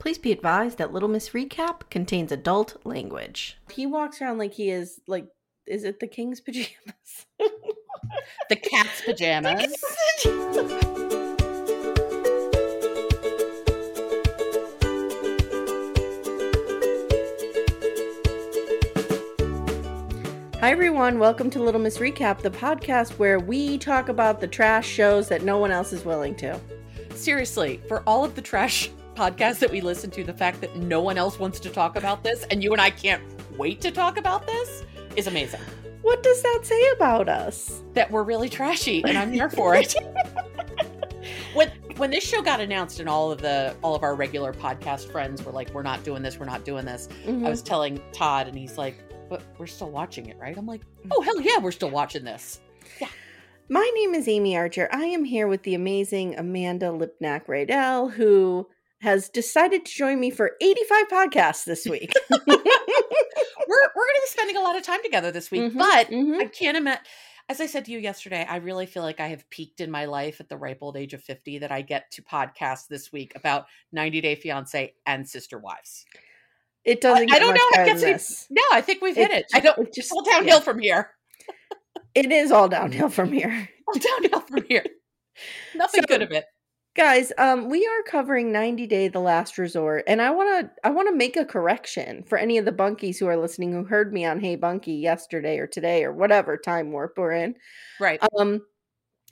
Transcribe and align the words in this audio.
Please 0.00 0.16
be 0.16 0.32
advised 0.32 0.78
that 0.78 0.94
Little 0.94 1.10
Miss 1.10 1.28
Recap 1.28 1.90
contains 1.90 2.32
adult 2.32 2.78
language. 2.86 3.58
He 3.70 3.84
walks 3.84 4.22
around 4.22 4.38
like 4.38 4.54
he 4.54 4.70
is 4.70 4.98
like 5.06 5.26
is 5.66 5.84
it 5.84 6.00
the 6.00 6.06
king's 6.06 6.40
pajamas? 6.40 7.26
The 8.48 8.56
cat's 8.56 9.02
pajamas. 9.02 9.76
Hi 20.60 20.70
everyone, 20.70 21.18
welcome 21.18 21.50
to 21.50 21.62
Little 21.62 21.80
Miss 21.80 21.98
Recap, 21.98 22.40
the 22.40 22.50
podcast 22.50 23.18
where 23.18 23.38
we 23.38 23.76
talk 23.76 24.08
about 24.08 24.40
the 24.40 24.48
trash 24.48 24.88
shows 24.88 25.28
that 25.28 25.42
no 25.42 25.58
one 25.58 25.70
else 25.70 25.92
is 25.92 26.06
willing 26.06 26.34
to. 26.36 26.58
Seriously, 27.14 27.82
for 27.86 28.02
all 28.06 28.24
of 28.24 28.34
the 28.34 28.42
trash 28.42 28.90
podcasts 29.14 29.58
that 29.60 29.70
we 29.70 29.80
listen 29.80 30.10
to, 30.12 30.24
the 30.24 30.32
fact 30.34 30.60
that 30.60 30.76
no 30.76 31.00
one 31.00 31.18
else 31.18 31.38
wants 31.38 31.60
to 31.60 31.70
talk 31.70 31.96
about 31.96 32.22
this 32.22 32.44
and 32.50 32.62
you 32.62 32.72
and 32.72 32.80
I 32.80 32.90
can't 32.90 33.22
wait 33.58 33.80
to 33.82 33.90
talk 33.90 34.16
about 34.18 34.46
this 34.46 34.84
is 35.16 35.26
amazing. 35.26 35.60
What 36.02 36.22
does 36.22 36.42
that 36.42 36.60
say 36.62 36.90
about 36.92 37.28
us? 37.28 37.82
That 37.94 38.10
we're 38.10 38.22
really 38.22 38.48
trashy 38.48 39.02
and 39.04 39.18
I'm 39.18 39.32
here 39.32 39.50
for 39.50 39.74
it. 39.74 39.94
when 41.54 41.68
when 41.96 42.10
this 42.10 42.26
show 42.26 42.40
got 42.40 42.60
announced 42.60 43.00
and 43.00 43.08
all 43.08 43.30
of 43.30 43.42
the 43.42 43.76
all 43.82 43.94
of 43.94 44.02
our 44.02 44.14
regular 44.14 44.52
podcast 44.54 45.10
friends 45.12 45.42
were 45.44 45.52
like, 45.52 45.72
We're 45.74 45.82
not 45.82 46.02
doing 46.04 46.22
this, 46.22 46.38
we're 46.38 46.46
not 46.46 46.64
doing 46.64 46.86
this. 46.86 47.08
Mhm. 47.26 47.46
I 47.46 47.50
was 47.50 47.60
telling 47.62 48.00
Todd 48.12 48.48
and 48.48 48.56
he's 48.56 48.78
like, 48.78 48.96
But 49.28 49.42
we're 49.58 49.66
still 49.66 49.90
watching 49.90 50.26
it, 50.26 50.38
right? 50.38 50.56
I'm 50.56 50.66
like, 50.66 50.82
Oh 51.10 51.20
hell 51.20 51.40
yeah, 51.40 51.58
we're 51.58 51.72
still 51.72 51.90
watching 51.90 52.24
this. 52.24 52.60
Yeah. 53.00 53.08
My 53.68 53.88
name 53.94 54.14
is 54.14 54.26
Amye 54.26 54.56
Archer. 54.56 54.88
I 54.92 55.04
am 55.04 55.24
here 55.24 55.46
with 55.46 55.62
the 55.64 55.74
amazing 55.74 56.36
Amanda 56.38 56.86
Lipnack 56.86 57.46
Radell, 57.46 58.10
who 58.10 58.66
has 59.00 59.28
decided 59.28 59.84
to 59.86 59.92
join 59.92 60.20
me 60.20 60.30
for 60.30 60.52
85 60.60 61.08
podcasts 61.08 61.64
this 61.64 61.86
week. 61.86 62.12
we're 62.30 62.46
we're 62.46 62.56
gonna 62.56 64.20
be 64.22 64.26
spending 64.26 64.56
a 64.56 64.60
lot 64.60 64.76
of 64.76 64.82
time 64.82 65.02
together 65.02 65.30
this 65.30 65.50
week, 65.50 65.72
Mhm, 65.72 65.78
but 65.78 66.08
mhm. 66.08 66.38
I 66.40 66.46
can't 66.46 66.76
imagine. 66.76 67.02
As 67.48 67.60
I 67.60 67.66
said 67.66 67.84
to 67.86 67.90
you 67.90 67.98
yesterday, 67.98 68.46
I 68.48 68.56
really 68.56 68.86
feel 68.86 69.02
like 69.02 69.18
I 69.18 69.26
have 69.28 69.48
peaked 69.50 69.80
in 69.80 69.90
my 69.90 70.04
life 70.04 70.40
at 70.40 70.48
the 70.48 70.56
ripe 70.56 70.78
old 70.82 70.96
age 70.96 71.14
of 71.14 71.22
50 71.24 71.58
that 71.58 71.72
I 71.72 71.82
get 71.82 72.08
to 72.12 72.22
podcast 72.22 72.86
this 72.86 73.10
week 73.12 73.32
about 73.34 73.66
90 73.90 74.20
Day 74.20 74.36
Fiance 74.36 74.94
and 75.04 75.28
Sister 75.28 75.58
Wives. 75.58 76.04
It 76.84 77.00
doesn't 77.00 77.24
I 77.24 77.38
get 77.38 77.40
don't 77.40 77.54
know 77.54 77.82
it 77.82 77.86
gets 77.86 78.02
this. 78.02 78.46
No, 78.50 78.62
I 78.72 78.80
think 78.80 79.02
we've 79.02 79.16
hit 79.16 79.32
It 79.32 79.38
it. 79.38 79.46
I 79.52 79.58
don't. 79.60 79.76
it 79.78 79.88
It's 79.88 79.96
just- 79.96 80.12
all 80.12 80.22
downhill 80.22 80.58
yeah. 80.58 80.60
from 80.60 80.78
here. 80.78 81.10
It 82.14 82.30
is 82.30 82.52
all 82.52 82.68
downhill 82.68 83.08
from 83.08 83.32
here. 83.32 83.68
All 83.88 83.94
downhill 83.98 84.40
from 84.40 84.64
here. 84.68 84.84
Nothing 85.74 86.02
So- 86.02 86.06
good 86.06 86.22
of 86.22 86.30
it. 86.30 86.44
Guys, 86.96 87.32
um, 87.38 87.68
we 87.68 87.86
are 87.86 88.02
covering 88.02 88.50
90 88.50 88.86
Day 88.88 89.06
The 89.06 89.20
Last 89.20 89.58
Resort, 89.58 90.02
and 90.08 90.20
I 90.20 90.30
wanna 90.30 90.70
I 90.82 90.90
wanna 90.90 91.12
make 91.12 91.36
a 91.36 91.44
correction 91.44 92.24
for 92.24 92.36
any 92.36 92.58
of 92.58 92.64
the 92.64 92.72
bunkies 92.72 93.18
who 93.18 93.28
are 93.28 93.36
listening 93.36 93.72
who 93.72 93.84
heard 93.84 94.12
me 94.12 94.24
on 94.24 94.40
Hey 94.40 94.56
Bunky 94.56 94.94
yesterday 94.94 95.58
or 95.58 95.68
today 95.68 96.02
or 96.04 96.12
whatever 96.12 96.56
time 96.56 96.90
warp 96.90 97.16
we're 97.16 97.32
in. 97.32 97.54
Right. 98.00 98.20
Um 98.36 98.62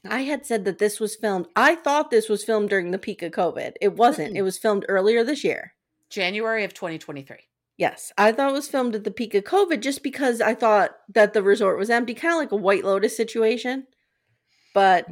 I 0.08 0.20
had 0.20 0.46
said 0.46 0.64
that 0.66 0.78
this 0.78 1.00
was 1.00 1.16
filmed. 1.16 1.48
I 1.56 1.74
thought 1.74 2.10
this 2.10 2.28
was 2.28 2.44
filmed 2.44 2.70
during 2.70 2.92
the 2.92 2.98
peak 2.98 3.22
of 3.22 3.32
COVID. 3.32 3.72
It 3.80 3.94
wasn't. 3.96 4.36
It 4.36 4.42
was 4.42 4.58
filmed 4.58 4.86
earlier 4.88 5.24
this 5.24 5.42
year. 5.42 5.74
January 6.10 6.64
of 6.64 6.74
2023. 6.74 7.38
Yes, 7.76 8.12
I 8.18 8.32
thought 8.32 8.50
it 8.50 8.54
was 8.54 8.68
filmed 8.68 8.94
at 8.94 9.04
the 9.04 9.10
peak 9.10 9.34
of 9.34 9.44
COVID 9.44 9.80
just 9.80 10.02
because 10.02 10.40
I 10.40 10.54
thought 10.54 10.92
that 11.14 11.32
the 11.32 11.42
resort 11.42 11.78
was 11.78 11.90
empty, 11.90 12.14
kind 12.14 12.34
of 12.34 12.38
like 12.38 12.52
a 12.52 12.56
White 12.56 12.84
Lotus 12.84 13.16
situation. 13.16 13.86
But 14.74 15.06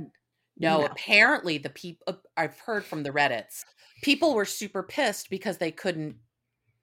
No, 0.59 0.85
No. 0.85 0.87
apparently 0.87 1.59
the 1.59 1.71
people 1.71 2.23
I've 2.37 2.59
heard 2.61 2.85
from 2.87 3.03
the 3.03 3.11
Reddits, 3.11 3.65
people 4.03 4.35
were 4.35 4.45
super 4.45 4.83
pissed 4.83 5.31
because 5.31 5.59
they 5.59 5.73
couldn't 5.73 6.17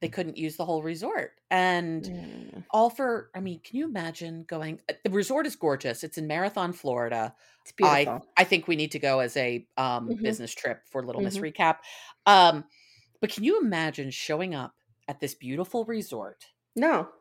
they 0.01 0.09
couldn't 0.09 0.37
use 0.37 0.57
the 0.57 0.65
whole 0.65 0.83
resort. 0.83 1.41
And 1.51 2.09
mm, 2.09 2.63
all 2.71 2.89
for 2.89 3.29
i 3.35 3.39
mean 3.39 3.59
can 3.61 3.77
you 3.77 3.85
imagine 3.85 4.43
going 4.45 4.79
uh, 4.89 4.93
the 5.03 5.09
resort 5.09 5.45
is 5.45 5.55
gorgeous 5.55 6.03
it's 6.03 6.17
in 6.17 6.27
marathon 6.27 6.73
florida 6.73 7.35
it's 7.61 7.71
beautiful. 7.71 8.01
i 8.01 8.17
i 8.37 8.43
think 8.43 8.67
we 8.67 8.75
need 8.75 8.91
to 8.91 8.99
go 8.99 9.19
as 9.19 9.37
a 9.37 9.67
um 9.77 10.15
Mhm. 10.15 10.23
business 10.23 10.53
trip 10.53 10.81
for 10.89 11.05
little 11.05 11.21
miss 11.21 11.37
Mhm. 11.37 11.39
recap 11.39 11.79
um 12.25 12.65
but 13.21 13.31
can 13.31 13.43
you 13.43 13.59
imagine 13.61 14.11
showing 14.11 14.55
up 14.55 14.75
at 15.07 15.19
this 15.19 15.35
beautiful 15.35 15.85
resort 15.85 16.45
no. 16.75 17.11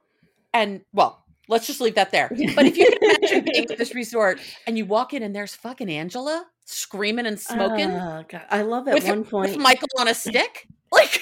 and 0.52 0.84
well 0.92 1.21
let's 1.52 1.66
just 1.66 1.80
leave 1.80 1.94
that 1.94 2.10
there 2.10 2.28
but 2.56 2.66
if 2.66 2.76
you 2.76 2.90
can 2.90 3.16
imagine 3.16 3.44
being 3.44 3.70
at 3.70 3.78
this 3.78 3.94
resort 3.94 4.40
and 4.66 4.76
you 4.76 4.84
walk 4.84 5.14
in 5.14 5.22
and 5.22 5.34
there's 5.34 5.54
fucking 5.54 5.90
angela 5.90 6.44
screaming 6.64 7.26
and 7.26 7.38
smoking 7.38 7.90
ah, 7.90 8.20
Oh, 8.20 8.24
God. 8.28 8.42
I 8.50 8.62
love 8.62 8.88
at 8.88 9.02
one 9.04 9.20
with 9.20 9.30
point. 9.30 9.58
michael 9.58 9.88
on 9.98 10.08
a 10.08 10.14
stick 10.14 10.66
like 10.92 11.20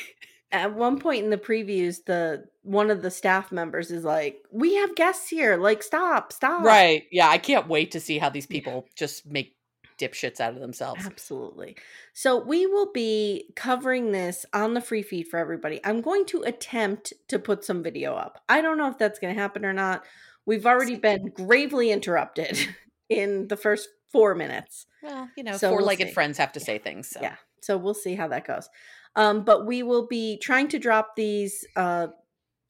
at 0.52 0.74
one 0.74 0.98
point 0.98 1.22
in 1.22 1.30
the 1.30 1.38
previews, 1.38 2.04
the 2.04 2.44
one 2.62 2.90
of 2.90 3.02
the 3.02 3.10
staff 3.10 3.52
members 3.52 3.90
is 3.90 4.04
like, 4.04 4.42
"We 4.50 4.74
have 4.74 4.96
guests 4.96 5.28
here. 5.28 5.56
Like, 5.56 5.82
stop, 5.82 6.32
stop." 6.32 6.64
right 6.64 7.04
yeah 7.12 7.28
i 7.28 7.38
can't 7.38 7.68
wait 7.68 7.92
to 7.92 8.00
see 8.00 8.18
how 8.18 8.28
these 8.30 8.46
people 8.46 8.86
just 8.96 9.26
make 9.26 9.54
dipshits 10.00 10.40
out 10.40 10.54
of 10.54 10.60
themselves 10.60 11.04
Absolutely. 11.04 11.76
So 12.12 12.38
we 12.42 12.66
will 12.66 12.90
be 12.92 13.50
covering 13.56 14.12
this 14.12 14.46
on 14.52 14.74
the 14.74 14.80
free 14.80 15.02
feed 15.02 15.28
for 15.28 15.38
everybody. 15.38 15.80
I'm 15.84 16.00
going 16.00 16.24
to 16.26 16.42
attempt 16.42 17.12
to 17.28 17.38
put 17.38 17.64
some 17.64 17.82
video 17.82 18.14
up. 18.14 18.42
I 18.48 18.60
don't 18.62 18.78
know 18.78 18.88
if 18.88 18.98
that's 18.98 19.18
going 19.18 19.34
to 19.34 19.40
happen 19.40 19.64
or 19.64 19.72
not. 19.72 20.04
We've 20.46 20.66
already 20.66 20.96
been 20.96 21.28
gravely 21.28 21.90
interrupted 21.90 22.58
in 23.08 23.48
the 23.48 23.56
first 23.56 23.88
four 24.10 24.34
minutes. 24.34 24.86
Well, 25.02 25.28
you 25.36 25.44
know, 25.44 25.56
So 25.56 25.68
we'll 25.68 25.78
four-legged 25.78 26.08
see. 26.08 26.14
friends 26.14 26.38
have 26.38 26.52
to 26.52 26.60
say 26.60 26.78
things. 26.78 27.10
So. 27.10 27.20
Yeah. 27.22 27.36
So 27.60 27.76
we'll 27.76 27.94
see 27.94 28.14
how 28.14 28.28
that 28.28 28.46
goes. 28.46 28.68
Um, 29.16 29.44
but 29.44 29.66
we 29.66 29.82
will 29.82 30.06
be 30.06 30.38
trying 30.38 30.68
to 30.68 30.78
drop 30.78 31.16
these 31.16 31.66
uh, 31.76 32.08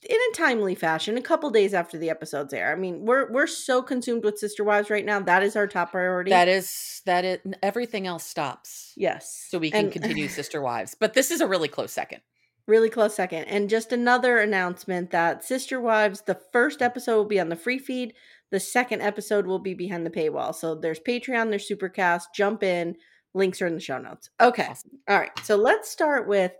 in 0.08 0.16
a 0.16 0.34
timely 0.36 0.74
fashion, 0.74 1.16
a 1.18 1.22
couple 1.22 1.50
days 1.50 1.74
after 1.74 1.98
the 1.98 2.08
episodes 2.10 2.52
air. 2.54 2.72
I 2.72 2.76
mean, 2.76 3.04
we're 3.04 3.30
we're 3.32 3.46
so 3.46 3.82
consumed 3.82 4.24
with 4.24 4.38
Sister 4.38 4.64
Wives 4.64 4.88
right 4.90 5.04
now. 5.04 5.20
That 5.20 5.42
is 5.42 5.56
our 5.56 5.66
top 5.66 5.90
priority. 5.92 6.30
That 6.30 6.48
is 6.48 7.02
that 7.06 7.24
it. 7.24 7.42
Everything 7.62 8.06
else 8.06 8.24
stops, 8.24 8.92
yes. 8.96 9.46
so 9.50 9.58
we 9.58 9.70
can 9.70 9.84
And- 9.86 9.92
continue 9.92 10.28
Sister 10.40 10.60
Wives. 10.62 10.94
But 10.98 11.14
this 11.14 11.30
is 11.30 11.40
a 11.40 11.46
really 11.46 11.68
close 11.68 11.92
second. 11.92 12.20
really 12.66 12.88
close 12.90 13.14
second. 13.14 13.44
And 13.44 13.68
just 13.68 13.92
another 13.92 14.38
announcement 14.38 15.10
that 15.10 15.44
Sister 15.44 15.80
Wives, 15.80 16.22
the 16.22 16.38
first 16.52 16.80
episode 16.82 17.16
will 17.16 17.24
be 17.24 17.40
on 17.40 17.48
the 17.48 17.56
free 17.56 17.78
feed. 17.78 18.14
The 18.50 18.60
second 18.60 19.00
episode 19.02 19.46
will 19.46 19.58
be 19.60 19.74
behind 19.74 20.04
the 20.06 20.10
paywall. 20.10 20.54
So 20.54 20.74
there's 20.74 20.98
Patreon, 21.00 21.50
there's 21.50 21.68
Supercast. 21.68 22.24
Jump 22.34 22.62
in, 22.62 22.96
Links 23.34 23.60
are 23.62 23.66
in 23.66 23.74
the 23.74 23.80
show 23.80 23.98
notes. 23.98 24.30
Okay. 24.40 24.66
Awesome. 24.68 24.90
All 25.08 25.18
right. 25.18 25.30
So 25.44 25.54
let's 25.56 25.88
start 25.90 26.26
with 26.26 26.52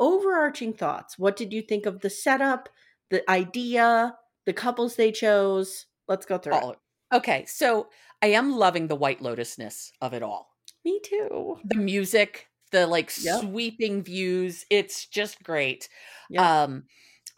overarching 0.00 0.72
thoughts. 0.72 1.18
What 1.18 1.36
did 1.36 1.52
you 1.52 1.62
think 1.62 1.86
of 1.86 2.00
the 2.00 2.10
setup, 2.10 2.68
the 3.10 3.28
idea, 3.30 4.14
the 4.46 4.52
couples 4.52 4.96
they 4.96 5.12
chose? 5.12 5.86
Let's 6.08 6.26
go 6.26 6.38
through 6.38 6.54
All- 6.54 6.70
it. 6.72 6.78
Okay, 7.12 7.44
so 7.46 7.88
I 8.22 8.28
am 8.28 8.52
loving 8.56 8.88
the 8.88 8.96
White 8.96 9.20
Lotusness 9.20 9.90
of 10.00 10.12
it 10.12 10.22
all. 10.22 10.50
Me 10.84 11.00
too. 11.04 11.58
The 11.64 11.76
music, 11.76 12.48
the 12.72 12.86
like 12.86 13.12
Yep. 13.20 13.40
sweeping 13.42 14.02
views, 14.02 14.64
it's 14.70 15.06
just 15.06 15.42
great. 15.42 15.88
Yep. 16.30 16.42
Um 16.42 16.84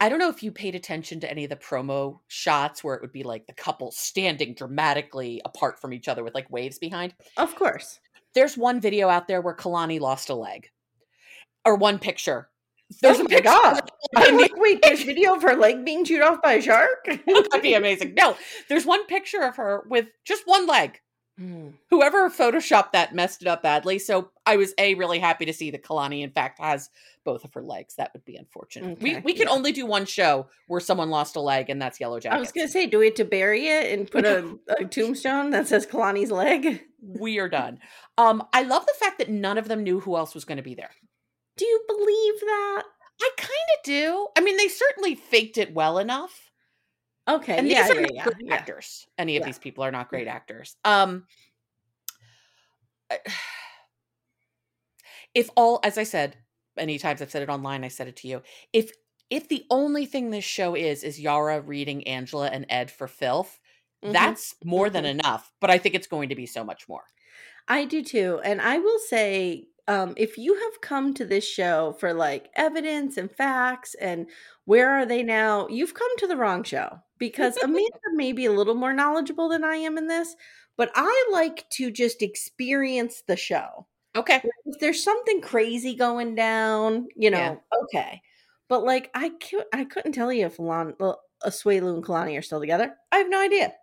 I 0.01 0.07
don't 0.07 0.19
know 0.19 0.29
if 0.29 0.41
you 0.43 0.51
paid 0.51 0.75
attention 0.75 1.19
to 1.19 1.29
any 1.29 1.43
of 1.43 1.49
the 1.49 1.57
promo 1.57 2.19
shots 2.27 2.83
where 2.83 2.95
it 2.95 3.01
would 3.01 3.11
be 3.11 3.23
like 3.23 3.45
the 3.47 3.53
couple 3.53 3.91
standing 3.91 4.53
dramatically 4.53 5.41
apart 5.43 5.79
from 5.81 5.93
each 5.93 6.07
other 6.07 6.23
with 6.23 6.33
like 6.33 6.49
waves 6.49 6.79
behind. 6.79 7.13
Of 7.37 7.53
course. 7.55 7.99
There's 8.33 8.57
one 8.57 8.79
video 8.79 9.09
out 9.09 9.27
there 9.27 9.41
where 9.41 9.55
Kalani 9.55 9.99
lost 9.99 10.29
a 10.29 10.35
leg. 10.35 10.69
Or 11.65 11.75
one 11.75 11.99
picture. 11.99 12.48
There's 13.01 13.19
oh 13.19 13.25
a 13.25 13.29
my 13.29 13.39
god. 13.39 13.91
I'm 14.15 14.37
like, 14.37 14.55
wait, 14.55 14.81
there's 14.81 15.03
video 15.03 15.35
of 15.35 15.43
her 15.43 15.55
leg 15.55 15.85
being 15.85 16.05
chewed 16.05 16.21
off 16.21 16.41
by 16.41 16.53
a 16.53 16.61
shark? 16.61 17.05
That'd 17.05 17.61
be 17.61 17.75
amazing. 17.75 18.15
No, 18.15 18.35
there's 18.67 18.85
one 18.85 19.05
picture 19.05 19.41
of 19.41 19.55
her 19.57 19.83
with 19.89 20.07
just 20.25 20.43
one 20.45 20.65
leg. 20.65 20.99
Hmm. 21.37 21.69
Whoever 21.89 22.29
photoshopped 22.29 22.91
that 22.91 23.15
messed 23.15 23.41
it 23.41 23.47
up 23.47 23.63
badly. 23.63 23.97
So 23.97 24.31
I 24.45 24.57
was 24.57 24.73
a 24.77 24.95
really 24.95 25.19
happy 25.19 25.45
to 25.45 25.53
see 25.53 25.71
that 25.71 25.83
Kalani, 25.83 26.21
in 26.21 26.31
fact, 26.31 26.59
has 26.59 26.89
both 27.23 27.45
of 27.45 27.53
her 27.53 27.61
legs. 27.61 27.95
That 27.95 28.11
would 28.13 28.25
be 28.25 28.35
unfortunate. 28.35 28.99
we 29.01 29.11
Okay, 29.11 29.21
we 29.23 29.33
can 29.33 29.47
yeah. 29.47 29.53
only 29.53 29.71
do 29.71 29.85
one 29.85 30.05
show 30.05 30.47
where 30.67 30.81
someone 30.81 31.09
lost 31.09 31.37
a 31.37 31.39
leg, 31.39 31.69
and 31.69 31.81
that's 31.81 31.99
Yellow 31.99 32.19
Jackets. 32.19 32.37
I 32.37 32.39
was 32.41 32.51
gonna 32.51 32.67
say, 32.67 32.87
do 32.87 32.99
we 32.99 33.05
have 33.05 33.15
to 33.15 33.25
bury 33.25 33.67
it 33.67 33.97
and 33.97 34.11
put 34.11 34.25
a, 34.25 34.57
a 34.79 34.83
tombstone 34.83 35.51
that 35.51 35.67
says 35.67 35.85
Kalani's 35.85 36.31
leg? 36.31 36.81
we 37.01 37.39
are 37.39 37.47
done. 37.47 37.79
Um, 38.17 38.43
I 38.51 38.63
love 38.63 38.85
the 38.85 38.93
fact 38.99 39.19
that 39.19 39.29
none 39.29 39.57
of 39.57 39.69
them 39.69 39.83
knew 39.83 40.01
who 40.01 40.17
else 40.17 40.35
was 40.35 40.43
going 40.43 40.57
to 40.57 40.63
be 40.63 40.75
there. 40.75 40.91
Do 41.59 41.65
you 41.65 41.83
believe 41.89 42.39
that? 42.39 42.83
I 43.21 43.29
kind 43.35 43.49
of 43.49 43.83
do. 43.83 44.27
I 44.37 44.41
mean, 44.41 44.55
they 44.55 44.69
certainly 44.69 45.13
faked 45.15 45.57
it 45.57 45.73
well 45.73 45.97
enough. 45.97 46.51
Okay, 47.27 47.57
and 47.57 47.67
yeah, 47.67 47.85
these 47.85 47.97
are 47.97 48.01
yeah, 48.13 48.23
not 48.23 48.33
yeah, 48.39 48.53
actors. 48.53 49.05
Any 49.17 49.35
of 49.35 49.43
these 49.43 49.59
people 49.59 49.83
are 49.83 49.91
not 49.91 50.07
great 50.07 50.27
actors. 50.27 50.77
Um, 50.85 51.27
if 55.35 55.49
all, 55.57 55.81
as 55.83 55.97
I 55.97 56.03
said, 56.03 56.37
many 56.77 56.97
times 56.97 57.21
I've 57.21 57.29
said 57.29 57.43
it 57.43 57.49
online, 57.49 57.83
I 57.83 57.89
said 57.89 58.07
it 58.07 58.15
to 58.17 58.29
you. 58.29 58.41
If 58.71 58.93
if 59.29 59.49
the 59.49 59.65
only 59.69 60.05
thing 60.05 60.29
this 60.29 60.45
show 60.45 60.75
is 60.75 61.03
is 61.03 61.19
Yara 61.19 61.59
reading 61.59 62.07
Angela 62.07 62.47
and 62.47 62.65
Ed 62.69 62.89
for 62.89 63.07
filth, 63.09 63.59
Mhm. 64.01 64.13
that's 64.13 64.55
more 64.63 64.89
than 64.89 65.03
mhm. 65.03 65.09
enough. 65.19 65.51
But 65.59 65.71
I 65.71 65.77
think 65.77 65.93
it's 65.93 66.07
going 66.07 66.29
to 66.29 66.35
be 66.35 66.45
so 66.45 66.63
much 66.63 66.87
more. 66.87 67.03
I 67.67 67.83
do 67.83 68.01
too. 68.01 68.39
And 68.45 68.61
I 68.61 68.79
will 68.79 68.97
say, 68.97 69.67
um, 69.89 70.13
if 70.17 70.37
you 70.37 70.53
have 70.53 70.81
come 70.81 71.13
to 71.15 71.25
this 71.25 71.43
show 71.45 71.95
for 71.99 72.13
like 72.13 72.49
evidence 72.55 73.17
and 73.17 73.29
facts 73.29 73.95
and 73.95 74.27
where 74.65 74.91
are 74.91 75.05
they 75.05 75.23
now, 75.23 75.67
you've 75.67 75.95
come 75.95 76.15
to 76.19 76.27
the 76.27 76.37
wrong 76.37 76.63
show 76.63 76.99
because 77.17 77.57
Amanda 77.57 77.89
may 78.13 78.31
be 78.31 78.45
a 78.45 78.51
little 78.51 78.75
more 78.75 78.93
knowledgeable 78.93 79.49
than 79.49 79.63
I 79.63 79.77
am 79.77 79.97
in 79.97 80.05
this, 80.07 80.35
but 80.77 80.91
I 80.93 81.29
like 81.31 81.67
to 81.71 81.89
just 81.89 82.21
experience 82.21 83.23
the 83.27 83.35
show. 83.35 83.87
Okay. 84.15 84.41
If 84.65 84.79
there's 84.79 85.03
something 85.03 85.41
crazy 85.41 85.95
going 85.95 86.35
down, 86.35 87.07
you 87.15 87.31
know, 87.31 87.37
Yeah. 87.37 87.55
okay. 87.83 88.21
But 88.67 88.83
like, 88.83 89.09
I 89.15 89.29
cou- 89.29 89.65
I 89.73 89.85
couldn't 89.85 90.11
tell 90.11 90.31
you 90.31 90.45
if 90.45 90.59
Lon, 90.59 90.93
Asuelu 91.43 91.95
and 91.95 92.03
Kalani 92.03 92.37
are 92.37 92.43
still 92.43 92.59
together. 92.59 92.93
I 93.11 93.17
have 93.17 93.29
no 93.29 93.41
idea. 93.41 93.73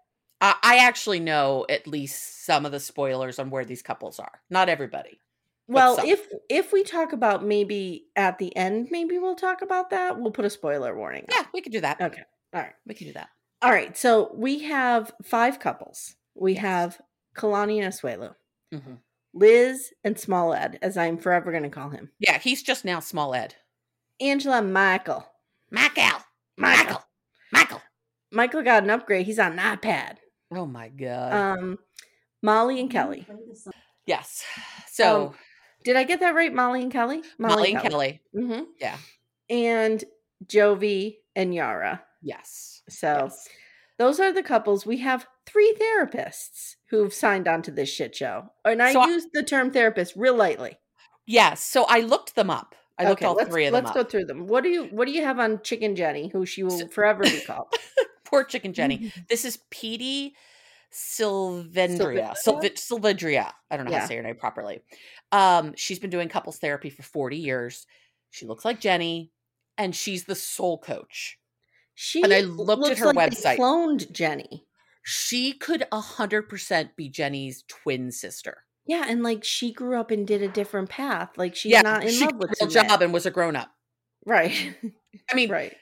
I 0.41 0.79
actually 0.83 1.19
know 1.19 1.65
at 1.69 1.87
least 1.89 2.45
some 2.45 2.67
of 2.67 2.71
the 2.71 2.79
spoilers 2.79 3.39
on 3.39 3.51
where 3.51 3.65
these 3.65 3.83
couples 3.83 4.21
are. 4.21 4.41
Not 4.51 4.69
everybody. 4.69 5.21
Well, 5.69 5.97
some. 5.97 6.07
if 6.07 6.27
if 6.49 6.73
we 6.73 6.83
talk 6.85 7.13
about 7.13 7.45
maybe 7.45 8.07
at 8.15 8.39
the 8.39 8.55
end, 8.57 8.89
maybe 8.91 9.19
we'll 9.19 9.35
talk 9.35 9.63
about 9.63 9.91
that. 9.91 10.19
We'll 10.19 10.31
put 10.33 10.45
a 10.45 10.51
spoiler 10.51 10.97
warning. 10.97 11.25
on. 11.29 11.35
Yeah, 11.37 11.47
we 11.53 11.61
could 11.61 11.73
do 11.73 11.81
that. 11.81 12.01
Okay. 12.01 12.23
All 12.55 12.61
right. 12.61 12.75
We 12.87 12.95
can 12.95 13.09
do 13.09 13.13
that. 13.15 13.29
All 13.63 13.71
right. 13.71 13.97
So 13.97 14.31
we 14.35 14.61
have 14.65 15.13
five 15.25 15.59
couples. 15.59 16.15
We 16.35 16.55
have 16.55 17.01
Kalani 17.37 17.83
and 17.83 17.93
Asuelu, 17.93 18.35
Mhm. 18.73 18.99
Liz 19.35 19.93
and 20.05 20.19
Small 20.19 20.55
Ed, 20.55 20.79
as 20.83 20.97
I'm 20.97 21.19
forever 21.19 21.51
going 21.51 21.65
to 21.65 21.69
call 21.71 21.89
him. 21.91 22.11
Yeah, 22.21 22.39
he's 22.39 22.63
just 22.63 22.85
now 22.85 23.01
small 23.01 23.35
Ed. 23.35 23.55
Angela 24.21 24.63
Michael. 24.63 25.27
Michael. 25.71 26.21
Michael. 26.57 27.03
Michael. 27.53 27.83
Michael 28.33 28.63
got 28.63 28.83
an 28.85 28.91
upgrade. 28.91 29.27
He's 29.27 29.39
on 29.39 29.59
an 29.59 29.77
iPad. 29.77 30.17
Oh 30.53 30.67
my 30.67 30.89
god. 30.89 31.33
Um, 31.59 31.79
Molly 32.43 32.79
and 32.81 32.91
Kelly. 32.91 33.27
yes. 34.07 34.45
So 34.91 35.27
um, 35.29 35.35
Did 35.87 35.95
I 35.97 36.03
get 36.03 36.19
that 36.21 36.35
right? 36.35 36.53
Molly 36.53 36.83
and 36.83 36.91
Kelly. 36.91 37.23
Molly 37.39 37.73
and 37.75 37.81
Kelly. 37.83 38.21
hmm 38.35 38.63
Yeah. 38.81 38.97
And 39.49 40.03
Jovi 40.45 41.19
and 41.37 41.55
Yara. 41.55 42.03
Yes. 42.23 42.83
So. 42.89 43.21
Yes. 43.25 43.49
Those 43.99 44.19
are 44.21 44.33
the 44.33 44.43
couples. 44.43 44.85
We 44.85 44.99
have 44.99 45.27
three 45.47 45.75
therapists 45.81 46.75
who've 46.91 47.15
signed 47.15 47.47
on 47.49 47.63
to 47.63 47.71
this 47.71 47.89
shit 47.89 48.15
show. 48.17 48.47
And 48.65 48.83
I 48.83 48.93
So 48.93 49.01
I- 49.01 49.07
use 49.07 49.27
the 49.33 49.43
term 49.45 49.71
therapist 49.71 50.15
real 50.17 50.35
lightly. 50.35 50.77
Yes. 51.25 51.63
So 51.63 51.85
I 51.89 52.01
looked 52.01 52.35
them 52.35 52.51
up. 52.51 52.75
I 52.99 53.09
looked 53.09 53.23
all 53.23 53.43
three 53.45 53.67
of 53.67 53.73
them 53.73 53.85
let's 53.85 53.91
up. 53.97 54.05
go 54.05 54.11
through 54.11 54.25
them. 54.25 54.47
What 54.49 54.65
do 54.65 54.71
you 54.71 54.85
what 54.87 55.07
do 55.07 55.13
you 55.13 55.23
have 55.23 55.39
on 55.39 55.61
Chicken 55.63 55.95
Jenny, 55.97 56.29
who 56.29 56.45
she 56.47 56.63
will 56.65 56.71
So- 56.79 56.89
forever 56.89 57.23
be 57.23 57.41
called? 57.43 57.69
Poor 58.25 58.43
Chicken 58.43 58.73
Jenny. 58.73 59.13
This 59.29 59.45
is 59.45 59.59
Petey 59.71 60.35
Sylvendria. 60.97 62.35
Sylvendria? 62.47 62.79
Sylvendria. 62.79 63.53
I 63.71 63.77
don't 63.77 63.87
know 63.87 63.93
how 63.93 64.01
to 64.01 64.07
say 64.07 64.17
her 64.17 64.23
name 64.23 64.37
properly. 64.37 64.81
Um, 65.33 65.75
she's 65.77 65.99
been 65.99 66.11
doing 66.11 66.29
couples 66.29 66.59
therapy 66.59 66.91
for 66.91 67.03
40 67.03 67.37
years. 67.37 67.87
She 68.31 68.47
looks 68.47 68.65
like 68.65 68.81
Jenny, 68.81 69.33
and 69.77 69.95
she's 69.95 70.25
the 70.25 70.35
soul 70.35 70.79
coach. 70.79 71.39
She 71.95 72.23
And 72.23 72.33
I 72.33 72.41
looked 72.41 72.89
at 72.89 72.99
her 72.99 73.13
like 73.13 73.33
website. 73.33 73.59
cloned 73.59 74.11
Jenny. 74.11 74.65
She 75.03 75.53
could 75.53 75.85
100% 75.93 76.91
be 76.97 77.09
Jenny's 77.09 77.65
twin 77.69 78.11
sister. 78.11 78.65
Yeah, 78.87 79.05
and 79.09 79.23
like 79.23 79.45
she 79.45 79.73
grew 79.73 79.99
up 79.99 80.11
and 80.11 80.27
did 80.27 80.43
a 80.43 80.49
different 80.49 80.89
path. 80.89 81.31
Like 81.37 81.57
she's 81.57 81.73
yeah, 81.73 81.83
not 81.83 82.05
in 82.05 82.11
she 82.11 82.25
love 82.25 82.37
with 82.37 82.51
a 82.51 82.55
real 82.61 82.71
Jeanette. 82.71 82.89
job 82.91 83.03
and 83.03 83.13
was 83.13 83.27
a 83.27 83.31
grown 83.31 83.57
up. 83.57 83.71
Right. 84.25 84.75
I 85.31 85.35
mean, 85.35 85.51
right. 85.51 85.75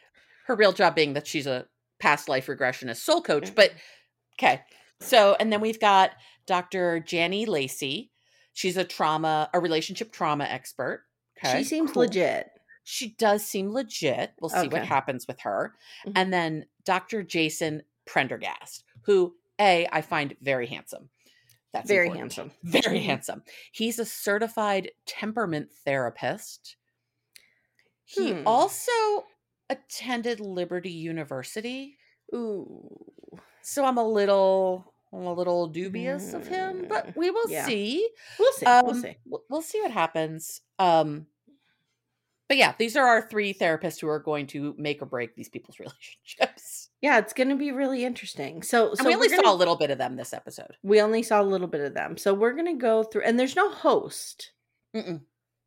her 0.46 0.56
real 0.56 0.72
job 0.72 0.94
being 0.94 1.14
that 1.14 1.26
she's 1.26 1.46
a 1.46 1.66
past 1.98 2.28
life 2.28 2.46
regressionist 2.46 2.98
soul 2.98 3.22
coach. 3.22 3.44
Mm-hmm. 3.44 3.54
But 3.54 3.72
okay. 4.38 4.62
So, 5.00 5.36
and 5.38 5.52
then 5.52 5.60
we've 5.60 5.80
got 5.80 6.12
Dr. 6.46 7.00
Janny 7.06 7.46
Lacey. 7.46 8.10
She's 8.52 8.76
a 8.76 8.84
trauma, 8.84 9.50
a 9.52 9.60
relationship 9.60 10.12
trauma 10.12 10.44
expert. 10.44 11.04
Okay. 11.44 11.58
She 11.58 11.64
seems 11.64 11.90
cool. 11.92 12.02
legit. 12.04 12.50
She 12.84 13.14
does 13.16 13.44
seem 13.44 13.72
legit. 13.72 14.32
We'll 14.40 14.50
see 14.50 14.68
what 14.68 14.84
happens 14.84 15.26
with 15.26 15.40
her. 15.40 15.74
Mhm. 16.06 16.12
And 16.16 16.32
then 16.32 16.66
Dr. 16.84 17.22
Jason 17.22 17.82
Prendergast, 18.06 18.84
who 19.02 19.34
A, 19.60 19.88
I 19.90 20.02
find 20.02 20.36
very 20.42 20.66
handsome. 20.66 21.08
That's 21.72 21.88
Very 21.88 22.06
important. 22.06 22.34
handsome. 22.34 22.58
Very 22.82 22.98
Mhm. 23.00 23.04
handsome. 23.04 23.42
He's 23.72 23.98
a 23.98 24.04
certified 24.04 24.92
temperament 25.06 25.70
therapist. 25.84 26.76
He 28.04 28.32
Hmm. 28.32 28.42
also 28.46 29.26
attended 29.68 30.38
Liberty 30.38 30.92
University. 30.92 31.98
Ooh. 32.34 33.40
So 33.66 33.84
I'm 33.84 33.98
a 33.98 34.06
little 34.06 34.92
I'm 35.12 35.24
a 35.26 35.32
little 35.32 35.68
dubious 35.68 36.34
of 36.34 36.46
him, 36.46 36.86
but 36.88 37.06
Mm, 37.08 37.16
we 37.16 37.30
will 37.30 37.48
yeah. 37.48 37.64
see. 37.66 38.08
We'll 38.38 38.52
see. 38.52 38.66
Um, 38.66 38.84
we'll 38.86 38.94
see. 38.94 39.16
We'll, 39.48 39.62
see 39.62 39.80
what 39.80 39.90
happens. 39.92 40.60
Um, 40.78 41.26
but 42.48 42.56
yeah, 42.56 42.74
these 42.78 42.96
are 42.96 43.06
our 43.06 43.28
three 43.28 43.54
therapists 43.54 44.00
who 44.00 44.08
are 44.08 44.18
going 44.18 44.48
to 44.48 44.74
make 44.76 45.00
or 45.00 45.06
break 45.06 45.34
these 45.36 45.48
people's 45.48 45.78
relationships. 45.80 46.90
Yeah, 47.00 47.18
it's 47.18 47.32
going 47.32 47.48
to 47.50 47.54
be 47.56 47.70
really 47.70 48.04
interesting. 48.04 48.62
So, 48.64 48.94
so 48.94 49.04
we 49.04 49.14
only 49.14 49.28
gonna- 49.28 49.42
saw 49.44 49.52
a 49.52 49.56
little 49.56 49.76
bit 49.76 49.90
of 49.90 49.98
them 49.98 50.16
this 50.16 50.32
episode. 50.32 50.76
We 50.82 51.00
only 51.00 51.22
saw 51.22 51.40
a 51.40 51.44
little 51.44 51.68
bit 51.68 51.80
of 51.82 51.94
them. 51.94 52.16
So 52.16 52.34
we're 52.34 52.52
going 52.54 52.66
to 52.66 52.80
go 52.80 53.04
through, 53.04 53.22
and 53.22 53.38
there's 53.38 53.56
no 53.56 53.70
host. 53.70 54.50
Mm-mm. 54.96 55.20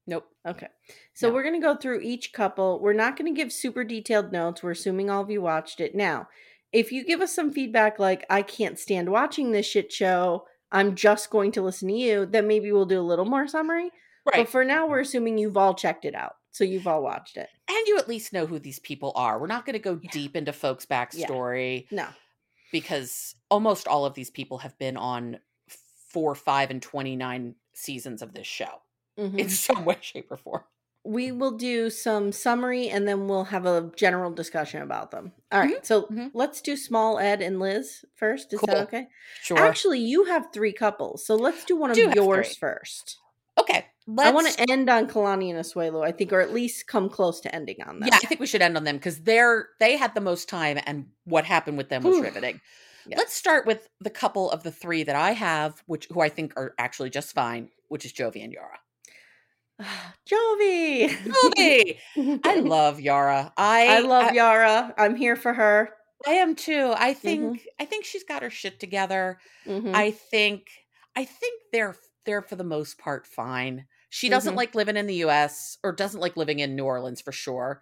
Nope. 0.06 0.26
Okay. 0.48 0.68
So 1.14 1.30
No. 1.30 1.34
we're 1.34 1.44
going 1.44 1.60
to 1.60 1.66
go 1.66 1.76
through 1.78 2.02
each 2.02 2.34
couple. 2.34 2.80
We're 2.82 2.94
not 2.94 3.18
going 3.18 3.34
to 3.34 3.38
give 3.42 3.52
super 3.54 3.84
detailed 3.84 4.32
notes. 4.32 4.62
We're 4.62 4.72
assuming 4.72 5.10
all 5.10 5.22
of 5.24 5.30
you 5.32 5.42
watched 5.42 5.80
it. 5.80 5.96
Now, 5.96 6.28
if 6.78 6.92
you 6.92 7.04
give 7.04 7.22
us 7.22 7.34
some 7.34 7.52
feedback 7.52 8.00
like, 8.00 8.26
I 8.30 8.42
can't 8.42 8.78
stand 8.78 9.10
watching 9.10 9.52
this 9.52 9.66
shit 9.66 9.92
show, 9.92 10.46
I'm 10.72 10.96
just 10.96 11.30
going 11.30 11.52
to 11.54 11.62
listen 11.62 11.88
to 11.88 11.94
you, 11.94 12.26
then 12.26 12.48
maybe 12.48 12.72
we'll 12.72 12.86
do 12.86 13.00
a 13.00 13.02
little 13.02 13.26
more 13.26 13.48
summary. 13.48 13.90
Right. 14.26 14.38
But 14.44 14.50
for 14.50 14.64
now, 14.66 14.88
we're 14.88 15.00
assuming 15.00 15.38
you've 15.38 15.58
all 15.58 15.74
checked 15.74 16.06
it 16.06 16.14
out. 16.16 16.34
So 16.52 16.64
you've 16.64 16.88
all 16.88 17.04
watched 17.04 17.38
it. 17.38 17.50
and 17.70 17.88
you 17.88 17.98
at 18.00 18.08
least 18.08 18.34
know 18.34 18.46
who 18.48 18.58
these 18.60 18.80
people 18.80 19.12
are. 19.16 19.40
We're 19.40 19.48
not 19.48 19.66
going 19.66 19.74
to 19.74 19.80
go 19.80 20.00
Yeah. 20.02 20.10
deep 20.12 20.36
into 20.36 20.52
folks' 20.54 20.86
backstory 20.86 21.86
No. 21.92 22.08
because 22.72 23.36
almost 23.52 23.88
all 23.88 24.06
of 24.06 24.14
these 24.16 24.30
people 24.30 24.58
have 24.60 24.78
been 24.80 24.98
on 24.98 25.40
four, 26.10 26.34
five, 26.36 26.72
and 26.72 26.82
29 26.82 27.56
seasons 27.74 28.22
of 28.22 28.34
this 28.34 28.48
show 28.48 28.82
Mhm. 29.20 29.38
in 29.40 29.50
some 29.50 29.86
way, 29.86 29.98
shape, 30.02 30.32
or 30.32 30.38
form. 30.38 30.64
We 31.08 31.32
will 31.32 31.52
do 31.52 31.90
some 31.90 32.34
summary 32.34 32.90
and 32.90 33.08
then 33.08 33.28
we'll 33.28 33.46
have 33.46 33.66
a 33.66 33.90
general 33.96 34.30
discussion 34.30 34.82
about 34.82 35.12
them. 35.12 35.32
All 35.52 35.62
right, 35.62 35.86
so 35.86 36.04
mhm. 36.04 36.32
let's 36.34 36.62
do 36.62 36.76
small 36.76 37.18
Ed 37.18 37.42
and 37.42 37.60
Liz 37.60 38.04
first. 38.16 38.52
Is 38.52 38.60
Cool. 38.60 38.68
that 38.68 38.78
okay? 38.84 39.08
Sure. 39.42 39.58
Actually, 39.58 40.02
you 40.02 40.26
have 40.26 40.50
three 40.52 40.74
couples, 40.74 41.26
so 41.26 41.36
let's 41.36 41.64
do 41.64 41.78
one 41.78 41.92
of 41.92 41.96
Do 41.96 42.12
yours 42.14 42.58
first. 42.58 43.20
Okay. 43.58 43.86
Let's, 44.06 44.30
I 44.30 44.34
want 44.34 44.48
to 44.48 44.66
end 44.70 44.90
on 44.90 45.08
Kalani 45.08 45.50
and 45.50 45.60
Asuelu, 45.60 46.06
I 46.06 46.12
think, 46.12 46.32
or 46.32 46.42
at 46.42 46.54
least 46.54 46.88
come 46.88 47.10
close 47.10 47.42
to 47.42 47.54
ending 47.54 47.78
on 47.86 48.00
them. 48.00 48.10
Yeah, 48.10 48.20
I 48.22 48.26
think 48.28 48.40
we 48.40 48.48
should 48.48 48.62
end 48.62 48.78
on 48.78 48.84
them 48.84 48.98
because 48.98 49.20
they're 49.20 49.70
they 49.80 49.98
had 49.98 50.14
the 50.14 50.22
most 50.22 50.50
time 50.50 50.80
and 50.86 51.08
what 51.24 51.46
happened 51.46 51.78
with 51.78 51.90
them 51.90 52.04
was 52.04 52.20
riveting. 52.20 52.62
Yeah. 53.08 53.18
Let's 53.18 53.34
start 53.34 53.66
with 53.66 53.88
the 54.02 54.10
couple 54.10 54.52
of 54.52 54.64
the 54.64 54.72
three 54.72 55.04
that 55.04 55.16
I 55.16 55.32
have, 55.32 55.82
which 55.88 56.08
who 56.12 56.20
I 56.20 56.30
think 56.30 56.54
are 56.58 56.74
actually 56.78 57.10
just 57.10 57.34
fine, 57.34 57.70
which 57.88 58.06
is 58.06 58.12
Jovi 58.12 58.44
and 58.44 58.52
Yara. 58.52 58.80
Jovi. 60.30 61.08
Jovi! 61.34 62.00
I 62.44 62.56
love 62.56 63.00
Yara. 63.00 63.54
I 63.86 64.00
I 64.00 64.02
love 64.02 64.30
I, 64.30 64.32
Yara. 64.32 64.94
I'm 64.98 65.16
here 65.16 65.36
for 65.36 65.54
her. 65.54 65.94
I 66.26 66.32
am 66.34 66.56
too. 66.56 66.94
I 66.96 67.14
Mm-hmm. 67.24 67.54
think 67.54 67.68
I 67.80 67.86
think 67.86 68.06
she's 68.06 68.24
got 68.24 68.42
her 68.44 68.50
shit 68.50 68.80
together. 68.80 69.40
Mhm. 69.66 69.94
I 69.94 70.12
think 70.12 70.70
I 71.16 71.26
think 71.26 71.64
they're 71.72 71.96
they're 72.26 72.42
for 72.42 72.56
the 72.56 72.64
most 72.64 72.98
part 72.98 73.26
fine. 73.28 73.88
She 74.10 74.30
doesn't 74.30 74.56
Mhm. 74.56 74.58
like 74.58 74.76
living 74.76 74.98
in 74.98 75.08
the 75.08 75.16
US 75.18 75.78
or 75.84 75.92
doesn't 75.94 76.22
like 76.22 76.38
living 76.38 76.60
in 76.60 76.76
New 76.76 76.86
Orleans 76.86 77.22
for 77.22 77.32
sure. 77.32 77.82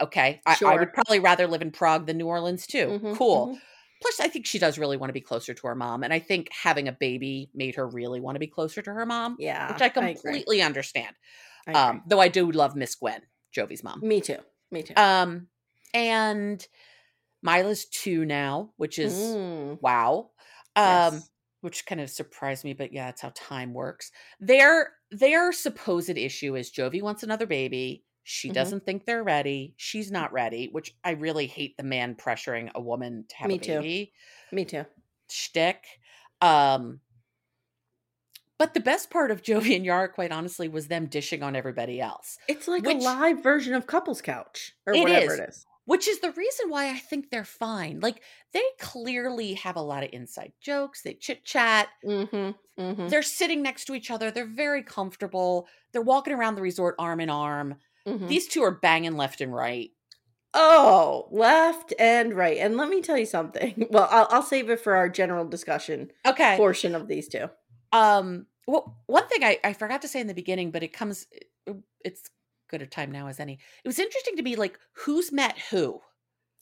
Okay. 0.00 0.42
I, 0.46 0.58
I 0.64 0.76
would 0.76 0.92
probably 0.92 1.20
rather 1.20 1.46
live 1.46 1.62
in 1.62 1.70
Prague 1.70 2.06
than 2.06 2.18
New 2.18 2.26
Orleans 2.26 2.66
too. 2.66 2.94
Mhm, 2.94 3.12
Cool. 3.12 3.56
Plus, 4.02 4.20
I 4.20 4.28
think 4.28 4.46
she 4.46 4.58
does 4.58 4.78
really 4.78 4.96
want 4.96 5.08
to 5.08 5.14
be 5.14 5.20
closer 5.20 5.54
to 5.54 5.66
her 5.66 5.74
mom. 5.74 6.02
And 6.04 6.12
I 6.12 6.18
think 6.18 6.48
having 6.52 6.88
a 6.88 6.92
baby 6.92 7.50
made 7.54 7.76
her 7.76 7.88
really 7.88 8.20
want 8.20 8.36
to 8.36 8.40
be 8.40 8.46
closer 8.46 8.82
to 8.82 8.92
her 8.92 9.06
mom, 9.06 9.36
Yeah. 9.38 9.72
which 9.72 9.80
I 9.82 9.88
completely 9.88 10.62
understand. 10.62 11.14
I. 11.66 11.72
Um, 11.72 12.02
though 12.06 12.20
I 12.20 12.28
do 12.28 12.50
love 12.50 12.76
Miss 12.76 12.94
Gwen, 12.94 13.22
Jovi's 13.56 13.82
mom. 13.82 14.00
Me 14.02 14.20
too. 14.20 14.38
Me 14.70 14.82
too. 14.82 14.94
Um, 14.96 15.48
and 15.94 16.66
Mila's 17.42 17.86
two 17.86 18.24
now, 18.24 18.70
which 18.76 18.98
is 18.98 19.14
Mm, 19.14 19.80
wow. 19.82 20.30
Um, 20.76 20.84
yes. 21.14 21.30
which 21.62 21.86
kind 21.86 22.00
of 22.00 22.10
surprised 22.10 22.64
me, 22.64 22.72
but 22.74 22.92
yeah, 22.92 23.06
that's 23.06 23.22
how 23.22 23.32
time 23.34 23.72
works. 23.74 24.10
Their 24.40 24.92
their 25.10 25.52
supposed 25.52 26.10
issue 26.10 26.56
is 26.56 26.70
Jovi 26.72 27.00
wants 27.00 27.22
another 27.22 27.46
baby. 27.46 28.04
She 28.28 28.50
Mhm. 28.50 28.54
doesn't 28.54 28.84
think 28.84 29.04
they're 29.04 29.22
ready. 29.22 29.72
She's 29.76 30.10
not 30.10 30.32
ready, 30.32 30.66
which 30.72 30.96
I 31.04 31.10
really 31.12 31.46
hate 31.46 31.76
the 31.76 31.84
man 31.84 32.16
pressuring 32.16 32.72
a 32.74 32.80
woman 32.80 33.24
to 33.28 33.36
have 33.36 33.46
Me 33.48 33.54
a 33.54 33.58
too. 33.58 33.74
baby 33.78 34.12
Me 34.50 34.64
too. 34.64 34.84
shtick. 35.30 35.84
Um, 36.40 37.00
but 38.58 38.74
the 38.74 38.80
best 38.80 39.10
part 39.10 39.30
of 39.30 39.42
Jovi 39.42 39.76
and 39.76 39.84
Yara, 39.84 40.08
quite 40.08 40.32
honestly, 40.32 40.66
was 40.66 40.88
them 40.88 41.06
dishing 41.06 41.44
on 41.44 41.54
everybody 41.54 42.00
else. 42.00 42.36
It's 42.48 42.66
like 42.66 42.82
Which- 42.84 42.96
a 42.96 43.00
live 43.00 43.44
version 43.44 43.74
of 43.74 43.86
Couples 43.86 44.20
Couch 44.20 44.74
or 44.86 44.94
It 44.94 45.02
whatever 45.02 45.34
is. 45.34 45.38
it 45.38 45.48
is. 45.50 45.66
which 45.84 46.08
is 46.08 46.18
the 46.18 46.32
reason 46.32 46.68
why 46.68 46.90
I 46.90 46.98
think 46.98 47.30
they're 47.30 47.44
fine. 47.44 48.00
Like 48.00 48.24
they 48.52 48.64
clearly 48.80 49.54
have 49.54 49.76
a 49.76 49.80
lot 49.82 50.02
of 50.02 50.10
inside 50.12 50.52
jokes. 50.60 51.02
They 51.02 51.14
chit 51.14 51.44
chat. 51.44 51.90
Mm-hmm. 52.04 52.82
Mm-hmm. 52.82 53.06
They're 53.06 53.22
sitting 53.22 53.62
next 53.62 53.84
to 53.84 53.94
each 53.94 54.10
other. 54.10 54.32
They're 54.32 54.46
very 54.46 54.82
comfortable. 54.82 55.68
They're 55.92 56.02
walking 56.02 56.32
around 56.34 56.56
the 56.56 56.62
resort 56.62 56.96
arm 56.98 57.20
in 57.20 57.30
arm. 57.30 57.76
Mm-hmm. 58.06 58.26
These 58.26 58.48
two 58.48 58.62
are 58.62 58.70
banging 58.70 59.16
left 59.16 59.40
and 59.40 59.54
right. 59.54 59.90
Oh, 60.54 61.28
left 61.30 61.92
and 61.98 62.34
right. 62.34 62.56
And 62.58 62.76
let 62.76 62.88
me 62.88 63.02
tell 63.02 63.18
you 63.18 63.26
something. 63.26 63.86
Well, 63.90 64.08
I'll, 64.10 64.26
I'll 64.30 64.42
save 64.42 64.70
it 64.70 64.80
for 64.80 64.94
our 64.94 65.08
general 65.08 65.44
discussion 65.46 66.10
Okay. 66.26 66.56
portion 66.56 66.94
of 66.94 67.08
these 67.08 67.28
two. 67.28 67.48
Um. 67.92 68.46
Well, 68.66 68.96
one 69.06 69.28
thing 69.28 69.44
I, 69.44 69.58
I 69.62 69.72
forgot 69.74 70.02
to 70.02 70.08
say 70.08 70.20
in 70.20 70.26
the 70.26 70.34
beginning, 70.34 70.70
but 70.70 70.82
it 70.82 70.92
comes. 70.92 71.26
It's 72.04 72.30
good 72.68 72.82
a 72.82 72.86
time 72.86 73.12
now 73.12 73.28
as 73.28 73.38
any. 73.38 73.54
It 73.84 73.88
was 73.88 73.98
interesting 73.98 74.36
to 74.36 74.42
be 74.42 74.56
like, 74.56 74.78
who's 75.04 75.30
met 75.30 75.56
who? 75.70 76.00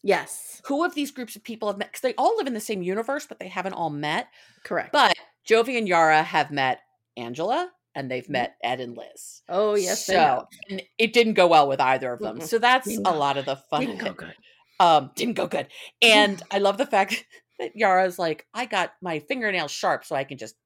Yes, 0.03 0.61
Who 0.67 0.85
of 0.85 0.95
these 0.95 1.11
groups 1.11 1.35
of 1.35 1.43
people 1.43 1.67
have 1.69 1.79
met? 1.79 1.89
Because 1.89 2.03
they 2.03 2.13
all 2.17 2.37
live 2.37 2.47
in 2.47 2.53
the 2.53 2.61
same 2.61 2.83
universe, 2.83 3.27
but 3.27 3.39
they 3.39 3.49
haven't 3.49 3.73
all 3.73 3.89
met. 3.89 4.29
correct. 4.63 4.93
But 4.93 5.17
Jovi 5.49 5.79
and 5.79 5.89
Yara 5.89 6.23
have 6.23 6.51
met 6.51 6.81
Angela, 7.17 7.71
and 7.95 8.11
they've 8.11 8.29
met 8.29 8.57
Ed 8.63 8.81
and 8.81 8.97
Liz. 8.97 9.43
oh, 9.49 9.75
yes, 9.77 10.07
so 10.07 10.47
and 10.69 10.83
it 10.99 11.13
didn't 11.13 11.35
go 11.35 11.47
well 11.47 11.69
with 11.69 11.81
either 11.81 12.13
of 12.13 12.21
them. 12.21 12.39
Mm-mm. 12.39 12.43
So 12.47 12.59
that's 12.59 12.89
Didn't 12.89 13.07
a 13.07 13.13
go- 13.13 13.19
lot 13.19 13.37
of 13.37 13.45
the 13.45 13.57
fun. 13.57 13.81
Didn't 13.87 13.99
go 13.99 14.13
good. 14.13 14.35
Um, 14.81 15.11
didn't 15.15 15.35
go 15.35 15.47
good. 15.47 15.69
And 16.03 16.43
I 16.51 16.59
love 16.59 16.79
the 16.79 16.87
fact 16.87 17.25
that 17.59 17.77
Yara's 17.77 18.19
like, 18.19 18.47
I 18.53 18.67
got 18.67 18.93
my 19.01 19.21
fingernails 19.21 19.71
sharp 19.71 20.05
so 20.05 20.17
I 20.17 20.25
can 20.25 20.39
just 20.39 20.57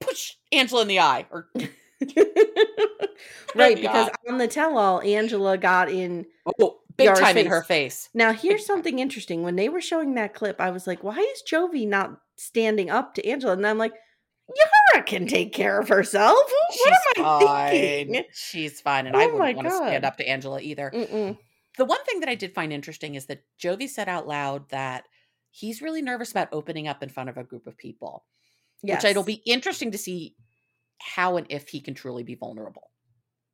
push 0.00 0.32
Angela 0.52 0.82
in 0.82 0.88
the 0.88 1.00
eye. 1.00 1.26
Or 1.30 1.48
right, 3.54 3.76
because 3.76 4.08
eye. 4.08 4.12
on 4.28 4.38
the 4.38 4.48
tell-all, 4.48 5.00
Angela 5.00 5.56
got 5.58 5.90
in. 5.90 6.26
oh, 6.60 6.78
big 6.96 7.06
Yara's 7.06 7.20
time 7.20 7.36
in 7.36 7.46
her 7.46 7.62
face. 7.62 8.08
Now, 8.14 8.32
here's 8.32 8.66
something 8.66 8.98
interesting. 8.98 9.42
When 9.42 9.56
they 9.56 9.68
were 9.68 9.80
showing 9.80 10.14
that 10.14 10.34
clip, 10.34 10.60
I 10.60 10.70
was 10.70 10.86
like, 10.86 11.02
"Why 11.04 11.16
is 11.18 11.42
Jovi 11.50 11.86
not 11.86 12.18
standing 12.36 12.90
up 12.90 13.14
to 13.14 13.26
Angela?" 13.26 13.52
And 13.54 13.66
I'm 13.66 13.78
like, 13.78 13.94
"Yara 14.54 15.04
can 15.04 15.26
take 15.26 15.52
care 15.52 15.78
of 15.80 15.88
herself. 15.88 16.36
What 16.36 16.72
She's 16.72 16.86
am 17.18 17.24
I 17.24 17.40
fine. 17.44 17.70
thinking?" 17.70 18.24
She's 18.32 18.80
fine. 18.80 19.06
And 19.06 19.16
I 19.16 19.24
Oh 19.24 19.38
my 19.38 19.48
wouldn't 19.52 19.56
want 19.56 19.68
to 19.68 19.76
stand 19.76 20.04
up 20.04 20.16
to 20.18 20.28
Angela 20.28 20.60
either. 20.60 20.90
Mm-mm. 20.94 21.36
The 21.76 21.84
one 21.84 22.02
thing 22.04 22.20
that 22.20 22.28
I 22.28 22.34
did 22.34 22.54
find 22.54 22.72
interesting 22.72 23.14
is 23.14 23.26
that 23.26 23.42
Jovi 23.62 23.88
said 23.88 24.08
out 24.08 24.26
loud 24.26 24.68
that 24.70 25.04
he's 25.50 25.80
really 25.82 26.02
nervous 26.02 26.30
about 26.30 26.48
opening 26.52 26.88
up 26.88 27.02
in 27.02 27.08
front 27.08 27.28
of 27.28 27.36
a 27.36 27.44
group 27.44 27.66
of 27.66 27.76
people. 27.76 28.24
Yes. 28.82 29.02
which 29.02 29.10
it'll 29.10 29.24
be 29.24 29.42
interesting 29.44 29.90
to 29.90 29.98
see 29.98 30.36
how 31.00 31.36
and 31.36 31.46
if 31.50 31.68
he 31.68 31.80
can 31.80 31.94
truly 31.94 32.22
be 32.22 32.36
vulnerable. 32.36 32.90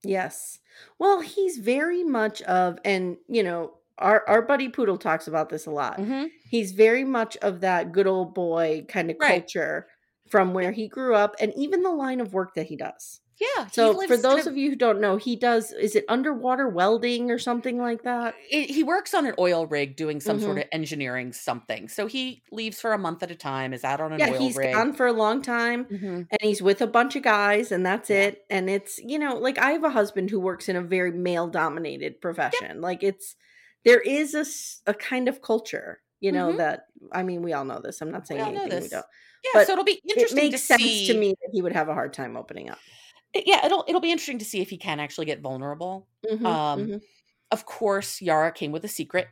Yes. 0.02 0.58
Well, 0.98 1.20
he's 1.20 1.56
very 1.56 2.04
much 2.04 2.42
of, 2.42 2.78
and 2.84 3.16
you 3.28 3.42
know, 3.42 3.74
our 3.96 4.22
our 4.28 4.42
buddy 4.42 4.68
Poodle 4.68 4.98
talks 4.98 5.26
about 5.28 5.48
this 5.48 5.64
a 5.66 5.70
lot. 5.70 5.98
Mm-hmm. 5.98 6.24
He's 6.50 6.72
very 6.72 7.04
much 7.04 7.36
of 7.38 7.60
that 7.60 7.92
good 7.92 8.06
old 8.06 8.34
boy 8.34 8.84
kind 8.88 9.10
of 9.10 9.16
Right. 9.20 9.40
culture 9.40 9.86
from 10.34 10.52
where 10.54 10.72
he 10.72 10.88
grew 10.88 11.14
up, 11.14 11.36
and 11.40 11.52
even 11.56 11.82
the 11.82 11.90
line 11.90 12.20
of 12.20 12.32
work 12.34 12.54
that 12.54 12.66
he 12.66 12.76
does. 12.76 13.20
Yeah. 13.40 13.66
So, 13.66 14.00
for 14.06 14.16
those 14.16 14.46
of 14.46 14.56
you 14.56 14.70
who 14.70 14.76
don't 14.76 15.00
know, 15.00 15.16
he 15.16 15.34
does 15.34 15.72
is 15.72 15.96
it 15.96 16.04
underwater 16.08 16.68
welding 16.68 17.30
or 17.32 17.38
something 17.38 17.78
like 17.78 18.02
that? 18.04 18.34
it, 18.50 18.70
he 18.70 18.82
works 18.84 19.12
on 19.12 19.26
an 19.26 19.34
oil 19.40 19.66
rig 19.66 19.96
doing 19.96 20.20
some 20.20 20.38
sort 20.40 20.56
Mhm. 20.56 20.60
of 20.62 20.68
engineering 20.70 21.32
something. 21.32 21.88
So 21.88 22.06
he 22.06 22.42
leaves 22.52 22.80
for 22.80 22.92
a 22.92 22.98
month 22.98 23.22
at 23.24 23.30
a 23.32 23.34
time, 23.34 23.72
is 23.72 23.82
out 23.84 24.00
on 24.00 24.12
an 24.12 24.20
yeah, 24.20 24.30
oil 24.30 24.38
he's 24.38 24.56
rig. 24.56 24.72
gone 24.72 24.92
for 24.92 25.06
a 25.06 25.12
long 25.12 25.42
time. 25.42 25.84
Mhm. 25.86 26.26
and 26.30 26.38
he's 26.42 26.62
with 26.62 26.80
a 26.80 26.86
bunch 26.86 27.16
of 27.16 27.22
guys 27.24 27.72
and 27.72 27.84
that's 27.84 28.08
Yeah. 28.10 28.22
it 28.26 28.44
and 28.50 28.70
it's 28.70 28.98
you 28.98 29.18
know 29.18 29.34
like 29.36 29.58
i 29.58 29.70
have 29.72 29.82
a 29.84 29.90
husband 29.90 30.30
who 30.30 30.38
works 30.40 30.68
in 30.68 30.76
a 30.76 30.82
very 30.82 31.10
male 31.12 31.48
dominated 31.48 32.20
profession 32.20 32.80
like 32.80 33.02
it's 33.02 33.34
there 33.84 34.00
is 34.00 34.34
a, 34.34 34.44
a 34.90 34.94
kind 34.94 35.28
of 35.28 35.42
culture 35.42 36.00
you 36.20 36.30
know 36.32 36.52
Mhm. 36.52 36.56
that 36.58 36.86
i 37.12 37.22
mean 37.24 37.42
we 37.42 37.52
all 37.52 37.64
know 37.64 37.80
this 37.82 38.00
i'm 38.00 38.12
not 38.12 38.26
saying 38.28 38.40
know 38.40 38.46
anything 38.62 38.82
we 38.82 38.88
don't 38.88 39.04
Yeah, 39.44 39.50
But 39.54 39.66
so 39.66 39.72
it'll 39.74 39.84
be 39.84 40.00
interesting. 40.08 40.38
it 40.38 40.42
makes 40.50 40.60
to 40.62 40.66
sense 40.66 40.82
see. 40.82 41.06
to 41.08 41.14
me 41.18 41.28
that 41.30 41.50
he 41.52 41.60
would 41.62 41.72
have 41.72 41.88
a 41.88 41.94
hard 41.94 42.12
time 42.14 42.36
opening 42.36 42.70
up 42.70 42.78
yeah, 43.34 43.66
it'll 43.66 43.84
it'll 43.88 44.00
be 44.00 44.12
interesting 44.12 44.38
to 44.38 44.44
see 44.44 44.60
if 44.60 44.70
he 44.70 44.76
can 44.78 45.00
actually 45.00 45.26
get 45.26 45.40
vulnerable. 45.40 46.06
Mhm, 46.24 46.46
Um, 46.46 46.86
mhm. 46.86 47.02
Of 47.50 47.66
course, 47.66 48.22
Yara 48.22 48.52
came 48.52 48.70
with 48.70 48.84
a 48.84 48.88
secret. 48.88 49.26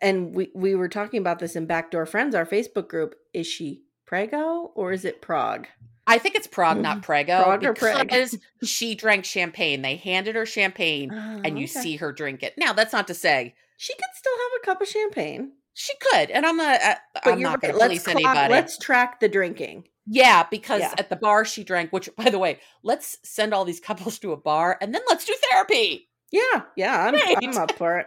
and 0.00 0.34
we 0.34 0.50
we 0.54 0.74
were 0.74 0.88
talking 0.88 1.20
about 1.20 1.38
this 1.38 1.54
in 1.54 1.66
backdoor 1.66 2.06
friends 2.06 2.34
our 2.34 2.44
facebook 2.46 2.88
group 2.88 3.14
is 3.32 3.46
she 3.46 3.84
prego 4.04 4.72
or 4.74 4.92
is 4.92 5.04
it 5.04 5.22
prague 5.22 5.68
I 6.04 6.18
think 6.18 6.34
it's 6.34 6.48
Prague, 6.48 6.78
not 6.82 7.00
Prego, 7.08 7.32
Mm-hmm. 7.32 7.44
Prague 7.44 7.64
or 7.64 7.74
Prague? 7.74 8.40
she 8.64 8.96
drank 8.96 9.24
champagne. 9.24 9.82
They 9.82 9.94
handed 9.94 10.34
her 10.34 10.44
champagne, 10.44 11.12
and 11.12 11.56
you 11.56 11.62
Oh, 11.66 11.70
okay. 11.70 11.80
see 11.80 11.96
her 11.98 12.10
drink 12.12 12.42
it. 12.42 12.54
Now, 12.58 12.72
that's 12.72 12.92
not 12.92 13.06
to 13.06 13.14
say 13.14 13.54
she 13.76 13.94
could 13.94 14.12
still 14.16 14.32
have 14.32 14.60
a 14.60 14.66
cup 14.66 14.80
of 14.82 14.88
champagne 14.88 15.52
she 15.74 15.92
could, 16.00 16.30
and 16.30 16.44
I'm 16.46 16.56
not. 16.56 16.80
Uh, 16.82 16.94
but 17.24 17.32
I'm 17.34 17.40
you're 17.40 17.50
not 17.50 17.60
going 17.60 17.74
to 17.74 17.78
police 17.80 18.04
clock- 18.04 18.16
anybody. 18.16 18.52
let's 18.52 18.78
track 18.78 19.20
the 19.20 19.28
drinking 19.28 19.84
Yeah, 20.06 20.44
because 20.50 20.80
Yeah. 20.80 20.94
at 20.98 21.08
the 21.08 21.16
bar 21.16 21.44
she 21.44 21.64
drank, 21.64 21.92
which 21.92 22.08
by 22.16 22.28
the 22.30 22.38
way, 22.38 22.60
let's 22.82 23.18
send 23.24 23.54
all 23.54 23.64
these 23.64 23.80
couples 23.80 24.18
to 24.20 24.32
a 24.32 24.36
bar 24.36 24.76
and 24.80 24.94
then 24.94 25.02
let's 25.08 25.24
do 25.24 25.34
therapy. 25.50 26.08
yeah 26.30 26.62
yeah 26.76 27.06
i'm, 27.06 27.14
Right. 27.14 27.36
I'm 27.42 27.56
up 27.58 27.72
for 27.78 27.98
it 27.98 28.06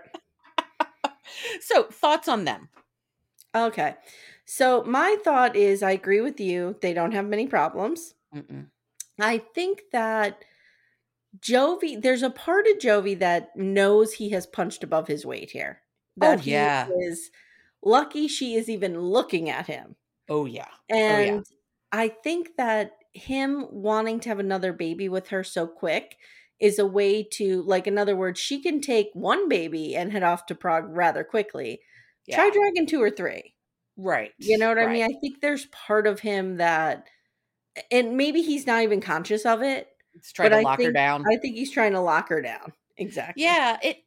So, 1.62 1.84
thoughts 1.84 2.28
on 2.28 2.46
them? 2.46 2.70
Okay. 3.56 3.96
So 4.46 4.84
my 4.84 5.18
thought 5.24 5.56
is 5.56 5.82
I 5.82 5.92
agree 5.92 6.22
with 6.22 6.40
you. 6.40 6.76
They 6.82 6.94
don't 6.94 7.14
have 7.14 7.26
many 7.26 7.48
problems. 7.48 8.14
Mm-mm. 8.36 8.68
I 9.20 9.40
think 9.40 9.82
that 9.92 10.44
Jovi, 11.40 12.00
there's 12.02 12.22
a 12.24 12.30
part 12.30 12.68
of 12.68 12.78
Jovi 12.78 13.18
that 13.20 13.56
knows 13.56 14.14
he 14.14 14.30
has 14.32 14.46
punched 14.46 14.84
above 14.84 15.08
his 15.08 15.26
weight 15.26 15.50
here. 15.52 15.82
That 16.18 16.42
he 16.42 16.52
yeah. 16.52 16.88
is 17.08 17.32
lucky 17.86 18.28
she 18.28 18.56
is 18.56 18.70
even 18.70 19.00
looking 19.00 19.50
at 19.50 19.68
him. 19.68 19.96
Oh, 20.28 20.42
oh 20.42 20.46
yeah. 20.46 20.68
And 20.90 21.46
I 21.92 22.10
think 22.10 22.58
that 22.58 22.92
him 23.14 23.68
wanting 23.72 24.20
to 24.22 24.30
have 24.30 24.40
another 24.40 24.74
baby 24.74 25.08
with 25.08 25.30
her 25.30 25.44
so 25.44 25.68
quick 25.68 26.18
is 26.60 26.80
a 26.80 26.86
way 26.86 27.24
to, 27.24 27.62
like, 27.64 27.88
in 27.88 27.98
other 27.98 28.16
words, 28.16 28.40
she 28.40 28.62
can 28.62 28.82
take 28.82 29.10
one 29.14 29.48
baby 29.50 29.96
and 29.96 30.12
head 30.12 30.24
off 30.24 30.46
to 30.48 30.56
Prague 30.56 30.86
rather 30.90 31.24
quickly. 31.24 31.80
yeah. 32.26 32.38
Try 32.38 32.50
dragging 32.50 32.88
two 32.88 33.02
or 33.02 33.10
three. 33.10 33.54
right. 33.98 34.32
You 34.38 34.58
know 34.58 34.70
what 34.70 34.80
I 34.80 34.88
mean? 34.88 35.04
I 35.04 35.14
think 35.22 35.42
there's 35.42 35.68
part 35.68 36.08
of 36.08 36.20
him 36.20 36.58
that, 36.58 37.08
and 37.92 38.18
maybe 38.18 38.42
he's 38.42 38.66
not 38.66 38.84
even 38.84 39.02
conscious 39.02 39.46
of 39.46 39.62
it. 39.62 39.88
Let's 40.14 40.32
try 40.32 40.46
but 40.46 40.50
to 40.50 40.58
I 40.58 40.62
lock 40.62 40.82
her 40.82 40.92
down. 40.92 41.24
I 41.30 41.38
think 41.38 41.56
he's 41.56 41.72
trying 41.72 41.92
to 41.94 42.00
lock 42.00 42.30
her 42.30 42.42
down. 42.42 42.74
Exactly. 42.98 43.44
Yeah, 43.44 43.78
it 43.84 43.98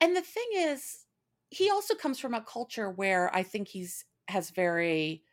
and 0.00 0.14
the 0.14 0.20
thing 0.22 0.46
is 0.54 1.04
he 1.50 1.70
also 1.70 1.94
comes 1.94 2.18
from 2.18 2.34
a 2.34 2.42
culture 2.42 2.90
where 2.90 3.34
I 3.34 3.42
think 3.42 3.68
he's 3.68 4.04
has 4.28 4.50
very 4.50 5.24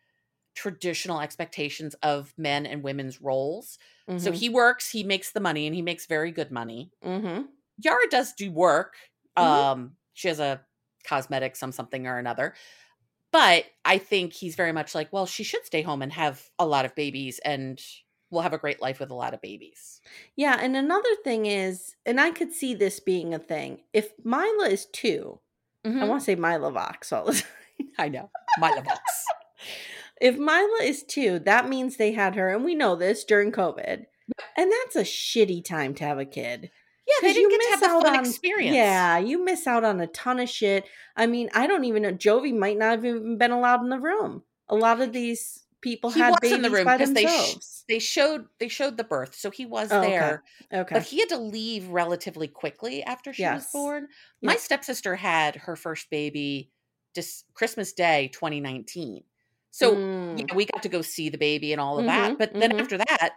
traditional 0.55 1.21
expectations 1.21 1.95
of 2.03 2.33
men 2.37 2.65
and 2.65 2.83
women's 2.83 3.21
roles. 3.21 3.79
So 4.17 4.31
Mhm. 4.31 4.33
he 4.33 4.49
works, 4.49 4.91
he 4.91 5.03
makes 5.03 5.31
the 5.33 5.41
money, 5.41 5.67
and 5.67 5.75
he 5.75 5.81
makes 5.83 6.05
very 6.07 6.31
good 6.31 6.51
money. 6.51 6.91
Mhm. 7.01 7.55
Yara 7.83 8.07
does 8.09 8.33
do 8.33 8.51
work. 8.51 8.95
Mhm. 9.37 9.65
Um, 9.65 9.97
she 10.13 10.27
has 10.29 10.39
a 10.39 10.65
cosmetic, 11.05 11.55
some 11.55 11.71
something 11.71 12.07
or 12.07 12.17
another. 12.17 12.55
But 13.31 13.65
I 13.85 13.97
think 13.99 14.33
he's 14.33 14.55
very 14.55 14.71
much 14.73 14.95
like, 14.95 15.13
well, 15.13 15.25
she 15.27 15.43
should 15.43 15.65
stay 15.65 15.81
home 15.83 16.01
and 16.01 16.13
have 16.13 16.49
a 16.59 16.65
lot 16.67 16.85
of 16.85 16.95
babies, 16.95 17.39
and 17.45 17.83
we'll 18.31 18.43
have 18.43 18.53
a 18.53 18.57
great 18.59 18.81
life 18.81 18.99
with 18.99 19.11
a 19.11 19.15
lot 19.15 19.33
of 19.33 19.41
babies. 19.41 20.01
Yeah, 20.35 20.57
and 20.59 20.75
another 20.75 21.15
thing 21.23 21.45
is, 21.45 21.95
and 22.05 22.19
I 22.19 22.31
could 22.31 22.51
see 22.53 22.73
this 22.73 22.99
being 22.99 23.33
a 23.33 23.39
thing. 23.39 23.83
If 23.93 24.13
Mila 24.23 24.69
is 24.69 24.85
2, 25.85 25.89
I 25.89 25.93
mm-hmm. 25.93 26.07
want 26.07 26.21
to 26.21 26.25
say 26.25 26.35
Mila 26.35 26.71
Vox 26.71 27.13
all 27.13 27.25
the 27.25 27.33
time. 27.33 27.87
I 27.97 28.09
know, 28.09 28.29
Mila 28.59 28.81
Vox. 28.81 28.99
If 30.21 30.37
Mila 30.37 30.79
is 30.81 31.03
2, 31.03 31.39
that 31.39 31.67
means 31.67 31.97
they 31.97 32.13
had 32.13 32.35
her, 32.35 32.47
and 32.47 32.63
we 32.63 32.73
know 32.73 32.95
this 32.95 33.25
during 33.25 33.51
COVID. 33.51 34.05
And 34.57 34.71
that's 34.71 34.95
a 34.95 35.01
shitty 35.01 35.65
time 35.65 35.93
to 35.95 36.05
have 36.05 36.19
a 36.19 36.25
kid. 36.25 36.71
Yeah, 37.05 37.27
they 37.27 37.33
didn't 37.33 37.49
get 37.51 37.61
to 37.61 37.69
have 37.71 37.79
the 37.81 37.87
fun 37.87 38.15
on 38.15 38.25
experience. 38.25 38.75
Yeah, 38.75 39.17
you 39.17 39.43
miss 39.43 39.67
out 39.67 39.83
on 39.83 39.99
a 39.99 40.07
ton 40.07 40.39
of 40.39 40.49
shit. 40.49 40.85
I 41.15 41.27
mean, 41.27 41.49
I 41.53 41.67
don't 41.67 41.83
even 41.83 42.01
know. 42.01 42.13
Jovi 42.13 42.57
might 42.57 42.77
not 42.77 42.91
have 42.91 43.05
even 43.05 43.37
been 43.37 43.51
allowed 43.51 43.81
in 43.81 43.89
the 43.89 43.99
room. 43.99 44.43
A 44.69 44.75
lot 44.75 45.01
of 45.01 45.13
these 45.13 45.64
people 45.85 46.09
he 46.11 46.19
had 46.19 46.35
was 46.41 46.51
in 46.51 46.61
the 46.63 46.69
room 46.69 46.83
because 46.85 47.13
they 47.13 47.25
sh- 47.27 47.55
they 47.87 47.99
showed 47.99 48.47
they 48.59 48.67
showed 48.67 48.97
the 48.97 49.03
birth, 49.05 49.35
so 49.35 49.49
he 49.51 49.65
was 49.65 49.89
Oh, 49.91 50.01
there. 50.01 50.43
okay. 50.73 50.93
But 50.95 51.03
he 51.03 51.19
had 51.19 51.29
to 51.29 51.37
leave 51.37 51.87
relatively 51.87 52.49
quickly 52.49 53.03
after 53.03 53.31
she 53.31 53.43
was 53.43 53.67
born. 53.71 54.07
My 54.41 54.53
Yep. 54.53 54.61
stepsister 54.61 55.15
had 55.15 55.55
her 55.55 55.75
first 55.77 56.09
baby 56.09 56.71
just 57.13 57.45
Christmas 57.53 57.93
Day 57.93 58.29
2019. 58.33 59.23
So 59.71 59.95
Mm. 59.95 60.39
yeah, 60.39 60.55
we 60.55 60.65
got 60.65 60.81
to 60.83 60.89
go 60.89 61.01
see 61.01 61.29
the 61.29 61.37
baby 61.37 61.71
and 61.71 61.79
all 61.79 61.97
of 61.99 62.03
Mhm, 62.05 62.07
that. 62.07 62.37
But 62.37 62.53
then 62.53 62.71
mhm. 62.71 62.81
after 62.81 62.97
that, 62.97 63.29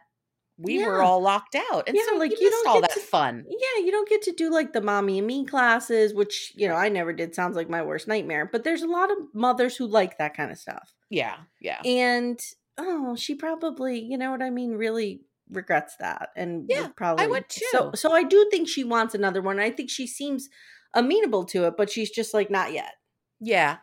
we 0.56 0.84
were 0.84 1.02
all 1.02 1.20
locked 1.20 1.54
out. 1.54 1.84
And 1.86 1.96
Yeah, 1.96 2.02
so 2.08 2.16
like, 2.16 2.32
you, 2.32 2.38
you 2.40 2.50
don't 2.50 2.66
all 2.66 2.80
that 2.80 2.90
to- 2.92 3.00
fun. 3.00 3.44
Yeah, 3.48 3.84
you 3.84 3.92
don't 3.92 4.08
get 4.08 4.22
to 4.22 4.32
do 4.32 4.50
like 4.50 4.72
the 4.72 4.80
mommy 4.80 5.18
and 5.18 5.26
me 5.26 5.44
classes, 5.44 6.12
which, 6.14 6.52
you 6.56 6.66
know, 6.66 6.74
I 6.74 6.88
never 6.88 7.12
did. 7.12 7.34
Sounds 7.34 7.54
like 7.54 7.68
my 7.68 7.82
worst 7.82 8.08
nightmare. 8.08 8.48
But 8.50 8.64
there's 8.64 8.82
a 8.82 8.88
lot 8.88 9.10
of 9.12 9.18
mothers 9.34 9.76
who 9.76 9.86
like 9.86 10.18
that 10.18 10.34
kind 10.36 10.50
of 10.50 10.58
stuff. 10.58 10.94
Yeah, 11.10 11.38
yeah. 11.60 11.84
And 11.84 12.40
oh, 12.76 13.16
she 13.16 13.34
probably, 13.34 13.98
you 14.00 14.18
know 14.18 14.30
what 14.30 14.42
I 14.42 14.50
mean, 14.50 14.72
really 14.72 15.22
regrets 15.50 15.96
that. 15.96 16.30
And 16.36 16.68
Yeah, 16.68 16.82
would 16.82 16.96
probably 16.96 17.26
would 17.26 17.44
So 17.50 17.90
too. 17.90 17.92
so 17.94 18.12
I 18.12 18.22
do 18.22 18.48
think 18.50 18.68
she 18.68 18.84
wants 18.84 19.14
another 19.14 19.42
one. 19.42 19.58
I 19.58 19.70
think 19.70 19.90
she 19.90 20.06
seems 20.06 20.48
amenable 20.94 21.44
to 21.46 21.64
it, 21.66 21.74
but 21.76 21.90
she's 21.90 22.10
just 22.10 22.34
like 22.34 22.50
not 22.50 22.72
yet. 22.72 22.94
Yeah. 23.40 23.78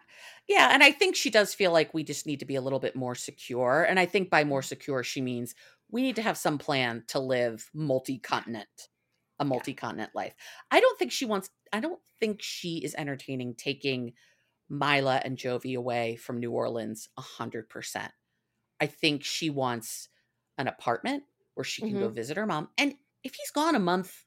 Yeah. 0.47 0.69
And 0.71 0.83
I 0.83 0.91
think 0.91 1.15
she 1.15 1.29
does 1.29 1.53
feel 1.53 1.71
like 1.71 1.93
we 1.93 2.03
just 2.03 2.25
need 2.25 2.39
to 2.39 2.45
be 2.45 2.55
a 2.55 2.61
little 2.61 2.79
bit 2.79 2.95
more 2.95 3.15
secure. 3.15 3.83
And 3.83 3.99
I 3.99 4.05
think 4.05 4.29
by 4.29 4.43
more 4.43 4.61
secure, 4.61 5.03
she 5.03 5.21
means 5.21 5.55
we 5.89 6.01
need 6.01 6.15
to 6.17 6.21
have 6.21 6.37
some 6.37 6.57
plan 6.57 7.03
to 7.07 7.19
live 7.19 7.69
multi 7.73 8.19
continent, 8.19 8.89
a 9.39 9.45
multi 9.45 9.73
continent 9.73 10.11
life. 10.13 10.35
I 10.71 10.79
don't 10.79 10.99
think 10.99 11.11
she 11.11 11.25
wants, 11.25 11.49
I 11.71 11.79
don't 11.79 12.01
think 12.19 12.41
she 12.41 12.83
is 12.83 12.95
entertaining 12.95 13.55
taking 13.55 14.13
Mila 14.69 15.21
and 15.23 15.37
Jovi 15.37 15.77
away 15.77 16.15
from 16.15 16.39
New 16.39 16.51
Orleans 16.51 17.09
a 17.17 17.21
100%. 17.21 18.09
I 18.81 18.85
think 18.87 19.23
she 19.23 19.49
wants 19.49 20.09
an 20.57 20.67
apartment 20.67 21.23
where 21.53 21.63
she 21.63 21.81
can 21.81 21.99
go 21.99 22.09
visit 22.09 22.37
her 22.37 22.45
mom. 22.45 22.69
And 22.77 22.95
if 23.23 23.35
he's 23.35 23.51
gone 23.51 23.75
a 23.75 23.79
month 23.79 24.25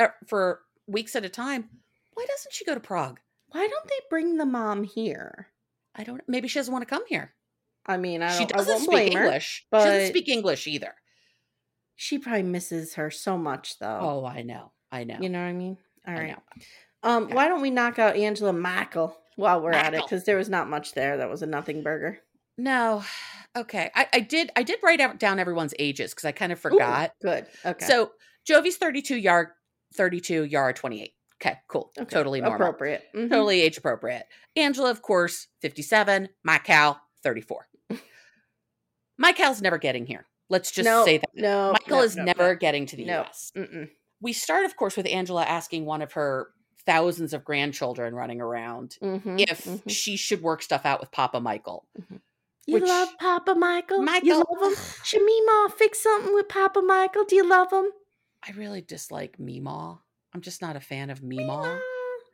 er, 0.00 0.14
for 0.26 0.60
weeks 0.86 1.16
at 1.16 1.24
a 1.24 1.28
time, 1.28 1.68
why 2.14 2.26
doesn't 2.26 2.52
she 2.52 2.64
go 2.64 2.74
to 2.74 2.80
Prague? 2.80 3.20
Why 3.48 3.66
don't 3.66 3.88
they 3.88 4.00
bring 4.10 4.36
the 4.36 4.46
mom 4.46 4.84
here? 4.84 5.48
I 5.94 6.04
don't. 6.04 6.20
Maybe 6.28 6.48
she 6.48 6.58
doesn't 6.58 6.72
want 6.72 6.82
to 6.82 6.90
come 6.94 7.04
here. 7.08 7.34
I 7.86 7.96
mean, 7.96 8.22
I 8.22 8.36
She 8.38 8.44
doesn't 8.44 8.68
won't 8.72 8.82
speak 8.82 8.90
blame 8.90 9.12
her. 9.12 9.22
English. 9.24 9.66
she 9.72 9.78
doesn't 9.78 10.08
speak 10.08 10.28
English 10.28 10.66
either. 10.66 10.94
She 11.94 12.18
probably 12.18 12.42
misses 12.42 12.94
her 12.94 13.10
so 13.10 13.38
much 13.38 13.78
though. 13.78 13.98
Oh, 14.00 14.24
I 14.26 14.42
know. 14.42 14.72
I 14.92 15.04
know. 15.04 15.18
You 15.20 15.28
know 15.30 15.40
what 15.40 15.46
I 15.48 15.52
mean? 15.52 15.78
All 16.06 16.14
I 16.14 16.18
right. 16.18 16.28
know. 16.30 16.42
Um, 17.02 17.24
Okay. 17.24 17.34
why 17.34 17.48
don't 17.48 17.62
we 17.62 17.70
knock 17.70 17.98
out 17.98 18.16
Angela 18.16 18.52
Michael 18.52 19.16
while 19.36 19.60
we're 19.62 19.72
at 19.72 19.94
it? 19.94 20.02
Because 20.02 20.24
there 20.24 20.36
was 20.36 20.48
not 20.48 20.68
much 20.68 20.92
there. 20.92 21.16
That 21.18 21.30
was 21.30 21.42
a 21.42 21.46
nothing 21.46 21.82
burger. 21.82 22.18
No. 22.58 23.04
Okay. 23.56 23.90
I, 23.94 24.08
I 24.12 24.20
did. 24.20 24.50
I 24.56 24.62
did 24.62 24.78
write 24.82 25.00
out, 25.00 25.18
down 25.18 25.38
everyone's 25.38 25.74
ages 25.78 26.12
because 26.12 26.24
I 26.24 26.32
kind 26.32 26.52
of 26.52 26.58
Ooh, 26.58 26.70
forgot. 26.70 27.12
good. 27.22 27.46
Okay. 27.64 27.84
So 27.86 28.12
Jovi's 28.48 28.76
thirty-two, 28.76 29.16
Yard 29.16 29.48
thirty-two, 29.94 30.44
Yara 30.44 30.72
twenty-eight. 30.74 31.12
Okay. 31.40 31.58
Cool. 31.68 31.90
Okay, 31.98 32.08
Totally 32.08 32.40
normal. 32.40 32.56
appropriate. 32.56 33.04
Mhm. 33.14 33.28
Totally 33.28 33.60
age 33.60 33.76
appropriate. 33.78 34.24
Angela, 34.56 34.90
of 34.90 35.02
course, 35.02 35.48
fifty-seven. 35.60 36.30
My 36.44 36.58
cow, 36.58 36.96
thirty-four. 37.22 37.66
My 39.18 39.32
cow's 39.32 39.62
never 39.62 39.78
getting 39.78 40.06
here. 40.06 40.26
Let's 40.48 40.70
just 40.70 40.84
No, 40.86 41.04
say 41.04 41.18
that. 41.18 41.30
no, 41.34 41.72
Michael 41.72 41.98
no, 41.98 42.02
is 42.02 42.16
no, 42.16 42.24
never 42.24 42.54
getting 42.54 42.86
to 42.86 42.96
the. 42.96 43.04
U.S. 43.04 43.50
Mm-mm. 43.56 43.88
we 44.20 44.32
start 44.32 44.64
of 44.64 44.76
course 44.76 44.96
with 44.96 45.06
angela 45.06 45.42
asking 45.44 45.84
one 45.84 46.02
of 46.02 46.12
her 46.12 46.48
thousands 46.86 47.32
of 47.32 47.44
grandchildren 47.44 48.14
running 48.14 48.40
around 48.40 48.96
Mhm, 49.02 49.40
if 49.40 49.64
mhm. 49.64 49.82
she 49.90 50.16
should 50.16 50.40
work 50.42 50.62
stuff 50.62 50.86
out 50.86 51.00
with 51.00 51.10
papa 51.10 51.40
michael 51.40 51.84
you 52.66 52.74
which- 52.74 52.82
love 52.84 53.10
Papa 53.20 53.54
Michael. 53.54 53.98
You 53.98 54.04
Michael- 54.04 54.44
love 54.60 54.72
him. 54.72 54.76
Shamima, 55.04 55.72
fix 55.72 56.02
something 56.02 56.34
with 56.34 56.48
Papa 56.48 56.82
Michael. 56.82 57.24
Do 57.24 57.36
you 57.36 57.48
love 57.48 57.72
him? 57.72 57.86
i 58.42 58.50
really 58.52 58.80
dislike 58.80 59.36
meemaw 59.38 59.98
i'm 60.32 60.40
just 60.40 60.60
not 60.62 60.74
a 60.76 60.80
fan 60.80 61.10
of 61.10 61.20
meemaw 61.20 61.78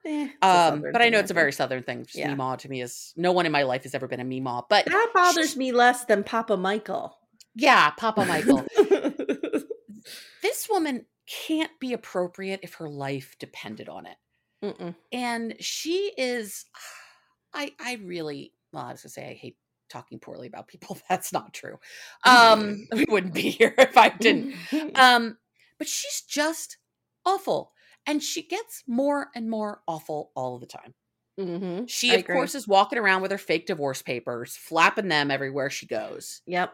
Eh, 0.05 0.29
um 0.43 0.83
but 0.93 1.01
i 1.01 1.09
know 1.11 1.19
it's 1.21 1.31
a 1.31 1.35
very 1.35 1.53
southern 1.53 1.83
thing 1.83 2.05
just 2.05 2.17
Yeah. 2.17 2.35
meemaw 2.35 2.59
to 2.59 2.69
me 2.69 2.81
is 2.83 3.13
no 3.17 3.31
one 3.33 3.47
in 3.47 3.53
my 3.53 3.63
life 3.63 3.83
has 3.85 3.95
ever 3.95 4.09
been 4.09 4.21
a 4.21 4.25
meemaw 4.25 4.65
but 4.69 4.85
That 4.87 5.11
bothers 5.15 5.57
me 5.57 5.71
less 5.73 6.05
than 6.07 6.25
Papa 6.25 6.57
Michael. 6.57 7.17
yeah 7.55 7.91
papa 7.91 8.25
michael 8.27 8.65
this 10.43 10.69
woman 10.69 11.07
can't 11.47 11.71
be 11.81 11.93
appropriate 11.93 12.61
if 12.63 12.75
her 12.75 12.89
life 12.89 13.37
depended 13.39 13.89
on 13.89 14.07
it 14.07 14.17
Mm-mm. 14.63 14.95
and 15.13 15.55
she 15.61 16.13
is 16.17 16.65
i 17.55 17.73
i 17.81 17.99
really 18.05 18.53
well 18.73 18.85
i 18.85 18.93
was 18.93 19.03
gonna 19.03 19.11
say 19.11 19.29
i 19.31 19.35
hate 19.35 19.57
talking 19.91 20.19
poorly 20.19 20.47
about 20.47 20.69
people 20.69 20.99
that's 21.09 21.33
not 21.33 21.53
true 21.53 21.79
um 22.25 22.87
we 22.95 23.05
wouldn't 23.09 23.35
be 23.35 23.51
here 23.51 23.75
if 23.79 23.97
i 23.97 24.09
didn't 24.09 24.55
um 24.95 25.37
but 25.79 25.89
she's 25.89 26.23
just 26.23 26.79
awful 27.27 27.73
and 28.07 28.23
she 28.23 28.43
gets 28.43 28.83
more 28.87 29.29
and 29.35 29.51
more 29.51 29.83
awful 29.87 30.31
all 30.35 30.59
the 30.59 30.67
time 30.67 30.95
Mhm. 31.41 31.89
she 31.89 32.11
I 32.13 32.17
of 32.17 32.21
agree. 32.25 32.37
course 32.37 32.55
is 32.55 32.69
walking 32.69 32.99
around 32.99 33.23
with 33.23 33.31
her 33.31 33.39
fake 33.39 33.67
divorce 33.67 34.03
papers 34.03 34.55
flapping 34.57 35.09
them 35.09 35.31
everywhere 35.31 35.71
she 35.71 35.87
goes 35.87 36.43
Yep. 36.47 36.73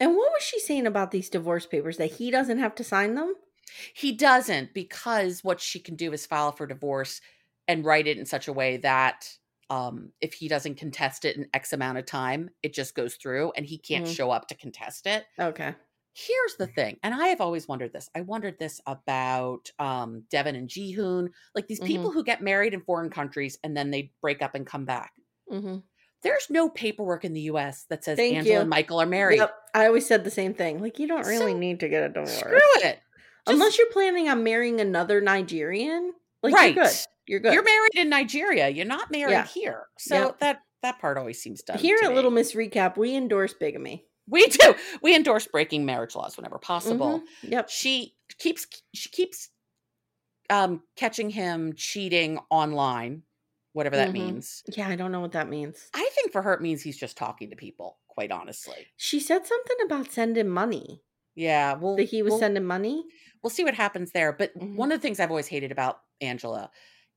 And 0.00 0.16
what 0.16 0.32
was 0.32 0.42
she 0.42 0.58
saying 0.58 0.86
about 0.86 1.12
these 1.12 1.28
divorce 1.30 1.64
papers? 1.66 1.96
That 1.98 2.12
he 2.12 2.30
doesn't 2.32 2.58
have 2.58 2.74
to 2.76 2.84
sign 2.84 3.14
them? 3.14 3.34
He 3.94 4.12
doesn't 4.12 4.74
because 4.74 5.42
what 5.44 5.60
she 5.60 5.78
can 5.80 5.96
do 5.96 6.12
is 6.12 6.26
file 6.26 6.52
for 6.52 6.66
divorce 6.66 7.20
and 7.68 7.84
write 7.84 8.06
it 8.06 8.18
in 8.18 8.26
such 8.26 8.48
a 8.48 8.52
way 8.52 8.78
that 8.78 9.28
um, 9.70 10.10
if 10.20 10.34
he 10.34 10.48
doesn't 10.48 10.74
contest 10.76 11.24
it 11.24 11.36
in 11.36 11.46
X 11.54 11.72
amount 11.72 11.96
of 11.98 12.04
time, 12.06 12.50
it 12.62 12.74
just 12.74 12.94
goes 12.94 13.14
through 13.14 13.52
and 13.56 13.64
he 13.64 13.78
can't 13.78 14.06
Mm. 14.06 14.14
show 14.14 14.30
up 14.30 14.48
to 14.48 14.54
contest 14.56 15.06
it. 15.06 15.24
Okay. 15.38 15.74
Here's 16.14 16.56
the 16.58 16.66
thing, 16.66 16.98
and 17.02 17.14
I 17.14 17.28
have 17.28 17.40
always 17.40 17.66
wondered 17.66 17.90
this. 17.94 18.10
I 18.14 18.20
wondered 18.20 18.58
this 18.58 18.82
about 18.86 19.70
um, 19.78 20.24
Deavan 20.30 20.58
and 20.58 20.68
Jihoon, 20.68 21.28
like 21.54 21.68
these 21.68 21.80
people 21.80 22.10
who 22.10 22.22
get 22.22 22.42
married 22.42 22.74
in 22.74 22.82
foreign 22.82 23.08
countries 23.08 23.56
and 23.64 23.74
then 23.74 23.90
they 23.90 24.12
break 24.20 24.42
up 24.42 24.54
and 24.54 24.66
come 24.66 24.84
back. 24.84 25.12
Mm-hmm. 25.50 25.76
There's 26.22 26.48
no 26.50 26.68
paperwork 26.68 27.24
in 27.24 27.32
the 27.32 27.40
U.S. 27.42 27.86
that 27.88 28.04
says 28.04 28.18
Thank 28.18 28.36
Angela 28.36 28.54
you. 28.56 28.60
and 28.60 28.68
Michael 28.70 29.00
are 29.00 29.06
married. 29.06 29.38
Yep. 29.38 29.54
I 29.74 29.86
always 29.86 30.06
said 30.06 30.22
the 30.24 30.30
same 30.30 30.52
thing. 30.52 30.82
Like, 30.82 30.98
you 30.98 31.08
don't 31.08 31.26
really 31.26 31.52
So, 31.52 31.58
need 31.58 31.80
to 31.80 31.88
get 31.88 32.02
a 32.04 32.08
divorce. 32.10 32.38
Screw 32.38 32.58
it. 32.84 33.00
Unless 33.46 33.78
you're 33.78 33.90
planning 33.90 34.28
on 34.28 34.42
marrying 34.44 34.80
another 34.80 35.20
Nigerian. 35.20 36.12
Like, 36.42 36.54
right. 36.54 36.74
you're 36.74 36.84
good. 36.84 36.94
You're 37.26 37.40
good. 37.40 37.54
You're 37.54 37.62
married 37.64 37.94
in 37.94 38.08
Nigeria. 38.08 38.68
You're 38.68 38.86
not 38.86 39.10
married 39.10 39.32
Yeah. 39.32 39.46
here. 39.46 39.86
So 39.98 40.14
Yep. 40.16 40.38
that 40.40 40.62
that 40.82 40.98
part 40.98 41.16
always 41.16 41.40
seems 41.40 41.62
dumb. 41.62 41.78
Here 41.78 41.98
at. 42.02 42.12
Little 42.14 42.32
Miss 42.32 42.54
Recap, 42.54 42.96
we 42.96 43.14
endorse 43.14 43.54
bigamy. 43.54 44.04
We 44.28 44.46
do. 44.48 44.74
We 45.02 45.14
endorse 45.14 45.46
breaking 45.46 45.84
marriage 45.84 46.14
laws 46.16 46.36
whenever 46.36 46.58
possible. 46.58 47.20
Mhm. 47.44 47.50
Yep. 47.50 47.68
She 47.70 48.16
keeps 48.38 48.66
she 48.94 49.08
keeps 49.10 49.50
um 50.50 50.82
catching 50.96 51.30
him 51.30 51.74
cheating 51.74 52.38
online, 52.50 53.22
whatever 53.72 53.96
that 53.96 54.08
Mhm. 54.10 54.12
means. 54.14 54.62
Yeah, 54.68 54.88
I 54.88 54.96
don't 54.96 55.12
know 55.12 55.20
what 55.20 55.32
that 55.32 55.48
means. 55.48 55.88
I 55.94 56.08
think 56.14 56.32
for 56.32 56.42
her 56.42 56.52
it 56.54 56.60
means 56.60 56.82
he's 56.82 56.98
just 56.98 57.16
talking 57.16 57.50
to 57.50 57.56
people, 57.56 57.98
quite 58.08 58.32
honestly. 58.32 58.88
She 58.96 59.20
said 59.20 59.46
something 59.46 59.76
about 59.84 60.10
sending 60.12 60.48
money. 60.48 61.02
Yeah, 61.34 61.74
well 61.74 61.96
That 61.96 62.04
he 62.04 62.22
was 62.22 62.32
we'll, 62.32 62.40
sending 62.40 62.64
money. 62.64 63.04
we'll 63.42 63.50
see 63.50 63.64
what 63.64 63.74
happens 63.74 64.12
there. 64.12 64.32
But 64.32 64.56
Mhm. 64.58 64.76
one 64.76 64.92
of 64.92 64.98
the 64.98 65.02
things 65.02 65.18
I've 65.20 65.30
always 65.30 65.46
hated 65.48 65.72
about 65.72 66.00
Angela 66.20 66.70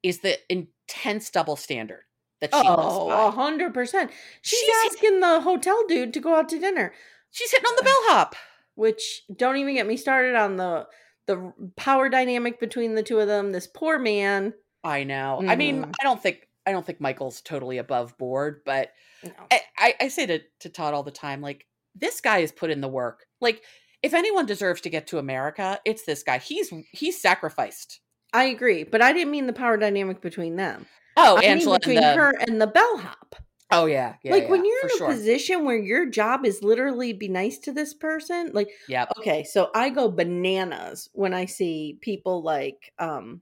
is 0.04 0.19
the 0.19 0.39
intense 0.49 1.30
double 1.30 1.56
standard 1.56 2.04
that 2.41 2.54
she 2.54 2.62
Oh, 2.63 3.10
a 3.10 3.32
hundred 3.32 3.73
percent. 3.73 4.12
She's, 4.41 4.60
She's- 4.60 4.86
asking 4.88 5.19
the 5.19 5.41
hotel 5.41 5.86
dude 5.88 6.13
to 6.13 6.19
go 6.19 6.36
out 6.36 6.49
to 6.49 6.60
dinner. 6.60 6.93
She's 7.32 7.51
hitting 7.51 7.65
on 7.65 7.75
the 7.75 7.84
bellhop. 7.84 8.36
Which 8.75 9.23
don't 9.34 9.56
even 9.56 9.73
get 9.75 9.88
me 9.88 9.95
started 9.97 10.36
on 10.36 10.58
the 10.58 10.88
the 11.28 11.54
power 11.75 12.08
dynamic 12.10 12.60
between 12.60 12.93
the 12.95 13.01
two 13.04 13.19
of 13.19 13.28
them. 13.28 13.51
This 13.51 13.65
poor 13.67 13.97
man. 13.97 14.54
I 14.84 15.04
know. 15.06 15.41
I 15.47 15.56
mean, 15.56 15.84
Mhm. 15.86 15.93
I 15.99 16.04
don't 16.04 16.21
think 16.21 16.47
I 16.67 16.71
don't 16.71 16.86
think 16.86 16.99
Michael's 16.99 17.41
totally 17.41 17.78
above 17.78 18.17
board, 18.17 18.62
but 18.65 18.91
No. 19.23 19.32
I, 19.51 19.62
I, 19.78 19.95
I 20.01 20.08
say 20.10 20.25
to, 20.25 20.39
to 20.62 20.69
Todd 20.69 20.93
all 20.95 21.04
the 21.04 21.12
time, 21.12 21.39
like, 21.41 21.65
this 21.93 22.21
guy 22.21 22.41
has 22.41 22.51
put 22.51 22.69
in 22.71 22.82
the 22.82 22.88
work. 22.88 23.25
Like, 23.39 23.62
if 24.06 24.13
anyone 24.13 24.46
deserves 24.46 24.82
to 24.82 24.89
get 24.89 25.08
to 25.08 25.18
America, 25.18 25.80
it's 25.84 26.04
this 26.04 26.22
guy. 26.22 26.38
He's 26.38 26.72
he's 26.91 27.20
sacrificed. 27.20 28.02
I 28.32 28.46
agree, 28.46 28.84
but 28.84 29.02
I 29.02 29.12
didn't 29.12 29.32
mean 29.32 29.48
the 29.48 29.54
power 29.54 29.78
dynamic 29.78 30.22
between 30.22 30.58
them. 30.58 30.86
Oh, 31.18 31.38
I 31.38 31.41
mean 31.41 31.50
Angela 31.50 31.80
between 31.80 31.98
and 31.98 32.06
the, 32.06 32.13
her 32.13 32.34
and 32.48 32.62
the 32.62 32.68
bellhop. 32.68 33.36
Oh 33.72 33.88
yeah, 33.88 34.15
yeah 34.24 34.32
like 34.32 34.48
when 34.48 34.63
you're 34.63 34.82
in 34.84 34.91
a 34.91 34.98
sure. 34.98 35.08
position 35.08 35.65
where 35.65 35.78
your 35.78 36.06
job 36.06 36.46
is 36.46 36.62
literally 36.62 37.13
be 37.13 37.28
nice 37.28 37.58
to 37.60 37.72
this 37.72 37.96
person, 37.96 38.52
like 38.54 38.70
yeah, 38.88 39.06
okay, 39.18 39.44
so 39.44 39.72
I 39.74 39.89
go 39.89 40.12
bananas 40.12 41.10
when 41.13 41.34
I 41.34 41.46
see 41.46 41.98
people 42.02 42.44
like 42.44 42.94
um 43.00 43.41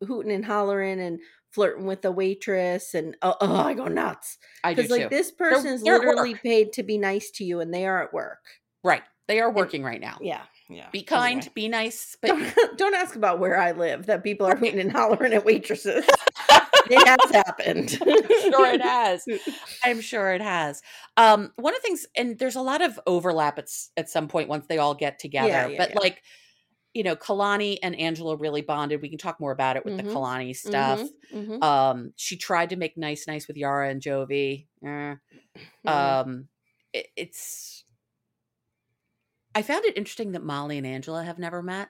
hooting 0.00 0.32
and 0.32 0.44
hollering 0.44 1.00
and 1.00 1.20
flirting 1.50 1.84
with 1.84 2.00
the 2.00 2.10
waitress 2.10 2.94
and 2.94 3.14
oh, 3.20 3.36
oh 3.42 3.56
I 3.56 3.74
go 3.74 3.88
nuts. 3.88 4.38
I 4.64 4.72
do 4.72 4.76
Because 4.76 4.90
like 4.90 5.02
too. 5.10 5.16
this 5.16 5.30
person 5.30 5.74
is 5.74 5.82
they're 5.82 5.98
literally 5.98 6.34
paid 6.34 6.72
to 6.72 6.82
be 6.82 6.96
nice 6.96 7.30
to 7.32 7.44
you 7.44 7.60
and 7.60 7.74
they 7.74 7.86
are 7.86 8.02
at 8.02 8.14
work. 8.14 8.40
Right. 8.82 9.02
They 9.28 9.40
are 9.40 9.50
working 9.50 9.82
right 9.82 10.00
now. 10.00 10.18
Yeah. 10.20 10.42
Yeah. 10.68 10.88
Be 10.92 11.02
kind, 11.02 11.38
Anyway. 11.38 11.52
be 11.54 11.68
nice, 11.68 12.16
but 12.20 12.28
Don't, 12.28 12.54
don't 12.78 12.94
ask 12.94 13.14
about 13.14 13.38
where 13.40 13.58
I 13.58 13.72
live 13.72 14.06
that 14.06 14.22
people 14.24 14.46
are 14.46 14.56
hooting 14.56 14.80
and 14.80 14.90
hollering 14.90 15.32
at 15.34 15.44
waitresses. 15.44 16.04
it 16.90 17.08
has 17.08 17.30
happened. 17.30 17.98
I'm 18.00 18.50
sure 18.50 18.66
it 18.74 18.80
has. 18.80 19.24
I'm 19.84 20.00
sure 20.00 20.32
it 20.32 20.40
has. 20.40 20.80
Um, 21.16 21.52
one 21.56 21.74
of 21.74 21.82
the 21.82 21.86
things, 21.86 22.06
and 22.16 22.38
there's 22.38 22.56
a 22.56 22.62
lot 22.62 22.80
of 22.82 22.98
overlap 23.06 23.58
at 23.58 23.68
at 23.96 24.08
some 24.08 24.28
point 24.28 24.48
once 24.48 24.66
they 24.66 24.78
all 24.78 24.94
get 24.94 25.18
together. 25.18 25.48
yeah, 25.48 25.68
but 25.76 25.90
yeah. 25.90 25.98
like, 25.98 26.22
you 26.94 27.02
know, 27.02 27.16
Kalani 27.16 27.78
and 27.82 27.94
Angela 27.98 28.36
really 28.36 28.62
bonded. 28.62 29.02
We 29.02 29.08
can 29.10 29.18
talk 29.18 29.40
more 29.40 29.52
about 29.52 29.76
it 29.76 29.84
with 29.84 29.94
Mhm. 29.94 30.04
the 30.04 30.10
Kalani 30.10 30.56
stuff. 30.56 31.02
Mhm, 31.34 31.48
mhm, 31.60 31.62
Um, 31.62 32.12
she 32.16 32.36
tried 32.36 32.70
to 32.70 32.76
make 32.76 32.96
nice, 32.96 33.26
nice 33.26 33.46
with 33.46 33.56
Yara 33.56 33.90
and 33.90 34.00
Jovi. 34.00 34.66
Eh. 34.86 35.14
Um, 35.86 36.48
it, 36.92 37.06
it's. 37.16 37.81
I 39.54 39.62
found 39.62 39.84
it 39.84 39.96
interesting 39.96 40.32
that 40.32 40.42
Molly 40.44 40.78
and 40.78 40.86
Angela 40.86 41.22
have 41.24 41.38
never 41.38 41.62
met. 41.62 41.88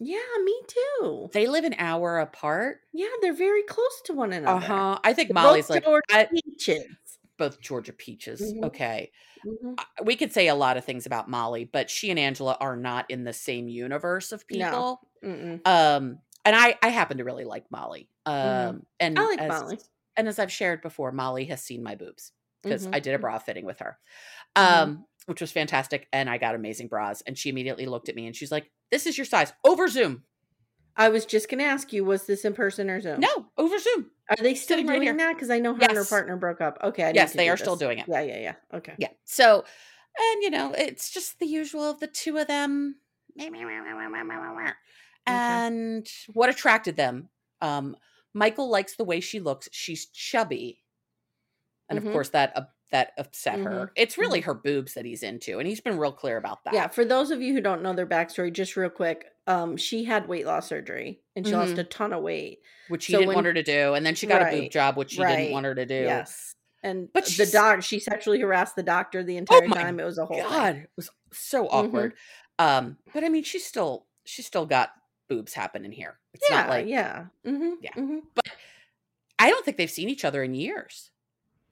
yeah, 0.00 0.18
me 0.44 0.54
too. 0.66 1.30
They 1.32 1.46
live 1.46 1.64
an 1.64 1.74
hour 1.78 2.18
apart. 2.18 2.80
Yeah, 2.92 3.08
they're 3.20 3.34
very 3.34 3.62
close 3.62 4.00
to 4.06 4.14
one 4.14 4.32
another. 4.32 4.56
Uh 4.56 4.60
huh. 4.60 4.98
I 5.04 5.12
think 5.12 5.28
They're 5.28 5.34
Molly's 5.42 5.66
both 5.68 5.74
like 5.76 5.84
Georgia 5.84 6.02
I- 6.10 6.28
peaches. 6.44 6.84
both 7.38 7.60
Georgia 7.60 7.92
peaches. 7.92 8.40
Mhm. 8.40 8.64
Okay. 8.64 9.10
Mhm. 9.44 9.76
We 10.04 10.16
could 10.16 10.32
say 10.32 10.48
a 10.48 10.54
lot 10.54 10.76
of 10.76 10.84
things 10.84 11.06
about 11.06 11.28
Molly, 11.28 11.64
but 11.64 11.90
she 11.90 12.10
and 12.10 12.18
Angela 12.18 12.56
are 12.60 12.76
not 12.76 13.10
in 13.10 13.24
the 13.24 13.32
same 13.32 13.68
universe 13.68 14.32
of 14.32 14.46
people. 14.46 15.00
Mm-mm. 15.24 15.60
Um, 15.66 16.18
and 16.44 16.56
I, 16.56 16.76
I 16.82 16.88
happen 16.88 17.18
to 17.18 17.24
really 17.24 17.44
like 17.44 17.70
Molly. 17.70 18.08
Um, 18.26 18.34
Mhm. 18.34 18.82
and 19.00 19.18
I 19.18 19.24
like 19.26 19.40
as, 19.40 19.48
Molly. 19.62 19.78
and 20.16 20.28
as 20.28 20.38
I've 20.38 20.52
shared 20.52 20.82
before, 20.82 21.10
Molly 21.12 21.44
has 21.46 21.62
seen 21.62 21.82
my 21.82 21.94
boobs 21.96 22.32
because 22.62 22.86
Mhm. 22.86 22.94
I 22.94 23.00
did 23.00 23.14
a 23.14 23.18
bra 23.18 23.38
fitting 23.38 23.64
with 23.64 23.80
her, 23.80 23.98
um, 24.56 25.04
which 25.26 25.40
was 25.40 25.52
fantastic. 25.52 26.08
And 26.12 26.28
I 26.28 26.38
got 26.38 26.54
amazing 26.54 26.88
bras. 26.88 27.22
And 27.22 27.36
she 27.38 27.48
immediately 27.48 27.86
looked 27.86 28.08
at 28.08 28.14
me 28.16 28.26
and 28.26 28.34
she's 28.36 28.52
like, 28.52 28.70
"This 28.90 29.06
is 29.06 29.16
your 29.16 29.24
size 29.24 29.52
over 29.64 29.88
Zoom." 29.88 30.24
I 30.94 31.08
was 31.08 31.24
just 31.24 31.48
gonna 31.48 31.62
ask 31.64 31.92
you, 31.92 32.04
was 32.04 32.26
this 32.26 32.44
in 32.44 32.52
person 32.52 32.90
or 32.90 33.00
Zoom? 33.00 33.20
No, 33.20 33.46
over 33.56 33.78
Zoom. 33.78 34.10
Are 34.28 34.36
they 34.36 34.54
still 34.54 34.76
Sitting 34.76 34.86
doing 34.86 35.02
here. 35.02 35.16
that? 35.16 35.34
Because 35.34 35.48
I 35.50 35.58
know 35.58 35.74
her 35.74 35.80
and 35.82 35.96
her 35.96 36.04
partner 36.04 36.36
broke 36.36 36.60
up. 36.60 36.78
Okay. 36.82 37.04
I 37.04 37.06
need 37.12 37.16
Yes, 37.16 37.30
to 37.32 37.38
they 37.38 37.48
are 37.48 37.56
still 37.56 37.76
doing 37.76 37.98
it. 37.98 38.06
Yeah, 38.08 38.20
yeah, 38.20 38.38
yeah. 38.38 38.54
Okay. 38.74 38.94
Yeah. 38.98 39.08
So, 39.24 39.64
and 40.18 40.42
you 40.42 40.50
know, 40.50 40.72
it's 40.76 41.10
just 41.10 41.38
the 41.38 41.46
usual 41.46 41.84
of 41.90 41.98
the 42.00 42.06
two 42.08 42.36
of 42.36 42.46
them. 42.46 42.96
And 45.26 46.06
what 46.32 46.50
attracted 46.50 46.96
them? 46.96 47.28
Um, 47.60 47.96
Michael 48.34 48.68
likes 48.70 48.96
the 48.96 49.04
way 49.04 49.20
she 49.20 49.40
looks. 49.40 49.68
She's 49.72 50.06
chubby, 50.06 50.82
and 51.88 51.98
Mhm. 51.98 52.06
of 52.06 52.12
course 52.12 52.30
that 52.30 52.56
uh, 52.56 52.62
that 52.92 53.12
upset 53.18 53.58
Mhm. 53.58 53.64
her. 53.64 53.92
It's 53.96 54.16
really 54.16 54.40
her 54.42 54.54
boobs 54.54 54.94
that 54.94 55.04
he's 55.04 55.22
into, 55.22 55.58
and 55.58 55.66
he's 55.66 55.80
been 55.80 55.98
real 55.98 56.12
clear 56.12 56.36
about 56.36 56.62
that. 56.64 56.74
Yeah, 56.74 56.88
for 56.88 57.04
those 57.04 57.30
of 57.30 57.42
you 57.42 57.52
who 57.54 57.60
don't 57.60 57.82
know 57.82 57.92
their 57.94 58.06
backstory, 58.06 58.52
just 58.52 58.76
real 58.76 58.90
quick, 58.90 59.26
um, 59.46 59.76
she 59.76 60.04
had 60.04 60.28
weight 60.28 60.46
loss 60.46 60.68
surgery 60.68 61.20
and 61.34 61.46
she 61.46 61.54
lost 61.54 61.74
Mhm. 61.74 61.78
a 61.78 61.84
ton 61.84 62.12
of 62.12 62.22
weight. 62.22 62.60
which 62.88 63.06
he 63.06 63.12
So 63.12 63.18
didn't 63.20 63.28
when- 63.28 63.34
want 63.36 63.46
her 63.46 63.54
to 63.54 63.62
do, 63.62 63.94
and 63.94 64.04
then 64.04 64.14
she 64.14 64.26
got 64.26 64.42
a 64.42 64.50
boob 64.60 64.70
job, 64.70 64.96
which 64.98 65.12
she 65.12 65.24
didn't 65.24 65.50
want 65.52 65.64
her 65.64 65.74
to 65.74 65.86
do. 65.86 65.94
Yes. 65.94 66.54
And 66.82 67.10
But 67.12 67.24
but 67.24 67.32
the 67.38 67.46
doc, 67.46 67.82
she 67.82 67.98
sexually 68.00 68.38
harassed 68.40 68.76
the 68.76 68.82
doctor 68.82 69.22
the 69.24 69.36
entire 69.38 69.64
Oh 69.64 69.68
time. 69.68 69.98
It 69.98 70.04
was 70.04 70.18
a 70.18 70.26
whole 70.26 70.36
thing. 70.36 70.46
God, 70.48 70.76
it 70.76 70.90
was 70.96 71.08
so 71.32 71.64
Mm-hmm. 71.64 71.74
awkward. 71.74 72.14
Um, 72.58 72.98
but 73.14 73.24
I 73.24 73.30
mean, 73.30 73.44
she's 73.44 73.64
still 73.64 74.06
she's 74.24 74.46
still 74.46 74.66
got 74.66 74.92
boobs 75.28 75.54
happening 75.54 75.90
here. 75.92 76.18
It's 76.34 76.44
Yeah, 76.50 76.56
not 76.60 76.68
like 76.68 76.86
yeah. 76.86 77.26
hmm 77.44 77.74
Yeah. 77.80 77.92
hmm 77.94 78.18
I 79.38 79.48
don't 79.48 79.64
think 79.64 79.76
they've 79.78 79.90
seen 79.90 80.08
each 80.10 80.24
other 80.24 80.42
in 80.42 80.54
years 80.54 81.10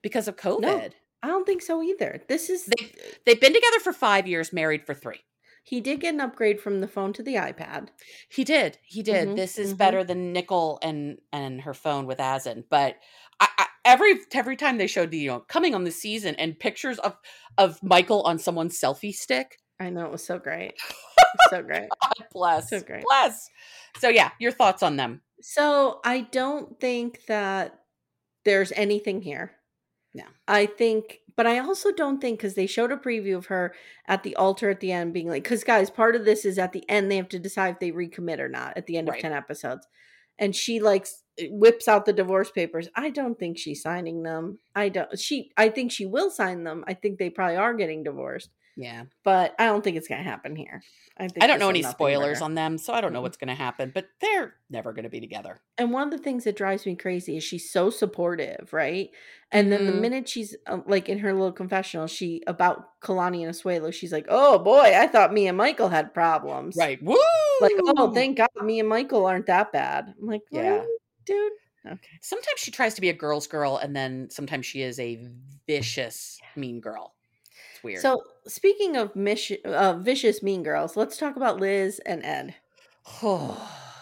because 0.01 0.27
of 0.27 0.37
COVID. 0.37 0.93
I 1.23 1.29
don't 1.29 1.45
think 1.47 1.63
so 1.63 1.83
either. 1.83 2.23
This 2.29 2.49
is 2.51 2.65
They 2.67 2.93
they've 3.27 3.41
been 3.41 3.53
together 3.55 3.81
for 3.81 3.93
five 3.93 4.27
years, 4.27 4.53
married 4.53 4.87
for 4.87 4.95
three. 4.95 5.21
he 5.65 5.81
did 5.81 6.01
get 6.01 6.15
an 6.15 6.21
upgrade 6.21 6.61
from 6.61 6.81
the 6.81 6.89
phone 6.89 7.13
to 7.13 7.23
the 7.23 7.35
iPad. 7.35 7.89
He 8.31 8.45
did. 8.45 8.79
He 8.83 9.03
did. 9.03 9.29
Mhm, 9.29 9.37
This 9.37 9.59
is 9.59 9.75
mhm. 9.75 9.79
better 9.79 10.03
than 10.05 10.33
Nicole 10.33 10.79
and 10.83 11.19
and 11.33 11.61
her 11.63 11.75
phone 11.75 12.07
with 12.07 12.21
Azan. 12.21 12.65
But 12.71 12.97
I, 13.41 13.49
I, 13.59 13.67
every 13.85 14.15
every 14.33 14.57
time 14.57 14.79
they 14.79 14.87
showed 14.87 15.11
the 15.11 15.19
you 15.19 15.29
know 15.29 15.41
coming 15.41 15.75
on 15.75 15.85
the 15.85 15.91
season 15.91 16.35
and 16.37 16.59
pictures 16.59 16.99
of 17.01 17.17
of 17.59 17.83
Michael 17.83 18.23
on 18.23 18.39
someone's 18.39 18.81
selfie 18.81 19.15
stick. 19.15 19.59
I 19.79 19.91
know 19.91 20.07
it 20.07 20.13
was 20.13 20.25
so 20.25 20.39
great. 20.39 20.75
So 21.51 21.63
great. 21.63 21.89
God 22.03 22.27
bless. 22.33 22.71
So 22.71 22.81
great. 22.81 23.05
Bless. 23.05 23.49
So 23.99 24.09
yeah, 24.09 24.31
your 24.41 24.53
thoughts 24.53 24.83
on 24.83 24.97
them? 24.97 25.21
So 25.43 26.01
I 26.05 26.23
don't 26.23 26.79
think 26.81 27.25
that 27.27 27.79
there's 28.45 28.73
anything 28.73 29.23
here. 29.23 29.53
No. 30.15 30.25
I 30.49 30.67
think, 30.67 31.21
but 31.37 31.47
I 31.47 31.59
also 31.61 31.93
don't 31.93 32.21
think 32.21 32.39
because 32.39 32.55
they 32.55 32.67
showed 32.67 32.91
a 32.91 32.97
preview 32.97 33.37
of 33.37 33.47
her 33.47 33.75
at 34.09 34.23
the 34.25 34.35
altar 34.37 34.69
at 34.71 34.81
the 34.81 34.91
end 34.93 35.13
being 35.15 35.29
like, 35.29 35.45
because 35.45 35.63
guys, 35.65 35.89
part 35.91 36.17
of 36.17 36.25
this 36.25 36.45
is 36.45 36.59
at 36.59 36.73
the 36.73 36.89
end 36.89 37.11
they 37.11 37.17
have 37.17 37.29
to 37.29 37.39
decide 37.39 37.75
if 37.75 37.79
they 37.81 37.93
recommit 37.93 38.41
or 38.41 38.49
not 38.49 38.77
at 38.77 38.87
the 38.87 38.97
end 38.97 39.09
Right. 39.09 39.19
of 39.19 39.23
10 39.23 39.33
episodes. 39.33 39.87
And 40.39 40.57
she 40.57 40.81
like 40.81 41.03
s- 41.03 41.23
eh, 41.39 41.47
whips 41.51 41.87
out 41.87 42.07
the 42.07 42.13
divorce 42.13 42.51
papers. 42.51 42.89
I 42.97 43.11
don't 43.11 43.39
think 43.39 43.57
she's 43.59 43.83
signing 43.83 44.23
them. 44.25 44.59
I 44.75 44.89
don't, 44.89 45.19
she, 45.19 45.53
I 45.57 45.69
think 45.69 45.93
she 45.93 46.07
will 46.07 46.31
sign 46.31 46.65
them. 46.65 46.83
I 46.89 46.95
think 46.95 47.19
they 47.19 47.31
probably 47.31 47.57
are 47.57 47.75
getting 47.75 48.03
divorced, 48.03 48.51
Yeah. 48.77 49.05
but 49.25 49.55
I 49.59 49.67
don't 49.67 49.83
think 49.85 49.97
it's 49.97 50.09
going 50.09 50.23
to 50.23 50.29
happen 50.31 50.57
here. 50.57 50.83
I 51.19 51.29
think 51.29 51.43
I 51.45 51.47
don't 51.47 51.59
know 51.59 51.69
any 51.69 51.83
spoilers 51.83 52.41
on 52.41 52.55
them, 52.55 52.79
so 52.79 52.95
I 52.95 53.01
don't 53.01 53.13
know 53.13 53.19
Mm-mm. 53.19 53.23
what's 53.25 53.37
going 53.37 53.49
to 53.49 53.55
happen. 53.55 53.91
But 53.95 54.09
they're 54.21 54.55
never 54.71 54.93
going 54.93 55.05
to 55.05 55.11
be 55.11 55.21
together. 55.21 55.61
and 55.77 55.93
one 55.93 56.03
of 56.05 56.11
the 56.11 56.19
things 56.23 56.45
that 56.45 56.57
drives 56.57 56.87
me 56.87 56.97
crazy 56.97 57.37
is 57.37 57.45
she's 57.45 57.71
so 57.71 57.91
supportive, 57.91 58.73
right? 58.73 59.11
And 59.53 59.71
then 59.73 59.87
the 59.87 59.93
Mhm. 59.93 60.01
minute 60.01 60.29
she's 60.29 60.57
uh, 60.67 60.79
like 60.87 61.09
in 61.09 61.19
her 61.19 61.33
little 61.33 61.53
confessional, 61.53 62.07
she 62.07 62.43
about 62.47 63.01
Kalani 63.03 63.43
and 63.45 63.53
Asuelu, 63.55 63.93
she's 63.93 64.13
like, 64.13 64.27
"Oh 64.29 64.59
boy, 64.59 64.93
I 64.97 65.07
thought 65.09 65.33
me 65.33 65.47
and 65.49 65.57
Michael 65.59 65.89
had 65.89 66.15
problems." 66.15 66.77
Right. 66.77 67.03
Woo! 67.03 67.17
Like, 67.61 67.73
oh, 67.99 68.13
thank 68.15 68.39
God, 68.39 68.49
me 68.63 68.81
and 68.81 68.89
Michael 68.89 69.27
aren't 69.27 69.47
that 69.47 69.73
bad. 69.73 70.15
I'm 70.19 70.27
like, 70.27 70.43
Yeah. 70.51 70.63
yeah, 70.63 70.85
dude. 71.27 71.53
Okay. 71.87 72.09
Sometimes 72.23 72.59
she 72.61 72.71
tries 72.71 72.95
to 72.95 73.01
be 73.01 73.09
a 73.11 73.15
girl's 73.15 73.47
girl, 73.47 73.77
and 73.77 73.95
then 73.97 74.29
sometimes 74.31 74.65
she 74.67 74.83
is 74.83 74.99
a 75.01 75.27
vicious, 75.67 76.39
mean 76.57 76.81
girl. 76.81 77.15
It's 77.75 77.83
weird. 77.85 78.01
So 78.03 78.23
speaking 78.47 78.97
of 78.97 79.15
mish- 79.17 79.53
uh, 79.65 79.95
vicious 79.95 80.43
mean 80.43 80.63
girls, 80.63 80.97
let's 80.97 81.17
talk 81.17 81.37
about 81.37 81.61
Liz 81.61 82.01
and 82.07 82.25
Ed. 82.25 82.55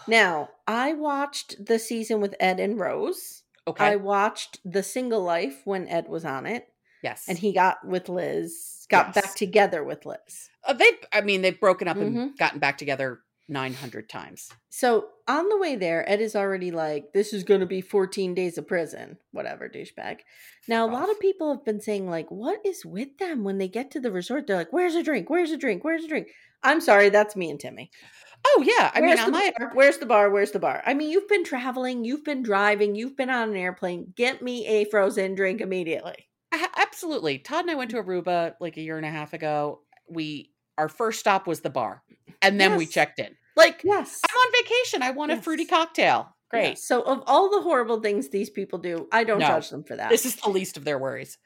Now, 0.09 0.49
I 0.67 0.95
watched 0.95 1.63
the 1.67 1.79
season 1.79 2.21
with 2.23 2.35
Ed 2.41 2.61
and 2.61 2.81
Rose. 2.81 3.43
okay. 3.67 3.85
I 3.85 3.97
watched 3.97 4.59
the 4.65 4.83
Single 4.83 5.23
Life 5.23 5.61
when 5.67 5.87
Ed 5.87 6.09
was 6.09 6.25
on 6.25 6.47
it, 6.47 6.67
yes. 7.03 7.27
and 7.29 7.37
he 7.37 7.53
got 7.53 7.87
with 7.87 8.09
Liz, 8.09 8.87
got 8.89 9.13
back 9.15 9.35
together 9.35 9.85
with 9.85 10.07
Liz. 10.07 10.49
Uh, 10.65 10.73
they. 10.73 10.93
I 11.13 11.21
mean, 11.21 11.43
they've 11.43 11.61
broken 11.61 11.89
up 11.89 11.99
Mhm. 11.99 12.07
and 12.07 12.39
gotten 12.39 12.59
back 12.59 12.79
together 12.79 13.21
nine 13.49 13.75
hundred 13.75 14.09
times. 14.09 14.51
So 14.69 15.09
on 15.27 15.49
the 15.49 15.59
way 15.59 15.77
there, 15.77 16.09
Ed 16.09 16.21
is 16.21 16.37
already 16.37 16.71
like, 16.71 17.13
"This 17.13 17.33
is 17.33 17.45
going 17.45 17.61
to 17.61 17.67
be 17.67 17.81
14 17.81 18.35
days 18.35 18.59
of 18.59 18.67
prison, 18.67 19.19
whatever, 19.33 19.69
douchebag." 19.69 20.19
Now, 20.69 20.87
a 20.87 20.93
lot 20.93 21.11
of 21.11 21.21
people 21.21 21.55
have 21.55 21.65
been 21.65 21.81
saying, 21.81 22.09
like, 22.09 22.31
"What 22.31 22.61
is 22.65 22.85
with 22.85 23.19
them 23.19 23.45
when 23.45 23.59
they 23.59 23.69
get 23.69 23.91
to 23.93 24.01
the 24.01 24.13
resort? 24.13 24.47
They're 24.47 24.57
like, 24.57 24.73
where's 24.73 24.95
a 24.95 25.03
drink? 25.03 25.31
Where's 25.31 25.51
a 25.51 25.57
drink? 25.57 25.85
Where's 25.85 26.05
a 26.05 26.09
drink?" 26.09 26.29
I'm 26.63 26.81
sorry, 26.81 27.09
that's 27.09 27.37
me 27.37 27.51
and 27.51 27.61
Timmy. 27.61 27.91
Oh 28.47 28.65
yeah. 28.65 28.91
I 28.95 29.01
Where's 29.01 29.21
mean, 29.21 29.33
the 29.33 29.53
bar? 29.59 29.71
Where's 29.75 29.99
the 29.99 30.07
bar? 30.07 30.31
Where's 30.31 30.53
the 30.53 30.59
bar? 30.59 30.83
I 30.87 30.95
mean, 30.95 31.11
you've 31.11 31.29
been 31.29 31.45
traveling, 31.45 32.05
you've 32.05 32.25
been 32.25 32.43
driving, 32.43 32.95
you've 32.95 33.17
been 33.17 33.31
on 33.31 33.51
an 33.51 33.57
airplane. 33.57 34.13
Get 34.17 34.43
me 34.43 34.67
a 34.67 34.85
frozen 34.85 35.35
drink 35.35 35.61
immediately. 35.61 36.29
Absolutely. 36.77 37.39
Todd 37.39 37.63
and 37.63 37.71
I 37.71 37.75
went 37.75 37.91
to 37.91 38.03
Aruba 38.03 38.55
like 38.61 38.77
a 38.77 38.81
year 38.81 38.97
and 38.97 39.07
a 39.07 39.11
half 39.11 39.33
ago. 39.33 39.81
We 40.09 40.53
our 40.79 40.89
first 40.89 41.21
stop 41.21 41.47
was 41.47 41.61
the 41.61 41.71
bar, 41.71 42.03
and 42.43 42.61
then 42.61 42.77
we 42.77 42.87
checked 42.87 43.19
in. 43.19 43.37
Like, 43.57 43.83
Yes, 43.85 44.21
I'm 44.31 44.37
on 44.37 44.53
vacation. 44.65 45.03
I 45.03 45.11
want 45.11 45.33
a 45.33 45.43
fruity 45.43 45.65
cocktail. 45.67 46.35
Great. 46.51 46.63
yeah, 46.63 46.75
So, 46.77 47.03
of 47.03 47.23
all 47.27 47.51
the 47.51 47.61
horrible 47.61 48.01
things 48.01 48.31
these 48.31 48.49
people 48.49 48.79
do, 48.79 49.07
I 49.13 49.25
don't 49.25 49.41
No. 49.41 49.49
judge 49.49 49.69
them 49.71 49.85
for 49.85 49.97
that. 49.97 50.11
This 50.11 50.25
is 50.25 50.37
the 50.37 50.49
least 50.49 50.77
of 50.79 50.85
their 50.85 50.99
worries. 50.99 51.37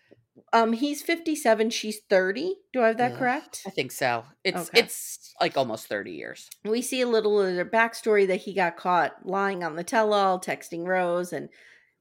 um, 0.52 0.72
he's 0.74 1.02
57, 1.02 1.70
she's 1.70 2.00
30. 2.08 2.56
Do 2.72 2.82
I 2.82 2.88
have 2.88 2.98
that 2.98 3.12
Ugh, 3.12 3.18
correct? 3.18 3.62
I 3.66 3.70
think 3.70 3.92
so. 3.92 4.24
It's 4.44 4.68
Okay. 4.68 4.80
it's 4.80 5.34
like 5.40 5.56
almost 5.56 5.86
thirty 5.88 6.12
years. 6.12 6.48
we 6.64 6.82
see 6.82 7.00
a 7.00 7.06
little 7.08 7.40
of 7.40 7.54
their 7.54 7.64
backstory 7.68 8.26
that 8.28 8.36
he 8.42 8.54
got 8.54 8.76
caught 8.76 9.26
lying 9.26 9.64
on 9.64 9.76
the 9.76 9.84
tell-all, 9.84 10.40
texting 10.40 10.86
Rose, 10.86 11.32
and 11.32 11.48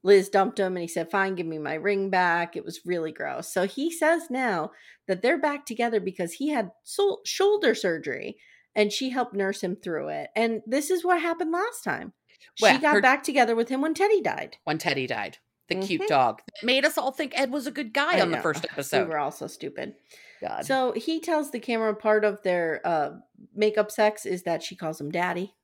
Liz 0.04 0.28
dumped 0.28 0.58
him 0.58 0.76
and 0.76 0.82
he 0.82 0.88
said, 0.88 1.10
Fine, 1.10 1.36
give 1.36 1.46
me 1.46 1.58
my 1.58 1.74
ring 1.74 2.10
back. 2.10 2.56
It 2.56 2.64
was 2.64 2.80
really 2.84 3.12
gross. 3.12 3.52
So 3.52 3.66
he 3.66 3.90
says 3.90 4.24
now 4.30 4.72
that 5.06 5.22
they're 5.22 5.38
back 5.38 5.64
together 5.64 6.00
because 6.00 6.34
he 6.34 6.48
had 6.48 6.70
sol- 6.82 7.20
shoulder 7.24 7.74
surgery 7.74 8.36
and 8.74 8.92
she 8.92 9.10
helped 9.10 9.34
nurse 9.34 9.60
him 9.62 9.76
through 9.76 10.08
it. 10.08 10.30
And 10.34 10.62
this 10.66 10.90
is 10.90 11.04
what 11.04 11.20
happened 11.20 11.52
last 11.52 11.84
time. 11.84 12.12
Well, 12.60 12.74
she 12.74 12.80
got 12.82 12.94
her- 12.94 13.00
back 13.00 13.22
together 13.22 13.54
with 13.54 13.68
him 13.68 13.80
when 13.80 13.94
Teddy 13.94 14.20
died. 14.20 14.56
when 14.64 14.78
Teddy 14.78 15.06
died. 15.06 15.38
The 15.68 15.76
Mhm. 15.76 15.86
cute 15.86 16.08
dog 16.08 16.42
that 16.46 16.66
made 16.66 16.84
us 16.84 16.98
all 16.98 17.12
think 17.12 17.38
Ed 17.38 17.50
was 17.52 17.66
a 17.68 17.70
good 17.70 17.94
guy 17.94 18.16
I 18.18 18.20
on 18.20 18.30
the 18.32 18.38
first 18.42 18.66
episode. 18.70 19.04
We 19.04 19.10
were 19.10 19.18
all 19.18 19.30
so 19.30 19.46
stupid. 19.46 19.94
God. 20.40 20.66
So 20.66 20.92
he 20.92 21.20
tells 21.20 21.50
the 21.52 21.60
camera 21.60 21.94
part 21.94 22.24
of 22.24 22.42
their 22.42 22.80
uh, 22.84 23.10
makeup 23.54 23.90
sex 23.92 24.26
is 24.26 24.42
that 24.42 24.62
she 24.64 24.74
calls 24.74 25.00
him 25.00 25.10
daddy. 25.12 25.54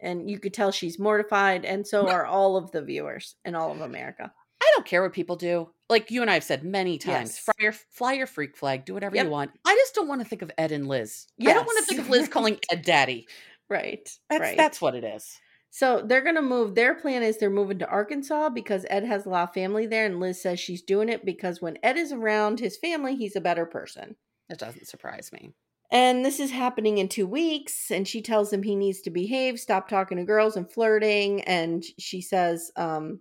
And 0.00 0.28
you 0.28 0.38
could 0.38 0.52
tell 0.52 0.70
she's 0.70 0.98
mortified, 0.98 1.64
and 1.64 1.86
so 1.86 2.08
are 2.08 2.26
all 2.26 2.56
of 2.58 2.70
the 2.72 2.82
viewers 2.82 3.36
in 3.44 3.54
all 3.54 3.72
of 3.72 3.80
America. 3.80 4.30
I 4.62 4.70
don't 4.76 4.84
care 4.86 5.02
what 5.02 5.14
people 5.14 5.36
do. 5.36 5.70
Like 5.88 6.10
you 6.10 6.20
and 6.20 6.30
I 6.30 6.34
have 6.34 6.44
said 6.44 6.62
many 6.64 6.98
times, 6.98 7.30
Yes. 7.30 7.38
fly, 7.38 7.54
your, 7.58 7.72
fly 7.72 8.12
your 8.14 8.26
freak 8.26 8.56
flag, 8.56 8.84
do 8.84 8.92
whatever 8.94 9.16
Yep. 9.16 9.24
you 9.24 9.30
want. 9.30 9.50
I 9.64 9.74
just 9.76 9.94
don't 9.94 10.08
want 10.08 10.20
to 10.20 10.26
think 10.28 10.42
of 10.42 10.50
Ed 10.58 10.72
and 10.72 10.88
Liz. 10.88 11.26
yes. 11.38 11.50
I 11.50 11.54
don't 11.54 11.64
want 11.66 11.78
to 11.78 11.84
think 11.86 12.00
of 12.00 12.10
Liz 12.10 12.28
calling 12.30 12.58
Ed 12.70 12.82
daddy. 12.82 13.26
Right. 13.70 14.08
That's 14.28 14.40
right. 14.40 14.56
that's 14.58 14.80
what 14.80 14.94
it 14.94 15.04
is. 15.04 15.38
So 15.70 16.02
they're 16.04 16.20
gonna 16.22 16.42
move. 16.42 16.74
Their 16.74 16.94
plan 16.94 17.22
is 17.22 17.38
they're 17.38 17.48
moving 17.50 17.78
to 17.78 17.88
Arkansas 17.88 18.50
because 18.50 18.84
Ed 18.90 19.04
has 19.04 19.24
a 19.26 19.30
lot 19.30 19.48
of 19.48 19.54
family 19.54 19.86
there, 19.86 20.04
and 20.06 20.20
Liz 20.20 20.40
says 20.40 20.60
she's 20.60 20.82
doing 20.82 21.08
it 21.08 21.24
because 21.24 21.60
when 21.62 21.78
Ed 21.82 21.96
is 21.96 22.12
around 22.12 22.60
his 22.60 22.76
family, 22.76 23.16
he's 23.16 23.36
a 23.36 23.40
better 23.40 23.64
person. 23.66 24.16
It 24.50 24.58
doesn't 24.58 24.86
surprise 24.86 25.30
me. 25.32 25.52
And 25.90 26.24
this 26.24 26.40
is 26.40 26.50
happening 26.50 26.98
in 26.98 27.08
two 27.08 27.26
weeks, 27.26 27.90
and 27.90 28.08
she 28.08 28.22
tells 28.22 28.52
him 28.52 28.62
he 28.62 28.74
needs 28.74 29.00
to 29.02 29.10
behave, 29.10 29.60
stop 29.60 29.88
talking 29.88 30.18
to 30.18 30.24
girls 30.24 30.56
and 30.56 30.70
flirting. 30.70 31.42
And 31.42 31.84
she 31.98 32.20
says, 32.20 32.72
um, 32.76 33.20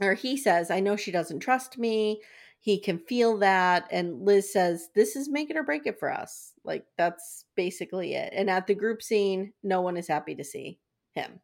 or 0.00 0.14
he 0.14 0.36
says, 0.36 0.70
I 0.70 0.80
know 0.80 0.96
she 0.96 1.10
doesn't 1.10 1.40
trust 1.40 1.78
me. 1.78 2.20
He 2.60 2.78
can 2.78 2.98
feel 2.98 3.38
that. 3.38 3.88
And 3.90 4.22
Liz 4.24 4.52
says, 4.52 4.88
This 4.94 5.16
is 5.16 5.28
make 5.28 5.50
it 5.50 5.56
or 5.56 5.62
break 5.62 5.86
it 5.86 5.98
for 5.98 6.12
us. 6.12 6.52
Like, 6.64 6.84
that's 6.96 7.46
basically 7.56 8.14
it. 8.14 8.32
And 8.34 8.50
at 8.50 8.66
the 8.66 8.74
group 8.74 9.02
scene, 9.02 9.52
no 9.62 9.80
one 9.80 9.96
is 9.96 10.08
happy 10.08 10.34
to 10.34 10.44
see 10.44 10.78
him. 11.12 11.40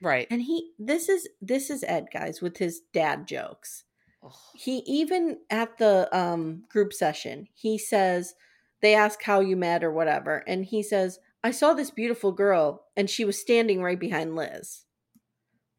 Right. 0.00 0.26
And 0.30 0.42
he, 0.42 0.70
this 0.78 1.08
is, 1.08 1.28
this 1.40 1.68
is 1.68 1.84
Ed, 1.84 2.08
guys, 2.12 2.40
with 2.40 2.56
his 2.56 2.80
dad 2.92 3.26
jokes 3.26 3.84
Ugh. 4.24 4.32
he 4.54 4.78
even 4.86 5.38
at 5.50 5.78
the 5.78 6.08
um 6.16 6.62
group 6.68 6.92
session 6.92 7.48
he 7.54 7.76
says 7.76 8.34
they 8.82 8.94
ask 8.94 9.22
how 9.22 9.40
you 9.40 9.56
met 9.56 9.84
or 9.84 9.92
whatever 9.92 10.38
and 10.46 10.66
he 10.66 10.82
says 10.82 11.18
i 11.44 11.50
saw 11.50 11.74
this 11.74 11.90
beautiful 11.90 12.32
girl 12.32 12.86
and 12.96 13.08
she 13.10 13.24
was 13.24 13.40
standing 13.40 13.82
right 13.82 14.00
behind 14.00 14.36
liz 14.36 14.84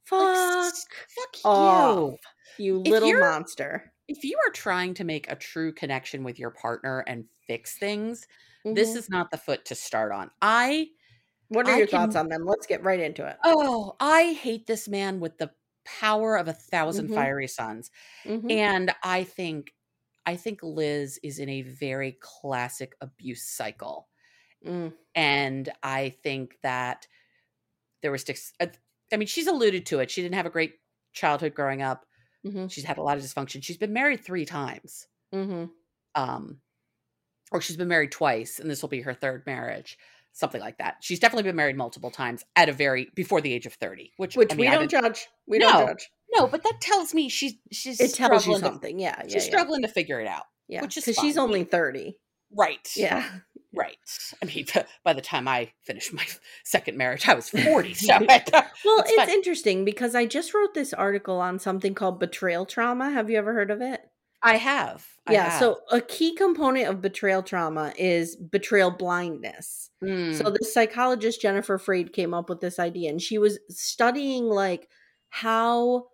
fuck 0.06 0.36
fuck 1.16 1.38
off, 1.44 1.98
you. 1.98 2.18
you 2.58 2.80
little 2.80 3.14
monster 3.14 3.94
If 4.08 4.24
you 4.24 4.38
are 4.48 4.52
trying 4.52 4.94
to 4.96 5.04
make 5.04 5.30
a 5.32 5.36
true 5.36 5.74
connection 5.74 6.24
with 6.24 6.40
your 6.40 6.52
partner 6.52 7.04
and 7.08 7.30
fix 7.48 7.78
things, 7.78 8.28
this 8.72 8.96
Mhm. 8.96 8.98
is 8.98 9.10
not 9.10 9.32
the 9.32 9.38
foot 9.38 9.66
to 9.66 9.76
start 9.76 10.12
on. 10.12 10.32
I 10.42 10.90
what 11.50 11.68
are 11.68 11.72
I 11.72 11.78
your 11.78 11.88
thoughts 11.88 12.16
on 12.16 12.30
them 12.30 12.46
let's 12.46 12.68
get 12.68 12.84
right 12.84 13.00
into 13.00 13.26
it 13.28 13.38
oh, 13.44 13.96
I 14.00 14.34
hate 14.34 14.68
this 14.68 14.88
man 14.88 15.20
with 15.20 15.38
the 15.38 15.52
power 15.86 16.38
of 16.38 16.48
a 16.48 16.54
1000 16.54 17.10
Mhm. 17.10 17.14
fiery 17.14 17.48
suns. 17.48 17.92
Mhm. 18.26 18.64
And 18.68 18.94
I 19.04 19.24
think 19.24 19.74
I 20.26 20.36
think 20.36 20.64
Liz 20.64 21.20
is 21.24 21.40
in 21.40 21.50
a 21.50 21.62
very 21.64 22.14
classic 22.22 22.96
abuse 23.02 23.44
cycle. 23.44 24.10
Mm, 24.66 24.94
And 25.16 25.70
I 25.84 26.10
think 26.10 26.60
that 26.62 27.08
there 28.02 28.12
was 28.12 28.26
uh, 28.60 28.68
I 29.14 29.18
mean 29.18 29.28
she's 29.28 29.48
alluded 29.48 29.86
to 29.88 30.00
it. 30.00 30.12
She 30.12 30.22
didn't 30.22 30.36
have 30.36 30.46
a 30.46 30.52
great 30.52 30.80
childhood 31.14 31.56
growing 31.56 31.82
up. 31.82 32.06
mhm, 32.44 32.68
She's 32.68 32.86
had 32.86 32.98
a 32.98 33.04
lot 33.04 33.18
of 33.18 33.24
dysfunction. 33.24 33.64
She's 33.64 33.78
been 33.78 33.94
married 33.94 34.22
3 34.24 34.46
times. 34.46 35.08
mhm. 35.32 35.74
Um 36.16 36.62
or 37.52 37.62
she's 37.62 37.78
been 37.78 37.88
married 37.90 38.12
twice 38.12 38.60
and 38.60 38.70
this 38.70 38.82
will 38.82 38.90
be 38.90 39.02
her 39.02 39.14
third 39.14 39.46
marriage. 39.46 39.98
Something 40.34 40.62
like 40.62 40.80
that. 40.80 40.98
She's 41.02 41.20
definitely 41.20 41.44
been 41.44 41.56
married 41.56 41.78
multiple 41.78 42.10
times 42.12 42.44
at 42.56 42.68
a 42.68 42.74
very 42.74 43.10
before 43.16 43.40
the 43.40 43.54
age 43.54 43.66
of 43.66 43.74
30, 43.74 44.14
which 44.18 44.36
which 44.36 44.52
I 44.52 44.56
mean, 44.56 44.70
we 44.70 44.76
don't 44.76 44.90
judge 44.90 45.28
we 45.48 45.60
No, 45.60 45.72
don't 45.72 45.88
judge 45.90 46.10
No, 46.34 46.48
but 46.48 46.64
that 46.64 46.82
tells 46.82 47.14
me 47.14 47.30
she's 47.30 47.54
she's 47.72 48.00
it 48.02 48.14
tells 48.16 48.46
you 48.48 48.54
struggling 48.56 48.62
to- 48.62 48.66
something 48.68 49.00
yeah 49.00 49.16
yeah 49.20 49.24
she's 49.26 49.34
yeah, 49.36 49.40
struggling 49.52 49.82
to 49.84 49.88
figure 49.88 50.20
it 50.20 50.28
out. 50.28 50.44
yeah. 50.68 50.82
which 50.82 50.98
is 50.98 51.06
because 51.06 51.22
she's 51.22 51.38
only 51.38 51.64
30 51.64 52.18
Right. 52.56 52.92
yeah 52.96 53.26
Right. 53.76 53.98
I 54.40 54.46
mean, 54.46 54.68
by 55.04 55.14
the 55.14 55.22
time 55.22 55.48
I 55.48 55.72
finished 55.82 56.14
my 56.14 56.24
second 56.64 56.96
marriage, 56.96 57.28
I 57.28 57.34
was 57.34 57.50
40. 57.66 57.96
So, 57.96 58.08
Well, 58.20 58.24
it's 58.28 59.12
it's, 59.18 59.32
interesting 59.32 59.84
because 59.84 60.14
I 60.14 60.28
just 60.28 60.54
wrote 60.54 60.76
this 60.76 60.94
article 60.94 61.40
on 61.42 61.58
something 61.58 61.96
called 61.96 62.20
betrayal 62.20 62.68
trauma. 62.68 63.10
Have 63.10 63.32
you 63.32 63.38
ever 63.40 63.52
heard 63.54 63.72
of 63.72 63.82
it? 63.82 64.02
I 64.44 64.58
have. 64.58 65.08
I 65.26 65.34
yeah. 65.34 65.44
have. 65.44 65.54
So, 65.60 65.82
a 65.92 66.02
key 66.02 66.36
component 66.36 66.88
of 66.90 67.02
betrayal 67.02 67.44
trauma 67.44 67.94
is 67.98 68.36
betrayal 68.36 68.92
blindness. 68.92 69.90
Mm, 70.04 70.34
So, 70.34 70.50
the 70.50 70.66
psychologist 70.66 71.42
Jennifer 71.42 71.78
Freyd 71.78 72.14
came 72.14 72.34
up 72.34 72.50
with 72.50 72.60
this 72.60 72.80
idea, 72.80 73.10
and 73.10 73.22
she 73.22 73.38
was 73.38 73.60
studying 73.70 74.46
like 74.46 74.90
how 75.30 76.10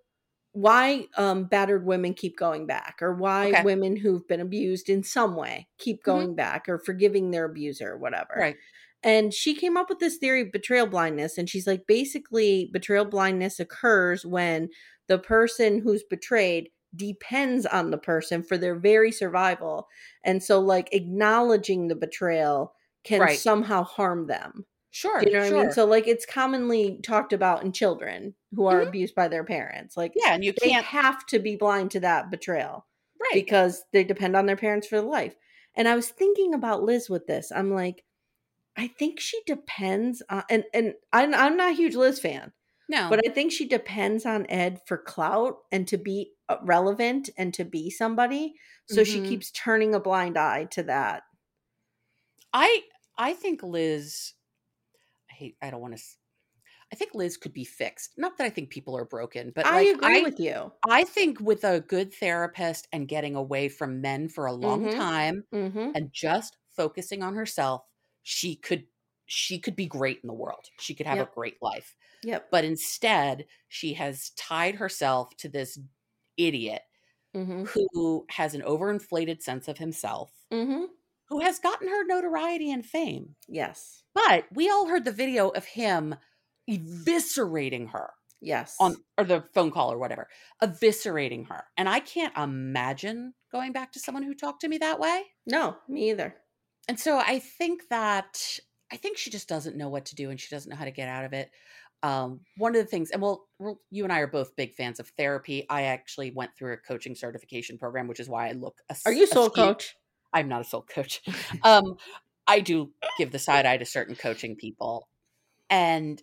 why 0.53 1.07
um 1.17 1.45
battered 1.45 1.85
women 1.85 2.13
keep 2.13 2.37
going 2.37 2.65
back 2.67 2.99
or 3.01 3.13
why 3.15 3.53
Okay. 3.53 3.63
women 3.63 3.95
who've 3.95 4.27
been 4.27 4.39
abused 4.41 4.89
in 4.89 5.03
some 5.03 5.35
way 5.35 5.69
keep 5.77 6.03
Mhm. 6.07 6.27
going 6.27 6.35
back 6.35 6.67
or 6.69 6.79
forgiving 6.79 7.31
their 7.31 7.45
abuser 7.45 7.91
or 7.93 7.97
whatever 7.99 8.33
right. 8.35 8.57
and 9.03 9.33
she 9.33 9.55
came 9.55 9.77
up 9.77 9.89
with 9.89 9.99
this 9.99 10.17
theory 10.17 10.41
of 10.41 10.51
betrayal 10.51 10.87
blindness. 10.87 11.37
And 11.37 11.49
she's 11.49 11.67
like, 11.67 11.87
basically, 11.87 12.69
betrayal 12.73 13.05
blindness 13.05 13.59
occurs 13.59 14.25
when 14.25 14.69
the 15.07 15.19
person 15.19 15.79
who's 15.79 16.03
betrayed 16.03 16.69
depends 16.95 17.65
on 17.65 17.91
the 17.91 17.97
person 17.97 18.43
for 18.43 18.57
their 18.57 18.75
very 18.75 19.11
survival. 19.11 19.87
And 20.23 20.43
so, 20.43 20.59
like, 20.59 20.89
acknowledging 20.93 21.87
the 21.87 21.95
betrayal 21.95 22.73
can 23.03 23.21
Right. 23.21 23.39
somehow 23.39 23.83
harm 23.83 24.27
them. 24.27 24.65
Sure. 24.91 25.21
You 25.23 25.31
know 25.31 25.39
what 25.39 25.47
sure. 25.47 25.59
I 25.59 25.63
mean? 25.63 25.71
So, 25.71 25.85
like, 25.85 26.07
it's 26.07 26.25
commonly 26.25 26.99
talked 27.03 27.33
about 27.33 27.63
in 27.63 27.71
children 27.73 28.35
who 28.55 28.65
are 28.65 28.81
Mhm. 28.81 28.87
abused 28.87 29.15
by 29.15 29.27
their 29.27 29.43
parents. 29.43 29.95
Like, 29.95 30.13
yeah. 30.15 30.33
And 30.33 30.43
you 30.43 30.53
they 30.61 30.69
can't. 30.69 30.85
have 30.85 31.25
to 31.27 31.39
be 31.39 31.55
blind 31.55 31.91
to 31.91 31.99
that 32.01 32.31
betrayal 32.31 32.87
Right. 33.19 33.31
because 33.31 33.85
they 33.93 34.03
depend 34.03 34.35
on 34.35 34.45
their 34.47 34.55
parents 34.57 34.87
for 34.87 35.01
life. 35.01 35.35
And 35.75 35.87
I 35.87 35.95
was 35.95 36.09
thinking 36.09 36.53
about 36.53 36.83
Liz 36.83 37.09
with 37.09 37.27
this. 37.27 37.51
I'm 37.51 37.71
like, 37.73 38.03
I 38.77 38.87
think 38.87 39.19
she 39.19 39.41
depends 39.45 40.21
on, 40.29 40.43
and 40.49 40.65
and 40.73 40.95
I'm, 41.13 41.33
I'm 41.35 41.57
not 41.57 41.71
a 41.71 41.75
huge 41.75 41.95
Liz 41.95 42.19
fan, 42.19 42.53
no. 42.89 43.09
but 43.09 43.21
I 43.25 43.29
think 43.31 43.51
she 43.51 43.67
depends 43.67 44.25
on 44.25 44.45
Ed 44.49 44.81
for 44.87 44.97
clout 44.97 45.57
and 45.71 45.87
to 45.89 45.97
be 45.97 46.33
uh, 46.49 46.57
relevant 46.63 47.29
and 47.37 47.53
to 47.55 47.65
be 47.65 47.89
somebody. 47.89 48.55
So 48.87 49.03
she 49.03 49.21
Mhm. 49.21 49.27
keeps 49.27 49.51
turning 49.51 49.93
a 49.95 49.99
blind 49.99 50.37
eye 50.37 50.65
to 50.71 50.83
that. 50.83 51.23
I 52.53 52.83
I 53.17 53.33
think 53.33 53.63
Liz. 53.63 54.33
I 55.29 55.33
hate. 55.33 55.57
I 55.61 55.69
don't 55.69 55.81
want 55.81 55.97
to. 55.97 56.03
I 56.91 56.95
think 56.95 57.15
Liz 57.15 57.37
could 57.37 57.53
be 57.53 57.65
fixed. 57.65 58.17
Not 58.17 58.37
that 58.37 58.45
I 58.45 58.49
think 58.49 58.69
people 58.71 58.97
are 58.97 59.05
broken, 59.05 59.51
but 59.55 59.65
I 59.65 59.71
like, 59.71 59.89
agree 59.89 60.21
I, 60.21 60.21
with 60.21 60.39
you. 60.39 60.73
I 60.89 61.03
think 61.03 61.39
with 61.39 61.63
a 61.63 61.81
good 61.81 62.13
therapist 62.13 62.87
and 62.93 63.07
getting 63.07 63.35
away 63.35 63.69
from 63.69 64.01
men 64.01 64.29
for 64.29 64.45
a 64.47 64.53
long 64.53 64.85
Mhm. 64.85 64.91
time 64.91 65.45
Mm-hmm. 65.53 65.91
and 65.95 66.11
just 66.13 66.57
focusing 66.75 67.23
on 67.23 67.35
herself, 67.35 67.83
she 68.23 68.55
could 68.55 68.87
she 69.31 69.59
could 69.59 69.75
be 69.75 69.85
great 69.85 70.19
in 70.23 70.27
the 70.27 70.33
world. 70.33 70.65
She 70.79 70.95
could 70.95 71.05
have 71.05 71.17
Yep. 71.19 71.31
a 71.31 71.35
great 71.35 71.61
life. 71.61 71.95
Yep. 72.23 72.47
But 72.51 72.65
instead, 72.65 73.45
she 73.67 73.93
has 73.93 74.31
tied 74.31 74.75
herself 74.75 75.35
to 75.37 75.47
this 75.49 75.79
idiot 76.37 76.81
Mm-hmm. 77.35 77.65
who 77.93 78.25
has 78.29 78.55
an 78.55 78.63
overinflated 78.63 79.43
sense 79.43 79.67
of 79.67 79.77
himself, 79.77 80.31
Mm-hmm. 80.51 80.85
who 81.27 81.39
has 81.41 81.59
gotten 81.59 81.87
her 81.87 82.03
notoriety 82.05 82.71
and 82.71 82.83
fame. 82.83 83.35
Yes. 83.47 84.01
But 84.15 84.45
we 84.51 84.67
all 84.67 84.87
heard 84.87 85.05
the 85.05 85.11
video 85.11 85.49
of 85.49 85.63
him 85.65 86.15
eviscerating 86.67 87.91
her 87.91 88.11
Yes. 88.41 88.75
on 88.79 88.95
or 89.17 89.25
the 89.25 89.43
phone 89.53 89.69
call 89.69 89.91
or 89.91 89.97
whatever, 89.99 90.27
eviscerating 90.63 91.47
her. 91.49 91.65
And 91.77 91.87
I 91.89 91.99
can't 91.99 92.35
imagine 92.37 93.33
going 93.51 93.73
back 93.73 93.91
to 93.91 93.99
someone 93.99 94.23
who 94.23 94.33
talked 94.33 94.61
to 94.61 94.67
me 94.67 94.77
that 94.79 94.99
way. 94.99 95.23
no, 95.45 95.77
me 95.87 96.09
either. 96.09 96.35
And 96.87 96.99
so 96.99 97.19
I 97.19 97.37
think 97.37 97.83
that 97.89 98.59
I 98.91 98.97
think 98.97 99.17
she 99.17 99.29
just 99.29 99.47
doesn't 99.47 99.75
know 99.77 99.89
what 99.89 100.05
to 100.05 100.15
do 100.15 100.29
and 100.29 100.39
she 100.39 100.53
doesn't 100.53 100.69
know 100.69 100.75
how 100.75 100.85
to 100.85 100.91
get 100.91 101.09
out 101.09 101.25
of 101.25 101.33
it. 101.33 101.51
Um, 102.01 102.39
one 102.57 102.75
of 102.75 102.81
the 102.81 102.89
things, 102.89 103.11
and 103.11 103.21
well, 103.21 103.47
you 103.91 104.03
and 104.03 104.13
I 104.13 104.19
are 104.19 104.27
both 104.27 104.55
big 104.55 104.73
fans 104.73 104.99
of 104.99 105.09
therapy. 105.17 105.65
I 105.69 105.83
actually 105.83 106.31
went 106.31 106.51
through 106.57 106.73
a 106.73 106.77
coaching 106.77 107.13
certification 107.13 107.77
program, 107.77 108.07
which 108.07 108.21
is 108.21 108.29
why 108.29 108.47
I 108.47 108.53
look. 108.53 108.77
A, 108.89 108.95
Are 109.05 109.11
you 109.11 109.27
soul 109.27 109.49
coach? 109.49 109.95
I'm 110.31 110.47
not 110.47 110.61
a 110.61 110.63
soul 110.63 110.85
coach. 110.89 111.21
um, 111.63 111.95
I 112.47 112.61
do 112.61 112.91
give 113.17 113.31
the 113.31 113.39
side 113.39 113.65
eye 113.65 113.77
to 113.77 113.85
certain 113.85 114.15
coaching 114.15 114.55
people, 114.55 115.09
and 115.69 116.21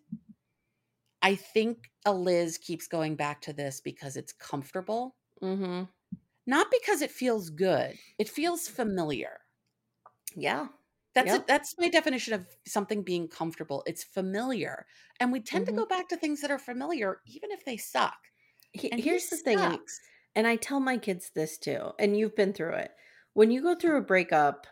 I 1.20 1.34
think 1.34 1.90
Eliz 2.06 2.56
keeps 2.56 2.86
going 2.88 3.14
back 3.16 3.42
to 3.42 3.52
this 3.52 3.80
because 3.80 4.16
it's 4.16 4.32
comfortable, 4.32 5.14
Mm-hmm. 5.42 5.82
not 6.46 6.66
because 6.70 7.02
it 7.02 7.10
feels 7.10 7.50
good. 7.50 7.98
It 8.18 8.28
feels 8.30 8.66
familiar. 8.66 9.40
Yeah. 10.34 10.68
That's 11.16 11.32
Yep. 11.32 11.42
it. 11.42 11.48
That's 11.48 11.76
my 11.78 11.88
definition 11.90 12.34
of 12.34 12.46
something 12.66 13.02
being 13.02 13.28
comfortable. 13.28 13.82
It's 13.88 14.04
familiar, 14.04 14.86
and 15.20 15.32
we 15.32 15.40
tend 15.40 15.66
Mhm. 15.66 15.70
to 15.70 15.72
go 15.72 15.86
back 15.86 16.08
to 16.10 16.18
things 16.18 16.42
that 16.42 16.52
are 16.52 16.60
familiar, 16.60 17.22
even 17.26 17.50
if 17.52 17.64
they 17.66 17.78
suck. 17.78 18.18
he- 18.72 18.92
And 18.92 19.00
he 19.02 19.10
here's 19.10 19.28
the 19.30 19.38
thing, 19.38 19.58
and, 19.58 19.80
and 20.36 20.46
I 20.46 20.56
tell 20.56 20.80
my 20.80 20.98
kids 20.98 21.30
this 21.34 21.58
too, 21.58 21.92
and 21.98 22.16
you've 22.18 22.36
been 22.36 22.52
through 22.52 22.74
it. 22.74 22.92
When 23.34 23.50
you 23.50 23.62
go 23.62 23.74
through 23.74 23.96
a 23.98 24.02
breakup, 24.02 24.66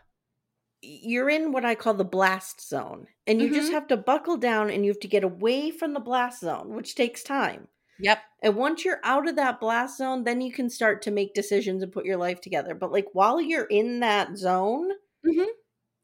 you're 0.81 1.29
in 1.29 1.51
what 1.51 1.65
I 1.65 1.75
call 1.75 1.95
the 1.95 2.05
blast 2.05 2.61
zone, 2.67 3.07
and 3.27 3.41
you 3.41 3.51
just 3.51 3.71
Mhm. 3.71 3.73
have 3.73 3.87
to 3.87 3.97
buckle 3.97 4.37
down 4.37 4.69
and 4.71 4.85
you 4.85 4.91
have 4.91 5.01
to 5.01 5.07
get 5.09 5.23
away 5.25 5.71
from 5.71 5.93
the 5.93 5.99
blast 6.01 6.41
zone, 6.41 6.75
which 6.75 6.95
takes 6.95 7.23
time. 7.23 7.69
Yep. 7.97 8.23
And 8.43 8.55
once 8.57 8.85
you're 8.85 9.01
out 9.03 9.27
of 9.27 9.35
that 9.37 9.59
blast 9.59 9.97
zone, 9.97 10.23
then 10.25 10.41
you 10.41 10.51
can 10.53 10.69
start 10.69 11.01
to 11.03 11.11
make 11.11 11.33
decisions 11.35 11.83
and 11.83 11.91
put 11.93 12.05
your 12.05 12.17
life 12.17 12.41
together. 12.41 12.75
But 12.75 12.91
like 12.91 13.07
while 13.13 13.41
you're 13.41 13.65
in 13.65 14.01
that 14.01 14.37
zone, 14.37 14.91
Mhm. 15.23 15.47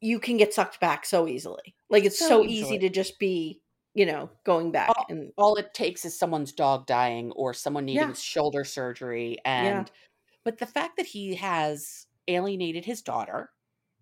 You 0.02 0.18
can 0.18 0.36
get 0.36 0.52
sucked 0.52 0.80
back 0.80 1.06
so 1.06 1.28
easily. 1.28 1.74
Like 1.88 2.04
it's 2.04 2.18
so, 2.18 2.28
So 2.28 2.44
easy 2.44 2.78
to 2.78 2.88
just 2.88 3.18
be, 3.18 3.60
you 3.94 4.04
know, 4.04 4.30
going 4.44 4.72
back 4.72 4.90
Oh, 4.96 5.04
and 5.08 5.32
all 5.36 5.54
it 5.56 5.72
takes 5.74 6.04
is 6.04 6.18
someone's 6.18 6.52
dog 6.52 6.86
dying 6.86 7.30
or 7.32 7.54
someone 7.54 7.84
needing 7.84 8.08
Yeah. 8.08 8.14
shoulder 8.14 8.64
surgery 8.64 9.38
and 9.44 9.90
but 10.44 10.58
the 10.58 10.66
fact 10.66 10.96
that 10.96 11.06
he 11.06 11.36
has 11.36 12.06
alienated 12.26 12.84
his 12.84 13.00
daughter 13.02 13.50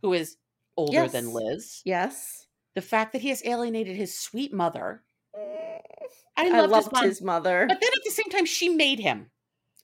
who 0.01 0.15
is 0.15 0.37
older 0.77 1.07
than 1.09 1.33
Liz 1.35 1.83
yes. 1.85 2.47
the 2.75 2.81
fact 2.81 3.13
that 3.13 3.21
he 3.23 3.29
has 3.29 3.43
alienated 3.45 3.97
his 3.97 4.17
sweet 4.19 4.53
mother 4.55 5.03
mm. 5.37 5.79
I 6.37 6.47
I 6.49 6.61
loved, 6.61 6.73
loved 6.73 6.87
his, 6.87 6.93
mom, 6.93 7.05
his 7.05 7.23
mother. 7.23 7.67
but 7.69 7.81
then 7.81 7.91
at 7.95 8.05
the 8.05 8.11
same 8.11 8.31
time 8.31 8.47
she 8.47 8.69
made 8.71 9.01
him 9.01 9.31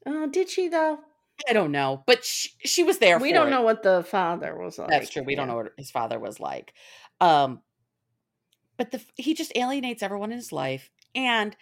Oh, 0.07 0.27
did 0.29 0.49
she 0.49 0.69
though? 0.69 1.01
I 1.49 1.53
don't 1.53 1.73
know 1.73 2.03
but 2.07 2.25
she, 2.25 2.51
she 2.65 2.83
was 2.83 2.99
there 2.99 3.19
We 3.19 3.33
don't 3.33 3.49
it. 3.49 3.51
know 3.51 3.63
what 3.63 3.83
the 3.83 4.03
father 4.05 4.57
was 4.59 4.79
like. 4.79 4.89
That's 4.89 5.11
true. 5.11 5.23
We 5.23 5.35
don't 5.35 5.49
know 5.49 5.57
what 5.57 5.73
his 5.77 5.91
father 5.91 6.19
was 6.19 6.41
like. 6.41 6.75
Um, 7.21 7.63
but 8.77 8.91
the 8.91 9.03
he 9.17 9.35
just 9.35 9.53
alienates 9.57 10.03
everyone 10.03 10.33
in 10.33 10.37
his 10.39 10.53
life, 10.53 10.91
and 11.15 11.57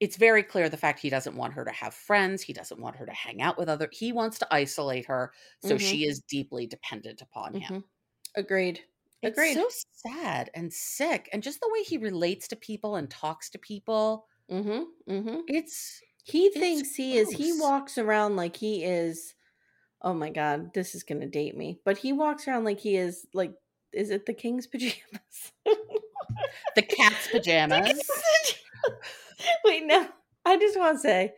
it's 0.00 0.16
very 0.16 0.42
clear 0.42 0.68
the 0.68 0.76
fact 0.76 1.00
he 1.00 1.10
doesn't 1.10 1.36
want 1.36 1.54
her 1.54 1.64
to 1.64 1.72
have 1.72 1.94
friends. 1.94 2.42
He 2.42 2.52
doesn't 2.52 2.80
want 2.80 2.96
her 2.96 3.06
to 3.06 3.12
hang 3.12 3.42
out 3.42 3.58
with 3.58 3.68
other. 3.68 3.88
He 3.92 4.12
wants 4.12 4.38
to 4.40 4.48
isolate 4.54 5.06
her, 5.06 5.32
so 5.60 5.76
Mhm. 5.76 5.80
she 5.80 6.06
is 6.06 6.20
deeply 6.20 6.66
dependent 6.66 7.22
upon 7.22 7.54
him. 7.54 7.82
Mhm. 7.82 7.84
Agreed. 8.36 8.84
It's 9.22 9.38
Agreed. 9.38 9.54
so 9.54 9.68
sad 9.92 10.50
and 10.54 10.72
sick, 10.72 11.28
and 11.32 11.42
just 11.42 11.60
the 11.60 11.70
way 11.72 11.82
he 11.82 11.98
relates 11.98 12.48
to 12.48 12.56
people 12.56 12.96
and 12.96 13.10
talks 13.10 13.50
to 13.50 13.58
people. 13.58 14.28
Mm-hmm. 14.50 15.12
Mm-hmm. 15.12 15.40
It's 15.48 16.02
He 16.26 16.46
It's 16.46 16.58
thinks 16.58 16.94
he 16.96 17.16
is. 17.16 17.30
He 17.30 17.52
walks 17.52 17.98
around 17.98 18.34
like 18.34 18.56
he 18.56 18.82
is. 18.82 19.34
Oh 20.02 20.12
my 20.12 20.30
god, 20.30 20.74
this 20.74 20.96
is 20.96 21.04
gonna 21.04 21.26
date 21.26 21.56
me. 21.56 21.78
But 21.84 21.98
he 21.98 22.12
walks 22.12 22.48
around 22.48 22.64
like 22.64 22.80
he 22.80 22.96
is 22.96 23.26
like. 23.32 23.52
Is 23.92 24.10
it 24.10 24.26
the 24.26 24.34
king's 24.34 24.66
pajamas? 24.66 25.52
the 26.74 26.82
cat's 26.82 27.28
pajamas. 27.28 28.02
Wait, 29.64 29.86
no. 29.86 30.08
I 30.44 30.58
just 30.58 30.76
want 30.78 30.96
to 30.96 31.00
say, 31.00 31.32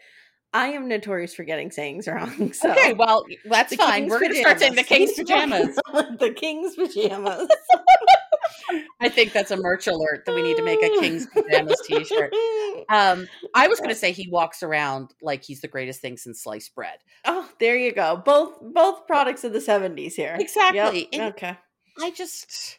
I 0.52 0.68
am 0.68 0.88
notorious 0.88 1.34
for 1.34 1.44
getting 1.44 1.70
sayings 1.70 2.08
wrong. 2.08 2.52
So 2.52 2.70
okay, 2.70 2.94
well 2.94 3.24
that's 3.44 3.74
fine. 3.74 4.02
king's 4.02 4.10
We're 4.10 4.20
going 4.20 4.32
to 4.32 4.40
start 4.40 4.58
saying 4.58 4.74
the 4.74 4.82
king's 4.82 5.12
pajamas. 5.12 5.76
the 6.18 6.32
king's 6.34 6.74
pajamas. 6.74 7.48
I 9.00 9.08
think 9.08 9.32
that's 9.32 9.50
a 9.50 9.56
merch 9.56 9.86
alert 9.86 10.24
that 10.26 10.34
we 10.34 10.42
need 10.42 10.56
to 10.56 10.62
make 10.62 10.82
a 10.82 10.88
king's 11.00 11.26
pajamas 11.34 11.80
t-shirt. 11.86 12.32
Um, 12.88 13.28
I 13.54 13.68
was 13.68 13.78
going 13.78 13.90
to 13.90 13.94
say 13.94 14.12
he 14.12 14.28
walks 14.30 14.62
around 14.62 15.14
like 15.22 15.42
he's 15.44 15.60
the 15.60 15.68
greatest 15.68 16.00
thing 16.00 16.16
since 16.16 16.42
sliced 16.42 16.74
bread. 16.74 16.98
Oh, 17.24 17.48
there 17.60 17.76
you 17.76 17.92
go. 17.92 18.20
Both 18.24 18.58
both 18.60 19.06
products 19.06 19.44
of 19.44 19.52
the 19.52 19.60
seventies 19.60 20.14
here. 20.16 20.36
Exactly. 20.38 21.08
And- 21.12 21.22
Okay. 21.34 21.56
I 22.00 22.10
just, 22.12 22.78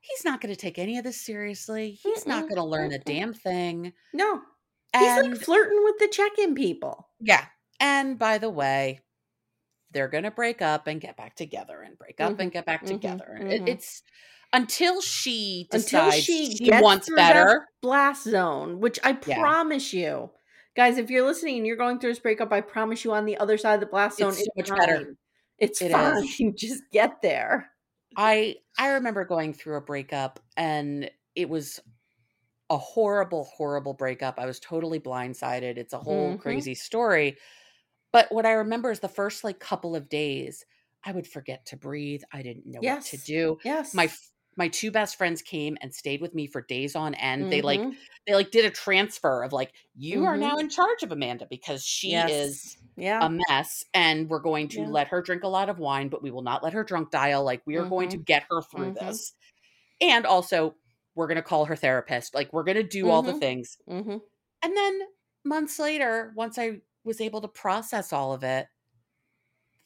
he's 0.00 0.24
not 0.24 0.40
going 0.40 0.54
to 0.54 0.60
take 0.60 0.78
any 0.78 0.96
of 0.98 1.04
this 1.04 1.20
seriously. 1.24 1.98
He's 2.02 2.26
not 2.26 2.44
Mm-mm, 2.44 2.48
going 2.48 2.56
to 2.56 2.64
learn 2.64 2.92
a 2.92 2.98
damn 2.98 3.34
thing. 3.34 3.92
No, 4.14 4.40
he's 4.96 5.02
And 5.18 5.32
like 5.32 5.40
flirting 5.42 5.80
with 5.84 5.98
the 5.98 6.08
check-in 6.08 6.54
people. 6.54 7.08
yeah, 7.20 7.44
and 7.78 8.18
by 8.18 8.38
the 8.38 8.48
way, 8.48 9.00
they're 9.90 10.08
going 10.08 10.24
to 10.24 10.30
break 10.30 10.62
up 10.62 10.86
and 10.86 11.00
get 11.00 11.16
back 11.18 11.36
together, 11.36 11.82
and 11.82 11.98
break 11.98 12.20
up 12.20 12.40
and 12.40 12.50
get 12.50 12.64
back 12.64 12.84
mhm, 12.84 12.88
together. 12.88 13.36
And 13.38 13.52
it- 13.52 13.68
it's 13.68 14.02
until 14.54 15.00
she 15.02 15.68
Until 15.72 16.10
she 16.10 16.56
she 16.56 16.64
gets 16.64 16.80
wants 16.80 17.10
better. 17.14 17.66
blast 17.82 18.24
zone, 18.24 18.80
which 18.80 18.98
I 19.04 19.12
Yeah. 19.26 19.34
promise 19.36 19.92
you, 19.92 20.30
guys, 20.76 20.96
if 20.96 21.10
you're 21.10 21.26
listening 21.26 21.58
and 21.58 21.66
you're 21.66 21.76
going 21.76 21.98
through 21.98 22.12
this 22.12 22.20
breakup, 22.20 22.52
I 22.52 22.60
promise 22.62 23.04
you, 23.04 23.12
on 23.12 23.26
the 23.26 23.36
other 23.36 23.58
side 23.58 23.74
of 23.74 23.80
the 23.80 23.86
blast 23.86 24.18
zone, 24.18 24.30
It's 24.30 24.44
so 24.44 24.50
much 24.56 24.70
better. 24.74 24.96
fine. 24.96 25.16
It's 25.58 25.80
It 25.80 25.90
fine. 25.90 26.14
is. 26.16 26.54
Just 26.56 26.82
get 26.92 27.20
there. 27.20 27.70
I 28.16 28.56
I 28.78 28.90
remember 28.92 29.24
going 29.24 29.52
through 29.52 29.76
a 29.76 29.80
breakup 29.80 30.40
and 30.56 31.10
it 31.34 31.48
was 31.48 31.80
a 32.70 32.78
horrible 32.78 33.44
horrible 33.44 33.92
breakup. 33.94 34.38
I 34.38 34.46
was 34.46 34.60
totally 34.60 35.00
blindsided. 35.00 35.76
It's 35.76 35.92
a 35.92 35.98
whole 35.98 36.34
Mhm. 36.34 36.40
crazy 36.40 36.74
story. 36.74 37.36
But 38.12 38.30
what 38.32 38.46
I 38.46 38.52
remember 38.52 38.90
is 38.90 39.00
the 39.00 39.08
first 39.08 39.42
like 39.44 39.58
couple 39.58 39.96
of 39.96 40.08
days 40.08 40.64
I 41.04 41.12
would 41.12 41.26
forget 41.26 41.66
to 41.66 41.76
breathe. 41.76 42.22
I 42.32 42.42
didn't 42.42 42.66
know 42.66 42.80
what 42.80 43.02
to 43.06 43.18
do. 43.18 43.58
Yes, 43.64 43.94
My 43.94 44.08
my 44.56 44.68
two 44.68 44.90
best 44.90 45.16
friends 45.16 45.42
came 45.42 45.76
and 45.80 45.94
stayed 45.94 46.20
with 46.20 46.34
me 46.34 46.46
for 46.46 46.62
days 46.62 46.94
on 46.96 47.14
end. 47.14 47.50
They 47.50 47.62
like 47.62 47.80
Mhm. 47.80 47.96
they 48.26 48.34
like 48.34 48.50
did 48.50 48.64
a 48.64 48.70
transfer 48.70 49.42
of 49.42 49.52
like 49.52 49.72
you 49.94 50.24
are 50.24 50.36
Mhm. 50.36 50.40
now 50.40 50.56
in 50.58 50.68
charge 50.68 51.02
of 51.02 51.12
Amanda 51.12 51.46
because 51.48 51.84
she 51.84 52.10
Yes. 52.12 52.30
is 52.30 52.76
yeah. 52.96 53.24
a 53.26 53.30
mess 53.48 53.84
and 53.92 54.28
we're 54.30 54.40
going 54.40 54.68
to 54.68 54.80
Yeah. 54.80 54.88
let 54.88 55.08
her 55.08 55.20
drink 55.22 55.42
a 55.42 55.48
lot 55.48 55.68
of 55.68 55.78
wine 55.78 56.08
but 56.08 56.22
we 56.22 56.30
will 56.30 56.42
not 56.42 56.62
let 56.62 56.72
her 56.72 56.84
drunk 56.84 57.10
dial 57.10 57.42
like 57.44 57.62
we 57.66 57.76
are 57.76 57.84
going 57.88 58.08
to 58.10 58.16
get 58.18 58.44
her 58.50 58.62
through 58.62 58.92
Mhm. 58.92 58.94
this 58.94 59.32
and 60.00 60.26
also 60.26 60.76
we're 61.14 61.26
going 61.26 61.36
to 61.36 61.42
call 61.42 61.64
her 61.66 61.76
therapist 61.76 62.34
like 62.34 62.52
we're 62.52 62.64
going 62.64 62.76
to 62.76 62.82
do 62.82 63.10
all 63.10 63.22
the 63.22 63.34
things 63.34 63.78
and 64.62 64.76
then 64.76 65.00
months 65.44 65.78
later 65.78 66.32
once 66.36 66.58
i 66.58 66.80
was 67.04 67.20
able 67.20 67.40
to 67.40 67.48
process 67.48 68.12
all 68.12 68.32
of 68.32 68.42
it 68.44 68.68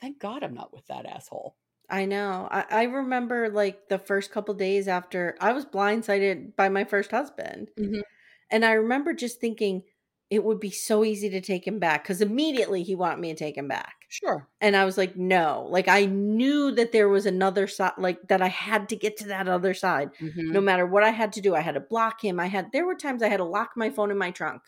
thank 0.01 0.19
god 0.19 0.43
i'm 0.43 0.55
not 0.55 0.73
with 0.73 0.87
that 0.87 1.07
asshole 1.07 1.57
I 1.91 2.05
know. 2.05 2.49
I, 2.51 2.65
I 2.71 2.83
remember 2.85 3.49
like 3.49 3.89
the 3.89 3.99
first 3.99 4.31
couple 4.31 4.55
days 4.55 4.89
after 4.89 5.37
I 5.41 5.53
was 5.53 5.65
blindsided 5.65 6.55
by 6.57 6.69
my 6.69 6.85
first 6.85 7.11
husband. 7.11 7.71
Mhm. 7.79 8.03
And 8.51 8.65
I 8.65 8.73
remember 8.73 9.13
just 9.13 9.41
thinking 9.41 9.85
it 10.31 10.45
would 10.45 10.61
be 10.61 10.71
so 10.71 11.05
easy 11.05 11.31
to 11.31 11.41
take 11.41 11.67
him 11.67 11.79
back 11.79 12.03
because 12.03 12.21
immediately 12.21 12.83
he 12.83 12.95
wanted 12.95 13.19
me 13.21 13.33
to 13.33 13.39
take 13.39 13.57
him 13.57 13.69
back. 13.69 13.95
sure 14.11 14.49
And 14.61 14.77
I 14.77 14.85
was 14.85 14.99
like, 14.99 15.17
no. 15.17 15.67
Like 15.71 15.89
I 15.89 16.05
knew 16.07 16.71
that 16.73 16.93
there 16.93 17.09
was 17.09 17.25
another 17.27 17.67
side, 17.67 17.93
like 17.99 18.29
that 18.29 18.43
I 18.43 18.49
had 18.49 18.89
to 18.91 18.97
get 18.97 19.17
to 19.19 19.29
that 19.29 19.49
other 19.49 19.73
side. 19.73 20.11
Mhm. 20.21 20.53
No 20.53 20.61
matter 20.61 20.85
what 20.87 21.03
I 21.05 21.11
had 21.11 21.33
to 21.35 21.41
do, 21.41 21.55
I 21.55 21.61
had 21.61 21.75
to 21.75 21.81
block 21.81 22.23
him. 22.23 22.39
I 22.41 22.47
had, 22.47 22.73
there 22.73 22.85
were 22.87 22.95
times 22.95 23.23
I 23.23 23.29
had 23.29 23.39
to 23.39 23.45
lock 23.45 23.71
my 23.77 23.89
phone 23.91 24.11
in 24.11 24.19
my 24.19 24.31
trunk. 24.31 24.63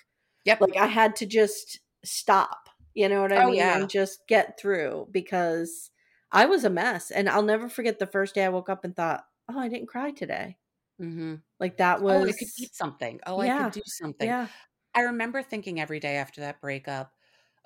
yep 0.44 0.60
Like 0.60 0.76
I 0.76 0.86
had 0.86 1.16
to 1.16 1.26
just 1.26 1.80
stop. 2.04 2.70
You 2.94 3.08
know 3.08 3.20
what 3.22 3.32
I 3.32 3.42
Oh, 3.44 3.46
mean? 3.48 3.56
yeah. 3.56 3.78
And 3.78 3.88
just 3.90 4.26
get 4.26 4.58
through 4.58 5.08
because 5.10 5.90
I 6.32 6.46
was 6.46 6.64
a 6.64 6.70
mess. 6.70 7.10
And 7.10 7.28
I'll 7.28 7.42
never 7.42 7.68
forget 7.68 7.98
the 7.98 8.06
first 8.06 8.34
day 8.34 8.44
I 8.44 8.48
woke 8.50 8.68
up 8.68 8.84
and 8.84 8.94
thought, 8.94 9.24
oh, 9.48 9.58
I 9.58 9.68
didn't 9.68 9.88
cry 9.88 10.10
today. 10.12 10.58
hmm 10.98 11.36
Like 11.58 11.78
that 11.78 12.02
was. 12.02 12.22
oh 12.22 12.28
i 12.28 12.32
could 12.32 12.48
eat 12.58 12.74
something 12.74 13.20
oh 13.26 13.40
i 13.40 13.48
could 13.48 13.72
do 13.72 13.82
something 13.86 14.26
Yeah. 14.28 14.48
i 14.94 15.00
remember 15.02 15.42
thinking 15.42 15.80
every 15.80 15.98
day 16.00 16.16
after 16.16 16.42
that 16.42 16.60
breakup 16.60 17.12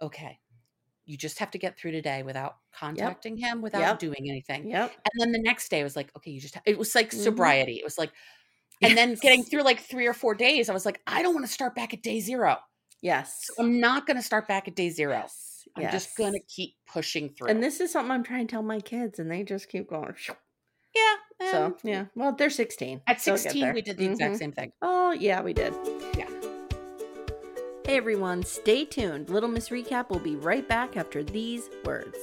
okay 0.01 0.39
you 1.05 1.17
just 1.19 1.39
have 1.41 1.51
to 1.53 1.59
get 1.59 1.77
through 1.79 1.91
today 1.93 2.23
without 2.23 2.57
contacting 2.73 3.37
him 3.37 3.61
without 3.61 3.81
Yep. 3.81 3.99
doing 3.99 4.25
anything 4.31 4.71
Yep. 4.71 4.93
And 5.05 5.21
then 5.21 5.33
the 5.33 5.43
next 5.43 5.69
day 5.71 5.81
I 5.81 5.85
was 5.85 5.97
like, 5.97 6.11
okay, 6.17 6.31
you 6.31 6.41
just, 6.41 6.55
ha- 6.55 6.63
it 6.65 6.79
was 6.79 6.95
like 6.95 7.11
Mhm. 7.11 7.23
sobriety. 7.25 7.75
It 7.79 7.85
was 7.85 7.99
like, 7.99 8.13
and 8.83 8.97
then 8.97 9.15
getting 9.17 9.45
through 9.45 9.63
like 9.63 9.81
three 9.81 10.07
or 10.07 10.15
four 10.15 10.35
days, 10.35 10.69
I 10.71 10.73
was 10.73 10.87
like, 10.87 11.01
I 11.07 11.23
don't 11.23 11.35
want 11.35 11.47
to 11.47 11.53
start 11.53 11.75
back 11.75 11.93
at 11.95 12.03
day 12.03 12.21
zero. 12.21 12.59
Yes. 13.03 13.47
So 13.47 13.55
I'm 13.59 13.81
not 13.81 14.07
going 14.07 14.17
to 14.17 14.23
start 14.23 14.49
back 14.49 14.69
at 14.69 14.75
day 14.77 14.91
zero. 14.91 15.15
Yes. 15.15 15.54
I'm 15.77 15.91
just 15.91 16.17
going 16.17 16.33
to 16.33 16.41
keep 16.41 16.75
pushing 16.93 17.31
through. 17.31 17.49
And 17.49 17.63
this 17.63 17.81
is 17.81 17.93
something 17.93 18.11
I'm 18.11 18.23
trying 18.23 18.47
to 18.47 18.51
tell 18.53 18.63
my 18.63 18.81
kids, 18.81 19.19
and 19.19 19.31
they 19.31 19.43
just 19.43 19.69
keep 19.69 19.89
going. 19.89 20.15
yeah. 20.95 21.15
So, 21.51 21.77
yeah. 21.83 22.07
Well, 22.15 22.33
they're 22.33 22.49
16. 22.51 23.03
At 23.07 23.21
16, 23.21 23.75
we 23.75 23.83
did 23.83 23.99
the 23.99 24.07
exact 24.07 24.35
Mhm. 24.35 24.39
same 24.39 24.53
thing. 24.53 24.73
Oh, 24.81 25.11
yeah, 25.13 25.43
we 25.43 25.53
did. 25.53 25.75
Yeah. 26.17 26.31
Hey, 27.87 27.97
everyone. 27.97 28.43
Stay 28.45 28.85
tuned. 28.85 29.29
Little 29.29 29.49
Miss 29.49 29.69
Recap 29.69 30.09
will 30.11 30.21
be 30.21 30.37
right 30.37 30.67
back 30.67 30.97
after 30.97 31.23
these 31.23 31.69
words. 31.85 32.17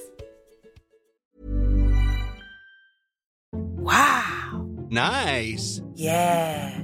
Wow. 3.52 4.68
Nice. 4.90 5.82
Yeah. 5.96 6.84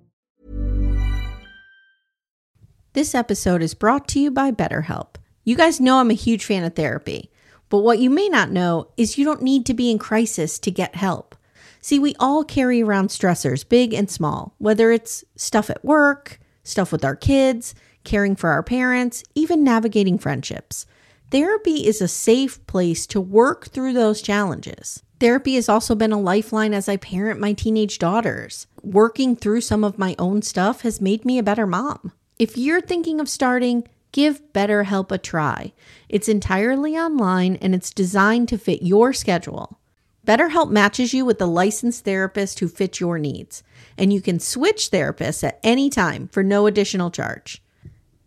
This 2.93 3.15
episode 3.15 3.61
is 3.61 3.73
brought 3.73 4.05
to 4.09 4.19
you 4.19 4.29
by 4.31 4.51
BetterHelp. 4.51 5.15
You 5.45 5.55
guys 5.55 5.79
know 5.79 5.99
I'm 5.99 6.11
a 6.11 6.13
huge 6.13 6.43
fan 6.43 6.65
of 6.65 6.75
therapy. 6.75 7.31
But 7.69 7.79
what 7.79 7.99
you 7.99 8.09
may 8.09 8.27
not 8.27 8.51
know 8.51 8.89
is 8.97 9.17
you 9.17 9.23
don't 9.23 9.41
need 9.41 9.65
to 9.67 9.73
be 9.73 9.89
in 9.89 9.97
crisis 9.97 10.59
to 10.59 10.71
get 10.71 10.95
help. 10.95 11.33
See, 11.79 11.99
we 11.99 12.15
all 12.19 12.43
carry 12.43 12.83
around 12.83 13.07
stressors, 13.07 13.67
big 13.67 13.93
and 13.93 14.11
small, 14.11 14.55
whether 14.57 14.91
it's 14.91 15.23
stuff 15.37 15.69
at 15.69 15.85
work, 15.85 16.37
stuff 16.65 16.91
with 16.91 17.05
our 17.05 17.15
kids, 17.15 17.73
caring 18.03 18.35
for 18.35 18.49
our 18.49 18.61
parents, 18.61 19.23
even 19.35 19.63
navigating 19.63 20.17
friendships. 20.17 20.85
Therapy 21.31 21.87
is 21.87 22.01
a 22.01 22.09
safe 22.09 22.67
place 22.67 23.07
to 23.07 23.21
work 23.21 23.69
through 23.69 23.93
those 23.93 24.21
challenges. 24.21 25.01
Therapy 25.21 25.55
has 25.55 25.69
also 25.69 25.95
been 25.95 26.11
a 26.11 26.19
lifeline 26.19 26.73
as 26.73 26.89
I 26.89 26.97
parent 26.97 27.39
my 27.39 27.53
teenage 27.53 27.99
daughters. 27.99 28.67
Working 28.83 29.37
through 29.37 29.61
some 29.61 29.85
of 29.85 29.97
my 29.97 30.13
own 30.19 30.41
stuff 30.41 30.81
has 30.81 30.99
made 30.99 31.23
me 31.23 31.37
a 31.37 31.43
better 31.43 31.65
mom. 31.65 32.11
If 32.41 32.57
you're 32.57 32.81
thinking 32.81 33.19
of 33.19 33.29
starting, 33.29 33.87
give 34.11 34.41
BetterHelp 34.51 35.11
a 35.11 35.19
try. 35.19 35.73
It's 36.09 36.27
entirely 36.27 36.97
online 36.97 37.55
and 37.57 37.75
it's 37.75 37.93
designed 37.93 38.49
to 38.49 38.57
fit 38.57 38.81
your 38.81 39.13
schedule. 39.13 39.77
BetterHelp 40.25 40.71
matches 40.71 41.13
you 41.13 41.23
with 41.23 41.39
a 41.39 41.45
licensed 41.45 42.03
therapist 42.03 42.59
who 42.59 42.67
fits 42.67 42.99
your 42.99 43.19
needs, 43.19 43.61
and 43.95 44.11
you 44.11 44.21
can 44.21 44.39
switch 44.39 44.89
therapists 44.89 45.43
at 45.43 45.59
any 45.63 45.87
time 45.87 46.29
for 46.29 46.41
no 46.41 46.65
additional 46.65 47.11
charge. 47.11 47.61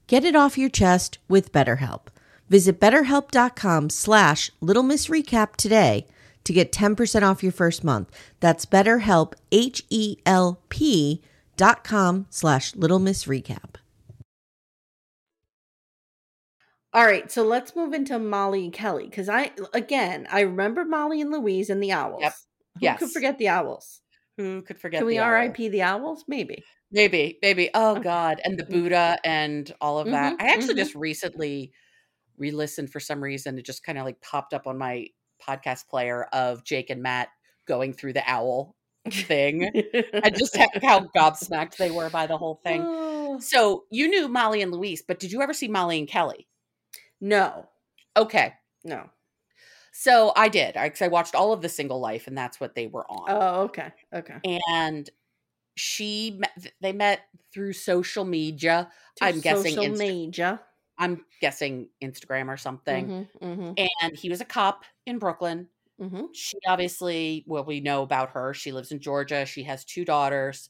Get 0.07 0.25
it 0.25 0.37
off 0.37 0.57
your 0.57 0.71
chest 0.71 1.19
with 1.29 1.51
BetterHelp. 1.51 2.03
Visit 2.49 2.79
betterhelp.com 2.79 3.91
slash 3.91 4.49
Little 4.61 4.85
Miss 4.85 5.09
Recap 5.09 5.57
today 5.57 6.07
to 6.45 6.53
get 6.53 6.71
10% 6.71 7.29
off 7.29 7.43
your 7.43 7.51
first 7.51 7.83
month. 7.83 8.12
That's 8.39 8.65
betterhelp, 8.65 9.33
H-E-L-P 9.51 11.21
dot 11.57 11.83
com 11.83 12.27
slash 12.31 12.77
Little 12.77 13.01
All 16.95 17.05
right, 17.05 17.30
so 17.30 17.42
let's 17.42 17.74
move 17.74 17.92
into 17.92 18.18
Molly 18.20 18.64
and 18.64 18.72
Kelly 18.72 19.07
because 19.07 19.28
I 19.28 19.51
again 19.74 20.28
I 20.30 20.42
remember 20.42 20.84
Molly 20.84 21.20
and 21.20 21.32
Louise 21.32 21.68
and 21.68 21.82
the 21.82 21.90
owls. 21.92 22.22
Yep. 22.22 22.32
Who 22.74 22.80
Yes. 22.80 22.99
could 23.01 23.11
forget 23.11 23.38
the 23.38 23.49
owls? 23.49 24.01
Who 24.36 24.62
could 24.62 24.80
forget? 24.80 25.01
Can 25.01 25.07
we 25.07 25.14
the? 25.14 25.24
R.I.P. 25.24 25.68
the 25.68 25.82
owls? 25.82 26.24
Maybe. 26.28 26.62
Maybe, 26.92 27.38
maybe. 27.42 27.70
Oh 27.74 27.99
God, 27.99 28.40
and 28.45 28.57
the 28.59 28.64
Buddha 28.64 29.18
and 29.24 29.72
all 29.80 29.99
of 29.99 30.07
that. 30.11 30.34
Mhm, 30.34 30.42
I 30.42 30.53
actually 30.53 30.74
mhm. 30.74 30.78
just 30.78 30.95
recently 30.95 31.72
re-listened 32.36 32.90
for 32.90 33.01
some 33.01 33.22
reason. 33.22 33.59
It 33.59 33.64
just 33.66 33.82
kind 33.84 33.99
of 33.99 34.05
like 34.05 34.20
popped 34.20 34.55
up 34.55 34.66
on 34.68 34.78
my 34.78 35.09
podcast 35.45 35.88
player 35.88 36.24
of 36.32 36.64
Jake 36.64 36.90
and 36.90 37.03
Matt 37.03 37.28
going 37.66 37.92
through 37.92 38.12
the 38.12 38.22
owl 38.28 38.76
thing, 39.11 39.64
and 39.64 40.36
just 40.36 40.57
how, 40.57 40.66
how 40.82 41.01
gobsmacked 41.16 41.76
they 41.76 41.90
were 41.90 42.11
by 42.11 42.26
the 42.28 42.36
whole 42.38 42.61
thing. 42.62 42.82
Oh. 42.84 43.40
So 43.40 43.84
you 43.90 44.09
knew 44.09 44.28
Molly 44.28 44.62
and 44.62 44.70
Louise, 44.72 45.03
but 45.07 45.18
did 45.18 45.32
you 45.32 45.42
ever 45.42 45.53
see 45.53 45.66
Molly 45.68 45.99
and 45.99 46.09
Kelly? 46.09 46.47
No, 47.25 47.68
Okay, 48.16 48.53
no. 48.85 49.09
so 49.93 50.33
I 50.37 50.49
did. 50.49 50.77
I, 50.77 50.93
I 51.01 51.09
watched 51.09 51.35
all 51.35 51.53
of 51.53 51.62
the 51.62 51.68
Single 51.68 52.01
Life, 52.01 52.27
and 52.27 52.37
that's 52.37 52.61
what 52.61 52.75
they 52.75 52.87
were 52.87 53.07
on. 53.11 53.25
Oh, 53.29 53.62
okay, 53.62 53.93
okay. 54.12 54.61
and 54.68 55.09
she 55.77 56.37
met, 56.39 56.72
they 56.81 56.93
met 56.93 57.22
through 57.53 57.72
social 57.72 58.25
media. 58.25 58.91
I'm 59.20 59.41
guessing 59.41 59.75
social 59.75 59.95
Insta- 59.95 59.99
media. 59.99 60.61
I'm 60.99 61.25
guessing 61.41 61.89
Instagram 62.03 62.49
or 62.49 62.57
something. 62.57 63.27
Mm-hmm, 63.43 63.45
mm-hmm, 63.45 63.85
And 64.03 64.16
he 64.16 64.29
was 64.29 64.41
a 64.41 64.45
cop 64.45 64.85
in 65.07 65.18
Brooklyn. 65.18 65.66
mm-hmm. 66.01 66.27
She 66.33 66.57
obviously, 66.68 67.43
well, 67.49 67.64
we 67.64 67.81
know 67.81 68.03
about 68.03 68.31
her. 68.31 68.55
She 68.55 68.70
lives 68.70 68.93
in 68.93 69.01
Georgia. 69.01 69.45
She 69.47 69.64
has 69.64 69.85
two 69.85 70.05
daughters. 70.05 70.68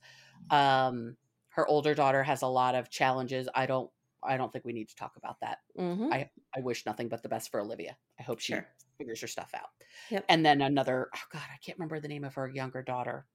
Um, 0.49 1.17
her 1.49 1.67
older 1.69 1.95
daughter 1.95 2.23
has 2.23 2.41
a 2.41 2.47
lot 2.47 2.75
of 2.75 2.89
challenges. 2.89 3.49
I 3.55 3.67
don't, 3.67 3.91
I 4.27 4.37
don't 4.37 4.53
think 4.53 4.65
we 4.65 4.73
need 4.73 4.89
to 4.89 4.97
talk 4.97 5.17
about 5.17 5.39
that. 5.41 5.59
mm-hmm. 5.79 6.13
I, 6.13 6.29
I 6.57 6.61
wish 6.61 6.87
nothing 6.87 7.09
but 7.09 7.23
the 7.23 7.29
best 7.29 7.51
for 7.51 7.61
Olivia. 7.61 7.97
I 8.19 8.23
hope 8.23 8.41
she 8.41 8.53
Sure. 8.55 8.67
figures 8.99 9.21
her 9.21 9.27
stuff 9.27 9.51
out. 9.55 9.69
Yep. 10.11 10.25
And 10.29 10.45
then 10.45 10.61
another, 10.63 11.09
oh 11.15 11.21
God, 11.33 11.43
I 11.53 11.57
can't 11.65 11.79
remember 11.79 12.01
the 12.01 12.09
name 12.09 12.25
of 12.25 12.35
her 12.35 12.49
younger 12.49 12.83
daughter. 12.83 13.27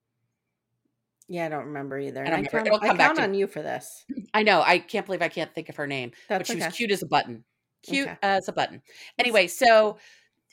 Yeah, 1.27 1.45
I 1.45 1.49
don't 1.49 1.65
remember 1.65 1.99
either. 1.99 2.21
I 2.23 2.25
And 2.27 2.45
don't 2.45 2.53
I, 2.53 2.57
remember. 2.57 2.79
count, 2.79 2.83
I 2.83 2.97
back 2.97 3.07
count 3.07 3.17
to- 3.17 3.23
on 3.23 3.33
you 3.35 3.47
for 3.47 3.61
this. 3.61 4.05
I 4.33 4.43
know. 4.43 4.61
I 4.61 4.79
can't 4.79 5.05
believe 5.05 5.21
I 5.21 5.27
can't 5.29 5.53
think 5.53 5.69
of 5.69 5.75
her 5.75 5.85
name. 5.87 6.11
but 6.27 6.39
That's 6.39 6.49
she 6.49 6.57
okay. 6.57 6.65
was 6.65 6.75
cute 6.75 6.91
as 6.91 7.03
a 7.03 7.07
button. 7.07 7.43
Cute 7.83 8.07
Okay. 8.07 8.17
as 8.23 8.47
a 8.47 8.51
button. 8.51 8.81
Anyway, 9.19 9.47
so 9.47 9.97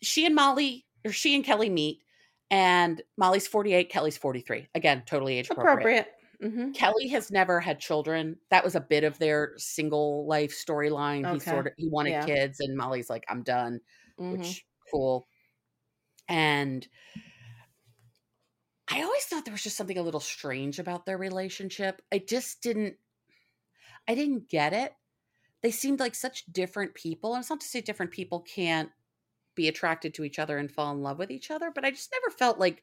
she 0.03 0.26
and 0.26 0.34
Molly, 0.34 0.84
or 1.05 1.12
she 1.12 1.34
and 1.34 1.45
Kelly 1.45 1.70
meet, 1.70 2.03
and 2.51 3.03
Molly's 3.16 3.49
48, 3.49 3.89
Kelly's 3.91 4.16
43. 4.18 4.68
Again, 4.74 5.03
totally 5.07 5.39
age 5.39 5.49
appropriate. 5.51 5.72
Appropriate. 5.72 6.07
Mm-hmm. 6.43 6.72
Kelly 6.72 7.09
has 7.09 7.30
never 7.30 7.61
had 7.61 7.80
children. 7.80 8.37
That 8.51 8.64
was 8.64 8.74
a 8.74 8.80
bit 8.80 9.05
of 9.05 9.18
their 9.18 9.55
single 9.57 10.26
life 10.26 10.53
storyline. 10.53 11.32
He 11.32 11.41
sort 11.41 11.66
of 11.66 11.72
he 11.76 11.89
wanted 11.89 12.11
Yeah. 12.11 12.26
kids, 12.26 12.61
and 12.61 12.76
Molly's 12.76 13.09
like, 13.09 13.24
I'm 13.28 13.43
done, 13.43 13.80
mm-hmm. 14.20 14.32
which 14.39 14.64
cool. 14.91 15.26
And 16.28 16.87
I 18.89 19.03
always 19.03 19.24
thought 19.24 19.45
there 19.45 19.53
was 19.53 19.62
just 19.62 19.76
something 19.76 19.99
a 19.99 20.03
little 20.03 20.20
strange 20.20 20.78
about 20.78 21.07
their 21.07 21.18
relationship. 21.18 22.03
I 22.12 22.18
just 22.18 22.62
didn't 22.62 22.97
I 24.09 24.14
didn't 24.14 24.49
get 24.49 24.72
it. 24.72 24.95
They 25.62 25.70
seemed 25.70 26.01
like 26.01 26.14
such 26.14 26.45
different 26.53 26.95
people. 26.95 27.34
And 27.34 27.41
it's 27.41 27.51
not 27.51 27.61
to 27.61 27.66
say 27.66 27.80
different 27.80 28.12
people 28.12 28.41
can't 28.41 28.91
be 29.57 29.68
attracted 29.68 30.14
to 30.14 30.24
each 30.24 30.39
other 30.39 30.59
and 30.59 30.70
fall 30.70 30.93
in 30.93 31.03
love 31.03 31.18
with 31.18 31.30
each 31.30 31.51
other, 31.51 31.72
but 31.74 31.84
I 31.84 31.91
just 31.91 32.12
never 32.12 32.30
felt 32.30 32.59
like 32.59 32.82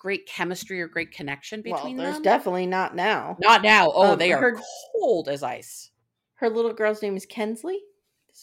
great 0.00 0.26
chemistry 0.26 0.80
or 0.80 0.88
great 0.88 1.12
connection 1.12 1.62
between 1.62 1.96
them? 1.96 1.98
Well, 1.98 2.04
there's 2.06 2.14
them. 2.16 2.22
definitely 2.24 2.66
not 2.66 2.96
now. 2.96 3.36
Not 3.38 3.62
now. 3.62 3.92
Oh, 3.94 4.12
Um, 4.14 4.18
they 4.18 4.32
are 4.32 4.40
her- 4.40 4.60
cold 4.98 5.28
as 5.28 5.44
ice. 5.44 5.90
Her 6.34 6.48
little 6.48 6.72
girl's 6.72 7.02
name 7.02 7.16
is 7.16 7.26
Kensley. 7.26 7.78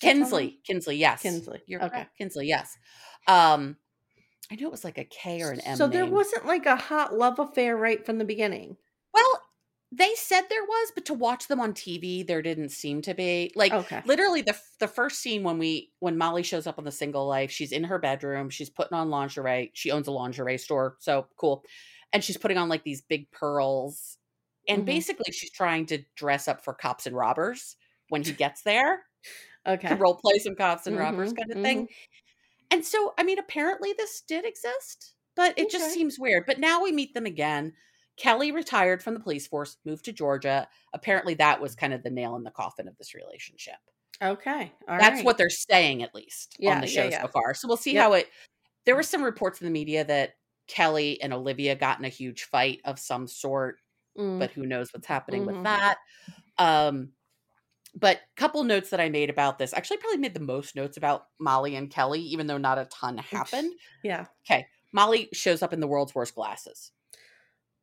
That 0.01 0.07
Kinsley. 0.13 0.59
Kinsley, 0.65 0.95
yes. 0.97 1.21
Kinsley. 1.23 1.61
You're 1.65 1.81
okay. 1.81 1.89
correct. 1.89 2.17
Kinsley, 2.17 2.47
yes. 2.47 2.77
Um 3.27 3.75
I 4.49 4.55
knew 4.55 4.67
it 4.67 4.71
was 4.71 4.85
like 4.85 4.97
a 4.97 5.03
K 5.03 5.41
or 5.41 5.51
an 5.51 5.59
M. 5.61 5.75
So 5.75 5.87
there 5.87 6.05
wasn't 6.05 6.45
like 6.45 6.65
a 6.65 6.75
hot 6.77 7.13
love 7.13 7.37
affair 7.39 7.75
right 7.75 8.05
from 8.05 8.17
the 8.17 8.23
beginning. 8.23 8.77
Well, 9.13 9.41
they 9.91 10.13
said 10.15 10.41
there 10.49 10.63
was, 10.65 10.91
but 10.93 11.05
to 11.05 11.13
watch 11.13 11.47
them 11.47 11.59
on 11.61 11.73
TV, 11.73 12.23
there 12.23 12.41
didn't 12.41 12.69
seem 12.69 13.01
to 13.03 13.13
be. 13.13 13.51
Like 13.55 13.71
Okay. 13.71 14.03
literally 14.03 14.41
the 14.41 14.59
the 14.79 14.87
first 14.87 15.19
scene 15.19 15.43
when 15.43 15.57
we 15.57 15.93
when 15.99 16.17
Molly 16.17 16.43
shows 16.43 16.67
up 16.67 16.77
on 16.77 16.83
the 16.85 16.91
single 16.91 17.25
life, 17.27 17.51
she's 17.51 17.71
in 17.71 17.85
her 17.85 17.97
bedroom, 17.99 18.49
she's 18.49 18.69
putting 18.69 18.97
on 18.97 19.09
lingerie. 19.09 19.71
She 19.73 19.91
owns 19.91 20.07
a 20.07 20.11
lingerie 20.11 20.57
store, 20.57 20.97
so 20.99 21.27
cool. 21.37 21.63
And 22.13 22.23
she's 22.23 22.37
putting 22.37 22.57
on 22.57 22.69
like 22.69 22.83
these 22.83 23.01
big 23.01 23.31
pearls. 23.31 24.17
And 24.67 24.83
Mhm. 24.83 24.85
basically 24.85 25.31
she's 25.31 25.51
trying 25.51 25.85
to 25.87 26.03
dress 26.15 26.47
up 26.49 26.63
for 26.63 26.73
cops 26.73 27.05
and 27.07 27.15
robbers 27.15 27.77
when 28.09 28.23
he 28.23 28.33
gets 28.33 28.63
there. 28.63 29.05
Okay. 29.65 29.89
To 29.89 29.95
role 29.97 30.15
play 30.17 30.39
some 30.39 30.55
cops 30.55 30.87
and 30.87 30.97
robbers 30.97 31.31
Mhm, 31.31 31.39
kind 31.39 31.51
of 31.51 31.59
thing. 31.61 31.87
And 32.71 32.85
so, 32.85 33.13
I 33.17 33.23
mean, 33.23 33.39
apparently 33.39 33.93
this 33.93 34.21
did 34.21 34.45
exist, 34.45 35.15
but 35.35 35.57
it 35.57 35.69
just 35.69 35.91
seems 35.91 36.19
weird. 36.19 36.45
But 36.45 36.59
now 36.59 36.81
we 36.83 36.91
meet 36.91 37.13
them 37.13 37.25
again. 37.25 37.73
Kelly 38.17 38.51
retired 38.51 39.01
from 39.03 39.13
the 39.13 39.19
police 39.19 39.47
force, 39.47 39.77
moved 39.85 40.05
to 40.05 40.11
Georgia. 40.11 40.67
Apparently, 40.93 41.35
that 41.35 41.61
was 41.61 41.75
kind 41.75 41.93
of 41.93 42.03
the 42.03 42.09
nail 42.09 42.35
in 42.35 42.43
the 42.43 42.51
coffin 42.51 42.87
of 42.87 42.97
this 42.97 43.13
relationship. 43.13 43.75
Okay. 44.21 44.73
All 44.89 44.97
That's 44.97 45.17
right. 45.17 45.25
what 45.25 45.37
they're 45.37 45.49
saying, 45.49 46.01
at 46.01 46.15
least 46.15 46.55
Yeah, 46.59 46.75
on 46.75 46.81
the 46.81 46.87
show 46.87 47.05
yeah. 47.07 47.21
so 47.21 47.27
far. 47.27 47.53
So 47.53 47.67
we'll 47.67 47.77
see 47.77 47.93
Yep. 47.93 48.03
how 48.03 48.13
it. 48.13 48.29
There 48.85 48.95
were 48.95 49.03
some 49.03 49.21
reports 49.23 49.61
in 49.61 49.65
the 49.65 49.71
media 49.71 50.03
that 50.05 50.33
Kelly 50.67 51.21
and 51.21 51.31
Olivia 51.33 51.75
got 51.75 51.99
in 51.99 52.05
a 52.05 52.09
huge 52.09 52.43
fight 52.45 52.81
of 52.83 52.97
some 52.99 53.27
sort, 53.27 53.77
Mm, 54.17 54.39
but 54.39 54.49
who 54.51 54.65
knows 54.65 54.91
what's 54.91 55.05
happening 55.05 55.43
Mhm. 55.43 55.47
with 55.47 55.63
that. 55.65 55.97
Um, 56.57 57.11
but 57.93 58.19
couple 58.35 58.63
notes 58.63 58.89
that 58.89 58.99
I 58.99 59.09
made 59.09 59.29
about 59.29 59.59
this. 59.59 59.73
Actually, 59.73 59.97
probably 59.97 60.17
made 60.17 60.33
the 60.33 60.39
most 60.39 60.75
notes 60.75 60.97
about 60.97 61.27
Molly 61.39 61.75
and 61.75 61.89
Kelly, 61.91 62.21
even 62.21 62.47
though 62.47 62.57
not 62.57 62.79
a 62.79 62.85
ton 62.85 63.17
happened. 63.19 63.71
yeah. 64.03 64.25
Okay. 64.49 64.67
Molly 64.91 65.29
shows 65.33 65.61
up 65.61 65.73
in 65.73 65.79
the 65.79 65.87
world's 65.87 66.15
worst 66.15 66.33
glasses. 66.33 66.91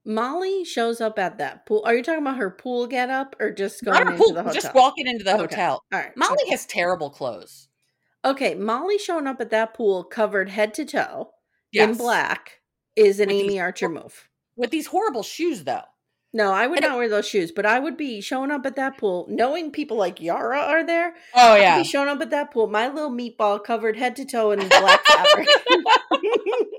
Molly 0.07 0.65
shows 0.65 1.01
up 1.01 1.19
at 1.19 1.39
that 1.39 1.65
pool. 1.67 1.83
Are 1.87 1.95
you 1.95 2.03
talking 2.03 2.21
about 2.23 2.37
her 2.37 2.51
pool 2.51 2.87
get 2.87 3.09
up 3.11 3.35
or 3.41 3.51
just 3.51 3.83
going 3.85 4.01
into 4.03 4.13
pool, 4.19 4.33
the 4.35 4.43
hotel? 4.43 4.55
just 4.61 4.75
walking 4.75 5.07
into 5.07 5.25
the 5.25 5.33
Okay. 5.33 5.41
hotel. 5.43 5.83
All 5.93 5.99
right. 5.99 6.17
Molly 6.17 6.37
okay. 6.43 6.51
has 6.51 6.67
terrible 6.67 7.11
clothes. 7.11 7.69
Okay, 8.25 8.55
Molly 8.55 8.99
showing 8.99 9.27
up 9.27 9.41
at 9.41 9.51
that 9.51 9.75
pool 9.75 10.05
covered 10.05 10.49
head 10.51 10.75
to 10.75 10.85
toe 10.85 11.31
in 11.73 11.95
black 11.95 12.61
is 12.97 13.19
an 13.21 13.29
With 13.29 13.39
these 13.39 13.53
Amye 13.53 13.61
Archer 13.63 13.89
move. 13.89 14.29
With 14.57 14.71
these 14.71 14.87
horrible 14.87 15.23
shoes, 15.23 15.65
though. 15.65 15.83
No, 16.33 16.53
I 16.53 16.67
would 16.67 16.79
And 16.79 16.85
it- 16.85 16.89
not 16.89 16.97
wear 16.99 17.09
those 17.09 17.29
shoes, 17.29 17.53
but 17.53 17.65
I 17.65 17.79
would 17.79 17.97
be 17.97 18.21
showing 18.21 18.51
up 18.51 18.67
at 18.67 18.77
that 18.77 18.99
pool, 18.99 19.27
knowing 19.29 19.71
people 19.71 19.97
like 19.97 20.21
Yara 20.21 20.59
are 20.59 20.85
there. 20.85 21.15
Oh, 21.35 21.53
I'd 21.55 21.79
be 21.79 21.85
showing 21.85 22.09
up 22.09 22.21
at 22.21 22.31
that 22.31 22.51
pool, 22.51 22.67
my 22.67 22.89
little 22.89 23.11
meatball 23.11 23.63
covered 23.63 23.97
head 23.97 24.17
to 24.17 24.25
toe 24.25 24.51
in 24.51 24.59
black 24.69 25.05
fabric. 25.07 25.49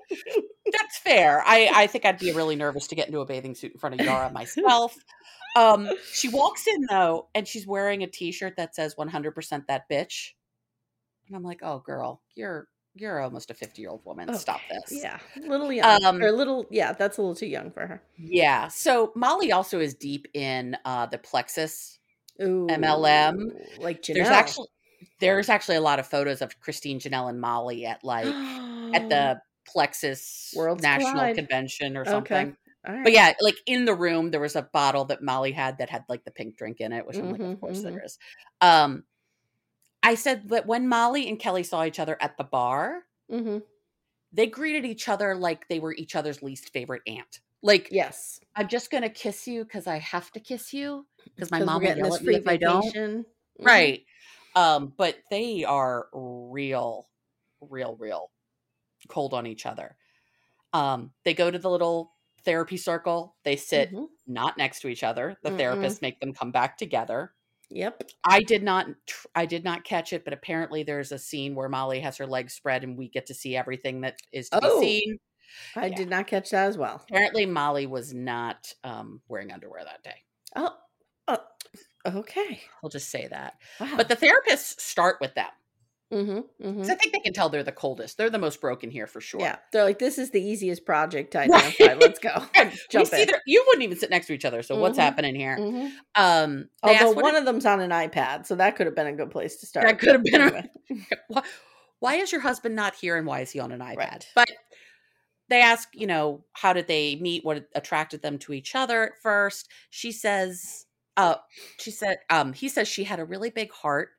That's 0.71 0.97
fair. 0.97 1.43
I, 1.45 1.69
I 1.73 1.87
think 1.87 2.05
I'd 2.05 2.19
be 2.19 2.31
really 2.31 2.55
nervous 2.55 2.87
to 2.87 2.95
get 2.95 3.07
into 3.07 3.19
a 3.19 3.25
bathing 3.25 3.55
suit 3.55 3.73
in 3.73 3.79
front 3.79 3.99
of 3.99 4.05
Yara 4.05 4.31
myself. 4.31 4.95
Um, 5.55 5.89
she 6.11 6.27
walks 6.29 6.67
in 6.67 6.85
though, 6.89 7.27
and 7.33 7.47
she's 7.47 7.65
wearing 7.65 8.03
a 8.03 8.07
T-shirt 8.07 8.55
that 8.57 8.75
says 8.75 8.95
"100% 8.95 9.67
that 9.67 9.89
bitch," 9.89 10.31
and 11.27 11.35
I'm 11.35 11.43
like, 11.43 11.59
"Oh, 11.63 11.79
girl, 11.79 12.21
you're 12.35 12.67
you're 12.97 13.21
almost 13.21 13.51
a 13.51 13.53
50 13.53 13.81
year 13.81 13.89
old 13.91 14.03
woman. 14.05 14.33
Stop 14.37 14.59
this." 14.69 15.01
Yeah, 15.03 15.17
little 15.47 15.71
young 15.71 16.03
Um, 16.03 16.21
or 16.21 16.31
little. 16.31 16.65
Yeah, 16.71 16.91
that's 16.93 17.17
a 17.17 17.21
little 17.21 17.35
too 17.35 17.45
young 17.47 17.71
for 17.71 17.87
her. 17.87 18.01
yeah. 18.17 18.67
So 18.67 19.13
Molly 19.15 19.51
also 19.53 19.79
is 19.79 19.93
deep 19.93 20.27
in 20.33 20.75
uh, 20.83 21.05
the 21.05 21.17
Plexus 21.19 21.99
Ooh, 22.41 22.67
MLM. 22.69 23.51
like 23.79 24.01
Janelle. 24.01 24.13
There's 24.15 24.27
actually 24.27 24.67
there's 25.21 25.47
actually 25.47 25.77
a 25.77 25.81
lot 25.81 25.99
of 25.99 26.05
photos 26.07 26.41
of 26.41 26.59
Christine, 26.59 26.99
Janelle, 26.99 27.29
and 27.29 27.39
Molly 27.39 27.85
at 27.85 28.03
like 28.03 28.25
at 28.25 29.07
the 29.09 29.39
Plexus 29.65 30.53
Worlds 30.55 30.83
National 30.83 31.23
collide. 31.23 31.35
Convention 31.35 31.97
or 31.97 32.05
Okay. 32.05 32.41
something. 32.41 32.57
Right. 32.87 33.03
But 33.03 33.13
yeah, 33.13 33.33
like 33.41 33.57
in 33.65 33.85
the 33.85 33.93
room, 33.95 34.31
there 34.31 34.41
was 34.41 34.55
a 34.55 34.63
bottle 34.73 35.05
that 35.05 35.21
Molly 35.23 35.51
had 35.51 35.77
that 35.77 35.89
had 35.89 36.03
like 36.09 36.23
the 36.25 36.31
pink 36.31 36.57
drink 36.57 36.81
in 36.81 36.91
it, 36.91 37.05
which 37.05 37.21
I'm 37.21 37.29
like, 37.29 37.43
of 37.43 37.59
course 37.59 37.81
mhm. 37.81 37.83
there 37.83 38.01
is. 38.03 38.17
Um, 38.61 39.05
I 40.03 40.15
said 40.15 40.49
that 40.49 40.67
when 40.67 40.87
Molly 40.87 41.27
and 41.27 41.39
Kelly 41.39 41.63
saw 41.63 41.83
each 41.85 41.99
other 41.99 42.17
at 42.21 42.37
the 42.37 42.43
bar, 42.45 43.03
hmm 43.29 43.57
they 44.31 44.47
greeted 44.47 44.85
each 44.85 45.07
other 45.07 45.35
like 45.35 45.67
they 45.67 45.79
were 45.79 45.93
each 45.93 46.15
other's 46.15 46.41
least 46.43 46.71
favorite 46.71 47.01
aunt. 47.07 47.39
Like, 47.61 47.89
Yes. 47.89 48.39
I'm 48.55 48.67
just 48.67 48.91
gonna 48.91 49.09
kiss 49.09 49.47
you 49.47 49.63
because 49.63 49.87
I 49.87 49.97
have 49.97 50.31
to 50.31 50.39
kiss 50.39 50.73
you 50.73 51.07
because 51.35 51.51
my 51.51 51.59
mom 51.59 51.83
will 51.83 51.95
yell 51.95 52.15
at 52.15 52.23
me 52.23 52.35
if 52.35 52.47
I 52.47 52.57
don't. 52.57 52.95
Mhm. 52.95 53.25
Right. 53.65 54.05
Um, 54.55 54.93
but 54.97 55.17
they 55.29 55.63
are 55.65 56.07
real, 56.13 57.09
real, 57.61 57.95
real 57.97 58.31
cold 59.07 59.33
on 59.33 59.45
each 59.47 59.65
other. 59.65 59.97
Um, 60.73 61.11
they 61.23 61.33
go 61.33 61.49
to 61.51 61.57
the 61.59 61.69
little 61.69 62.11
therapy 62.43 62.77
circle. 62.77 63.35
They 63.43 63.55
sit 63.55 63.91
Mhm. 63.91 64.07
not 64.27 64.57
next 64.57 64.81
to 64.81 64.87
each 64.87 65.03
other. 65.03 65.37
The 65.43 65.49
Mm-mm. 65.51 65.57
therapists 65.59 66.01
make 66.01 66.19
them 66.19 66.33
come 66.33 66.51
back 66.51 66.77
together. 66.77 67.33
Yep. 67.71 68.03
I 68.23 68.41
did 68.41 68.61
not 68.61 68.87
tr- 69.07 69.27
I 69.33 69.45
did 69.47 69.63
not 69.63 69.83
catch 69.83 70.13
it, 70.13 70.23
but 70.23 70.33
apparently 70.33 70.83
there's 70.83 71.11
a 71.11 71.17
scene 71.17 71.55
where 71.55 71.67
Molly 71.69 71.99
has 72.01 72.17
her 72.17 72.27
legs 72.27 72.53
spread 72.53 72.83
and 72.83 72.95
we 72.97 73.09
get 73.09 73.25
to 73.27 73.33
see 73.33 73.55
everything 73.57 74.01
that 74.01 74.19
is 74.31 74.49
to 74.49 74.59
Oh. 74.61 74.79
be 74.79 74.85
seen. 75.01 75.19
I 75.75 75.87
Yeah. 75.87 75.95
did 75.95 76.09
not 76.09 76.27
catch 76.27 76.51
that 76.51 76.67
as 76.67 76.77
well. 76.77 77.03
Apparently 77.09 77.45
Molly 77.47 77.87
was 77.87 78.13
not 78.13 78.71
um, 78.83 79.21
wearing 79.27 79.51
underwear 79.51 79.83
that 79.83 80.03
day. 80.03 80.23
Oh. 80.55 80.75
oh, 81.27 81.39
okay. 82.05 82.61
I'll 82.83 82.89
just 82.89 83.09
say 83.09 83.27
that. 83.27 83.55
Wow. 83.79 83.97
But 83.97 84.09
the 84.09 84.15
therapists 84.15 84.79
start 84.79 85.17
with 85.19 85.33
them. 85.33 85.49
Hmm 86.11 86.39
'Cause 86.61 86.89
I 86.89 86.95
think 86.95 87.13
they 87.13 87.19
can 87.19 87.33
tell 87.33 87.49
they're 87.49 87.63
the 87.63 87.71
coldest. 87.71 88.17
They're 88.17 88.29
the 88.29 88.37
most 88.39 88.61
broken 88.61 88.91
here 88.91 89.07
for 89.07 89.19
sure. 89.21 89.39
Yeah, 89.41 89.57
they're 89.71 89.83
like, 89.83 89.99
this 89.99 90.17
is 90.17 90.31
the 90.31 90.41
easiest 90.41 90.85
project 90.85 91.35
I 91.35 91.43
identify. 91.43 91.93
Let's 91.95 92.19
go. 92.19 92.29
Jump 92.91 93.07
see 93.07 93.21
in. 93.23 93.27
their- 93.27 93.41
you 93.45 93.63
wouldn't 93.67 93.83
even 93.83 93.97
sit 93.97 94.09
next 94.09 94.27
to 94.27 94.33
each 94.33 94.45
other. 94.45 94.61
So 94.63 94.77
what's 94.79 94.97
Mhm. 94.97 95.01
happening 95.01 95.35
here? 95.35 95.57
Mhm. 95.57 95.91
Um, 96.15 96.69
Although 96.83 97.11
one 97.11 97.35
it- 97.35 97.39
of 97.39 97.45
them's 97.45 97.65
on 97.65 97.79
an 97.81 97.89
iPad, 97.91 98.45
so 98.45 98.55
that 98.55 98.75
could 98.75 98.85
have 98.85 98.95
been 98.95 99.07
a 99.07 99.13
good 99.13 99.31
place 99.31 99.57
to 99.57 99.65
start. 99.65 99.87
that 99.87 99.99
could 99.99 100.13
have 100.13 100.23
been. 100.23 100.41
A, 100.41 100.45
Anyway. 100.45 100.69
why, 101.27 101.41
why 101.99 102.15
is 102.15 102.31
your 102.31 102.41
husband 102.41 102.75
not 102.75 102.95
here, 102.95 103.17
and 103.17 103.25
why 103.25 103.41
is 103.41 103.51
he 103.51 103.59
on 103.59 103.71
an 103.71 103.79
iPad? 103.79 103.97
Right. 103.97 104.27
But 104.35 104.51
they 105.49 105.61
ask, 105.61 105.89
you 105.93 106.07
know, 106.07 106.43
how 106.53 106.73
did 106.73 106.87
they 106.87 107.15
meet? 107.17 107.43
What 107.45 107.67
attracted 107.75 108.21
them 108.21 108.37
to 108.39 108.53
each 108.53 108.75
other 108.75 109.03
at 109.03 109.11
first? 109.21 109.69
She 109.91 110.11
says, 110.11 110.85
uh, 111.17 111.35
she 111.79 111.91
said, 111.91 112.17
um, 112.29 112.51
he 112.53 112.67
says 112.67 112.87
she 112.87 113.03
had 113.05 113.19
a 113.19 113.25
really 113.25 113.49
big 113.49 113.71
heart 113.71 114.09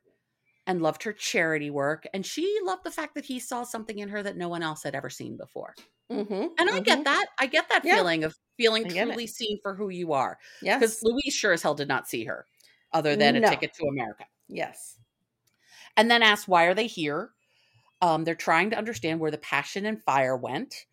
and 0.67 0.81
loved 0.83 1.03
her 1.03 1.13
charity 1.13 1.71
work, 1.71 2.05
and 2.13 2.25
she 2.25 2.59
loved 2.63 2.83
the 2.85 2.91
fact 2.91 3.15
that 3.15 3.25
he 3.25 3.39
saw 3.39 3.63
something 3.63 3.99
in 3.99 4.09
her 4.09 4.21
that 4.23 4.37
no 4.37 4.49
one 4.49 4.63
else 4.63 4.83
had 4.83 4.95
ever 4.95 5.09
seen 5.09 5.37
before. 5.37 5.75
Mhm, 6.11 6.53
And 6.57 6.69
I 6.69 6.79
get 6.81 6.99
mhm. 6.99 7.03
that. 7.05 7.27
I 7.39 7.47
get 7.47 7.69
that 7.69 7.83
Yeah. 7.83 7.95
feeling 7.95 8.23
of 8.23 8.35
feeling 8.57 8.83
get 8.83 9.09
it. 9.09 9.13
truly 9.13 9.27
seen 9.27 9.59
for 9.61 9.75
who 9.75 9.89
you 9.89 10.13
are. 10.13 10.39
Yes. 10.61 10.79
Because 10.79 11.03
Louise 11.03 11.33
sure 11.33 11.53
as 11.53 11.61
hell 11.61 11.75
did 11.75 11.87
not 11.87 12.07
see 12.07 12.25
her, 12.25 12.47
other 12.93 13.15
than 13.15 13.35
a 13.35 13.41
ticket 13.41 13.73
to 13.75 13.85
America. 13.87 14.25
yes. 14.47 14.99
And 15.95 16.09
then 16.11 16.23
asked 16.23 16.47
why 16.47 16.65
are 16.65 16.73
they 16.73 16.87
here? 16.87 17.31
Um, 18.01 18.23
they're 18.25 18.35
trying 18.35 18.69
to 18.71 18.77
understand 18.77 19.19
where 19.19 19.31
the 19.31 19.37
passion 19.39 19.85
and 19.85 20.03
fire 20.03 20.37
went. 20.37 20.85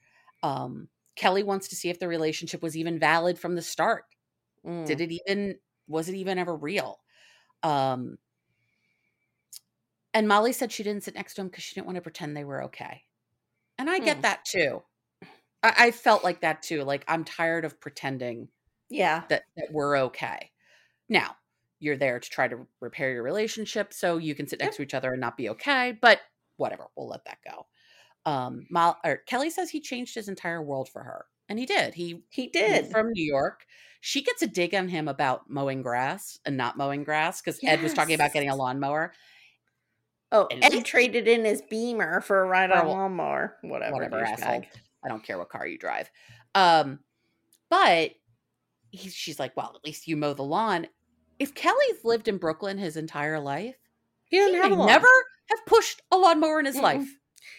Um, 0.42 0.88
Kelly 1.16 1.42
wants 1.42 1.68
to 1.68 1.76
see 1.76 1.90
if 1.90 1.98
the 2.00 2.08
relationship 2.08 2.62
was 2.62 2.76
even 2.76 2.98
valid 2.98 3.38
from 3.38 3.54
the 3.56 3.62
start. 3.62 4.04
Mm. 4.66 4.86
Did 4.86 5.00
it 5.00 5.12
even 5.12 5.58
was 5.88 6.08
it 6.08 6.14
even 6.16 6.38
ever 6.38 6.56
real? 6.56 7.00
Um, 7.62 8.18
and 10.14 10.26
Molly 10.28 10.52
said 10.52 10.72
she 10.72 10.82
didn't 10.82 11.02
sit 11.04 11.14
next 11.14 11.34
to 11.34 11.42
him 11.42 11.48
because 11.48 11.64
she 11.64 11.74
didn't 11.74 11.86
want 11.86 11.96
to 11.96 12.02
pretend 12.02 12.34
they 12.36 12.44
were 12.44 12.64
okay. 12.64 13.02
And 13.78 13.90
I 13.90 13.98
get 13.98 14.16
Hmm. 14.18 14.22
that 14.22 14.44
too. 14.44 14.82
I, 15.62 15.74
I 15.78 15.90
felt 15.90 16.24
like 16.24 16.40
that 16.40 16.62
too. 16.62 16.82
Like 16.84 17.04
I'm 17.08 17.24
tired 17.24 17.64
of 17.64 17.80
pretending 17.80 18.48
Yeah. 18.88 19.24
that, 19.28 19.42
that 19.56 19.68
we're 19.72 19.96
okay. 19.98 20.52
Now, 21.08 21.36
you're 21.80 21.96
there 21.98 22.18
to 22.20 22.30
try 22.30 22.48
to 22.48 22.66
repair 22.80 23.12
your 23.12 23.22
relationship 23.22 23.92
so 23.92 24.16
you 24.16 24.34
can 24.34 24.46
sit 24.46 24.60
next 24.60 24.76
to 24.76 24.82
each 24.82 24.94
other 24.94 25.10
and 25.12 25.20
not 25.20 25.36
be 25.36 25.50
okay, 25.50 25.98
but 26.00 26.20
whatever, 26.56 26.86
we'll 26.96 27.08
let 27.08 27.24
that 27.26 27.38
go. 27.44 27.66
Um, 28.24 28.66
Mal- 28.70 28.98
or 29.04 29.18
Kelly 29.26 29.50
says 29.50 29.68
he 29.70 29.80
changed 29.80 30.14
his 30.14 30.28
entire 30.28 30.62
world 30.62 30.88
for 30.88 31.02
her, 31.02 31.26
and 31.48 31.58
he 31.58 31.66
did. 31.66 31.92
He 31.92 32.22
He 32.30 32.46
did. 32.46 32.90
from 32.90 33.12
New 33.12 33.24
York. 33.24 33.66
She 34.00 34.22
gets 34.22 34.40
a 34.40 34.46
dig 34.46 34.74
on 34.74 34.88
him 34.88 35.08
about 35.08 35.50
mowing 35.50 35.82
grass 35.82 36.38
and 36.46 36.56
not 36.56 36.78
mowing 36.78 37.04
grass 37.04 37.42
because 37.42 37.58
Ed 37.62 37.82
was 37.82 37.92
talking 37.92 38.14
about 38.14 38.32
getting 38.32 38.48
a 38.50 38.56
lawnmower. 38.56 39.12
Oh, 40.34 40.48
and 40.50 40.72
he- 40.74 40.82
traded 40.82 41.26
in 41.28 41.44
his 41.44 41.62
Beamer 41.62 42.20
for 42.20 42.42
a 42.42 42.46
ride 42.46 42.70
on 42.70 42.84
a- 42.84 42.88
lawnmower. 42.88 43.56
Whatever. 43.62 43.92
whatever 43.94 44.20
asshole. 44.24 44.62
I 45.04 45.08
don't 45.08 45.22
care 45.24 45.38
what 45.38 45.48
car 45.48 45.66
you 45.66 45.78
drive. 45.78 46.10
Um, 46.54 47.00
but 47.70 48.10
he, 48.90 49.08
she's 49.08 49.38
like, 49.38 49.56
well, 49.56 49.72
at 49.74 49.84
least 49.84 50.06
you 50.06 50.16
mow 50.16 50.34
the 50.34 50.42
lawn. 50.44 50.86
If 51.38 51.54
Kelly's 51.54 52.04
lived 52.04 52.28
in 52.28 52.36
Brooklyn 52.38 52.78
his 52.78 52.96
entire 52.96 53.40
life, 53.40 53.76
He 54.26 54.36
he 54.38 54.54
have 54.54 54.70
may 54.70 54.74
a 54.74 54.78
lawn. 54.78 54.86
never 54.86 55.08
have 55.50 55.66
pushed 55.66 56.00
a 56.12 56.16
lawnmower 56.16 56.60
in 56.60 56.66
his 56.66 56.76
Mm-mm. 56.76 56.82
life, 56.82 57.08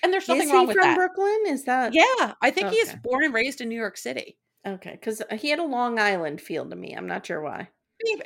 and 0.01 0.13
there's 0.13 0.28
nothing 0.28 0.47
Is 0.47 0.51
wrong 0.53 0.61
he 0.61 0.67
with 0.67 0.78
from 0.78 0.84
that. 0.88 0.95
Brooklyn? 0.95 1.39
Is 1.47 1.65
that 1.65 1.93
Yeah, 1.93 2.34
I 2.41 2.51
think 2.51 2.69
he 2.69 2.78
is 2.78 2.95
born 3.03 3.23
and 3.26 3.34
raised 3.34 3.59
in 3.61 3.69
New 3.69 3.76
York 3.80 3.97
City. 3.97 4.38
okay? 4.65 4.91
Because 4.91 5.21
he 5.38 5.49
had 5.49 5.59
a 5.59 5.63
Long 5.65 5.99
Island 5.99 6.39
feel 6.41 6.67
to 6.69 6.76
me. 6.76 6.93
I'm 6.95 7.07
not 7.07 7.26
sure 7.26 7.41
why. 7.41 7.67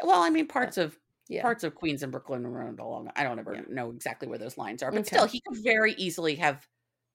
Well, 0.04 0.22
I 0.22 0.30
mean, 0.30 0.47
parts 0.47 0.78
of 0.78 0.97
Yeah. 1.30 1.46
parts 1.46 1.64
of 1.64 1.76
Queens 1.76 2.04
and 2.04 2.12
Brooklyn 2.12 2.46
around 2.46 2.80
along. 2.80 3.12
I 3.16 3.24
don't 3.24 3.40
ever 3.40 3.56
Yeah. 3.56 3.62
know 3.70 3.92
exactly 3.92 4.28
where 4.28 4.38
those 4.38 4.58
lines 4.58 4.84
are, 4.84 4.92
but 4.92 5.06
Okay. 5.08 5.08
still, 5.08 5.26
he 5.26 5.42
could 5.42 5.58
very 5.64 5.94
easily 5.94 6.36
have 6.36 6.68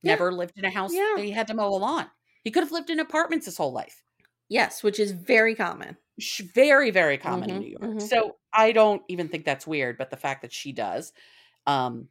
Yeah. 0.02 0.18
never 0.18 0.32
lived 0.32 0.54
in 0.58 0.64
a 0.64 0.70
house 0.70 0.98
Yeah. 0.98 1.16
that 1.16 1.24
he 1.24 1.30
had 1.32 1.46
to 1.48 1.54
mow 1.54 1.68
a 1.68 1.76
lawn. 1.78 2.10
He 2.44 2.50
could 2.50 2.62
have 2.62 2.72
lived 2.72 2.90
in 2.90 3.00
apartments 3.00 3.46
his 3.46 3.56
whole 3.58 3.72
life. 3.72 4.02
Yes, 4.48 4.82
which 4.82 4.98
is 4.98 5.12
very 5.12 5.54
common. 5.54 5.98
very 6.54 6.90
very 6.90 7.18
common 7.18 7.50
in 7.50 7.58
Mhm, 7.58 7.60
new 7.60 7.66
york 7.68 7.80
mhm. 7.80 8.14
so 8.16 8.36
i 8.52 8.70
don't 8.70 9.02
even 9.08 9.28
think 9.28 9.44
that's 9.44 9.66
weird 9.66 9.98
but 9.98 10.10
the 10.10 10.16
fact 10.16 10.42
that 10.42 10.52
she 10.52 10.70
does 10.72 11.12
um 11.66 12.08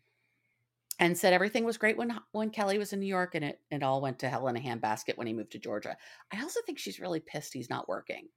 and 0.99 1.17
said 1.17 1.33
everything 1.33 1.63
was 1.65 1.77
great 1.77 1.97
when 1.97 2.19
when 2.31 2.49
kelly 2.49 2.77
was 2.77 2.93
in 2.93 2.99
new 2.99 3.05
york 3.07 3.35
and 3.35 3.43
it 3.45 3.61
it 3.71 3.83
all 3.83 4.01
went 4.01 4.19
to 4.19 4.29
hell 4.29 4.47
in 4.47 4.55
a 4.55 4.59
handbasket 4.59 5.17
when 5.17 5.27
he 5.27 5.33
moved 5.33 5.51
to 5.51 5.59
georgia 5.59 5.97
i 6.31 6.41
also 6.41 6.59
think 6.65 6.77
she's 6.79 6.99
really 6.99 7.19
pissed 7.19 7.53
he's 7.53 7.69
not 7.69 7.87
working 7.89 8.29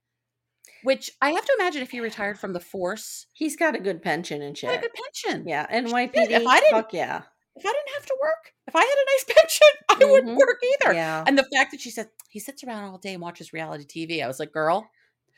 which 0.83 1.09
i 1.21 1.29
have 1.31 1.45
to 1.45 1.55
imagine 1.59 1.81
if 1.81 1.91
he 1.91 1.99
retired 1.99 2.39
from 2.39 2.53
the 2.53 2.59
force 2.59 3.25
He's 3.33 3.55
got 3.55 3.75
a 3.75 3.79
good 3.79 4.01
pension 4.01 4.41
and 4.41 4.57
he 4.57 4.65
had 4.67 4.79
a 4.79 4.81
shit. 4.81 4.91
good 4.93 5.01
pension 5.03 5.47
Yeah, 5.47 5.67
Shit, 5.71 5.85
NYPD. 5.85 6.29
if 6.31 6.47
I 6.47 6.59
didn't- 6.59 6.71
fuck 6.71 6.93
yeah. 6.93 7.21
if 7.55 7.65
i 7.65 7.69
didn't 7.71 7.93
have 7.95 8.05
to 8.05 8.17
work 8.21 8.53
if 8.67 8.75
i 8.75 8.79
had 8.79 8.85
a 8.85 9.05
nice 9.13 9.25
pension 9.37 9.67
i 9.89 10.11
wouldn't 10.11 10.37
Mhm. 10.37 10.39
work 10.39 10.59
either 10.83 10.93
Yeah, 10.93 11.23
and 11.27 11.37
the 11.37 11.47
fact 11.55 11.71
that 11.71 11.81
she 11.81 11.89
said 11.89 12.09
he 12.29 12.39
sits 12.39 12.63
around 12.63 12.83
all 12.85 12.97
day 12.97 13.13
and 13.13 13.21
watches 13.21 13.53
reality 13.53 13.85
tv 13.85 14.23
i 14.23 14.27
was 14.27 14.39
like 14.39 14.51
girl 14.51 14.89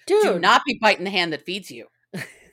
dude. 0.08 0.24
do 0.24 0.40
not 0.40 0.62
be 0.66 0.78
biting 0.82 1.04
the 1.06 1.12
hand 1.12 1.32
that 1.34 1.46
feeds 1.46 1.70
you 1.72 1.88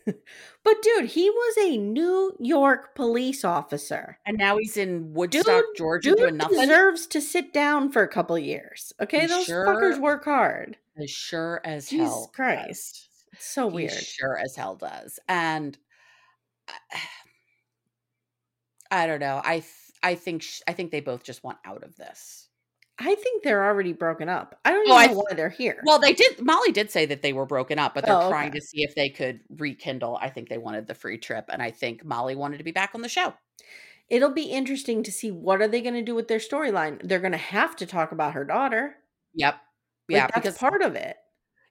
but 0.64 0.82
dude, 0.82 1.07
he 1.11 1.28
was 1.30 1.57
a 1.59 1.76
New 1.76 2.36
York 2.40 2.94
police 2.94 3.44
officer. 3.44 4.18
And 4.26 4.38
now 4.38 4.57
he's 4.59 4.76
in 4.76 5.12
Woodstock, 5.12 5.44
Dude, 5.46 5.76
Georgia, 5.76 6.11
Dude 6.11 6.18
doing 6.18 6.36
nothing. 6.36 6.61
deserves 6.61 7.07
to 7.09 7.20
sit 7.20 7.52
down 7.52 7.90
for 7.90 8.02
a 8.02 8.09
couple 8.09 8.38
years. 8.38 8.92
Okay, 9.00 9.20
He 9.22 9.26
those 9.26 9.44
sure- 9.44 9.66
fuckers 9.66 10.00
work 10.00 10.24
hard. 10.24 10.76
As 10.96 11.11
sure 11.11 11.61
as 11.64 11.88
Jesus 11.88 12.09
hell. 12.09 12.30
Christ. 12.34 13.09
So. 13.38 13.68
He 13.68 13.74
weird. 13.74 13.92
sure 13.92 14.38
as 14.38 14.57
hell 14.57 14.76
does. 14.76 15.18
And 15.28 15.76
I- 16.68 16.98
I 18.90 19.07
don't 19.07 19.20
know. 19.20 19.40
I 19.44 19.61
th- 19.61 19.72
I 20.02 20.14
think 20.14 20.42
sh- 20.42 20.62
I 20.68 20.72
think 20.72 20.92
they 20.92 21.00
both 21.00 21.24
just 21.24 21.42
want 21.42 21.59
out 21.64 21.82
of 21.82 21.96
this. 21.96 22.45
I 22.99 23.14
think 23.14 23.42
they're 23.42 23.64
already 23.64 23.92
broken 23.92 24.28
up. 24.28 24.59
I 24.64 24.70
don't 24.70 24.88
Oh, 24.88 24.94
even 24.94 25.14
know 25.16 25.22
th- 25.22 25.24
why 25.30 25.34
they're 25.36 25.51
here. 25.51 25.82
Well, 25.84 25.99
they 25.99 26.14
did. 26.14 26.40
Molly 26.40 26.72
did 26.72 26.90
say 26.90 27.05
that 27.07 27.20
they 27.22 27.32
were 27.34 27.44
broken 27.44 27.78
up, 27.78 27.94
but 27.94 28.07
they're 28.07 28.14
Oh, 28.16 28.30
trying 28.30 28.49
okay. 28.51 28.59
to 28.59 28.64
see 28.64 28.82
if 28.82 28.94
they 28.94 29.11
could 29.11 29.40
rekindle. 29.51 30.18
I 30.20 30.30
think 30.30 30.49
they 30.49 30.57
wanted 30.59 30.86
the 30.86 30.94
free 30.94 31.18
trip, 31.18 31.47
and 31.51 31.61
I 31.62 31.70
think 31.70 32.05
Molly 32.05 32.34
wanted 32.34 32.59
to 32.59 32.64
be 32.64 32.72
back 32.72 32.92
on 32.94 33.03
the 33.03 33.09
show. 33.09 33.34
It'll 34.09 34.32
be 34.32 34.44
interesting 34.44 35.03
to 35.03 35.12
see 35.12 35.30
what 35.30 35.61
are 35.61 35.68
they 35.68 35.82
going 35.82 35.94
to 35.94 36.03
do 36.03 36.14
with 36.14 36.28
their 36.28 36.38
storyline. 36.38 37.01
They're 37.07 37.18
going 37.20 37.32
to 37.32 37.38
have 37.38 37.76
to 37.76 37.86
talk 37.86 38.12
about 38.12 38.32
her 38.34 38.44
daughter. 38.44 38.97
Yep. 39.34 39.55
Like, 39.55 39.61
Yeah, 40.09 40.26
that's 40.28 40.34
because 40.36 40.59
part 40.59 40.80
of 40.82 40.94
it. 40.94 41.16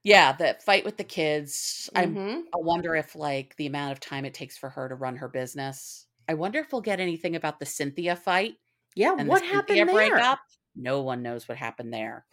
yeah, 0.04 0.34
the 0.34 0.58
fight 0.64 0.86
with 0.86 0.98
the 0.98 1.04
kids. 1.06 1.90
I'm 1.96 2.14
Mhm. 2.16 2.42
I 2.54 2.58
wonder 2.58 2.94
if 2.96 3.16
like 3.16 3.56
the 3.56 3.66
amount 3.68 3.94
of 3.94 4.00
time 4.00 4.26
it 4.26 4.34
takes 4.36 4.58
for 4.58 4.70
her 4.70 4.88
to 4.90 4.96
run 4.96 5.16
her 5.16 5.30
business. 5.30 6.06
I 6.28 6.34
wonder 6.36 6.60
if 6.60 6.72
we'll 6.72 6.82
get 6.82 7.00
anything 7.00 7.36
about 7.36 7.60
the 7.60 7.66
Cynthia 7.66 8.16
fight 8.16 8.58
Yeah, 8.96 9.14
what 9.14 9.42
happened 9.42 9.78
Cynthia 9.78 9.86
there? 9.86 9.94
breakup. 9.96 10.40
No 10.76 11.02
one 11.02 11.22
knows 11.22 11.48
what 11.48 11.58
happened 11.58 11.94
there. 11.94 12.26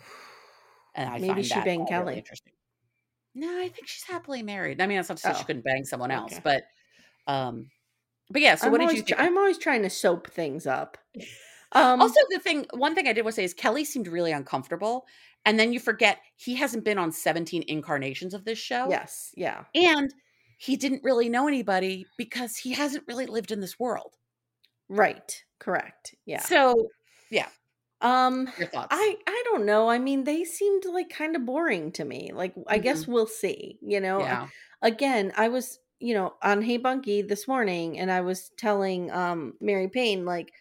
And 0.95 1.09
I 1.09 1.18
Maybe 1.18 1.28
find 1.28 1.47
she 1.47 1.55
that 1.55 1.64
banged 1.64 1.88
Kelly. 1.88 2.05
really 2.07 2.18
interesting. 2.18 2.53
No, 3.34 3.49
I 3.49 3.68
think 3.68 3.86
she's 3.88 4.05
happily 4.05 4.43
married. 4.43 4.80
I 4.80 4.86
mean, 4.86 4.99
that's 4.99 5.09
not 5.09 5.16
to 5.18 5.22
say 5.22 5.32
she 5.32 5.40
Oh, 5.40 5.45
couldn't 5.45 5.64
bang 5.64 5.84
someone 5.84 6.11
else, 6.11 6.32
okay. 6.34 6.43
but 6.45 6.64
um 7.32 7.70
but 8.30 8.40
yeah, 8.43 8.55
so 8.55 8.66
I'm 8.66 8.72
what 8.72 8.78
did 8.78 8.84
always, 8.84 8.97
you 8.99 9.03
think? 9.05 9.20
I'm 9.20 9.36
always 9.38 9.59
trying 9.59 9.82
to 9.82 9.90
soap 9.90 10.30
things 10.30 10.66
up. 10.66 10.99
Um, 11.74 12.03
also, 12.03 12.20
the 12.28 12.38
thing, 12.38 12.66
one 12.74 12.95
thing 12.95 13.09
I 13.09 13.14
did 13.14 13.22
want 13.22 13.32
to 13.32 13.36
say 13.36 13.45
is 13.45 13.55
Kelly 13.55 13.86
seemed 13.86 14.07
really 14.07 14.30
uncomfortable, 14.30 15.07
and 15.47 15.59
then 15.59 15.72
you 15.72 15.80
forget 15.80 16.18
he 16.36 16.55
hasn't 16.55 16.84
been 16.84 16.99
on 16.99 17.11
17 17.12 17.64
incarnations 17.66 18.34
of 18.34 18.45
this 18.45 18.59
show. 18.59 18.88
yes, 18.90 19.32
yeah. 19.38 19.64
and 19.74 20.12
he 20.59 20.76
didn't 20.76 21.03
really 21.03 21.30
know 21.30 21.49
anybody 21.49 22.05
because 22.18 22.57
he 22.59 22.74
hasn't 22.74 23.05
really 23.09 23.24
lived 23.24 23.51
in 23.53 23.61
this 23.61 23.78
world. 23.78 24.16
Right. 24.90 25.43
Correct. 25.61 26.14
Yeah. 26.26 26.40
So, 26.43 26.88
yeah. 27.30 27.49
Um 28.03 28.48
Your 28.59 28.68
thoughts? 28.68 28.88
I 28.90 29.16
I 29.26 29.42
don't 29.46 29.64
know. 29.66 29.88
I 29.88 29.98
mean, 29.98 30.24
they 30.24 30.44
seemed 30.44 30.84
like 30.86 31.09
kind 31.11 31.36
of 31.36 31.46
boring 31.46 31.92
to 31.92 32.05
me. 32.05 32.32
Like 32.34 32.55
I 32.68 32.78
guess 32.78 33.07
we'll 33.07 33.26
see, 33.26 33.78
you 33.82 34.00
know. 34.00 34.18
Mm-hmm. 34.20 34.44
yeah. 34.44 34.48
Again, 34.82 35.32
I 35.36 35.48
was, 35.48 35.78
you 36.00 36.14
know, 36.14 36.34
on 36.42 36.62
Hey 36.62 36.76
Bunky 36.78 37.22
this 37.22 37.46
morning 37.46 37.98
and 37.98 38.11
I 38.11 38.20
was 38.22 38.50
telling 38.59 39.11
um 39.12 39.55
Mary 39.61 39.88
Payne 39.88 40.24
like 40.24 40.53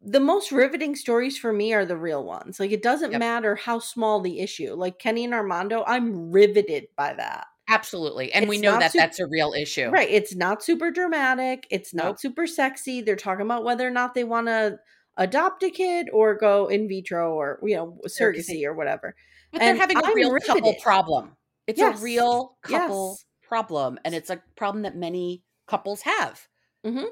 the 0.00 0.20
most 0.20 0.52
riveting 0.52 0.94
stories 0.94 1.36
for 1.36 1.52
me 1.52 1.72
are 1.74 1.84
the 1.84 1.96
real 1.96 2.24
ones. 2.24 2.60
Like 2.60 2.70
it 2.70 2.82
doesn't 2.82 3.12
Yep. 3.12 3.18
matter 3.18 3.56
how 3.56 3.78
small 3.80 4.20
the 4.20 4.40
issue. 4.40 4.74
Like 4.74 4.98
Kenny 4.98 5.24
and 5.24 5.34
Armando, 5.34 5.84
I'm 5.86 6.30
riveted 6.30 6.88
by 6.96 7.14
that. 7.14 7.46
Absolutely. 7.68 8.32
And 8.32 8.48
we 8.48 8.58
know 8.58 8.78
that 8.78 8.92
that's 8.96 9.18
a 9.18 9.26
real 9.26 9.52
issue. 9.52 9.90
Right. 9.90 10.08
It's 10.08 10.34
not 10.34 10.62
super 10.62 10.90
dramatic. 10.90 11.66
It's 11.70 11.92
not 11.92 12.04
Nope. 12.04 12.18
super 12.20 12.46
sexy. 12.46 13.02
They're 13.02 13.16
talking 13.16 13.44
about 13.44 13.64
whether 13.64 13.86
or 13.86 13.90
not 13.90 14.14
they 14.14 14.24
want 14.24 14.46
to 14.46 14.78
adopt 15.18 15.62
a 15.62 15.70
kid 15.70 16.08
or 16.12 16.34
go 16.34 16.68
in 16.68 16.88
vitro 16.88 17.34
or, 17.34 17.58
you 17.62 17.76
know, 17.76 17.98
surrogacy 18.06 18.64
or 18.64 18.72
whatever. 18.72 19.14
But 19.52 19.58
they're 19.60 19.76
having 19.76 19.98
a 19.98 20.02
I'm 20.04 20.14
real 20.14 20.38
couple 20.40 20.74
problem. 20.76 21.36
It's 21.66 21.78
Yes. 21.78 22.00
a 22.00 22.02
real 22.02 22.56
couple 22.62 23.16
Yes. 23.18 23.24
problem. 23.42 23.98
And 24.04 24.14
it's 24.14 24.30
a 24.30 24.42
problem 24.56 24.82
that 24.82 24.96
many 24.96 25.44
couples 25.66 26.00
have. 26.02 26.48
Mhm. 26.84 27.08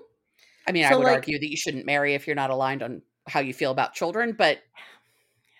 I 0.66 0.72
mean, 0.72 0.84
I 0.84 0.94
would 0.96 1.04
like- 1.04 1.16
argue 1.16 1.38
that 1.38 1.50
you 1.50 1.56
shouldn't 1.56 1.84
marry 1.84 2.14
if 2.14 2.26
you're 2.26 2.36
not 2.36 2.50
aligned 2.50 2.82
on 2.82 3.02
how 3.26 3.40
you 3.40 3.52
feel 3.52 3.70
about 3.70 3.92
children, 3.94 4.32
but 4.32 4.62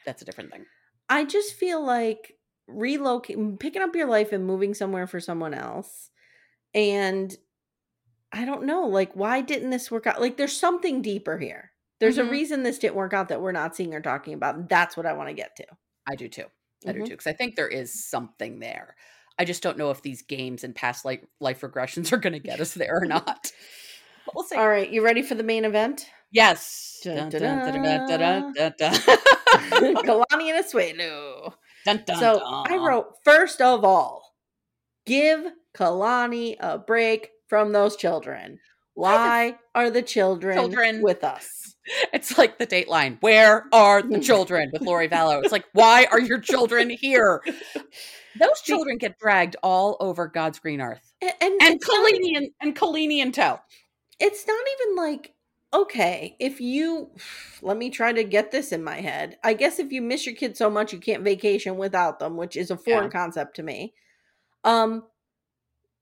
that's 0.05 0.23
a 0.23 0.25
different 0.25 0.51
thing. 0.53 0.65
I 1.09 1.25
just 1.25 1.55
feel 1.55 1.85
like 1.85 2.39
relocating, 2.69 3.59
picking 3.61 3.83
up 3.83 3.95
your 3.95 4.07
life 4.09 4.33
and 4.33 4.47
moving 4.47 4.75
somewhere 4.75 5.07
for 5.07 5.21
someone 5.21 5.55
else. 5.55 6.11
And 6.75 7.37
I 8.33 8.45
don't 8.45 8.65
know, 8.65 8.87
like, 8.87 9.15
why 9.15 9.41
didn't 9.41 9.71
this 9.71 9.91
work 9.91 10.07
out? 10.07 10.21
Like, 10.21 10.37
there's 10.37 10.57
something 10.59 11.01
deeper 11.03 11.39
here. 11.39 11.73
There's 12.01 12.19
Mhm. 12.19 12.29
a 12.29 12.31
reason 12.31 12.63
this 12.63 12.79
didn't 12.79 12.95
work 12.97 13.13
out 13.15 13.29
that 13.29 13.41
we're 13.41 13.53
not 13.53 13.75
seeing 13.77 13.95
or 13.95 14.01
talking 14.01 14.35
about. 14.35 14.55
and 14.57 14.69
That's 14.69 14.97
what 14.97 15.07
I 15.07 15.13
want 15.15 15.29
to 15.29 15.35
get 15.35 15.57
to. 15.57 15.67
I 16.07 16.15
do 16.15 16.29
too. 16.29 16.47
I 16.87 16.93
do 16.93 17.01
Mhm. 17.01 17.05
too. 17.07 17.11
Because 17.13 17.27
I 17.27 17.33
think 17.33 17.57
there 17.57 17.69
is 17.69 18.05
something 18.09 18.61
there. 18.61 18.97
I 19.39 19.45
just 19.45 19.63
don't 19.63 19.77
know 19.79 19.91
if 19.91 20.03
these 20.03 20.23
games 20.23 20.65
and 20.65 20.75
past 20.75 21.05
life, 21.05 21.21
life 21.41 21.61
regressions 21.63 22.13
are 22.13 22.17
going 22.19 22.33
to 22.33 22.39
get 22.39 22.61
us 22.61 22.75
there 22.75 22.99
or 23.03 23.05
not. 23.07 23.51
But 24.25 24.35
we'll 24.35 24.45
see. 24.45 24.57
All 24.57 24.69
right, 24.69 24.89
you 24.89 25.05
ready 25.05 25.23
for 25.23 25.35
the 25.35 25.43
main 25.43 25.65
event? 25.65 26.09
Yes. 26.31 27.01
Kalani 27.05 27.35
and 30.51 30.65
Asuelu. 30.65 31.53
Dun, 31.85 32.03
dun, 32.07 32.19
So 32.19 32.39
dun. 32.41 32.73
I 32.73 32.77
wrote, 32.77 33.15
first 33.25 33.61
of 33.61 33.85
all, 33.85 34.35
give 35.07 35.47
Kalani 35.75 36.57
a 36.61 36.79
break 36.79 37.31
from 37.49 37.73
those 37.73 37.97
children. 37.97 38.59
Why 38.97 39.57
are 39.75 39.91
the 39.91 40.03
children, 40.03 40.57
children- 40.57 41.03
with 41.03 41.23
us? 41.23 41.75
It's 42.13 42.37
like 42.37 42.59
the 42.59 42.67
Dateline. 42.67 43.19
Where 43.21 43.67
are 43.73 44.03
the 44.03 44.19
children 44.31 44.71
with 44.73 44.83
Lori 44.83 45.09
Vallow? 45.09 45.41
It's 45.45 45.53
like, 45.53 45.67
why 45.73 46.07
are 46.11 46.19
your 46.19 46.41
children 46.41 46.91
here? 46.91 47.41
Those 48.41 48.61
children 48.65 48.99
get 48.99 49.17
dragged 49.21 49.55
all 49.63 49.97
over 50.01 50.27
God's 50.27 50.59
green 50.59 50.81
earth, 50.81 51.13
A- 51.23 51.27
And, 51.27 51.63
and 51.63 51.75
it's 51.77 51.89
and, 51.89 52.49
and 53.23 53.35
tow. 53.35 53.61
it's 54.19 54.47
not 54.49 54.65
even 54.81 54.97
like, 54.97 55.35
okay, 55.73 56.35
if 56.41 56.61
you, 56.61 57.11
let 57.63 57.77
me 57.77 57.89
try 57.89 58.13
to 58.13 58.25
get 58.25 58.51
this 58.51 58.73
in 58.73 58.83
my 58.83 59.01
head. 59.01 59.39
I 59.45 59.55
guess 59.55 59.79
if 59.79 59.93
you 59.93 60.03
miss 60.03 60.27
your 60.27 60.35
kids 60.35 60.59
so 60.59 60.69
much, 60.69 60.93
you 60.93 60.99
can't 60.99 61.23
vacation 61.23 61.77
without 61.77 62.19
them, 62.19 62.37
which 62.37 62.57
is 62.57 62.73
a 62.73 62.77
foreign 62.77 63.05
Yeah. 63.05 63.11
concept 63.21 63.55
to 63.57 63.63
me. 63.63 63.95
Um, 64.65 65.05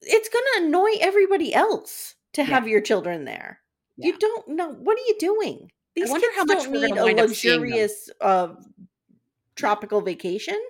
it's 0.00 0.30
going 0.30 0.44
to 0.56 0.64
annoy 0.66 0.92
everybody 1.00 1.52
else 1.54 2.13
to 2.34 2.42
Yeah. 2.42 2.48
have 2.48 2.68
your 2.68 2.80
children 2.80 3.24
there. 3.24 3.60
Yeah. 3.96 4.08
You 4.08 4.18
don't 4.18 4.48
know 4.48 4.68
what 4.72 4.98
are 4.98 5.02
you 5.06 5.16
doing? 5.18 5.70
These 5.94 6.10
wonder 6.10 6.26
kids 6.26 6.36
how 6.36 6.44
much 6.44 6.64
don't 6.64 6.72
need 6.72 6.96
a 6.98 7.04
wind 7.04 7.20
up 7.20 7.28
seeing 7.30 7.60
them. 7.60 7.60
luxurious 7.62 8.10
uh, 8.20 8.48
tropical 9.56 10.00
vacation. 10.00 10.60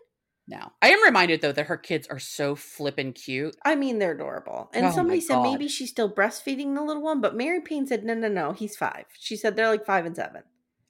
No, 0.47 0.73
I 0.83 0.91
am 0.91 1.03
reminded 1.03 1.41
though 1.41 1.53
that 1.53 1.67
her 1.69 1.79
kids 1.79 2.07
are 2.09 2.19
so 2.19 2.55
flippin' 2.55 3.15
cute. 3.15 3.57
I 3.65 3.77
mean, 3.77 3.99
they're 3.99 4.13
adorable. 4.13 4.69
And 4.75 4.87
Oh 4.87 4.91
somebody 4.91 5.23
said 5.23 5.41
maybe 5.41 5.69
she's 5.69 5.89
still 5.89 6.13
breastfeeding 6.13 6.75
the 6.75 6.83
little 6.83 7.03
one, 7.03 7.23
but 7.23 7.35
Mary 7.35 7.63
Payne 7.63 7.87
said 7.87 8.05
no, 8.05 8.13
no, 8.13 8.29
no, 8.29 8.53
he's 8.53 8.77
five. 8.77 9.07
She 9.19 9.37
said 9.37 9.57
they're 9.57 9.69
like 9.71 9.87
five 9.87 10.05
and 10.05 10.15
seven. 10.15 10.43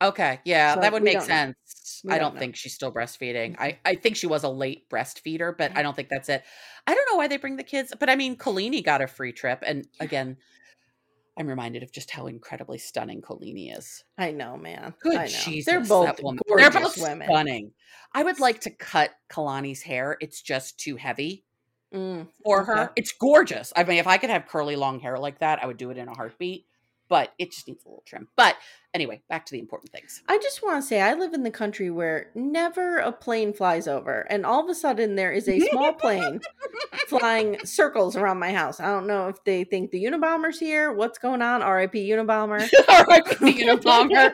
Okay, 0.02 0.40
yeah, 0.44 0.74
So 0.74 0.80
that 0.80 0.92
would 0.92 1.02
make 1.02 1.20
sense. 1.22 2.02
I 2.10 2.18
don't 2.18 2.24
don't 2.32 2.38
think 2.38 2.56
she's 2.56 2.74
still 2.74 2.92
breastfeeding. 2.92 3.56
I, 3.58 3.78
I 3.84 3.94
think 3.94 4.16
she 4.16 4.26
was 4.26 4.44
a 4.44 4.48
late 4.48 4.88
breastfeeder, 4.90 5.56
but 5.56 5.72
I 5.74 5.82
don't 5.82 5.96
think 5.96 6.08
that's 6.10 6.28
it. 6.28 6.44
I 6.86 6.94
don't 6.94 7.08
know 7.10 7.16
why 7.16 7.28
they 7.28 7.38
bring 7.38 7.56
the 7.56 7.62
kids, 7.64 7.94
but 7.98 8.10
I 8.10 8.16
mean, 8.16 8.36
Kalani 8.36 8.84
got 8.84 9.00
a 9.00 9.06
free 9.06 9.32
trip, 9.32 9.60
and 9.66 9.86
again, 10.00 10.36
I'm 11.38 11.46
reminded 11.48 11.82
of 11.82 11.92
just 11.92 12.10
how 12.10 12.26
incredibly 12.26 12.78
stunning 12.78 13.22
Kalani 13.22 13.76
is. 13.76 14.04
I 14.16 14.30
know, 14.30 14.56
man. 14.56 14.94
Good 15.02 15.18
I 15.18 15.28
know. 15.28 15.40
Jesus, 15.40 15.66
they're 15.66 15.80
both 15.80 16.06
that 16.06 16.22
woman. 16.22 16.40
gorgeous 16.48 16.74
They're 16.74 16.82
both 16.82 16.96
women. 16.98 17.28
stunning. 17.28 17.72
I 18.12 18.22
would 18.22 18.40
like 18.40 18.60
to 18.62 18.70
cut 18.70 19.10
Kalani's 19.30 19.82
hair. 19.82 20.16
It's 20.20 20.40
just 20.40 20.78
too 20.78 20.96
heavy 20.96 21.44
Mm, 21.92 22.28
for 22.44 22.62
Okay. 22.62 22.72
her. 22.80 22.92
It's 22.96 23.12
gorgeous. 23.12 23.72
I 23.76 23.84
mean, 23.84 23.98
if 23.98 24.06
I 24.06 24.18
could 24.18 24.30
have 24.30 24.46
curly 24.46 24.76
long 24.76 25.00
hair 25.00 25.18
like 25.18 25.38
that, 25.40 25.62
I 25.62 25.66
would 25.66 25.76
do 25.76 25.90
it 25.90 25.98
in 25.98 26.08
a 26.08 26.14
heartbeat. 26.14 26.66
But 27.08 27.32
it 27.38 27.52
just 27.52 27.68
needs 27.68 27.84
a 27.84 27.88
little 27.88 28.02
trim. 28.06 28.28
But 28.34 28.56
anyway, 28.94 29.20
back 29.28 29.44
to 29.46 29.52
the 29.52 29.58
important 29.58 29.92
things. 29.92 30.22
I 30.28 30.38
just 30.38 30.62
want 30.62 30.82
to 30.82 30.86
say 30.86 31.00
I 31.00 31.14
live 31.14 31.34
in 31.34 31.42
the 31.42 31.50
country 31.50 31.90
where 31.90 32.30
never 32.34 32.98
a 32.98 33.12
plane 33.12 33.52
flies 33.52 33.86
over, 33.86 34.26
and 34.30 34.46
all 34.46 34.64
of 34.64 34.70
a 34.70 34.74
sudden 34.74 35.14
there 35.14 35.32
is 35.32 35.48
a 35.48 35.60
small 35.60 35.92
plane 36.04 36.40
flying 37.08 37.64
circles 37.64 38.16
around 38.16 38.38
my 38.38 38.52
house. 38.52 38.80
I 38.80 38.86
don't 38.86 39.06
know 39.06 39.28
if 39.28 39.42
they 39.44 39.64
think 39.64 39.90
the 39.90 40.04
Unabomber's 40.04 40.58
here. 40.58 40.92
What's 40.92 41.18
going 41.18 41.42
on? 41.42 41.62
R.I.P. 41.62 42.08
Unabomber. 42.10 42.60
R.I.P. 42.88 43.64
Unabomber. 43.64 44.32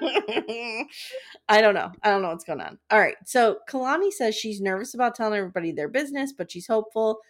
I 1.49 1.61
don't 1.61 1.75
know. 1.75 1.91
I 2.03 2.11
don't 2.11 2.23
know 2.23 2.29
what's 2.29 2.45
going 2.45 2.61
on. 2.61 2.79
All 2.91 3.01
right. 3.01 3.17
So 3.25 3.59
Kalani 3.69 4.13
says 4.13 4.35
she's 4.35 4.61
nervous 4.61 4.95
about 4.95 5.15
telling 5.15 5.39
everybody 5.39 5.73
their 5.73 5.89
business, 5.89 6.33
but 6.33 6.51
she's 6.51 6.67
hopeful. 6.67 7.21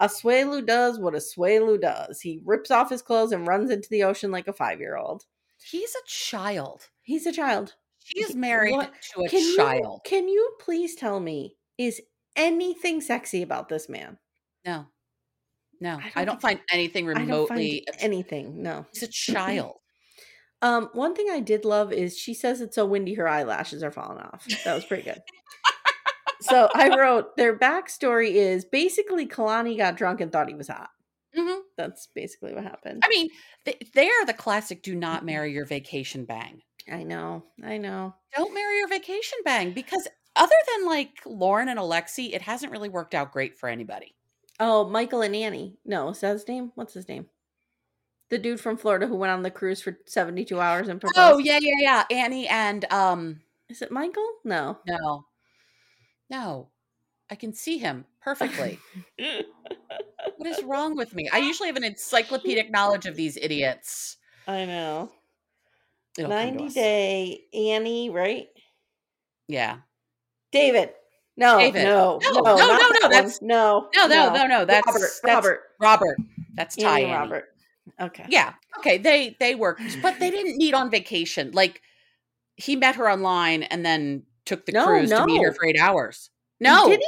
Asuelu 0.00 0.64
does 0.66 0.98
what 0.98 1.14
Asuelu 1.14 1.80
does. 1.80 2.20
He 2.20 2.40
rips 2.44 2.70
off 2.70 2.90
his 2.90 3.02
clothes 3.02 3.32
and 3.32 3.46
runs 3.46 3.70
into 3.70 3.88
the 3.90 4.04
ocean 4.04 4.30
like 4.30 4.48
a 4.48 4.52
five 4.52 4.80
year 4.80 4.96
old. 4.96 5.24
He's 5.62 5.94
a 5.94 6.06
child. 6.06 6.88
He's 7.02 7.26
a 7.26 7.32
child. 7.32 7.74
She's 8.04 8.34
married 8.34 8.72
what- 8.74 8.92
to 9.14 9.22
a 9.22 9.28
Can 9.28 9.40
you, 9.42 9.56
child. 9.56 10.00
can 10.04 10.28
you 10.28 10.52
please 10.60 10.94
tell 10.94 11.20
me, 11.20 11.56
is 11.76 12.00
anything 12.36 13.00
sexy 13.00 13.42
about 13.42 13.68
this 13.68 13.88
man? 13.88 14.18
No. 14.64 14.86
No. 15.80 15.98
I 15.98 16.12
I 16.16 16.24
don't 16.24 16.34
don't, 16.34 16.42
find 16.42 16.60
anything 16.72 17.06
don't 17.06 17.18
remotely 17.18 17.84
find 17.88 18.02
anything. 18.02 18.62
No. 18.62 18.86
He's 18.92 19.02
a 19.02 19.08
child. 19.08 19.74
Um, 20.60 20.90
one 20.92 21.14
thing 21.14 21.28
I 21.30 21.38
did 21.38 21.64
love 21.64 21.92
is 21.92 22.18
she 22.18 22.34
says 22.34 22.60
it's 22.60 22.74
so 22.74 22.84
windy 22.84 23.14
her 23.14 23.28
eyelashes 23.28 23.84
are 23.84 23.92
falling 23.92 24.18
off. 24.18 24.44
That 24.64 24.74
was 24.74 24.84
pretty 24.84 25.04
good. 25.04 25.20
so 26.40 26.68
I 26.74 26.96
wrote 26.96 27.36
their 27.36 27.56
backstory 27.58 28.32
is 28.32 28.64
basically 28.64 29.26
Kalani 29.26 29.76
got 29.76 29.96
drunk 29.96 30.20
and 30.20 30.30
thought 30.32 30.48
he 30.48 30.54
was 30.54 30.68
hot. 30.68 30.90
Mhm. 31.36 31.60
That's 31.76 32.08
basically 32.14 32.54
what 32.54 32.64
happened. 32.64 33.02
I 33.04 33.08
mean, 33.08 33.28
they, 33.64 33.78
they 33.94 34.08
are 34.08 34.26
the 34.26 34.32
classic 34.32 34.82
do 34.82 34.94
not 34.94 35.24
marry 35.24 35.52
your 35.52 35.64
vacation 35.66 36.24
bang. 36.24 36.62
I 36.90 37.02
know, 37.02 37.44
I 37.62 37.76
know. 37.78 38.14
Don't 38.34 38.54
marry 38.54 38.78
your 38.78 38.88
vacation 38.88 39.38
bang 39.44 39.72
because 39.72 40.08
other 40.36 40.54
than 40.74 40.86
like 40.86 41.10
Loren 41.26 41.68
and 41.68 41.78
Alexei, 41.78 42.24
it 42.24 42.42
hasn't 42.42 42.72
really 42.72 42.88
worked 42.88 43.14
out 43.14 43.32
great 43.32 43.58
for 43.58 43.68
anybody. 43.68 44.14
Oh, 44.60 44.88
Michael 44.88 45.22
and 45.22 45.36
Annie. 45.36 45.76
No, 45.84 46.08
is 46.08 46.20
that 46.20 46.32
his 46.32 46.48
name? 46.48 46.72
What's 46.74 46.94
his 46.94 47.08
name? 47.08 47.26
The 48.30 48.38
dude 48.38 48.60
from 48.60 48.76
Florida 48.76 49.06
who 49.06 49.16
went 49.16 49.32
on 49.32 49.42
the 49.42 49.50
cruise 49.50 49.80
for 49.80 49.98
72 50.06 50.60
hours 50.60 50.88
and 50.88 51.00
proposed. 51.00 51.18
Oh, 51.18 51.38
yeah, 51.38 51.58
yeah, 51.60 52.04
yeah. 52.10 52.16
Annie 52.16 52.48
and 52.48 52.84
um 52.92 53.40
Is 53.68 53.82
it 53.82 53.92
Michael? 53.92 54.28
No. 54.44 54.78
no. 54.86 55.24
No. 56.30 56.68
I 57.30 57.34
can 57.34 57.52
see 57.52 57.78
him 57.78 58.06
perfectly. 58.22 58.78
what 60.36 60.46
is 60.46 60.62
wrong 60.64 60.96
with 60.96 61.14
me? 61.14 61.28
I 61.32 61.38
usually 61.38 61.68
have 61.68 61.76
an 61.76 61.84
encyclopedic 61.84 62.70
knowledge 62.70 63.06
of 63.06 63.16
these 63.16 63.36
idiots. 63.36 64.16
I 64.46 64.64
know. 64.64 65.10
It'll 66.16 66.30
90. 66.30 66.68
Day 66.70 67.42
Annie, 67.52 68.10
right? 68.10 68.48
Yeah. 69.46 69.78
David. 70.52 70.90
No, 71.36 71.58
David. 71.58 71.84
no, 71.84 72.18
No, 72.22 72.30
no, 72.32 72.40
no, 72.42 72.56
no, 72.56 72.88
no, 73.02 73.08
that's- 73.08 73.40
no, 73.42 73.88
No, 73.94 74.06
no, 74.08 74.32
no, 74.34 74.46
no. 74.46 74.64
That's 74.64 74.86
Robert. 74.86 75.00
that's 75.00 75.20
Robert. 75.22 75.60
Robert. 75.80 76.16
That's 76.54 76.74
Ty 76.76 77.00
Annie 77.00 77.12
Robert. 77.12 77.44
Okay. 78.00 78.24
Yeah. 78.28 78.54
Okay. 78.78 78.98
They 78.98 79.36
they 79.38 79.54
worked, 79.54 79.82
but 80.02 80.18
they 80.18 80.30
didn't 80.32 80.56
meet 80.56 80.74
on 80.74 80.90
vacation. 80.90 81.52
Like 81.52 81.80
he 82.56 82.74
met 82.74 82.96
her 82.96 83.08
online 83.08 83.62
and 83.64 83.86
then 83.86 84.24
took 84.48 84.66
the 84.66 84.72
No, 84.72 84.86
cruise 84.86 85.10
to 85.10 85.24
meet 85.26 85.42
her 85.44 85.52
for 85.52 85.64
eight 85.66 85.78
hours. 85.78 86.30
No, 86.60 86.88
Did 86.88 87.00
he? 87.00 87.06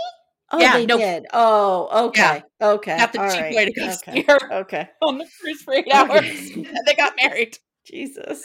Oh, 0.53 0.59
Yeah, 0.61 0.74
they 0.78 0.86
no. 0.86 0.99
did. 0.99 1.26
Oh, 1.32 2.07
okay. 2.09 2.43
Okay. 2.61 2.97
not 2.97 3.12
the 3.12 3.20
all 3.20 3.30
cheap 3.30 3.41
right, 3.41 3.55
way 3.55 3.64
to 3.66 3.72
go 3.72 3.88
okay. 4.09 4.24
Okay. 4.53 4.88
on 5.03 5.18
the 5.18 5.26
cruise 5.41 5.62
for 5.62 5.74
eight 5.74 5.86
hours. 5.93 6.18
Okay. 6.20 6.53
and 6.55 6.78
they 6.86 6.95
got 6.95 7.14
married. 7.16 7.57
Jesus. 7.84 8.45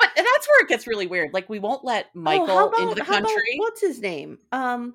But 0.00 0.10
that's 0.16 0.48
where 0.48 0.62
it 0.62 0.68
gets 0.68 0.86
really 0.86 1.06
weird. 1.06 1.32
Like 1.32 1.48
we 1.48 1.58
won't 1.58 1.84
let 1.84 2.14
Michael 2.14 2.50
Oh, 2.50 2.68
about, 2.68 2.80
into 2.80 2.94
the 2.96 3.04
how 3.04 3.18
about- 3.18 3.28
country. 3.28 3.54
what's 3.58 3.80
his 3.80 4.00
name? 4.00 4.38
Um, 4.50 4.94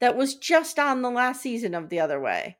that 0.00 0.16
was 0.16 0.36
just 0.36 0.78
on 0.78 1.02
the 1.02 1.10
last 1.10 1.40
season 1.42 1.74
of 1.74 1.88
The 1.88 2.00
Other 2.00 2.20
Way. 2.20 2.56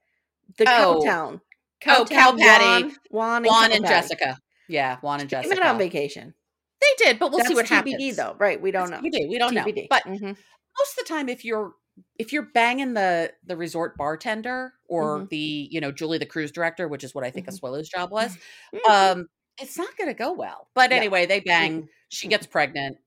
The 0.59 0.65
Oh. 0.69 1.03
Cowtown. 1.05 1.41
Oh, 1.89 2.07
Cow 2.09 2.37
Patty. 2.37 2.83
Juan, 2.85 2.95
Juan, 3.11 3.37
and, 3.37 3.47
Juan 3.47 3.73
and 3.73 3.87
Jessica. 3.87 4.39
Yeah, 4.69 4.97
Juan 4.99 5.21
and 5.21 5.29
Jessica. 5.31 5.55
met 5.55 5.65
on 5.67 5.79
vacation. 5.79 6.35
They 6.81 7.05
did, 7.05 7.19
but 7.19 7.31
we'll 7.31 7.39
That's 7.39 7.49
see 7.49 7.55
what 7.55 7.67
TBD 7.67 7.91
happens. 7.91 8.17
though, 8.17 8.37
right? 8.39 8.61
We 8.61 8.71
don't 8.71 8.91
That's 8.91 9.03
know. 9.03 9.09
TBD. 9.11 9.29
We 9.29 9.39
don't 9.39 9.55
know. 9.55 9.65
TBD. 9.65 9.87
But 9.89 10.05
Mhm. 10.05 10.37
most 10.79 10.91
of 10.93 10.97
the 10.99 11.05
time, 11.09 11.29
if 11.29 11.45
you're 11.45 11.75
if 12.19 12.31
you're 12.33 12.43
banging 12.53 12.93
the 12.93 13.33
the 13.45 13.57
resort 13.57 13.97
bartender 13.97 14.75
or 14.87 15.21
Mhm. 15.21 15.29
the 15.31 15.69
you 15.71 15.81
know 15.81 15.91
Julie 15.91 16.19
the 16.19 16.27
cruise 16.27 16.53
director, 16.53 16.89
which 16.89 17.03
is 17.05 17.15
what 17.15 17.25
I 17.25 17.31
think 17.31 17.47
Mhm. 17.47 17.59
Asuelu's 17.59 17.89
job 17.89 18.11
was, 18.11 18.37
Mhm. 18.75 18.89
um, 18.91 19.29
it's 19.61 19.79
not 19.79 19.97
going 19.97 20.09
to 20.09 20.15
go 20.15 20.33
well. 20.33 20.69
But 20.75 20.91
Yeah. 20.91 20.99
anyway, 20.99 21.25
they 21.27 21.41
bang. 21.41 21.89
She 22.11 22.29
gets 22.29 22.47
pregnant. 22.47 22.99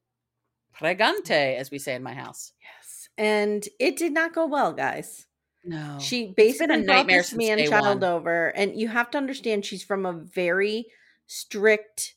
Pregante, 0.73 1.55
as 1.57 1.69
we 1.71 1.77
say 1.79 1.93
in 1.95 2.03
my 2.03 2.13
house. 2.13 2.53
yes, 2.61 3.09
and 3.17 3.67
it 3.79 3.95
did 3.97 4.13
not 4.13 4.33
go 4.33 4.45
well, 4.47 4.73
guys. 4.73 5.27
No, 5.63 5.99
She 5.99 6.27
basically 6.33 6.67
brought 6.83 7.05
nightmare 7.05 7.17
this 7.19 7.33
man 7.33 7.57
child 7.67 8.01
one. 8.01 8.03
over, 8.03 8.47
and 8.55 8.79
you 8.79 8.87
have 8.87 9.11
to 9.11 9.17
understand 9.17 9.65
she's 9.65 9.83
from 9.83 10.05
a 10.05 10.13
very 10.13 10.85
strict 11.27 12.15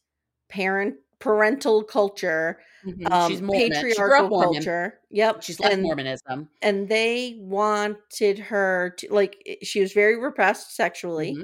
parent 0.48 0.96
parental 1.22 1.84
culture, 1.84 2.60
Mhm. 2.84 3.10
um, 3.10 3.30
she's 3.30 3.40
Mormon. 3.40 3.70
Patriarchal 3.70 4.42
culture. 4.42 5.00
Yep, 5.10 5.42
She's 5.42 5.60
and, 5.60 5.82
Mormonism. 5.82 6.48
and 6.62 6.88
they 6.88 7.36
wanted 7.38 8.38
her 8.40 8.94
to 8.98 9.12
like. 9.14 9.36
She 9.62 9.80
was 9.80 9.92
very 9.92 10.16
repressed 10.16 10.74
sexually, 10.74 11.34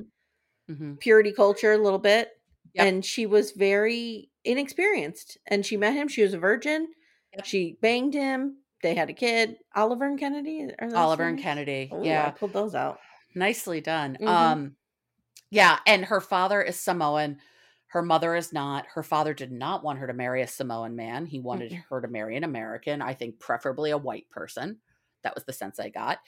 Mhm. 0.68 0.76
Mhm. 0.76 0.98
purity 1.00 1.32
culture 1.32 1.72
a 1.72 1.78
little 1.78 1.98
bit, 2.00 2.30
Yep. 2.74 2.86
and 2.86 3.04
she 3.04 3.24
was 3.26 3.52
very 3.52 4.30
inexperienced. 4.44 5.38
And 5.46 5.64
she 5.64 5.76
met 5.76 5.94
him. 5.94 6.08
She 6.08 6.22
was 6.22 6.34
a 6.34 6.38
virgin. 6.38 6.88
Yep. 7.36 7.44
She 7.44 7.78
banged 7.80 8.14
him. 8.14 8.58
They 8.82 8.94
had 8.94 9.08
a 9.10 9.12
kid. 9.12 9.58
Oliver 9.76 10.06
and 10.06 10.18
Kennedy. 10.18 10.68
Oliver 10.94 11.22
their 11.22 11.28
and? 11.28 11.38
Kennedy. 11.40 11.90
Ooh, 11.92 12.00
I 12.02 12.04
yeah, 12.04 12.30
pulled 12.30 12.52
those 12.52 12.74
out. 12.74 12.98
nicely 13.34 13.80
done. 13.80 14.16
Mhm. 14.20 14.26
Um, 14.26 14.76
yeah, 15.50 15.78
and 15.86 16.04
her 16.06 16.20
father 16.20 16.60
is 16.62 16.80
Samoan. 16.80 17.38
Her 17.88 18.02
mother 18.02 18.34
is 18.34 18.52
not. 18.52 18.86
Her 18.94 19.02
father 19.02 19.32
did 19.34 19.50
not 19.50 19.82
want 19.82 19.98
her 19.98 20.06
to 20.06 20.12
marry 20.12 20.42
a 20.42 20.46
Samoan 20.46 20.94
man. 20.94 21.26
He 21.26 21.40
wanted 21.40 21.72
Mm-mm. 21.72 21.84
her 21.88 22.00
to 22.02 22.08
marry 22.08 22.36
an 22.36 22.44
American. 22.44 23.00
I 23.00 23.14
think 23.14 23.38
preferably 23.38 23.90
a 23.90 23.98
white 23.98 24.28
person. 24.30 24.78
That 25.22 25.34
was 25.34 25.44
the 25.44 25.52
sense 25.52 25.80
I 25.80 25.88
got. 25.88 26.18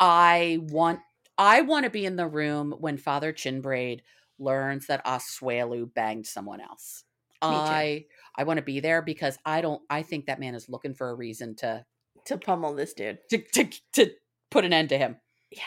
I 0.00 0.58
want. 0.62 1.00
I 1.36 1.60
want 1.60 1.84
to 1.84 1.90
be 1.90 2.04
in 2.04 2.16
the 2.16 2.26
room 2.26 2.74
when 2.78 2.98
Father 2.98 3.32
Chinbraid 3.32 4.00
learns 4.38 4.86
that 4.86 5.04
Asuelu 5.04 5.92
banged 5.92 6.26
someone 6.26 6.60
else. 6.60 7.04
I 7.42 8.06
I 8.36 8.44
want 8.44 8.58
to 8.58 8.64
be 8.64 8.80
there 8.80 9.02
because 9.02 9.38
I 9.44 9.60
don't. 9.60 9.82
I 9.90 10.02
think 10.02 10.26
that 10.26 10.40
man 10.40 10.54
is 10.54 10.68
looking 10.68 10.94
for 10.94 11.10
a 11.10 11.14
reason 11.14 11.54
to 11.56 11.84
to 12.26 12.38
pummel 12.38 12.74
this 12.74 12.94
dude. 12.94 13.18
to 13.30 13.38
to, 13.38 13.70
to 13.94 14.10
put 14.50 14.64
an 14.64 14.72
end 14.72 14.88
to 14.90 14.98
him. 14.98 15.16
Yeah. 15.50 15.62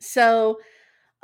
So 0.00 0.58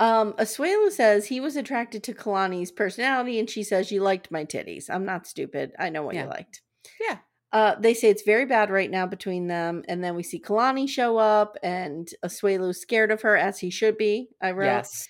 um 0.00 0.32
Asuelu 0.34 0.90
says 0.90 1.26
he 1.26 1.40
was 1.40 1.54
attracted 1.56 2.02
to 2.04 2.14
Kalani's 2.14 2.72
personality 2.72 3.38
and 3.38 3.48
she 3.48 3.62
says 3.62 3.92
you 3.92 4.02
liked 4.02 4.30
my 4.32 4.44
titties. 4.44 4.90
I'm 4.90 5.04
not 5.04 5.26
stupid. 5.28 5.72
I 5.78 5.90
know 5.90 6.02
what 6.02 6.14
Yeah. 6.16 6.24
you 6.24 6.30
liked. 6.30 6.62
Yeah. 7.00 7.18
Uh 7.52 7.74
they 7.78 7.94
say 7.94 8.08
it's 8.10 8.22
very 8.22 8.46
bad 8.46 8.70
right 8.70 8.90
now 8.90 9.06
between 9.06 9.46
them 9.46 9.82
and 9.88 10.02
then 10.02 10.14
we 10.16 10.22
see 10.24 10.40
Kalani 10.40 10.88
show 10.88 11.18
up 11.18 11.56
and 11.62 12.08
Asuelu's 12.24 12.80
scared 12.80 13.10
of 13.12 13.22
her 13.22 13.36
as 13.36 13.58
he 13.60 13.70
should 13.70 13.96
be. 13.98 14.30
I 14.42 14.50
wrote 14.52 14.66
Yes. 14.66 15.06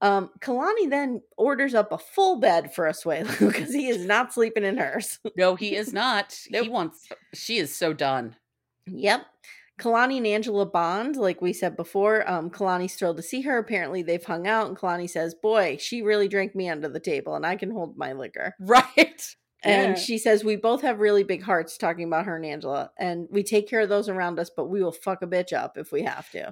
um 0.00 0.30
Kalani 0.40 0.90
then 0.90 1.22
orders 1.38 1.74
up 1.74 1.90
a 1.92 1.98
full 1.98 2.38
bed 2.38 2.74
for 2.74 2.84
Asuelu 2.86 3.38
because 3.52 3.72
he 3.72 3.88
is 3.88 4.04
not 4.04 4.32
sleeping 4.34 4.64
in 4.64 4.76
hers. 4.76 5.18
No, 5.36 5.54
he 5.56 5.74
is 5.74 5.92
not. 5.92 6.38
Nope. 6.50 6.64
He 6.64 6.68
wants. 6.68 7.08
She 7.32 7.58
is 7.58 7.74
so 7.74 7.92
done. 7.92 8.36
Yep. 8.86 9.22
Kalani 9.80 10.18
and 10.18 10.26
Angela 10.26 10.66
bond, 10.66 11.16
like 11.16 11.42
we 11.42 11.52
said 11.52 11.76
before. 11.76 12.28
Um, 12.30 12.48
Kalani's 12.50 12.94
thrilled 12.94 13.16
to 13.16 13.22
see 13.22 13.40
her. 13.42 13.58
Apparently, 13.58 14.02
they've 14.02 14.24
hung 14.24 14.46
out, 14.46 14.68
and 14.68 14.76
Kalani 14.76 15.10
says, 15.10 15.34
"Boy, 15.34 15.76
she 15.80 16.02
really 16.02 16.28
drank 16.28 16.54
me 16.54 16.68
under 16.68 16.88
the 16.88 17.00
table, 17.00 17.34
and 17.34 17.44
I 17.44 17.56
can 17.56 17.70
hold 17.70 17.96
my 17.96 18.12
liquor." 18.12 18.54
Right. 18.60 19.36
And 19.64 19.96
Yeah. 19.96 20.02
she 20.02 20.18
says, 20.18 20.44
"We 20.44 20.56
both 20.56 20.82
have 20.82 21.00
really 21.00 21.24
big 21.24 21.42
hearts." 21.42 21.76
Talking 21.78 22.06
about 22.06 22.26
her 22.26 22.36
and 22.36 22.44
Angela, 22.46 22.90
and 22.98 23.26
we 23.30 23.42
take 23.42 23.68
care 23.68 23.80
of 23.80 23.88
those 23.88 24.08
around 24.08 24.38
us, 24.38 24.50
but 24.54 24.66
we 24.66 24.82
will 24.82 24.92
fuck 24.92 25.22
a 25.22 25.26
bitch 25.26 25.52
up 25.52 25.76
if 25.76 25.90
we 25.90 26.02
have 26.02 26.30
to. 26.30 26.44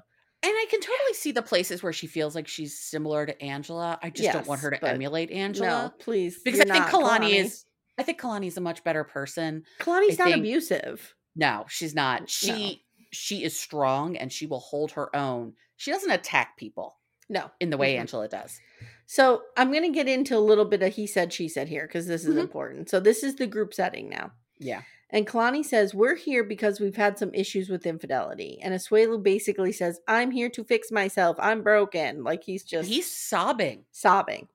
And 0.44 0.50
I 0.52 0.66
can 0.68 0.80
totally 0.80 1.14
see 1.14 1.30
the 1.30 1.42
places 1.42 1.84
where 1.84 1.92
she 1.92 2.08
feels 2.08 2.34
like 2.34 2.48
she's 2.48 2.76
similar 2.76 3.24
to 3.26 3.40
Angela. 3.40 4.00
I 4.02 4.10
just 4.10 4.32
don't 4.32 4.46
want 4.48 4.60
her 4.62 4.72
to 4.72 4.84
emulate 4.88 5.30
No, 5.30 5.36
Angela. 5.36 5.94
please, 6.00 6.40
because 6.42 6.58
I 6.60 6.64
think 6.64 6.74
not, 6.74 6.90
Kalani, 6.90 7.34
is. 7.36 7.64
I 7.96 8.02
think 8.02 8.20
Kalani 8.20 8.46
is 8.48 8.56
a 8.56 8.60
much 8.60 8.82
better 8.82 9.04
person. 9.04 9.62
Kalani's 9.78 10.18
I 10.18 10.30
not 10.30 10.38
abusive. 10.40 11.14
No, 11.36 11.64
she's 11.68 11.94
not. 11.94 12.28
She 12.28 12.82
she 13.12 13.44
is 13.44 13.58
strong 13.58 14.16
and 14.16 14.32
she 14.32 14.46
will 14.46 14.60
hold 14.60 14.92
her 14.92 15.14
own. 15.14 15.54
She 15.76 15.90
doesn't 15.92 16.10
attack 16.10 16.56
people 16.56 16.96
No, 17.28 17.50
in 17.60 17.70
the 17.70 17.76
way 17.76 17.94
Mhm. 17.94 18.00
Angela 18.00 18.28
does. 18.28 18.60
So 19.06 19.42
I'm 19.56 19.70
going 19.70 19.82
to 19.84 19.90
get 19.90 20.08
into 20.08 20.36
a 20.36 20.40
little 20.40 20.64
bit 20.64 20.82
of 20.82 20.94
he 20.94 21.06
said, 21.06 21.32
she 21.32 21.48
said 21.48 21.68
here 21.68 21.86
because 21.86 22.06
this 22.06 22.24
is 22.24 22.34
Mhm. 22.36 22.40
important. 22.40 22.88
So 22.90 23.00
this 23.00 23.22
is 23.22 23.36
the 23.36 23.46
group 23.46 23.74
setting 23.74 24.08
now. 24.08 24.32
Yeah. 24.58 24.82
And 25.10 25.26
Kalani 25.26 25.62
says, 25.64 25.94
We're 25.94 26.14
here 26.16 26.42
because 26.42 26.80
we've 26.80 26.96
had 26.96 27.18
some 27.18 27.34
issues 27.34 27.68
with 27.68 27.84
infidelity. 27.86 28.58
And 28.62 28.72
Asuelu 28.74 29.22
basically 29.22 29.72
says, 29.72 30.00
I'm 30.08 30.30
here 30.30 30.48
to 30.50 30.64
fix 30.64 30.90
myself. 30.90 31.36
I'm 31.38 31.62
broken. 31.62 32.24
Like 32.24 32.44
he's 32.44 32.64
just 32.64 32.88
He's 32.88 33.10
sobbing. 33.10 33.84
sobbing. 33.92 34.48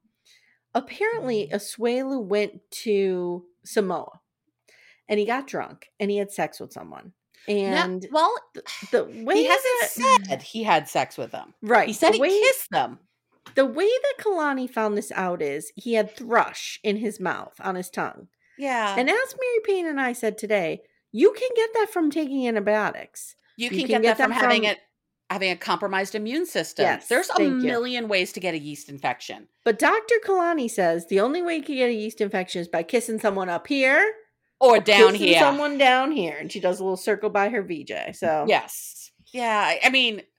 Apparently, 0.73 1.49
Asuelu 1.51 2.23
went 2.23 2.59
to 2.71 3.45
Samoa 3.63 4.19
and 5.07 5.19
he 5.19 5.25
got 5.25 5.47
drunk 5.47 5.91
and 5.99 6.11
he 6.11 6.17
had 6.17 6.31
sex 6.31 6.59
with 6.59 6.71
someone. 6.73 7.13
No, 7.47 7.53
And 7.55 8.07
well, 8.11 8.33
the 8.91 9.05
way 9.05 9.35
he 9.35 9.45
hasn't 9.45 9.63
that- 9.81 10.25
said 10.27 10.41
he 10.41 10.63
had 10.63 10.87
sex 10.89 11.17
with 11.17 11.31
them. 11.31 11.53
right, 11.61 11.87
He 11.87 11.93
said 11.93 12.11
the 12.11 12.15
he 12.17 12.21
way, 12.21 12.29
kissed 12.41 12.69
them. 12.71 12.99
the 13.55 13.65
way 13.65 13.85
that 13.87 14.23
Kalani 14.23 14.69
found 14.69 14.97
this 14.97 15.11
out 15.13 15.41
is 15.41 15.71
he 15.75 15.93
had 15.93 16.15
thrush 16.15 16.79
in 16.83 16.97
his 16.97 17.19
mouth 17.19 17.53
on 17.61 17.75
his 17.75 17.89
tongue. 17.89 18.27
Yeah. 18.57 18.95
And 18.97 19.09
as 19.09 19.35
Mary 19.39 19.59
Payne 19.65 19.87
and 19.87 20.01
I 20.01 20.13
said 20.13 20.37
today, 20.37 20.81
you 21.11 21.31
can 21.33 21.49
get 21.55 21.69
that 21.75 21.89
from 21.91 22.11
taking 22.11 22.47
antibiotics. 22.47 23.35
You 23.55 23.65
You 23.65 23.69
can, 23.69 23.79
can 23.79 23.87
get, 23.87 24.01
get 24.01 24.17
that 24.17 24.23
from 24.25 24.31
them 24.31 24.39
having 24.39 24.63
it 24.65 24.79
having 25.29 25.51
a 25.51 25.57
compromised 25.57 26.15
immune 26.15 26.45
system. 26.45 26.83
Yes, 26.83 27.07
There's 27.09 27.29
a 27.29 27.33
thank 27.33 27.49
you. 27.61 27.67
million 27.67 28.07
ways 28.07 28.31
to 28.31 28.39
get 28.39 28.53
a 28.53 28.57
yeast 28.59 28.87
infection. 28.87 29.47
But 29.65 29.77
Dr. 29.77 30.15
Kalani 30.25 30.69
says 30.71 31.05
the 31.07 31.19
only 31.19 31.41
way 31.41 31.57
you 31.57 31.63
can 31.63 31.75
get 31.75 31.89
a 31.89 31.93
yeast 31.93 32.21
infection 32.21 32.61
is 32.61 32.69
by 32.69 32.83
kissing 32.83 33.19
someone 33.19 33.49
up 33.49 33.67
here, 33.67 34.09
Or 34.59 34.79
down 34.79 35.13
here. 35.13 35.39
someone 35.39 35.77
down 35.77 36.11
here, 36.11 36.35
and 36.39 36.51
she 36.51 36.59
does 36.59 36.79
a 36.79 36.83
little 36.83 36.97
circle 36.97 37.29
by 37.29 37.49
her 37.49 37.61
VJ. 37.61 38.15
So 38.15 38.45
Yes. 38.47 39.11
Yeah. 39.33 39.75
I- 39.83 39.89
mean, 39.89 40.21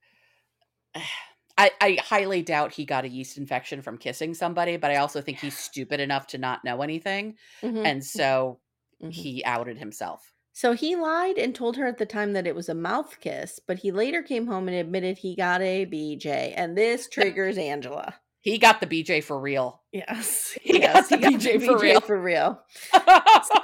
I, 1.56 1.72
I 1.80 1.98
highly 2.00 2.42
doubt 2.42 2.72
he 2.72 2.84
got 2.84 3.04
a 3.04 3.08
yeast 3.08 3.36
infection 3.36 3.82
from 3.82 3.98
kissing 3.98 4.32
somebody, 4.34 4.76
but 4.76 4.92
I 4.92 4.96
also 4.96 5.20
think 5.20 5.38
he's 5.40 5.58
stupid 5.58 5.98
enough 5.98 6.28
to 6.28 6.38
not 6.38 6.64
know 6.64 6.82
anything. 6.82 7.34
Mhm, 7.62 7.84
And 7.84 8.04
so 8.04 8.60
mhm. 9.02 9.12
he 9.12 9.44
outed 9.44 9.76
himself. 9.78 10.32
so 10.52 10.72
he 10.72 10.94
lied 10.96 11.36
and 11.38 11.54
told 11.54 11.76
her 11.76 11.86
at 11.86 11.98
the 11.98 12.06
time 12.06 12.32
that 12.34 12.46
it 12.46 12.54
was 12.54 12.68
a 12.68 12.74
mouth 12.74 13.18
kiss, 13.20 13.58
but 13.66 13.78
he 13.78 13.90
later 13.90 14.22
came 14.22 14.46
home 14.46 14.68
and 14.68 14.76
admitted 14.76 15.18
he 15.18 15.34
got 15.36 15.60
a 15.60 15.84
BJ, 15.86 16.52
and 16.56 16.76
this 16.78 17.08
triggers 17.12 17.58
Angela. 17.58 18.14
He 18.40 18.58
got 18.58 18.80
the 18.80 18.86
BJ 18.86 19.22
for 19.24 19.38
real. 19.40 19.82
Yes, 19.92 20.56
He 20.62 20.78
yes, 20.80 21.08
got 21.08 21.20
the 21.20 21.26
BJ 21.26 21.64
for 21.66 21.76
real. 21.78 22.00
For 22.00 22.20
real. 22.20 22.60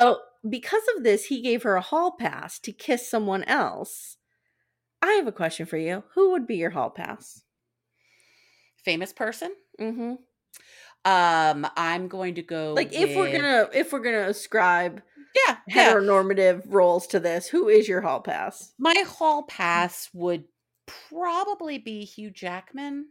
So, 0.00 0.18
because 0.48 0.82
of 0.96 1.04
this, 1.04 1.26
he 1.26 1.40
gave 1.40 1.62
her 1.62 1.76
a 1.76 1.80
hall 1.80 2.12
pass 2.12 2.58
to 2.60 2.72
kiss 2.72 3.08
someone 3.08 3.44
else. 3.44 4.16
I 5.02 5.12
have 5.12 5.26
a 5.26 5.32
question 5.32 5.66
for 5.66 5.76
you. 5.76 6.04
Who 6.14 6.30
would 6.32 6.46
be 6.46 6.56
your 6.56 6.70
hall 6.70 6.90
pass? 6.90 7.42
Famous 8.84 9.12
person. 9.12 9.52
Mm-hmm. 9.80 10.14
Um, 11.06 11.66
I'm 11.76 12.08
going 12.08 12.36
to 12.36 12.42
go 12.42 12.72
Like, 12.72 12.94
if 12.94 13.14
we're 13.14 13.30
gonna 13.30 13.68
if 13.74 13.92
we're 13.92 13.98
gonna 13.98 14.28
ascribe 14.28 15.02
yeah, 15.46 15.56
yeah. 15.68 15.92
heteronormative 15.92 16.62
roles 16.66 17.06
to 17.08 17.20
this, 17.20 17.48
who 17.48 17.68
is 17.68 17.88
your 17.88 18.00
hall 18.00 18.20
pass? 18.20 18.72
My 18.78 18.94
hall 19.06 19.42
pass 19.42 20.08
would 20.14 20.44
probably 21.10 21.78
be 21.78 22.04
Hugh 22.04 22.30
Jackman. 22.30 23.08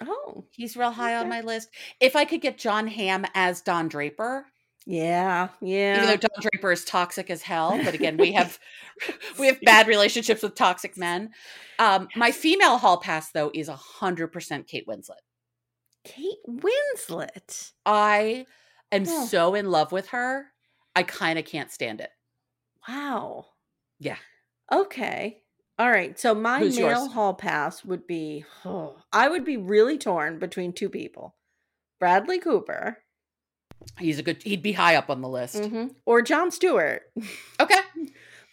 Oh, 0.00 0.46
He's 0.50 0.76
real 0.76 0.90
high 0.90 1.16
on 1.16 1.28
my 1.28 1.40
list. 1.40 1.68
If 2.00 2.16
I 2.16 2.24
could 2.24 2.40
get 2.40 2.58
Jon 2.58 2.86
Hamm 2.88 3.24
as 3.34 3.60
Don 3.62 3.88
Draper, 3.88 4.46
yeah, 4.86 5.48
yeah. 5.60 5.96
even 5.96 6.06
though 6.08 6.16
Don 6.16 6.40
Draper 6.40 6.72
is 6.72 6.84
toxic 6.84 7.28
as 7.30 7.42
hell, 7.42 7.78
but 7.84 7.94
again, 7.94 8.16
we 8.16 8.32
have 8.32 8.58
we 9.38 9.46
have 9.48 9.60
bad 9.62 9.88
relationships 9.88 10.42
with 10.42 10.54
toxic 10.54 10.96
men. 10.96 11.30
Um, 11.78 12.08
my 12.16 12.30
female 12.32 12.78
hall 12.78 12.98
pass 12.98 13.30
though 13.32 13.50
is 13.52 13.68
hundred 13.68 14.28
percent 14.28 14.66
Kate 14.66 14.86
Winslet. 14.86 15.20
Kate 16.04 16.38
Winslet. 16.48 17.72
I 17.84 18.46
am 18.92 19.04
Oh. 19.08 19.26
so 19.26 19.54
in 19.54 19.70
love 19.70 19.92
with 19.92 20.08
her. 20.08 20.46
I 20.94 21.02
kind 21.02 21.38
of 21.38 21.44
can't 21.44 21.70
stand 21.70 22.00
it. 22.00 22.10
Wow. 22.88 23.46
Yeah. 23.98 24.16
Okay. 24.72 25.42
All 25.78 25.90
right. 25.90 26.18
So 26.18 26.34
my 26.34 26.60
Who's 26.60 26.78
male 26.78 26.88
yours? 27.02 27.12
hall 27.12 27.34
pass 27.34 27.84
would 27.84 28.06
be 28.06 28.44
oh, 28.64 28.96
I 29.12 29.28
would 29.28 29.44
be 29.44 29.56
really 29.56 29.98
torn 29.98 30.38
between 30.38 30.72
two 30.72 30.88
people. 30.88 31.34
Bradley 31.98 32.38
Cooper 32.38 32.98
He's 33.98 34.18
a 34.18 34.22
good. 34.22 34.42
He'd 34.42 34.62
be 34.62 34.72
high 34.72 34.96
up 34.96 35.08
on 35.10 35.20
the 35.22 35.28
list. 35.28 35.56
mhm, 35.62 35.94
or 36.04 36.22
Jon 36.22 36.50
Stewart. 36.50 37.02
Okay, 37.60 37.80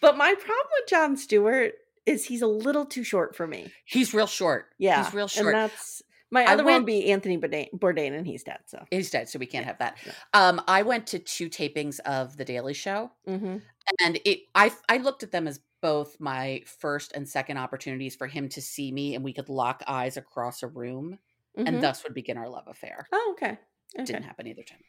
But 0.02 0.18
my 0.18 0.34
problem 0.34 0.68
with 0.80 0.90
Jon 0.90 1.18
Stewart 1.18 1.74
is 2.06 2.26
he's 2.26 2.42
a 2.42 2.48
little 2.48 2.86
too 2.86 3.04
short 3.04 3.36
for 3.36 3.46
me. 3.48 3.72
he's 3.86 4.14
real 4.14 4.28
short. 4.28 4.68
Yeah. 4.78 5.04
he's 5.04 5.14
real 5.14 5.28
short. 5.28 5.48
And 5.48 5.56
that's 5.56 6.02
My 6.32 6.46
other 6.46 6.64
one 6.64 6.74
would 6.76 6.86
be 6.86 7.12
Anthony 7.12 7.38
Bourdain, 7.38 7.68
Bourdain, 7.78 8.14
and 8.18 8.26
he's 8.26 8.44
dead. 8.44 8.60
So. 8.66 8.84
He's 8.92 9.10
dead, 9.12 9.30
so 9.30 9.40
we 9.40 9.46
can't 9.46 9.64
Yeah, 9.64 9.68
have 9.68 9.78
that. 9.80 9.98
no. 10.06 10.12
Um, 10.34 10.62
I 10.68 10.82
went 10.84 11.08
to 11.08 11.20
two 11.20 11.50
tapings 11.50 12.00
of 12.02 12.36
The 12.38 12.46
Daily 12.46 12.74
Show, 12.74 13.12
hmm 13.28 13.58
and 14.02 14.18
it 14.24 14.40
I 14.56 14.72
I 14.88 14.98
looked 14.98 15.24
at 15.24 15.32
them 15.32 15.46
as 15.48 15.60
both 15.82 16.18
my 16.20 16.62
first 16.80 17.12
and 17.14 17.28
second 17.28 17.58
opportunities 17.58 18.16
for 18.16 18.28
him 18.28 18.48
to 18.50 18.62
see 18.62 18.92
me, 18.94 19.16
and 19.16 19.24
we 19.24 19.34
could 19.34 19.50
lock 19.50 19.84
eyes 19.88 20.16
across 20.16 20.64
a 20.64 20.68
room, 20.68 21.20
and 21.58 21.84
thus 21.84 22.04
would 22.04 22.14
begin 22.14 22.38
our 22.38 22.48
love 22.50 22.68
affair. 22.68 23.08
oh, 23.12 23.36
okay. 23.38 23.58
Okay. 23.98 24.08
Didn't 24.08 24.24
happen 24.24 24.48
either 24.48 24.64
time. 24.64 24.84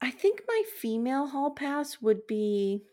I 0.00 0.10
think 0.12 0.42
my 0.46 0.62
female 0.80 1.26
hall 1.28 1.50
pass 1.50 2.00
would 2.00 2.26
be. 2.28 2.84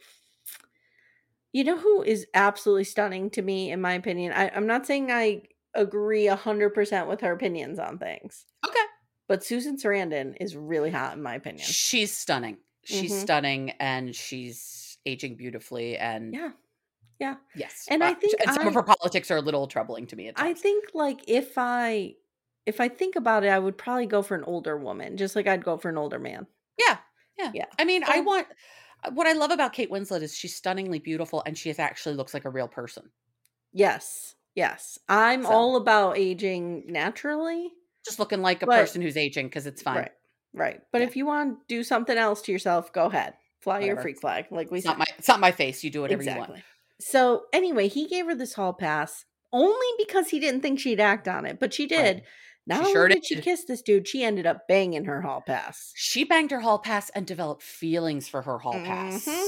You 1.54 1.64
know 1.66 1.78
who 1.78 2.02
is 2.04 2.28
absolutely 2.34 2.86
stunning 2.86 3.30
to 3.32 3.42
me, 3.42 3.72
in 3.72 3.82
my 3.82 3.94
opinion? 3.94 4.32
I, 4.34 4.50
I'm 4.50 4.68
not 4.68 4.86
saying 4.86 5.12
I 5.12 5.44
agree 5.74 6.28
100% 6.28 7.08
with 7.10 7.22
her 7.22 7.32
opinions 7.34 7.78
on 7.80 7.98
things, 7.98 8.46
Okay, 8.66 8.86
but 9.28 9.44
Susan 9.44 9.78
Sarandon 9.78 10.38
is 10.42 10.56
really 10.58 10.92
hot, 10.92 11.16
in 11.18 11.24
my 11.24 11.36
opinion. 11.36 11.78
she's 11.82 12.16
stunning. 12.16 12.58
She's 12.84 13.16
Mhm. 13.16 13.16
stunning, 13.16 13.72
and 13.72 14.16
she's 14.16 14.98
aging 15.06 15.36
beautifully. 15.36 15.98
And 15.98 16.38
Yeah. 16.38 16.54
Yeah. 17.20 17.38
yes, 17.54 17.90
And 17.90 18.04
I 18.04 18.14
uh, 18.14 18.14
think 18.14 18.42
and 18.42 18.54
some 18.54 18.68
of 18.68 18.74
her 18.74 18.84
politics 18.84 19.30
are 19.32 19.38
a 19.38 19.42
little 19.42 19.68
troubling 19.68 20.08
to 20.08 20.16
me. 20.16 20.28
At 20.28 20.36
I 20.36 20.54
think, 20.54 20.92
like, 20.94 21.24
if 21.28 21.58
I. 21.58 22.16
If 22.66 22.80
I 22.80 22.88
think 22.90 23.16
about 23.16 23.44
it, 23.44 23.48
I 23.50 23.60
would 23.60 23.78
probably 23.78 24.06
go 24.06 24.22
for 24.22 24.36
an 24.36 24.44
older 24.44 24.78
woman, 24.78 25.18
just 25.18 25.36
like 25.36 25.48
I'd 25.48 25.64
go 25.64 25.78
for 25.78 25.90
an 25.90 25.98
older 25.98 26.20
man. 26.20 26.46
Yeah, 26.78 26.98
yeah, 27.38 27.52
Yeah. 27.54 27.66
I 27.80 27.86
mean, 27.86 28.04
I 28.06 28.20
want. 28.22 28.48
uh, 29.04 29.12
What 29.12 29.26
I 29.28 29.34
love 29.34 29.50
about 29.52 29.74
Kate 29.74 29.90
Winslet 29.90 30.22
is 30.22 30.36
she's 30.36 30.56
stunningly 30.56 31.00
beautiful, 31.00 31.42
and 31.46 31.58
she 31.58 31.72
actually 31.72 32.16
looks 32.16 32.34
like 32.34 32.46
a 32.46 32.50
real 32.50 32.68
person. 32.68 33.10
Yes. 33.74 34.36
Yes. 34.56 35.00
I'm 35.08 35.44
So- 35.44 35.50
all 35.50 35.76
about 35.76 36.18
aging 36.18 36.84
naturally. 36.88 37.72
Just 38.06 38.20
looking 38.20 38.42
like 38.42 38.62
a 38.62 38.66
But- 38.66 38.80
person 38.82 39.02
who's 39.02 39.18
aging 39.18 39.48
because 39.48 39.66
it's 39.68 39.82
fine. 39.82 39.98
Right. 39.98 40.12
Right. 40.54 40.82
But 40.92 41.02
Yeah. 41.02 41.08
if 41.08 41.16
you 41.16 41.26
want 41.26 41.60
to 41.60 41.66
do 41.76 41.84
something 41.84 42.18
else 42.18 42.42
to 42.44 42.52
yourself, 42.52 42.92
go 42.92 43.06
ahead. 43.06 43.36
Fly 43.60 43.80
your 43.82 44.02
freak 44.02 44.20
flag, 44.20 44.48
like 44.52 44.72
we 44.72 44.80
It's 44.80 44.86
said. 44.86 44.92
not 44.94 44.98
my 45.00 45.06
it's 45.20 45.28
not 45.28 45.40
my 45.40 45.52
face. 45.52 45.84
You 45.84 45.92
do 45.92 46.02
whatever 46.02 46.24
you 46.24 46.36
want. 46.36 46.62
So 47.00 47.46
anyway, 47.54 47.88
he 47.88 48.08
gave 48.08 48.26
her 48.26 48.36
this 48.36 48.56
hall 48.56 48.74
pass 48.74 49.26
only 49.54 49.88
because 50.00 50.30
he 50.30 50.40
didn't 50.40 50.62
think 50.62 50.80
she'd 50.80 51.00
act 51.00 51.28
on 51.28 51.46
it, 51.46 51.60
but 51.60 51.74
she 51.74 51.86
did. 51.86 52.18
Right. 52.18 52.26
Not 52.68 52.86
She 52.86 52.92
sure 52.92 53.08
did 53.08 53.26
she 53.26 53.36
kiss 53.42 53.66
this 53.66 53.82
dude, 53.82 54.08
she 54.08 54.24
ended 54.24 54.46
up 54.46 54.68
banging 54.68 55.06
her 55.06 55.22
hall 55.22 55.42
pass. 55.42 55.92
She 55.96 56.24
banged 56.24 56.52
her 56.52 56.60
hall 56.60 56.80
pass 56.80 57.10
and 57.12 57.26
developed 57.26 57.64
feelings 57.64 58.30
for 58.30 58.42
her 58.44 58.60
hall 58.60 58.74
pass. 58.74 59.26
Mhm. 59.26 59.48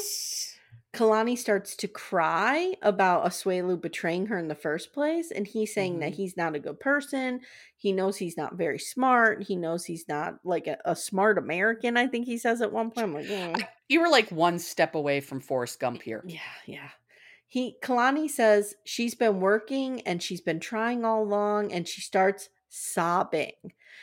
Kalani 0.93 1.36
starts 1.36 1.76
to 1.78 1.88
cry 1.88 2.76
about 2.84 3.26
Asuelu 3.26 3.82
betraying 3.82 4.28
her 4.28 4.38
in 4.38 4.47
the 4.47 4.53
first 4.55 4.93
place, 4.93 5.32
and 5.32 5.47
he's 5.47 5.74
saying 5.74 5.99
that 5.99 6.11
Mhm. 6.11 6.16
he's 6.16 6.38
not 6.38 6.55
a 6.55 6.59
good 6.59 6.80
person. 6.80 7.41
He 7.76 7.91
knows 7.91 8.18
he's 8.18 8.38
not 8.38 8.55
very 8.55 8.78
smart. 8.78 9.43
He 9.43 9.55
knows 9.55 9.86
he's 9.86 10.07
not 10.07 10.36
like 10.45 10.68
a, 10.68 10.78
a 10.86 10.95
smart 10.95 11.39
American. 11.39 11.97
I 11.97 12.05
think 12.07 12.26
he 12.28 12.38
says 12.38 12.61
at 12.61 12.72
one 12.72 12.91
point. 12.91 13.05
I'm 13.05 13.14
like, 13.14 13.26
"Mm." 13.26 13.68
You 13.89 14.01
were 14.01 14.09
like 14.09 14.32
one 14.32 14.59
step 14.59 14.93
away 14.93 15.20
from 15.20 15.39
Forrest 15.39 15.80
Gump 15.80 16.03
here. 16.03 16.24
Yeah, 16.28 16.39
yeah. 16.68 16.89
He 17.47 17.78
Kalani 17.82 18.30
says 18.30 18.76
she's 18.86 19.16
been 19.16 19.39
working 19.39 20.01
and 20.01 20.22
she's 20.22 20.41
been 20.41 20.59
trying 20.59 21.05
all 21.05 21.24
along 21.24 21.72
and 21.72 21.88
she 21.88 22.01
starts 22.01 22.49
sobbing. 22.74 23.53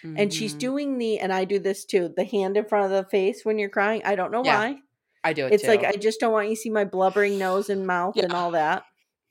And 0.02 0.32
she's 0.32 0.54
Mhm. 0.54 0.58
doing 0.58 0.98
the 0.98 1.18
and 1.18 1.30
I 1.32 1.44
do 1.44 1.58
this 1.58 1.84
too, 1.84 2.08
the 2.16 2.24
hand 2.24 2.56
in 2.56 2.64
front 2.64 2.86
of 2.86 2.90
the 2.90 3.10
face 3.10 3.44
when 3.44 3.58
you're 3.58 3.68
crying. 3.68 4.00
I 4.04 4.14
don't 4.14 4.30
know 4.32 4.42
Yeah, 4.44 4.58
why. 4.58 4.76
I 5.22 5.32
do 5.34 5.44
it 5.46 5.52
It's 5.52 5.64
like. 5.64 5.84
I 5.84 5.92
just 5.92 6.20
don't 6.20 6.32
want 6.32 6.48
you 6.48 6.54
to 6.54 6.60
see 6.60 6.70
my 6.70 6.84
blubbering 6.84 7.38
nose 7.38 7.68
and 7.68 7.86
mouth 7.86 8.16
and 8.16 8.32
all 8.32 8.52
that. 8.52 8.84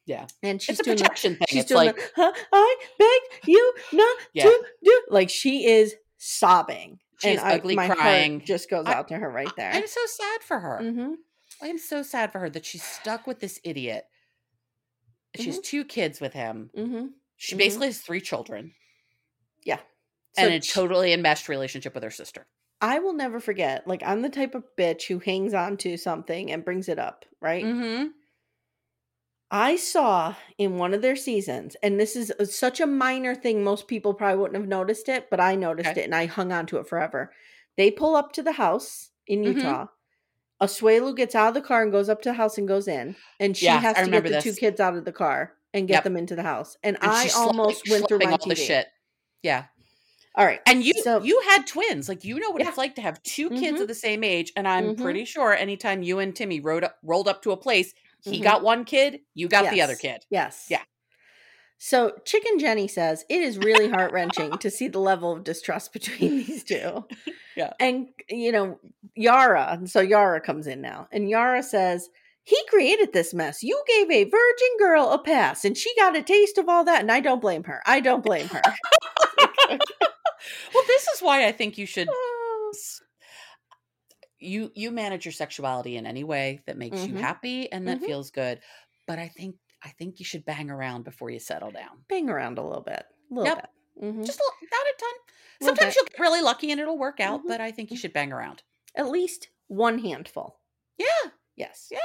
yeah. 0.05 0.27
And 0.43 0.61
she's 0.61 0.73
It's 0.79 0.81
a 0.81 0.83
doing 0.83 0.97
the, 0.97 1.03
protection 1.03 1.35
thing. 1.37 1.45
she's 1.49 1.61
It's 1.61 1.69
doing 1.69 1.87
like 1.87 1.95
the, 1.95 2.11
"Huh, 2.15 2.33
I 2.53 2.75
beg 2.99 3.47
you 3.49 3.73
not 3.93 4.17
Yeah. 4.33 4.43
to 4.43 4.65
do 4.83 5.01
like 5.09 5.29
she 5.31 5.65
is 5.65 5.95
sobbing. 6.17 6.99
She 7.19 7.29
and 7.29 7.39
I- 7.39 7.53
ugly 7.55 7.75
my 7.75 7.89
crying. 7.89 8.43
just 8.45 8.69
goes 8.69 8.85
I- 8.85 8.93
out 8.93 9.07
to 9.07 9.17
her 9.17 9.29
right 9.29 9.51
there. 9.57 9.71
I'm 9.71 9.87
so 9.87 10.05
sad 10.05 10.43
for 10.43 10.59
her. 10.59 10.77
hmm 10.79 11.13
I'm 11.61 11.77
so 11.79 12.03
sad 12.03 12.31
for 12.31 12.39
her 12.39 12.49
that 12.51 12.65
she's 12.65 12.83
stuck 12.83 13.25
with 13.27 13.39
this 13.39 13.59
idiot. 13.63 14.05
She 15.35 15.45
has 15.47 15.59
Mhm. 15.59 15.63
two 15.63 15.85
kids 15.85 16.21
with 16.21 16.33
him. 16.33 16.69
hmm 16.75 17.07
She 17.37 17.55
Mhm. 17.55 17.57
basically 17.57 17.87
has 17.87 17.99
three 18.01 18.21
children 18.21 18.73
Yeah. 19.63 19.79
and 20.37 20.47
So 20.51 20.55
a 20.57 20.61
sh- 20.61 20.73
totally 20.73 21.13
enmeshed 21.13 21.49
relationship 21.49 21.93
with 21.93 22.03
her 22.03 22.11
sister. 22.11 22.47
I 22.81 22.99
will 22.99 23.13
never 23.13 23.39
forget. 23.39 23.87
Like 23.87 24.01
I'm 24.05 24.21
the 24.21 24.29
type 24.29 24.55
of 24.55 24.63
bitch 24.77 25.07
who 25.07 25.19
hangs 25.19 25.53
on 25.53 25.75
to 25.77 25.97
something 25.97 26.51
and 26.51 26.63
brings 26.63 26.87
it 26.87 26.97
up, 26.99 27.25
right? 27.41 27.63
Mm-hmm. 27.65 28.07
I 29.51 29.77
saw 29.77 30.35
in 30.59 30.77
one 30.77 30.93
of 30.93 31.01
their 31.01 31.15
seasons, 31.15 31.75
and 31.81 31.99
this 31.99 32.15
is 32.15 32.31
a- 32.39 32.45
such 32.45 32.79
a 32.79 32.85
minor 32.85 33.33
thing, 33.33 33.63
most 33.63 33.87
people 33.87 34.13
probably 34.13 34.37
wouldn't 34.39 34.59
have 34.59 34.67
noticed 34.69 35.09
it, 35.09 35.27
but 35.31 35.39
I 35.39 35.55
noticed 35.55 35.89
Okay. 35.89 36.01
it 36.01 36.05
and 36.05 36.13
I 36.15 36.27
hung 36.27 36.51
on 36.51 36.67
to 36.67 36.77
it 36.77 36.87
forever. 36.87 37.33
They 37.75 37.89
pull 37.89 38.15
up 38.15 38.31
to 38.33 38.43
the 38.43 38.51
house 38.53 39.09
in 39.25 39.41
Mhm. 39.41 39.55
Utah. 39.55 39.87
Asuelu 40.61 41.15
gets 41.15 41.33
out 41.35 41.47
of 41.49 41.53
the 41.55 41.61
car 41.61 41.81
and 41.81 41.91
goes 41.91 42.09
up 42.09 42.21
to 42.21 42.29
the 42.29 42.33
house 42.33 42.57
and 42.57 42.67
goes 42.67 42.87
in, 42.87 43.15
and 43.39 43.57
she 43.57 43.65
Yeah, 43.65 43.79
has 43.79 43.95
to 43.95 44.11
get 44.11 44.23
the 44.23 44.41
two 44.41 44.53
kids 44.53 44.79
out 44.79 44.95
of 44.95 45.05
the 45.05 45.11
car 45.13 45.53
and 45.73 45.87
get 45.87 45.95
Yep. 45.95 46.03
them 46.03 46.17
into 46.17 46.35
the 46.35 46.43
house. 46.43 46.77
And, 46.83 46.97
And 47.01 47.11
I 47.11 47.29
almost 47.35 47.89
went 47.89 48.07
through 48.07 48.19
my 48.19 48.31
all 48.31 48.37
the 48.37 48.53
TV. 48.55 48.67
shit. 48.67 48.87
Yeah. 49.43 49.65
All 50.35 50.45
right, 50.45 50.61
And 50.65 50.83
you 50.83 50.93
So- 51.03 51.21
you 51.23 51.41
had 51.49 51.65
twins. 51.67 52.07
Like 52.07 52.23
you 52.23 52.39
know 52.39 52.49
what 52.51 52.61
Yeah. 52.61 52.69
it's 52.69 52.77
like 52.77 52.95
to 52.95 53.01
have 53.01 53.21
2 53.23 53.49
kids 53.49 53.79
Mhm. 53.79 53.81
of 53.81 53.87
the 53.87 53.95
same 53.95 54.23
age. 54.23 54.53
And 54.55 54.67
I'm 54.67 54.95
Mhm. 54.95 55.01
pretty 55.01 55.25
sure 55.25 55.53
anytime 55.53 56.03
you 56.03 56.19
and 56.19 56.35
Timmy 56.35 56.59
rode 56.59 56.83
up, 56.83 56.97
rolled 57.03 57.27
up 57.27 57.41
to 57.43 57.51
a 57.51 57.57
place, 57.57 57.93
he 58.23 58.39
Mhm. 58.39 58.43
got 58.43 58.63
one 58.63 58.85
kid, 58.85 59.21
you 59.33 59.47
got 59.47 59.69
the 59.71 59.81
other 59.81 59.95
kid. 59.95 60.25
Yes. 60.29 60.67
Yeah. 60.69 60.83
So 61.77 62.11
Chicken 62.25 62.59
Jenny 62.59 62.87
says 62.87 63.25
it 63.29 63.41
is 63.41 63.57
really 63.57 63.89
heart 63.89 64.11
wrenching 64.11 64.57
to 64.59 64.69
see 64.69 64.87
the 64.87 64.99
level 64.99 65.31
of 65.31 65.43
distrust 65.43 65.93
between 65.93 66.37
these 66.45 66.63
two. 66.63 67.05
Yeah. 67.55 67.73
And 67.77 68.07
you 68.29 68.53
know, 68.53 68.79
Yara, 69.15 69.69
and 69.71 69.89
so 69.89 69.99
Yara 69.99 70.39
comes 70.39 70.65
in 70.65 70.79
now, 70.79 71.09
and 71.11 71.29
Yara 71.29 71.61
says, 71.61 72.09
He 72.43 72.57
created 72.69 73.11
this 73.11 73.33
mess. 73.33 73.61
You 73.63 73.83
gave 73.85 74.09
a 74.09 74.23
virgin 74.23 74.77
girl 74.79 75.09
a 75.09 75.19
pass, 75.19 75.65
and 75.65 75.77
she 75.77 75.93
got 75.97 76.15
a 76.15 76.21
taste 76.23 76.57
of 76.57 76.69
all 76.69 76.85
that, 76.85 77.01
and 77.01 77.11
I 77.11 77.19
don't 77.19 77.41
blame 77.41 77.65
her. 77.65 77.81
I 77.85 77.99
don't 77.99 78.23
blame 78.23 78.47
her. 78.47 78.61
Well, 80.73 80.83
this 80.87 81.07
is 81.09 81.19
why 81.21 81.45
I 81.47 81.51
think 81.51 81.77
you 81.77 81.85
should 81.85 82.07
Oh, 82.09 82.71
you 84.39 84.71
you 84.73 84.89
manage 84.91 85.25
your 85.25 85.33
sexuality 85.33 85.97
in 85.97 86.05
any 86.05 86.23
way 86.23 86.61
that 86.65 86.77
makes 86.77 87.05
you 87.05 87.13
Mhm. 87.13 87.19
happy 87.19 87.69
and 87.71 87.87
that 87.87 87.99
Mhm. 87.99 88.05
feels 88.05 88.31
good. 88.31 88.61
But 89.05 89.19
I 89.19 89.27
think 89.27 89.57
I 89.81 89.89
think 89.91 90.19
you 90.19 90.25
should 90.25 90.43
bang 90.45 90.69
around 90.69 91.03
before 91.03 91.29
you 91.29 91.39
settle 91.39 91.71
down. 91.71 92.03
Bang 92.09 92.29
around 92.29 92.57
a 92.57 92.63
little 92.63 92.83
bit. 92.83 93.03
A 93.31 93.33
little 93.33 93.45
Yep. 93.45 93.61
bit. 93.95 94.03
Mhm. 94.03 94.25
Just 94.25 94.39
a 94.39 94.43
little, 94.43 94.67
not 94.71 94.87
a 94.87 94.95
ton. 94.99 95.09
Little 95.61 95.67
Sometimes 95.75 95.93
bit. 95.93 95.95
you'll 95.95 96.05
get 96.05 96.19
really 96.19 96.41
lucky 96.41 96.71
and 96.71 96.81
it'll 96.81 96.97
work 96.97 97.19
out, 97.21 97.43
Mhm. 97.43 97.47
but 97.47 97.61
I 97.61 97.71
think 97.71 97.89
you 97.91 97.95
should 97.97 98.11
bang 98.13 98.33
around. 98.33 98.63
At 98.95 99.07
least 99.09 99.49
one 99.67 99.99
handful. 99.99 100.59
Yeah. 100.97 101.31
Yes. 101.55 101.87
Yeah. 101.91 101.99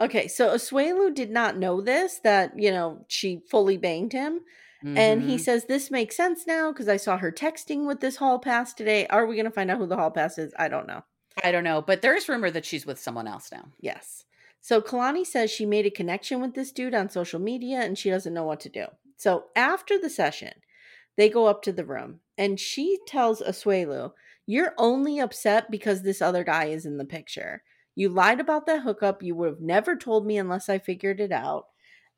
Okay, 0.00 0.26
so 0.28 0.48
Asuelu 0.54 1.12
did 1.14 1.30
not 1.30 1.56
know 1.58 1.80
this, 1.82 2.18
that, 2.20 2.58
you 2.58 2.70
know, 2.70 3.04
she 3.08 3.40
fully 3.50 3.76
banged 3.76 4.12
him. 4.14 4.44
And 4.82 5.22
he 5.22 5.36
Mhm. 5.36 5.40
says, 5.40 5.64
This 5.66 5.90
makes 5.90 6.16
sense 6.16 6.46
now 6.46 6.72
because 6.72 6.88
I 6.88 6.96
saw 6.96 7.16
her 7.18 7.32
texting 7.32 7.86
with 7.86 8.00
this 8.00 8.16
hall 8.16 8.38
pass 8.38 8.72
today. 8.74 9.06
Are 9.08 9.26
we 9.26 9.36
going 9.36 9.44
to 9.46 9.50
find 9.50 9.70
out 9.70 9.78
who 9.78 9.86
the 9.86 9.96
hall 9.96 10.10
pass 10.10 10.38
is? 10.38 10.52
I 10.58 10.68
don't 10.68 10.86
know. 10.86 11.02
I 11.42 11.52
don't 11.52 11.64
know, 11.64 11.82
but 11.82 12.02
there's 12.02 12.28
rumor 12.28 12.50
that 12.50 12.64
she's 12.64 12.86
with 12.86 12.98
someone 12.98 13.28
else 13.28 13.50
now. 13.52 13.72
Yes. 13.80 14.24
So 14.60 14.80
Kalani 14.80 15.24
says 15.24 15.50
she 15.50 15.66
made 15.66 15.86
a 15.86 15.90
connection 15.90 16.40
with 16.40 16.54
this 16.54 16.72
dude 16.72 16.94
on 16.94 17.08
social 17.08 17.38
media 17.40 17.78
and 17.80 17.96
she 17.96 18.10
doesn't 18.10 18.34
know 18.34 18.44
what 18.44 18.60
to 18.60 18.68
do. 18.68 18.86
So 19.16 19.46
after 19.54 19.98
the 19.98 20.10
session, 20.10 20.52
they 21.16 21.28
go 21.28 21.46
up 21.46 21.62
to 21.62 21.72
the 21.72 21.84
room 21.84 22.20
and 22.36 22.58
she 22.58 22.98
tells 23.06 23.40
Asuelu, 23.40 24.12
You're 24.46 24.74
only 24.78 25.18
upset 25.20 25.70
because 25.70 26.02
this 26.02 26.22
other 26.22 26.44
guy 26.44 26.66
is 26.66 26.86
in 26.86 26.96
the 26.98 27.04
picture. 27.04 27.62
You 27.94 28.08
lied 28.08 28.40
about 28.40 28.66
that 28.66 28.82
hookup. 28.82 29.22
You 29.22 29.34
would 29.36 29.48
have 29.48 29.60
never 29.60 29.96
told 29.96 30.26
me 30.26 30.38
unless 30.38 30.68
I 30.68 30.78
figured 30.78 31.20
it 31.20 31.32
out. 31.32 31.66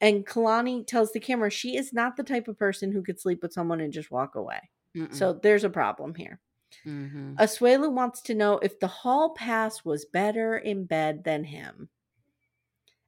And 0.00 0.26
Kalani 0.26 0.86
tells 0.86 1.12
the 1.12 1.20
camera 1.20 1.50
she 1.50 1.76
is 1.76 1.92
not 1.92 2.16
the 2.16 2.22
type 2.22 2.48
of 2.48 2.58
person 2.58 2.90
who 2.92 3.02
could 3.02 3.20
sleep 3.20 3.42
with 3.42 3.52
someone 3.52 3.80
and 3.80 3.92
just 3.92 4.10
walk 4.10 4.34
away. 4.34 4.70
Mm-mm. 4.96 5.14
So 5.14 5.32
there's 5.34 5.64
a 5.64 5.70
problem 5.70 6.14
here. 6.14 6.40
Mhm. 6.86 7.36
Asuelu 7.36 7.92
wants 7.92 8.22
to 8.22 8.34
know 8.34 8.58
if 8.58 8.78
the 8.80 8.86
hall 8.86 9.34
pass 9.34 9.84
was 9.84 10.04
better 10.04 10.56
in 10.56 10.84
bed 10.84 11.24
than 11.24 11.44
him. 11.44 11.90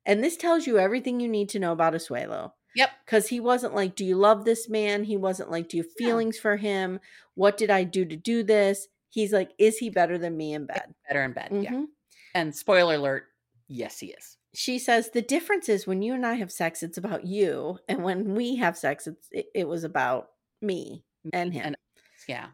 And 0.05 0.23
this 0.23 0.37
tells 0.37 0.67
you 0.67 0.79
everything 0.79 1.21
you 1.21 1.29
need 1.29 1.49
to 1.51 1.59
know 1.59 1.73
about 1.73 1.95
Asuelu. 1.95 2.53
Yep. 2.75 2.91
Because 3.05 3.29
he 3.29 3.39
wasn't 3.41 3.75
like, 3.75 3.95
Do 3.95 4.05
you 4.05 4.17
love 4.17 4.45
this 4.45 4.69
man? 4.69 5.05
He 5.05 5.17
wasn't 5.17 5.51
like, 5.51 5.69
Do 5.69 5.77
you 5.77 5.83
have 5.85 5.93
feelings 5.93 6.39
for 6.39 6.57
him? 6.57 7.01
What 7.35 7.57
did 7.57 7.71
I 7.71 7.85
do 7.85 8.05
to 8.05 8.17
do 8.17 8.43
this? 8.43 8.89
He's 9.11 9.33
like, 9.33 9.53
Is 9.59 9.79
he 9.79 9.91
better 9.91 10.19
than 10.19 10.37
me 10.37 10.55
in 10.55 10.67
bed? 10.67 10.95
Better 11.09 11.23
in 11.23 11.33
bed. 11.33 11.49
Yeah. 11.53 11.73
Mhm. 11.73 11.87
And 12.35 12.55
spoiler 12.55 12.95
alert, 12.95 13.25
yes, 13.69 13.99
he 14.01 14.09
is. 14.09 14.39
She 14.55 14.79
says, 14.79 15.11
The 15.11 15.23
difference 15.23 15.69
is 15.69 15.87
when 15.87 16.03
you 16.03 16.15
and 16.15 16.27
I 16.27 16.35
have 16.35 16.53
sex, 16.53 16.83
it's 16.83 16.99
about 16.99 17.25
you. 17.27 17.79
And 17.89 18.03
when 18.03 18.35
we 18.35 18.57
have 18.57 18.77
sex, 18.77 19.07
it's, 19.07 19.29
it, 19.31 19.47
it 19.55 19.69
was 19.69 19.85
about 19.85 20.29
me 20.61 21.05
and 21.33 21.53
him. 21.53 21.63
and- 21.67 21.77
Yeah. 22.29 22.49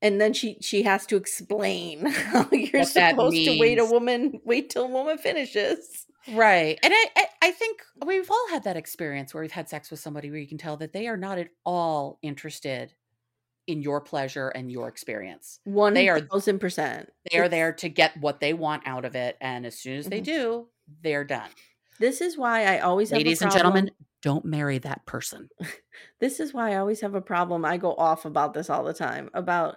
and 0.00 0.20
then 0.20 0.32
she 0.32 0.58
she 0.60 0.82
has 0.82 1.06
to 1.06 1.16
explain 1.16 2.06
how 2.06 2.48
you're 2.50 2.80
What 2.80 2.88
supposed 2.88 3.36
to 3.36 3.58
wait 3.60 3.78
a 3.78 3.84
woman 3.84 4.40
wait 4.44 4.70
till 4.70 4.84
a 4.84 4.88
woman 4.88 5.18
finishes 5.18 6.06
Right. 6.32 6.78
And 6.84 6.92
I, 6.94 7.06
I 7.16 7.26
I 7.44 7.50
think 7.50 7.82
we've 8.06 8.30
all 8.30 8.48
had 8.50 8.62
that 8.64 8.76
experience 8.76 9.34
where 9.34 9.42
we've 9.42 9.50
had 9.50 9.68
sex 9.68 9.90
with 9.90 9.98
somebody 10.00 10.30
where 10.30 10.38
you 10.38 10.46
can 10.46 10.56
tell 10.58 10.76
that 10.78 10.92
they 10.92 11.08
are 11.08 11.16
not 11.16 11.38
at 11.38 11.48
all 11.64 12.18
interested 12.22 12.94
in 13.66 13.82
your 13.82 14.00
pleasure 14.00 14.48
and 14.48 14.70
your 14.70 14.86
experience. 14.88 15.58
One 15.64 15.94
They 15.94 16.08
are- 16.08 16.20
thousand 16.20 16.60
percent. 16.60 17.10
They 17.30 17.38
are 17.38 17.48
there 17.48 17.72
to 17.74 17.88
get 17.88 18.16
what 18.20 18.38
they 18.40 18.54
want 18.54 18.84
out 18.86 19.04
of 19.04 19.14
it. 19.16 19.36
And 19.40 19.66
as 19.66 19.78
soon 19.78 19.98
as 19.98 20.06
they 20.06 20.20
Mhm. 20.20 20.24
do, 20.24 20.68
they're 21.02 21.24
done. 21.24 21.48
This 21.98 22.20
is 22.20 22.36
why 22.36 22.64
I 22.64 22.80
always 22.80 23.10
have 23.10 23.18
Ladies 23.18 23.42
and 23.42 23.52
gentlemen, 23.52 23.90
don't 24.22 24.44
marry 24.44 24.78
that 24.78 25.06
person. 25.06 25.48
This 26.20 26.38
is 26.40 26.54
why 26.54 26.72
I 26.72 26.76
always 26.76 27.00
have 27.00 27.14
a 27.14 27.20
problem. 27.20 27.64
I 27.64 27.76
go 27.76 27.94
off 27.94 28.24
about 28.24 28.54
this 28.54 28.70
all 28.70 28.84
the 28.84 28.94
time 28.94 29.28
about 29.34 29.76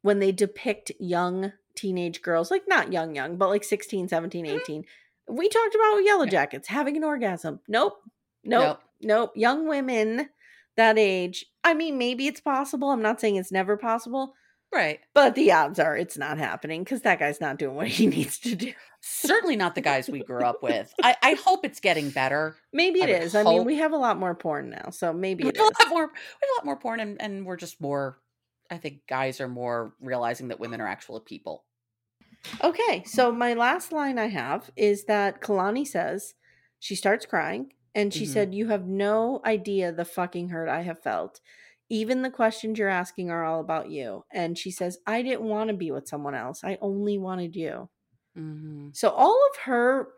when 0.00 0.18
they 0.18 0.32
depict 0.32 0.90
young 0.98 1.52
teenage 1.76 2.22
girls, 2.22 2.50
like 2.50 2.62
not 2.66 2.92
young, 2.92 3.14
young, 3.14 3.36
but 3.36 3.48
like 3.50 3.62
16, 3.62 4.08
17, 4.08 4.44
Mm-hmm. 4.46 4.56
18. 4.56 4.84
We 5.28 5.48
talked 5.48 5.74
about 5.74 5.98
Yellow 5.98 6.26
Jackets 6.26 6.68
having 6.68 6.96
an 6.96 7.04
orgasm. 7.04 7.60
Nope. 7.68 7.98
Nope. 8.42 8.80
Nope. 9.02 9.32
Young 9.36 9.68
women 9.68 10.30
that 10.76 10.98
age. 10.98 11.44
I 11.62 11.74
mean, 11.74 11.98
maybe 11.98 12.26
it's 12.26 12.40
possible. 12.40 12.90
I'm 12.90 13.02
not 13.02 13.20
saying 13.20 13.36
it's 13.36 13.52
never 13.52 13.76
possible, 13.76 14.34
Right. 14.74 15.00
but 15.14 15.34
the 15.34 15.52
odds 15.52 15.78
are 15.78 15.96
it's 15.96 16.16
not 16.18 16.38
happening 16.38 16.82
because 16.84 17.02
that 17.02 17.18
guy's 17.18 17.40
not 17.40 17.58
doing 17.58 17.76
what 17.76 17.88
he 17.88 18.06
needs 18.16 18.38
to 18.40 18.54
do. 18.56 18.72
Certainly 19.04 19.56
not 19.56 19.74
the 19.74 19.80
guys 19.80 20.08
we 20.08 20.20
grew 20.22 20.44
up 20.44 20.62
with. 20.62 20.94
I, 21.02 21.16
I 21.22 21.34
hope 21.34 21.64
it's 21.66 21.80
getting 21.80 22.10
better. 22.10 22.56
Maybe 22.72 23.02
I 23.02 23.06
it 23.06 23.12
would 23.12 23.22
is. 23.22 23.34
I 23.34 23.42
mean, 23.42 23.64
we 23.64 23.76
have 23.78 23.92
a 23.92 23.96
lot 23.96 24.16
more 24.18 24.34
porn 24.34 24.70
now, 24.70 24.90
so 24.90 25.12
maybe 25.26 25.42
We 25.44 25.50
it 25.50 25.56
have 25.56 25.66
a 25.66 25.70
is. 25.70 25.78
lot 25.80 25.88
more 25.90 26.06
we 26.06 26.12
have 26.12 26.50
a 26.54 26.56
lot 26.58 26.64
more 26.64 26.76
porn 26.76 27.00
and, 27.00 27.20
and 27.20 27.44
we're 27.44 27.56
just 27.56 27.80
more 27.80 28.18
I 28.70 28.78
think 28.78 29.00
guys 29.08 29.40
are 29.40 29.48
more 29.48 29.94
realizing 30.00 30.48
that 30.48 30.60
women 30.60 30.80
are 30.80 30.86
actual 30.86 31.20
people. 31.20 31.64
Okay, 32.62 33.02
so 33.04 33.30
my 33.32 33.54
last 33.54 33.92
line 33.92 34.18
I 34.18 34.26
have 34.28 34.70
is 34.76 35.04
that 35.04 35.40
Kalani 35.40 35.86
says 35.86 36.34
she 36.78 36.94
starts 36.96 37.26
crying 37.26 37.72
and 37.94 38.12
she 38.14 38.24
Mhm. 38.24 38.28
said, 38.28 38.54
You 38.54 38.68
have 38.68 38.86
no 38.86 39.40
idea 39.44 39.92
the 39.92 40.04
fucking 40.04 40.48
hurt 40.48 40.68
I 40.68 40.82
have 40.82 41.02
felt. 41.02 41.40
Even 41.90 42.22
the 42.22 42.30
questions 42.30 42.78
you're 42.78 42.88
asking 42.88 43.30
are 43.30 43.44
all 43.44 43.60
about 43.60 43.90
you. 43.90 44.24
And 44.32 44.56
she 44.56 44.70
says, 44.70 44.98
I 45.06 45.22
didn't 45.22 45.42
want 45.42 45.68
to 45.68 45.74
be 45.76 45.90
with 45.90 46.08
someone 46.08 46.34
else. 46.34 46.64
I 46.64 46.78
only 46.80 47.18
wanted 47.18 47.54
you. 47.54 47.90
Mm-hmm. 48.36 48.88
So 48.94 49.10
all 49.10 49.38
of 49.52 49.60
her 49.62 50.08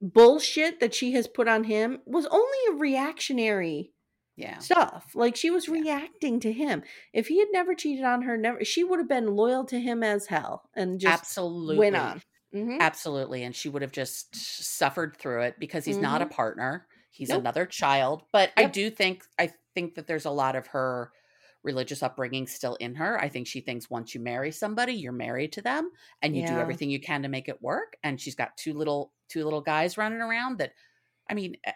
bullshit 0.00 0.80
that 0.80 0.94
she 0.94 1.12
has 1.12 1.26
put 1.26 1.48
on 1.48 1.64
him 1.64 2.00
was 2.06 2.26
only 2.26 2.58
a 2.70 2.72
reactionary 2.78 3.92
Yeah. 4.36 4.58
stuff. 4.58 5.12
Like 5.14 5.36
she 5.36 5.50
was 5.50 5.66
Yeah. 5.66 5.72
reacting 5.74 6.40
to 6.40 6.52
him. 6.52 6.82
If 7.12 7.28
he 7.28 7.38
had 7.38 7.48
never 7.52 7.74
cheated 7.74 8.04
on 8.04 8.22
her, 8.22 8.36
never 8.36 8.64
she 8.64 8.84
would 8.84 8.98
have 8.98 9.08
been 9.08 9.34
loyal 9.34 9.64
to 9.66 9.80
him 9.80 10.02
as 10.02 10.26
hell 10.26 10.68
and 10.74 11.00
just 11.00 11.20
Absolutely. 11.22 11.76
went 11.78 11.96
on. 11.96 12.22
Mhm. 12.54 12.78
Absolutely. 12.80 13.42
And 13.42 13.54
she 13.56 13.68
would 13.68 13.82
have 13.82 13.92
just 13.92 14.34
suffered 14.36 15.16
through 15.16 15.42
it 15.42 15.58
because 15.58 15.84
he's 15.84 15.98
not 15.98 16.22
a 16.22 16.26
partner. 16.26 16.86
He's 17.10 17.30
Nope. 17.30 17.40
another 17.40 17.64
child. 17.66 18.24
But 18.32 18.52
I 18.56 18.66
do 18.66 18.90
think 18.90 19.24
I 19.38 19.52
think 19.74 19.94
that 19.94 20.06
there's 20.06 20.26
a 20.26 20.30
lot 20.30 20.54
of 20.56 20.68
her 20.68 21.12
religious 21.66 22.02
upbringing 22.02 22.46
still 22.46 22.76
in 22.76 22.94
her. 22.94 23.20
I 23.20 23.28
think 23.28 23.46
she 23.46 23.60
thinks 23.60 23.90
once 23.90 24.14
you 24.14 24.20
marry 24.22 24.50
somebody, 24.52 24.94
you're 24.94 25.12
married 25.12 25.52
to 25.54 25.62
them 25.62 25.90
and 26.22 26.34
you 26.34 26.42
do 26.46 26.54
everything 26.58 26.88
you 26.90 27.00
can 27.00 27.22
to 27.22 27.28
make 27.28 27.48
it 27.48 27.60
work. 27.60 27.96
And 28.02 28.18
she's 28.20 28.34
got 28.36 28.56
two 28.56 28.72
little 28.72 29.12
two 29.28 29.44
little 29.44 29.60
guys 29.60 29.98
running 29.98 30.20
around 30.20 30.58
that 30.58 30.72
I 31.28 31.34
mean 31.34 31.56
eh, 31.64 31.72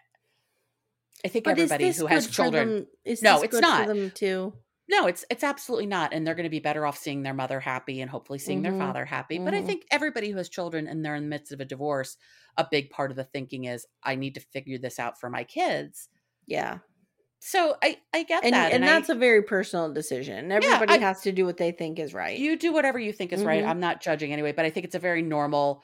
I 1.25 1.29
think 1.29 1.45
But 1.45 1.53
everybody 1.53 1.91
who 1.91 2.07
has 2.07 2.27
children 2.29 2.87
is 3.05 3.23
No, 3.23 3.43
it's 3.43 3.61
not. 3.61 3.87
them 3.89 4.11
too. 4.11 4.55
No, 4.89 5.07
it's 5.07 5.25
it's 5.31 5.45
absolutely 5.45 5.87
not, 5.87 6.13
and 6.13 6.27
they're 6.27 6.35
going 6.35 6.45
to 6.45 6.51
be 6.51 6.59
better 6.59 6.85
off 6.85 6.99
seeing 6.99 7.23
their 7.23 7.35
mother 7.35 7.61
happy 7.61 8.01
and 8.01 8.11
hopefully 8.11 8.41
seeing 8.41 8.59
Mhm. 8.61 8.63
their 8.65 8.73
father 8.79 9.05
happy. 9.05 9.39
But 9.39 9.55
I 9.55 9.61
Mhm. 9.61 9.67
think 9.67 9.87
everybody 9.93 10.31
who 10.31 10.39
has 10.39 10.49
children 10.49 10.89
and 10.89 11.05
they're 11.05 11.15
in 11.15 11.23
the 11.25 11.29
midst 11.29 11.53
of 11.53 11.61
a 11.61 11.65
divorce, 11.65 12.17
a 12.57 12.67
big 12.69 12.91
part 12.91 13.11
of 13.13 13.17
the 13.17 13.25
thinking 13.25 13.65
is 13.65 13.87
I 14.03 14.17
need 14.17 14.35
to 14.35 14.41
figure 14.41 14.79
this 14.79 14.99
out 14.99 15.21
for 15.21 15.31
my 15.31 15.45
kids. 15.45 16.09
Yeah. 16.47 16.79
So 17.43 17.77
I 17.83 17.99
I 18.13 18.23
get 18.25 18.45
And 18.45 18.53
that, 18.55 18.73
and, 18.73 18.85
I- 18.85 18.89
that's 18.89 19.09
a 19.09 19.15
very 19.15 19.43
personal 19.43 19.93
decision. 19.93 20.53
Everybody 20.53 20.93
I- 20.93 20.99
has 20.99 21.23
to 21.23 21.33
do 21.33 21.47
what 21.47 21.57
they 21.57 21.73
think 21.73 21.99
is 21.99 22.13
right. 22.15 22.39
you 22.39 22.57
do 22.57 22.73
whatever 22.73 22.99
you 22.99 23.13
think 23.13 23.33
is 23.33 23.43
right. 23.43 23.65
Mhm. 23.65 23.69
I'm 23.69 23.81
not 23.81 24.01
judging 24.03 24.33
anyway, 24.33 24.53
but 24.53 24.65
I 24.67 24.71
think 24.71 24.85
it's 24.85 24.95
a 24.95 24.99
very 25.01 25.23
normal 25.23 25.83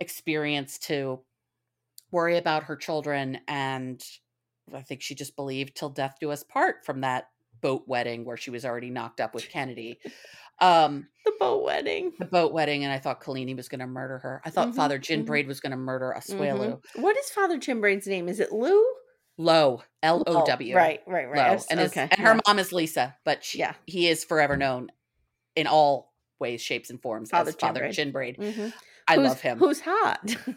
experience 0.00 0.78
to 0.80 1.20
worry 2.10 2.36
about 2.36 2.64
her 2.64 2.76
children 2.76 3.40
and 3.48 4.02
I 4.72 4.82
think 4.82 5.00
she 5.02 5.14
just 5.14 5.34
believed 5.34 5.74
till 5.76 5.88
death 5.90 6.16
do 6.20 6.30
us 6.30 6.42
part 6.44 6.84
from 6.84 7.00
that 7.02 7.28
boat 7.60 7.84
wedding 7.88 8.24
where 8.24 8.36
she 8.36 8.50
was 8.50 8.64
already 8.64 8.90
knocked 8.90 9.20
up 9.20 9.34
with 9.34 9.48
Kennedy. 9.48 9.98
Um 10.60 11.08
the 11.24 11.32
boat 11.38 11.64
wedding. 11.64 12.12
the 12.18 12.26
boat 12.26 12.52
wedding 12.52 12.84
and 12.84 12.92
I 12.92 12.98
thought 12.98 13.22
Kalini 13.22 13.56
was 13.56 13.68
going 13.68 13.80
to 13.80 13.86
murder 13.86 14.18
her. 14.18 14.42
I 14.44 14.50
thought 14.50 14.68
Mhm, 14.68 14.74
Father 14.76 14.98
Chin 14.98 15.22
mhm. 15.22 15.26
Braid 15.26 15.46
was 15.46 15.60
going 15.60 15.70
to 15.70 15.76
murder 15.76 16.14
Asuelu. 16.16 16.80
Mhm. 16.82 17.02
What 17.02 17.16
is 17.16 17.30
Father 17.30 17.58
Chin 17.58 17.80
Braid's 17.80 18.06
name? 18.06 18.28
Is 18.28 18.40
it 18.40 18.52
Lou? 18.52 18.84
Low, 19.38 19.82
L 20.02 20.22
O 20.26 20.44
Oh, 20.44 20.44
right, 20.74 21.00
right, 21.06 21.28
right. 21.28 21.56
Low. 21.58 21.64
And, 21.70 21.80
his, 21.80 21.90
okay, 21.90 22.08
and 22.10 22.20
her 22.20 22.34
yeah. 22.34 22.40
mom 22.46 22.58
is 22.58 22.72
Lisa, 22.72 23.16
but 23.24 23.42
she, 23.44 23.58
Yeah. 23.60 23.74
he 23.86 24.08
is 24.08 24.24
forever 24.24 24.56
known 24.56 24.90
in 25.56 25.66
all 25.66 26.12
ways, 26.38 26.60
shapes, 26.60 26.90
and 26.90 27.00
forms 27.00 27.30
Father 27.30 27.50
as 27.50 27.54
Father 27.56 27.80
Chin 27.86 27.92
Chin 27.92 28.12
Braid. 28.12 28.36
Mhm. 28.36 28.72
I 29.08 29.16
Who's- 29.16 29.28
love 29.28 29.40
him. 29.40 29.58
Who's 29.58 29.80
hot? 29.80 30.20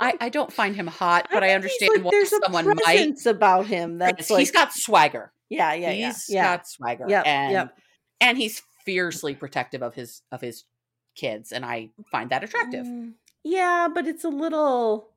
I, 0.00 0.14
I 0.20 0.28
don't 0.28 0.52
find 0.52 0.74
him 0.74 0.86
hot, 0.86 1.28
but 1.30 1.42
I, 1.42 1.48
he's 1.48 1.54
understand 1.56 1.92
like- 1.96 2.04
why 2.04 2.10
there's 2.12 2.30
someone 2.30 2.64
a 2.64 2.74
might. 2.74 2.82
presence 2.84 3.26
about 3.26 3.66
him 3.66 3.98
that's 3.98 4.30
like 4.30 4.38
he's 4.40 4.50
got 4.50 4.72
swagger. 4.72 5.32
yeah, 5.50 5.74
yeah, 5.74 5.90
yeah, 5.90 6.06
He's 6.08 6.26
yeah. 6.28 6.56
got 6.56 6.66
swagger. 6.68 7.06
Yep, 7.08 7.26
and, 7.26 7.52
yep. 7.52 7.78
and 8.20 8.38
he's 8.38 8.62
fiercely 8.84 9.34
protective 9.34 9.82
of 9.82 9.94
his 9.94 10.22
of 10.32 10.40
his 10.40 10.64
kids, 11.16 11.52
and 11.52 11.64
I 11.64 11.90
find 12.10 12.30
that 12.30 12.44
attractive. 12.44 12.86
Mm, 12.86 13.12
Yeah, 13.44 13.88
but 13.92 14.06
it's 14.06 14.24
a 14.24 14.28
little 14.30 15.10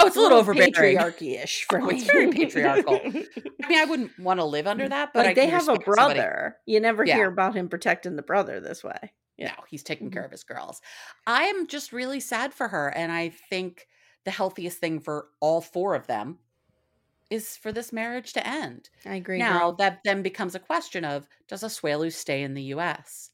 Oh, 0.00 0.06
it's 0.06 0.16
a 0.16 0.20
little 0.20 0.38
overbearing. 0.38 0.72
patriarchy-ish 0.72 1.64
for 1.68 1.80
Oh, 1.80 1.86
me. 1.86 1.96
it's 1.96 2.04
very 2.04 2.30
patriarchal. 2.32 3.00
I 3.04 3.68
mean, 3.68 3.78
I 3.78 3.84
wouldn't 3.84 4.16
want 4.18 4.38
to 4.38 4.44
live 4.44 4.66
under 4.66 4.86
mm, 4.86 4.90
that, 4.90 5.10
but 5.12 5.26
like 5.26 5.34
they 5.36 5.46
have 5.46 5.68
a 5.68 5.72
respect 5.72 5.96
somebody- 5.96 6.20
brother. 6.20 6.56
You 6.66 6.80
never 6.80 7.04
Yeah. 7.04 7.16
hear 7.16 7.28
about 7.28 7.56
him 7.56 7.68
protecting 7.68 8.16
the 8.16 8.22
brother 8.22 8.60
this 8.60 8.84
way. 8.84 9.12
Yeah. 9.36 9.48
No, 9.56 9.64
he's 9.68 9.82
taking 9.82 10.10
care 10.10 10.22
mm-hmm. 10.22 10.26
of 10.26 10.32
his 10.32 10.44
girls. 10.44 10.80
I 11.26 11.44
am 11.44 11.66
just 11.66 11.92
really 11.92 12.20
sad 12.20 12.52
for 12.54 12.68
her, 12.68 12.88
and 12.88 13.10
I 13.12 13.28
think 13.30 13.86
the 14.24 14.30
healthiest 14.30 14.78
thing 14.78 15.00
for 15.00 15.28
all 15.40 15.60
four 15.60 15.94
of 15.94 16.06
them 16.06 16.38
is 17.30 17.56
for 17.56 17.72
this 17.72 17.92
marriage 17.92 18.32
to 18.32 18.46
end. 18.46 18.88
I 19.04 19.16
agree. 19.16 19.38
now 19.38 19.58
girl. 19.58 19.72
that 19.74 20.00
then 20.04 20.22
becomes 20.22 20.54
a 20.54 20.58
question 20.60 21.04
of 21.04 21.28
does 21.46 21.62
Asuelu 21.62 22.12
stay 22.12 22.42
in 22.42 22.54
the 22.54 22.62
U.S. 22.64 23.30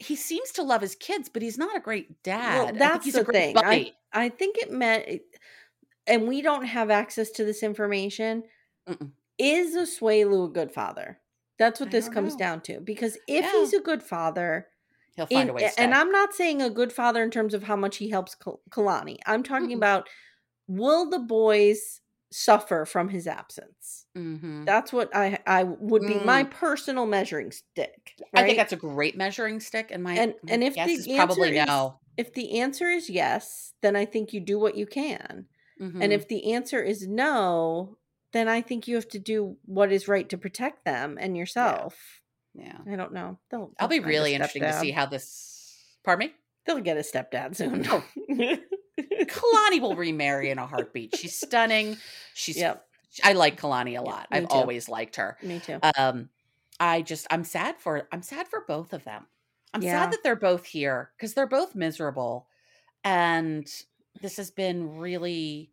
He 0.00 0.16
seems 0.16 0.50
to 0.52 0.62
love 0.62 0.80
his 0.80 0.94
kids, 0.94 1.28
but 1.28 1.42
he's 1.42 1.58
not 1.58 1.76
a 1.76 1.80
great 1.80 2.22
dad. 2.22 2.66
Think 2.68 2.78
that's 2.78 3.04
he's 3.04 3.14
the 3.14 3.20
a 3.20 3.24
great 3.24 3.34
thing. 3.34 3.54
buddy. 3.54 3.94
I, 4.12 4.24
I 4.24 4.28
think 4.30 4.56
it 4.58 4.72
meant, 4.72 5.20
and 6.06 6.26
we 6.26 6.40
don't 6.42 6.64
have 6.64 6.90
access 6.90 7.30
to 7.32 7.44
this 7.44 7.62
information. 7.62 8.42
Mm-mm. 8.88 9.10
Is 9.38 9.76
Asuelu 9.76 10.46
a 10.46 10.52
good 10.52 10.72
father? 10.72 11.18
That's 11.58 11.78
what 11.80 11.90
I 11.90 11.92
this 11.92 12.08
comes 12.08 12.32
know. 12.34 12.38
down 12.38 12.60
to. 12.62 12.80
Because 12.80 13.16
if 13.28 13.44
Yeah. 13.44 13.52
he's 13.60 13.74
a 13.74 13.80
good 13.80 14.02
father, 14.02 14.68
He'll 15.16 15.26
find 15.26 15.42
in- 15.42 15.50
a 15.50 15.52
way. 15.52 15.68
To 15.68 15.80
and 15.80 15.94
I'm 15.94 16.10
not 16.10 16.32
saying 16.34 16.62
a 16.62 16.70
good 16.70 16.92
father 16.92 17.22
in 17.22 17.30
terms 17.30 17.52
of 17.52 17.62
how 17.62 17.76
much 17.76 17.98
he 17.98 18.08
helps 18.08 18.34
Kal- 18.34 18.60
Kalani. 18.70 19.18
I'm 19.26 19.42
talking 19.42 19.68
Mm-mm. 19.68 19.76
about 19.76 20.08
will 20.66 21.10
the 21.10 21.18
boys 21.18 21.99
suffer 22.32 22.84
from 22.84 23.08
his 23.08 23.26
absence? 23.26 24.06
Mhm. 24.16 24.64
That's 24.66 24.92
what 24.92 25.14
I 25.14 25.38
I 25.46 25.64
would 25.64 26.02
be 26.02 26.14
my 26.20 26.44
Mm. 26.44 26.50
personal 26.50 27.06
measuring 27.06 27.50
stick. 27.52 28.14
I 28.34 28.42
think 28.44 28.56
that's 28.58 28.72
a 28.72 28.76
great 28.76 29.16
measuring 29.16 29.60
stick, 29.60 29.90
and 29.90 30.02
my 30.02 30.14
And- 30.14 30.34
my 30.42 30.52
and 30.52 30.64
if 30.64 30.74
the 30.74 30.80
is 30.82 31.06
probably 31.08 31.58
answer 31.58 31.62
is- 31.62 31.66
no. 31.66 32.00
if 32.16 32.32
the 32.34 32.60
answer 32.60 32.88
is 32.88 33.10
yes, 33.10 33.72
then 33.82 33.96
I 33.96 34.04
think 34.04 34.32
you 34.32 34.40
do 34.40 34.58
what 34.58 34.76
you 34.76 34.86
can. 34.86 35.46
And 35.80 35.94
Mhm. 35.94 36.10
if 36.12 36.28
the 36.28 36.52
answer 36.52 36.82
is 36.82 37.06
no, 37.08 37.96
then 38.32 38.48
I 38.48 38.60
think 38.60 38.86
you 38.86 38.94
have 38.96 39.08
to 39.08 39.18
do 39.18 39.56
what 39.64 39.90
is 39.90 40.06
right 40.08 40.28
to 40.28 40.36
protect 40.38 40.84
them 40.84 41.16
and 41.20 41.36
yourself. 41.36 42.20
yeah, 42.54 42.78
I 42.90 42.96
don't 42.96 43.12
know. 43.12 43.38
They'll, 43.50 43.72
I'll 43.78 43.88
be 43.88 44.00
really 44.00 44.34
interesting 44.34 44.62
to 44.62 44.72
see 44.74 44.90
how 44.90 45.06
this. 45.06 45.74
Pardon 46.04 46.28
me. 46.28 46.34
they'll 46.66 46.80
get 46.80 46.96
a 46.96 47.00
stepdad 47.00 47.56
soon. 47.56 47.84
Oh. 47.88 48.04
Kalani 49.02 49.80
will 49.80 49.96
remarry 49.96 50.50
in 50.50 50.58
a 50.58 50.66
heartbeat. 50.66 51.16
She's 51.16 51.38
stunning. 51.38 51.96
She's. 52.34 52.56
yep, 52.56 52.84
I 53.24 53.32
like 53.32 53.60
Kalani 53.60 53.98
a 53.98 54.02
lot. 54.02 54.26
I've 54.30 54.48
too. 54.48 54.54
always 54.54 54.88
liked 54.88 55.16
her. 55.16 55.36
me 55.42 55.60
too. 55.60 55.78
Um, 55.96 56.28
I 56.78 57.02
just 57.02 57.26
I'm 57.30 57.44
sad 57.44 57.76
for 57.78 58.08
I'm 58.12 58.22
sad 58.22 58.48
for 58.48 58.64
both 58.66 58.92
of 58.92 59.04
them. 59.04 59.26
I'm 59.74 59.82
Yeah. 59.82 60.02
sad 60.02 60.12
that 60.12 60.22
they're 60.22 60.36
both 60.36 60.64
here 60.64 61.10
because 61.16 61.34
they're 61.34 61.46
both 61.46 61.74
miserable, 61.74 62.48
and 63.04 63.66
this 64.20 64.36
has 64.36 64.50
been 64.50 64.96
really. 64.98 65.70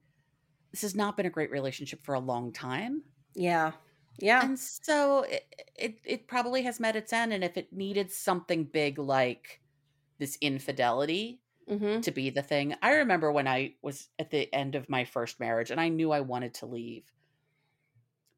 This 0.72 0.82
has 0.82 0.96
not 0.96 1.16
been 1.18 1.26
a 1.26 1.30
great 1.32 1.50
relationship 1.50 2.04
for 2.04 2.14
a 2.14 2.20
long 2.20 2.52
time. 2.52 3.02
yeah, 3.34 3.72
yeah, 4.20 4.44
And 4.44 4.60
so 4.60 5.22
it, 5.24 5.46
it 5.76 6.00
it 6.04 6.28
probably 6.28 6.64
has 6.64 6.80
met 6.80 6.96
its 6.96 7.14
end. 7.14 7.32
And 7.34 7.44
if 7.44 7.56
it 7.58 7.72
needed 7.72 8.12
something 8.12 8.66
big 8.66 9.00
like 9.00 9.62
this 10.20 10.38
infidelity 10.42 11.40
hmm 11.68 12.02
to 12.02 12.12
be 12.12 12.30
the 12.30 12.44
thing, 12.44 12.76
I 12.82 12.96
remember 12.96 13.32
when 13.32 13.48
I 13.48 13.76
was 13.82 14.10
at 14.20 14.30
the 14.32 14.54
end 14.54 14.76
of 14.76 14.90
my 14.90 15.06
first 15.06 15.40
marriage 15.40 15.72
and 15.72 15.82
I 15.82 15.90
knew 15.90 16.12
I 16.12 16.22
wanted 16.22 16.56
to 16.56 16.66
leave, 16.68 17.12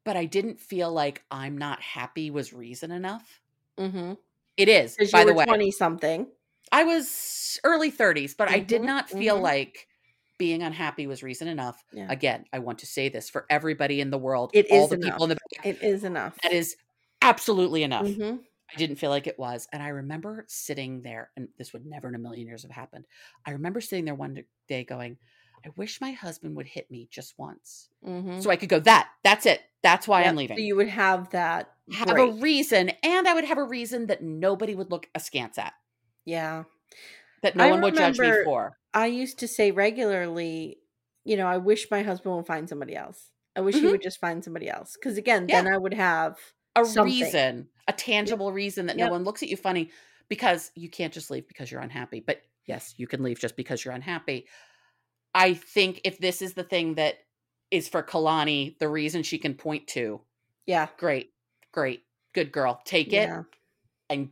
but 0.04 0.16
I 0.16 0.26
didn't 0.26 0.60
feel 0.60 0.92
like 0.92 1.24
I'm 1.30 1.56
not 1.56 1.80
happy 1.80 2.30
was 2.30 2.52
reason 2.52 2.90
enough. 2.90 3.40
hmm 3.78 4.12
It 4.56 4.68
is, 4.68 4.98
by 5.10 5.24
the 5.24 5.34
way. 5.34 5.44
twenty 5.44 5.70
something. 5.72 6.30
I 6.72 6.84
was 6.84 7.58
early 7.64 7.90
30s, 7.90 8.34
but 8.34 8.48
I 8.48 8.60
did 8.60 8.82
Mhm, 8.82 8.84
not 8.84 9.10
feel 9.10 9.40
mhm. 9.40 9.40
like 9.40 9.88
being 10.38 10.62
unhappy 10.62 11.06
was 11.06 11.22
reason 11.22 11.48
enough. 11.48 11.84
Yeah. 11.92 12.08
Again, 12.08 12.44
I 12.52 12.60
want 12.60 12.78
to 12.80 12.86
say 12.86 13.08
this 13.08 13.28
for 13.28 13.46
everybody 13.50 14.00
in 14.00 14.10
the 14.10 14.18
world, 14.18 14.52
It 14.52 14.66
all 14.68 14.86
is 14.86 14.88
the 14.88 14.98
people 14.98 15.24
in 15.24 15.30
the 15.30 15.36
back. 15.36 15.64
It 15.64 15.82
is 15.82 16.04
enough. 16.04 16.38
that 16.42 16.52
is 16.52 16.76
absolutely 17.22 17.82
enough. 17.82 18.18
Mhm. 18.18 18.44
I 18.72 18.76
didn't 18.76 18.96
feel 18.96 19.10
like 19.10 19.26
it 19.26 19.38
was. 19.38 19.66
And 19.72 19.82
I 19.82 19.88
remember 19.88 20.44
sitting 20.48 21.02
there, 21.02 21.30
and 21.36 21.48
this 21.58 21.72
would 21.72 21.84
never 21.86 22.08
in 22.08 22.14
a 22.14 22.18
million 22.18 22.46
years 22.46 22.62
have 22.62 22.70
happened. 22.70 23.06
I 23.46 23.52
remember 23.52 23.80
sitting 23.80 24.04
there 24.04 24.14
one 24.14 24.44
day 24.68 24.84
going, 24.84 25.18
I 25.64 25.70
wish 25.76 26.00
my 26.00 26.12
husband 26.12 26.56
would 26.56 26.66
hit 26.66 26.90
me 26.90 27.08
just 27.10 27.34
once. 27.38 27.90
Mhm. 28.06 28.42
So 28.42 28.50
I 28.50 28.56
could 28.56 28.68
go, 28.68 28.80
that, 28.80 29.10
that's 29.22 29.44
it. 29.46 29.60
That's 29.82 30.06
why 30.08 30.20
Yep, 30.22 30.30
I'm 30.30 30.36
leaving. 30.36 30.56
So 30.56 30.62
you 30.62 30.76
would 30.76 30.88
have 30.88 31.30
that. 31.30 31.74
have 31.92 32.18
a 32.18 32.30
reason, 32.32 32.90
and 33.02 33.26
I 33.28 33.34
would 33.34 33.44
have 33.44 33.58
a 33.58 33.64
reason 33.64 34.06
that 34.06 34.22
nobody 34.22 34.74
would 34.74 34.90
look 34.90 35.08
askance 35.14 35.58
at, 35.58 35.72
Yeah. 36.24 36.64
that 37.42 37.56
no 37.56 37.64
I 37.64 37.70
one 37.70 37.80
would 37.82 37.96
judge 37.96 38.18
me 38.18 38.32
for. 38.44 38.78
I 38.94 39.06
used 39.06 39.38
to 39.40 39.48
say 39.48 39.70
regularly, 39.70 40.78
you 41.24 41.36
know, 41.36 41.46
I 41.46 41.58
wish 41.58 41.90
my 41.90 42.02
husband 42.02 42.36
would 42.36 42.46
find 42.46 42.68
somebody 42.68 42.94
else. 42.96 43.30
I 43.56 43.60
wish 43.60 43.74
he 43.76 43.86
Mhm. 43.86 43.90
would 43.90 44.02
just 44.02 44.20
find 44.20 44.42
somebody 44.44 44.68
else. 44.68 44.94
Because 44.96 45.18
again, 45.18 45.46
Yeah. 45.48 45.62
then 45.62 45.72
I 45.72 45.76
would 45.76 45.94
have 45.94 46.38
A 46.76 46.84
something. 46.84 47.04
reason, 47.04 47.68
a 47.88 47.92
tangible 47.92 48.52
reason 48.52 48.86
that 48.86 48.96
Yep. 48.98 49.06
no 49.06 49.12
one 49.12 49.24
looks 49.24 49.42
at 49.42 49.48
you 49.48 49.56
funny 49.56 49.90
because 50.28 50.70
you 50.74 50.88
can't 50.88 51.12
just 51.12 51.30
leave 51.30 51.48
because 51.48 51.70
you're 51.70 51.80
unhappy. 51.80 52.20
But 52.20 52.42
yes, 52.66 52.94
you 52.96 53.06
can 53.06 53.22
leave 53.22 53.38
just 53.40 53.56
because 53.56 53.84
you're 53.84 53.94
unhappy. 53.94 54.46
I 55.34 55.54
think 55.54 56.00
if 56.04 56.18
this 56.18 56.42
is 56.42 56.54
the 56.54 56.62
thing 56.64 56.94
that 56.94 57.18
is 57.70 57.88
for 57.88 58.02
Kalani, 58.02 58.78
the 58.78 58.88
reason 58.88 59.22
she 59.22 59.38
can 59.38 59.54
point 59.54 59.86
to, 59.88 60.20
Yeah. 60.66 60.88
great, 60.96 61.34
great, 61.72 62.04
good 62.32 62.52
girl. 62.52 62.80
Take 62.84 63.08
it 63.08 63.28
Yeah. 63.28 63.42
and 64.08 64.30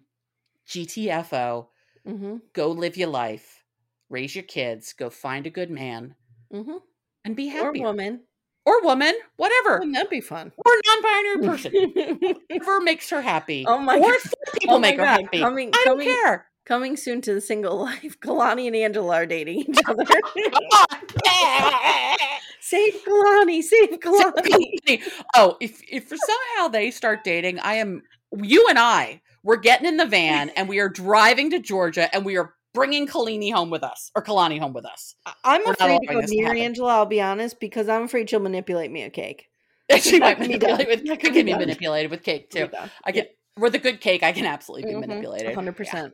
GTFO, 0.66 1.68
Mm-hmm. 2.06 2.36
go 2.52 2.70
live 2.70 2.96
your 2.96 3.08
life, 3.08 3.64
raise 4.08 4.34
your 4.34 4.44
kids, 4.44 4.92
go 4.92 5.10
find 5.10 5.46
a 5.46 5.50
good 5.50 5.70
man, 5.70 6.14
Mm-hmm. 6.52 6.76
and 7.24 7.36
be 7.36 7.48
Or 7.48 7.64
happy. 7.66 7.80
woman. 7.80 8.27
Or 8.68 8.82
woman, 8.82 9.14
whatever. 9.36 9.78
Wouldn't 9.78 9.96
that 9.96 10.10
be 10.10 10.20
fun? 10.20 10.52
Or 10.58 10.72
non-binary 10.86 11.48
person. 11.48 11.72
Whatever 12.50 12.80
makes 12.82 13.08
her 13.08 13.22
happy. 13.22 13.64
Oh 13.66 13.78
my 13.78 13.96
or 13.96 14.10
God. 14.12 14.20
people 14.60 14.76
Oh 14.76 14.78
make 14.78 14.98
her 14.98 15.06
happy. 15.06 15.38
Coming- 15.40 15.70
I 15.74 15.82
don't 15.86 15.94
coming- 16.00 16.08
care. 16.08 16.44
Coming 16.66 16.98
soon 16.98 17.22
to 17.22 17.32
the 17.32 17.40
single 17.40 17.78
life, 17.82 18.20
Kalani 18.24 18.66
and 18.66 18.76
Angela 18.76 19.14
are 19.14 19.24
dating 19.26 19.60
each 19.60 19.78
other. 19.88 20.04
save 22.60 22.94
Kalani, 23.06 23.62
save 23.62 24.00
Kalani. 24.00 25.02
oh, 25.34 25.56
if 25.60 25.80
if 25.90 26.08
somehow 26.08 26.68
they 26.68 26.90
start 26.90 27.24
dating, 27.24 27.58
I 27.60 27.76
am 27.76 28.02
you 28.36 28.66
and 28.68 28.78
I. 28.78 29.22
We're 29.42 29.56
getting 29.56 29.86
in 29.86 29.96
the 29.96 30.04
van 30.04 30.50
and 30.50 30.68
we 30.68 30.78
are 30.80 30.90
driving 30.90 31.48
to 31.52 31.58
Georgia 31.58 32.14
and 32.14 32.26
we 32.26 32.36
are 32.36 32.52
bringing 32.78 33.06
Kalini 33.06 33.52
home 33.52 33.70
with 33.70 33.82
us 33.82 34.10
or 34.14 34.22
Kalani 34.22 34.58
home 34.58 34.72
with 34.72 34.86
us. 34.86 35.16
I'm 35.44 35.64
We're 35.64 35.72
afraid 35.72 36.00
to 36.00 36.06
go 36.06 36.20
this 36.20 36.30
to 36.30 36.36
near. 36.36 36.54
Angela, 36.54 36.94
I'll 36.94 37.06
be 37.06 37.20
honest, 37.20 37.58
because 37.58 37.88
I'm 37.88 38.04
afraid 38.04 38.30
she'll 38.30 38.40
manipulate 38.40 38.90
me 38.90 39.02
a 39.02 39.10
cake. 39.10 39.50
she 40.00 40.20
might 40.20 40.38
That 40.38 40.48
can 40.48 40.48
be 40.48 40.58
manipulate 40.58 40.88
with. 40.88 41.04
That 41.06 41.12
I 41.12 41.16
can 41.16 41.32
can 41.32 41.46
be 41.46 41.52
be 41.52 41.58
manipulated 41.58 42.10
with 42.10 42.22
cake 42.22 42.50
too. 42.50 42.70
I 43.04 43.12
can. 43.12 43.26
With 43.58 43.74
a 43.74 43.78
good 43.78 44.00
cake, 44.00 44.22
I 44.22 44.30
can 44.30 44.46
absolutely 44.46 44.92
be 44.92 44.96
Mhm, 44.96 45.00
manipulated. 45.00 45.56
100%. 45.56 46.12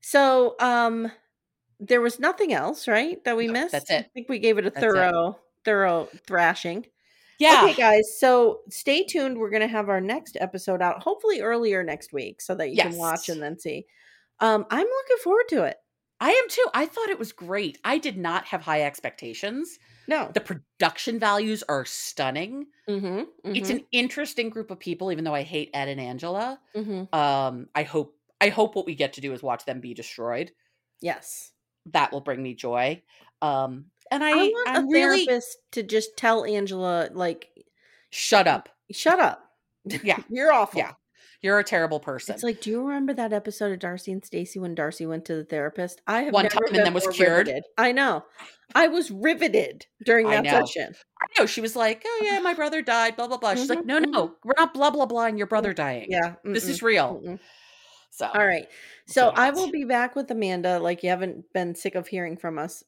So, 0.00 0.54
um, 0.60 1.10
there 1.80 2.00
was 2.00 2.20
nothing 2.20 2.52
else, 2.52 2.86
right? 2.86 3.22
That 3.24 3.36
we 3.36 3.46
Nope, 3.48 3.54
missed. 3.54 3.72
that's 3.72 3.90
it. 3.90 4.06
I 4.06 4.08
think 4.14 4.28
we 4.28 4.38
gave 4.38 4.58
it 4.58 4.66
a 4.66 4.70
That's 4.70 4.76
it. 4.76 4.90
thorough, 4.90 5.38
thorough 5.64 6.08
thrashing. 6.26 6.86
Yeah. 7.40 7.64
Okay, 7.64 7.74
guys. 7.74 8.18
So 8.20 8.60
stay 8.70 9.02
tuned. 9.04 9.38
We're 9.38 9.50
gonna 9.50 9.66
have 9.66 9.88
our 9.88 10.00
next 10.00 10.36
episode 10.40 10.80
out, 10.80 11.02
hopefully 11.02 11.40
earlier 11.40 11.82
next 11.82 12.12
week, 12.12 12.40
so 12.40 12.54
that 12.54 12.70
you 12.70 12.76
can 12.76 12.96
watch 12.96 13.28
and 13.28 13.42
then 13.42 13.58
see. 13.58 13.86
Um, 14.40 14.66
I'm 14.70 14.86
looking 14.86 15.16
forward 15.22 15.48
to 15.48 15.64
it. 15.64 15.76
I 16.24 16.30
am 16.30 16.48
too. 16.48 16.64
I 16.72 16.86
thought 16.86 17.10
it 17.10 17.18
was 17.18 17.32
great. 17.32 17.78
I 17.84 17.98
did 17.98 18.16
not 18.16 18.46
have 18.46 18.62
high 18.62 18.82
expectations. 18.82 19.78
No, 20.08 20.30
The 20.32 20.40
production 20.40 21.18
values 21.18 21.62
are 21.68 21.84
stunning. 21.84 22.66
mm-hmm, 22.88 23.24
It's 23.54 23.68
an 23.70 23.84
interesting 23.92 24.48
group 24.48 24.70
of 24.70 24.78
people, 24.78 25.12
even 25.12 25.24
though 25.24 25.34
I 25.34 25.42
hate 25.42 25.70
Ed 25.74 25.88
and 25.88 26.00
Angela. 26.00 26.58
mm-hmm. 26.74 27.14
Um, 27.14 27.68
I 27.74 27.82
hope 27.82 28.16
I 28.40 28.48
hope 28.48 28.74
what 28.74 28.86
we 28.86 28.94
get 28.94 29.14
to 29.14 29.20
do 29.20 29.32
is 29.34 29.42
watch 29.42 29.64
them 29.66 29.80
be 29.80 29.92
destroyed. 29.94 30.50
yes. 31.00 31.50
That 31.92 32.12
will 32.12 32.22
bring 32.22 32.42
me 32.42 32.54
joy. 32.54 33.02
Um, 33.42 33.86
and 34.10 34.24
I, 34.24 34.30
I, 34.30 34.34
want 34.36 34.68
I'm 34.70 34.84
a 34.84 34.88
really 34.88 35.26
therapist 35.26 35.58
to 35.72 35.82
just 35.82 36.16
tell 36.16 36.46
Angela, 36.46 37.10
like, 37.12 37.48
shut 38.08 38.46
up. 38.48 38.70
shut 38.90 39.20
up. 39.20 39.44
Yeah. 40.02 40.18
You're 40.30 40.52
awful. 40.52 40.78
Yeah. 40.78 40.92
You're 41.44 41.58
a 41.58 41.64
terrible 41.64 42.00
person. 42.00 42.34
It's 42.34 42.42
like, 42.42 42.62
do 42.62 42.70
you 42.70 42.80
remember 42.80 43.12
that 43.12 43.34
episode 43.34 43.70
of 43.70 43.78
Darcey 43.78 44.14
and 44.14 44.24
Stacey 44.24 44.58
when 44.58 44.74
Darcey 44.74 45.06
went 45.06 45.26
to 45.26 45.34
the 45.36 45.44
therapist? 45.44 46.00
I 46.06 46.22
have 46.22 46.32
One 46.32 46.44
never 46.44 46.54
time 46.54 46.74
and 46.74 46.86
then 46.86 46.94
was 46.94 47.06
cured? 47.08 47.48
riveted. 47.48 47.64
I 47.76 47.92
know. 47.92 48.24
I 48.74 48.86
was 48.86 49.10
riveted 49.10 49.84
during 50.06 50.30
that 50.30 50.44
know. 50.44 50.64
session. 50.64 50.94
I 51.20 51.26
know 51.38 51.44
she 51.44 51.60
was 51.60 51.76
like, 51.76 52.02
"Oh 52.06 52.20
yeah, 52.24 52.40
my 52.40 52.54
brother 52.54 52.80
died." 52.80 53.16
Blah 53.16 53.28
blah 53.28 53.36
blah. 53.36 53.56
She's 53.56 53.68
like, 53.68 53.84
"No, 53.84 54.00
mm-hmm. 54.00 54.10
no, 54.10 54.34
we're 54.42 54.54
not 54.56 54.72
blah 54.72 54.88
blah 54.88 55.04
blah." 55.04 55.26
And 55.26 55.36
your 55.36 55.46
brother 55.46 55.74
mm-hmm. 55.74 55.82
dying. 55.82 56.06
Yeah. 56.08 56.36
this 56.44 56.64
mm-mm, 56.64 56.70
is 56.70 56.82
real. 56.82 57.20
mm-mm. 57.22 57.38
So 58.08 58.26
All 58.26 58.46
right. 58.46 58.66
So 59.06 59.28
I 59.28 59.50
will 59.50 59.70
be 59.70 59.84
back 59.84 60.16
with 60.16 60.30
Amanda. 60.30 60.78
Like 60.78 61.02
you 61.02 61.10
haven't 61.10 61.52
been 61.52 61.74
sick 61.74 61.94
of 61.94 62.08
hearing 62.08 62.38
from 62.38 62.58
us. 62.58 62.82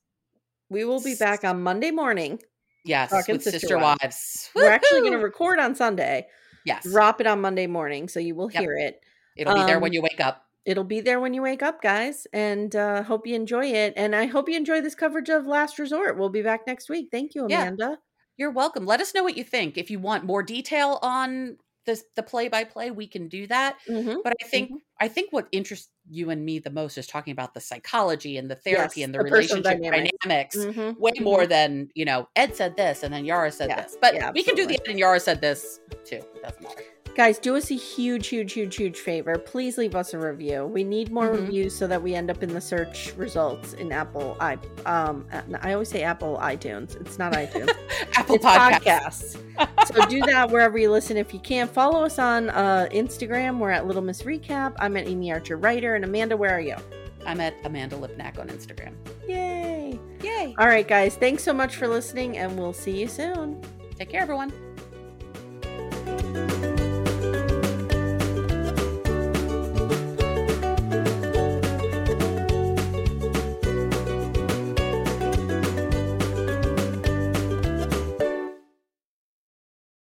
We 0.70 0.86
will 0.86 1.02
be 1.02 1.14
back 1.14 1.44
on 1.44 1.62
Monday 1.62 1.90
morning. 1.90 2.40
yes, 2.86 3.12
with 3.12 3.42
Sister 3.42 3.58
sister 3.58 3.76
Wives. 3.76 4.00
wives. 4.02 4.50
We're 4.54 4.70
actually 4.70 5.00
going 5.00 5.12
to 5.12 5.18
record 5.18 5.58
on 5.58 5.74
Sunday, 5.74 6.28
yes. 6.66 6.84
drop 6.84 7.20
it 7.22 7.26
on 7.26 7.40
Monday 7.40 7.66
morning, 7.66 8.08
so 8.08 8.20
you 8.20 8.34
will 8.34 8.50
Yep. 8.50 8.60
hear 8.60 8.76
it. 8.76 9.00
It'll 9.36 9.54
be 9.54 9.64
there 9.64 9.78
when 9.80 9.90
um, 9.90 9.94
you 9.94 10.02
wake 10.02 10.20
up. 10.20 10.42
It'll 10.66 10.84
be 10.84 11.00
there 11.00 11.20
when 11.20 11.32
you 11.32 11.42
wake 11.42 11.62
up, 11.62 11.80
guys, 11.80 12.26
and 12.32 12.74
uh, 12.74 13.02
hope 13.04 13.26
you 13.26 13.34
enjoy 13.36 13.66
it. 13.66 13.94
And 13.96 14.16
I 14.16 14.26
hope 14.26 14.48
you 14.48 14.56
enjoy 14.56 14.80
this 14.80 14.94
coverage 14.96 15.28
of 15.28 15.46
Last 15.46 15.78
Resort. 15.78 16.18
We'll 16.18 16.28
be 16.28 16.42
back 16.42 16.66
next 16.66 16.88
week. 16.88 17.08
Thank 17.12 17.34
you, 17.34 17.46
Yeah. 17.48 17.62
Amanda. 17.62 17.98
You're 18.36 18.50
welcome. 18.50 18.84
Let 18.84 19.00
us 19.00 19.14
know 19.14 19.22
what 19.22 19.36
you 19.36 19.44
think. 19.44 19.78
If 19.78 19.90
you 19.90 19.98
want 20.00 20.24
more 20.24 20.42
detail 20.42 20.98
on 21.02 21.56
this, 21.86 22.04
the 22.16 22.22
play 22.22 22.48
by 22.48 22.64
play, 22.64 22.90
we 22.90 23.06
can 23.06 23.28
do 23.28 23.46
that. 23.46 23.76
Mhm. 23.88 24.18
But 24.24 24.34
I 24.42 24.44
think 24.48 24.72
I 25.00 25.08
think 25.08 25.32
what 25.32 25.46
interests 25.52 25.88
you 26.10 26.30
and 26.30 26.44
me 26.44 26.58
the 26.58 26.70
most 26.70 26.98
is 26.98 27.06
talking 27.06 27.32
about 27.32 27.54
the 27.54 27.60
psychology 27.60 28.38
and 28.38 28.50
the 28.50 28.54
therapy 28.56 29.00
Yes, 29.00 29.04
and 29.06 29.14
the, 29.14 29.18
the 29.18 29.24
relationship 29.24 29.64
dynamics. 29.64 30.10
dynamics. 30.22 30.56
Mhm, 30.56 30.98
Way 30.98 31.12
mhm. 31.12 31.20
more 31.22 31.46
than 31.46 31.90
you 31.94 32.04
know. 32.04 32.28
Ed 32.36 32.54
said 32.56 32.76
this, 32.76 33.02
and 33.02 33.12
then 33.12 33.24
Yara 33.24 33.50
said 33.50 33.68
Yeah, 33.70 33.82
this. 33.82 33.96
But 34.00 34.14
yeah, 34.14 34.30
we 34.32 34.42
can 34.42 34.54
do 34.54 34.66
the. 34.66 34.74
Ed 34.74 34.88
and 34.88 34.98
Yara 34.98 35.20
said 35.20 35.40
this 35.40 35.80
too. 36.04 36.16
It 36.16 36.42
doesn't 36.42 36.62
matter. 36.62 36.82
Guys, 37.16 37.38
do 37.38 37.56
us 37.56 37.70
a 37.70 37.74
huge, 37.74 38.26
huge, 38.26 38.52
huge, 38.52 38.76
huge 38.76 38.98
favor. 38.98 39.38
Please 39.38 39.78
leave 39.78 39.94
us 39.94 40.12
a 40.12 40.18
review. 40.18 40.66
We 40.66 40.84
need 40.84 41.10
more 41.10 41.28
Mhm. 41.28 41.40
reviews 41.40 41.74
so 41.74 41.86
that 41.86 42.02
we 42.02 42.14
end 42.14 42.30
up 42.30 42.42
in 42.42 42.52
the 42.52 42.60
search 42.60 43.14
results 43.16 43.72
in 43.72 43.90
Apple. 43.90 44.36
I 44.38 44.58
um, 44.84 45.26
I 45.62 45.72
always 45.72 45.88
say 45.88 46.02
Apple 46.02 46.38
iTunes. 46.42 46.94
It's 47.00 47.18
not 47.18 47.32
iTunes. 47.32 47.70
Apple 48.12 48.38
Podcasts. 48.38 49.38
podcasts. 49.56 49.94
so 49.94 50.04
do 50.10 50.20
that 50.26 50.50
wherever 50.50 50.76
you 50.76 50.90
listen 50.90 51.16
if 51.16 51.32
you 51.32 51.40
can. 51.40 51.68
Follow 51.68 52.04
us 52.04 52.18
on 52.18 52.50
uh, 52.50 52.86
Instagram. 52.92 53.60
We're 53.60 53.70
at 53.70 53.86
Little 53.86 54.02
Miss 54.02 54.20
Recap. 54.22 54.74
I'm 54.78 54.94
at 54.98 55.06
Amye 55.06 55.32
Archer 55.32 55.56
Writer. 55.56 55.94
And 55.94 56.04
Amanda, 56.04 56.36
where 56.36 56.50
are 56.50 56.60
you? 56.60 56.76
I'm 57.24 57.40
at 57.40 57.54
Amanda 57.64 57.96
Lipnack 57.96 58.38
on 58.38 58.48
Instagram. 58.48 58.92
Yay! 59.26 59.98
Yay! 60.22 60.54
All 60.58 60.66
right, 60.66 60.86
guys. 60.86 61.16
Thanks 61.16 61.42
so 61.42 61.54
much 61.54 61.76
for 61.76 61.88
listening, 61.88 62.36
and 62.36 62.58
we'll 62.58 62.74
see 62.74 63.00
you 63.00 63.08
soon. 63.08 63.62
Take 63.98 64.10
care, 64.10 64.20
everyone. 64.20 64.52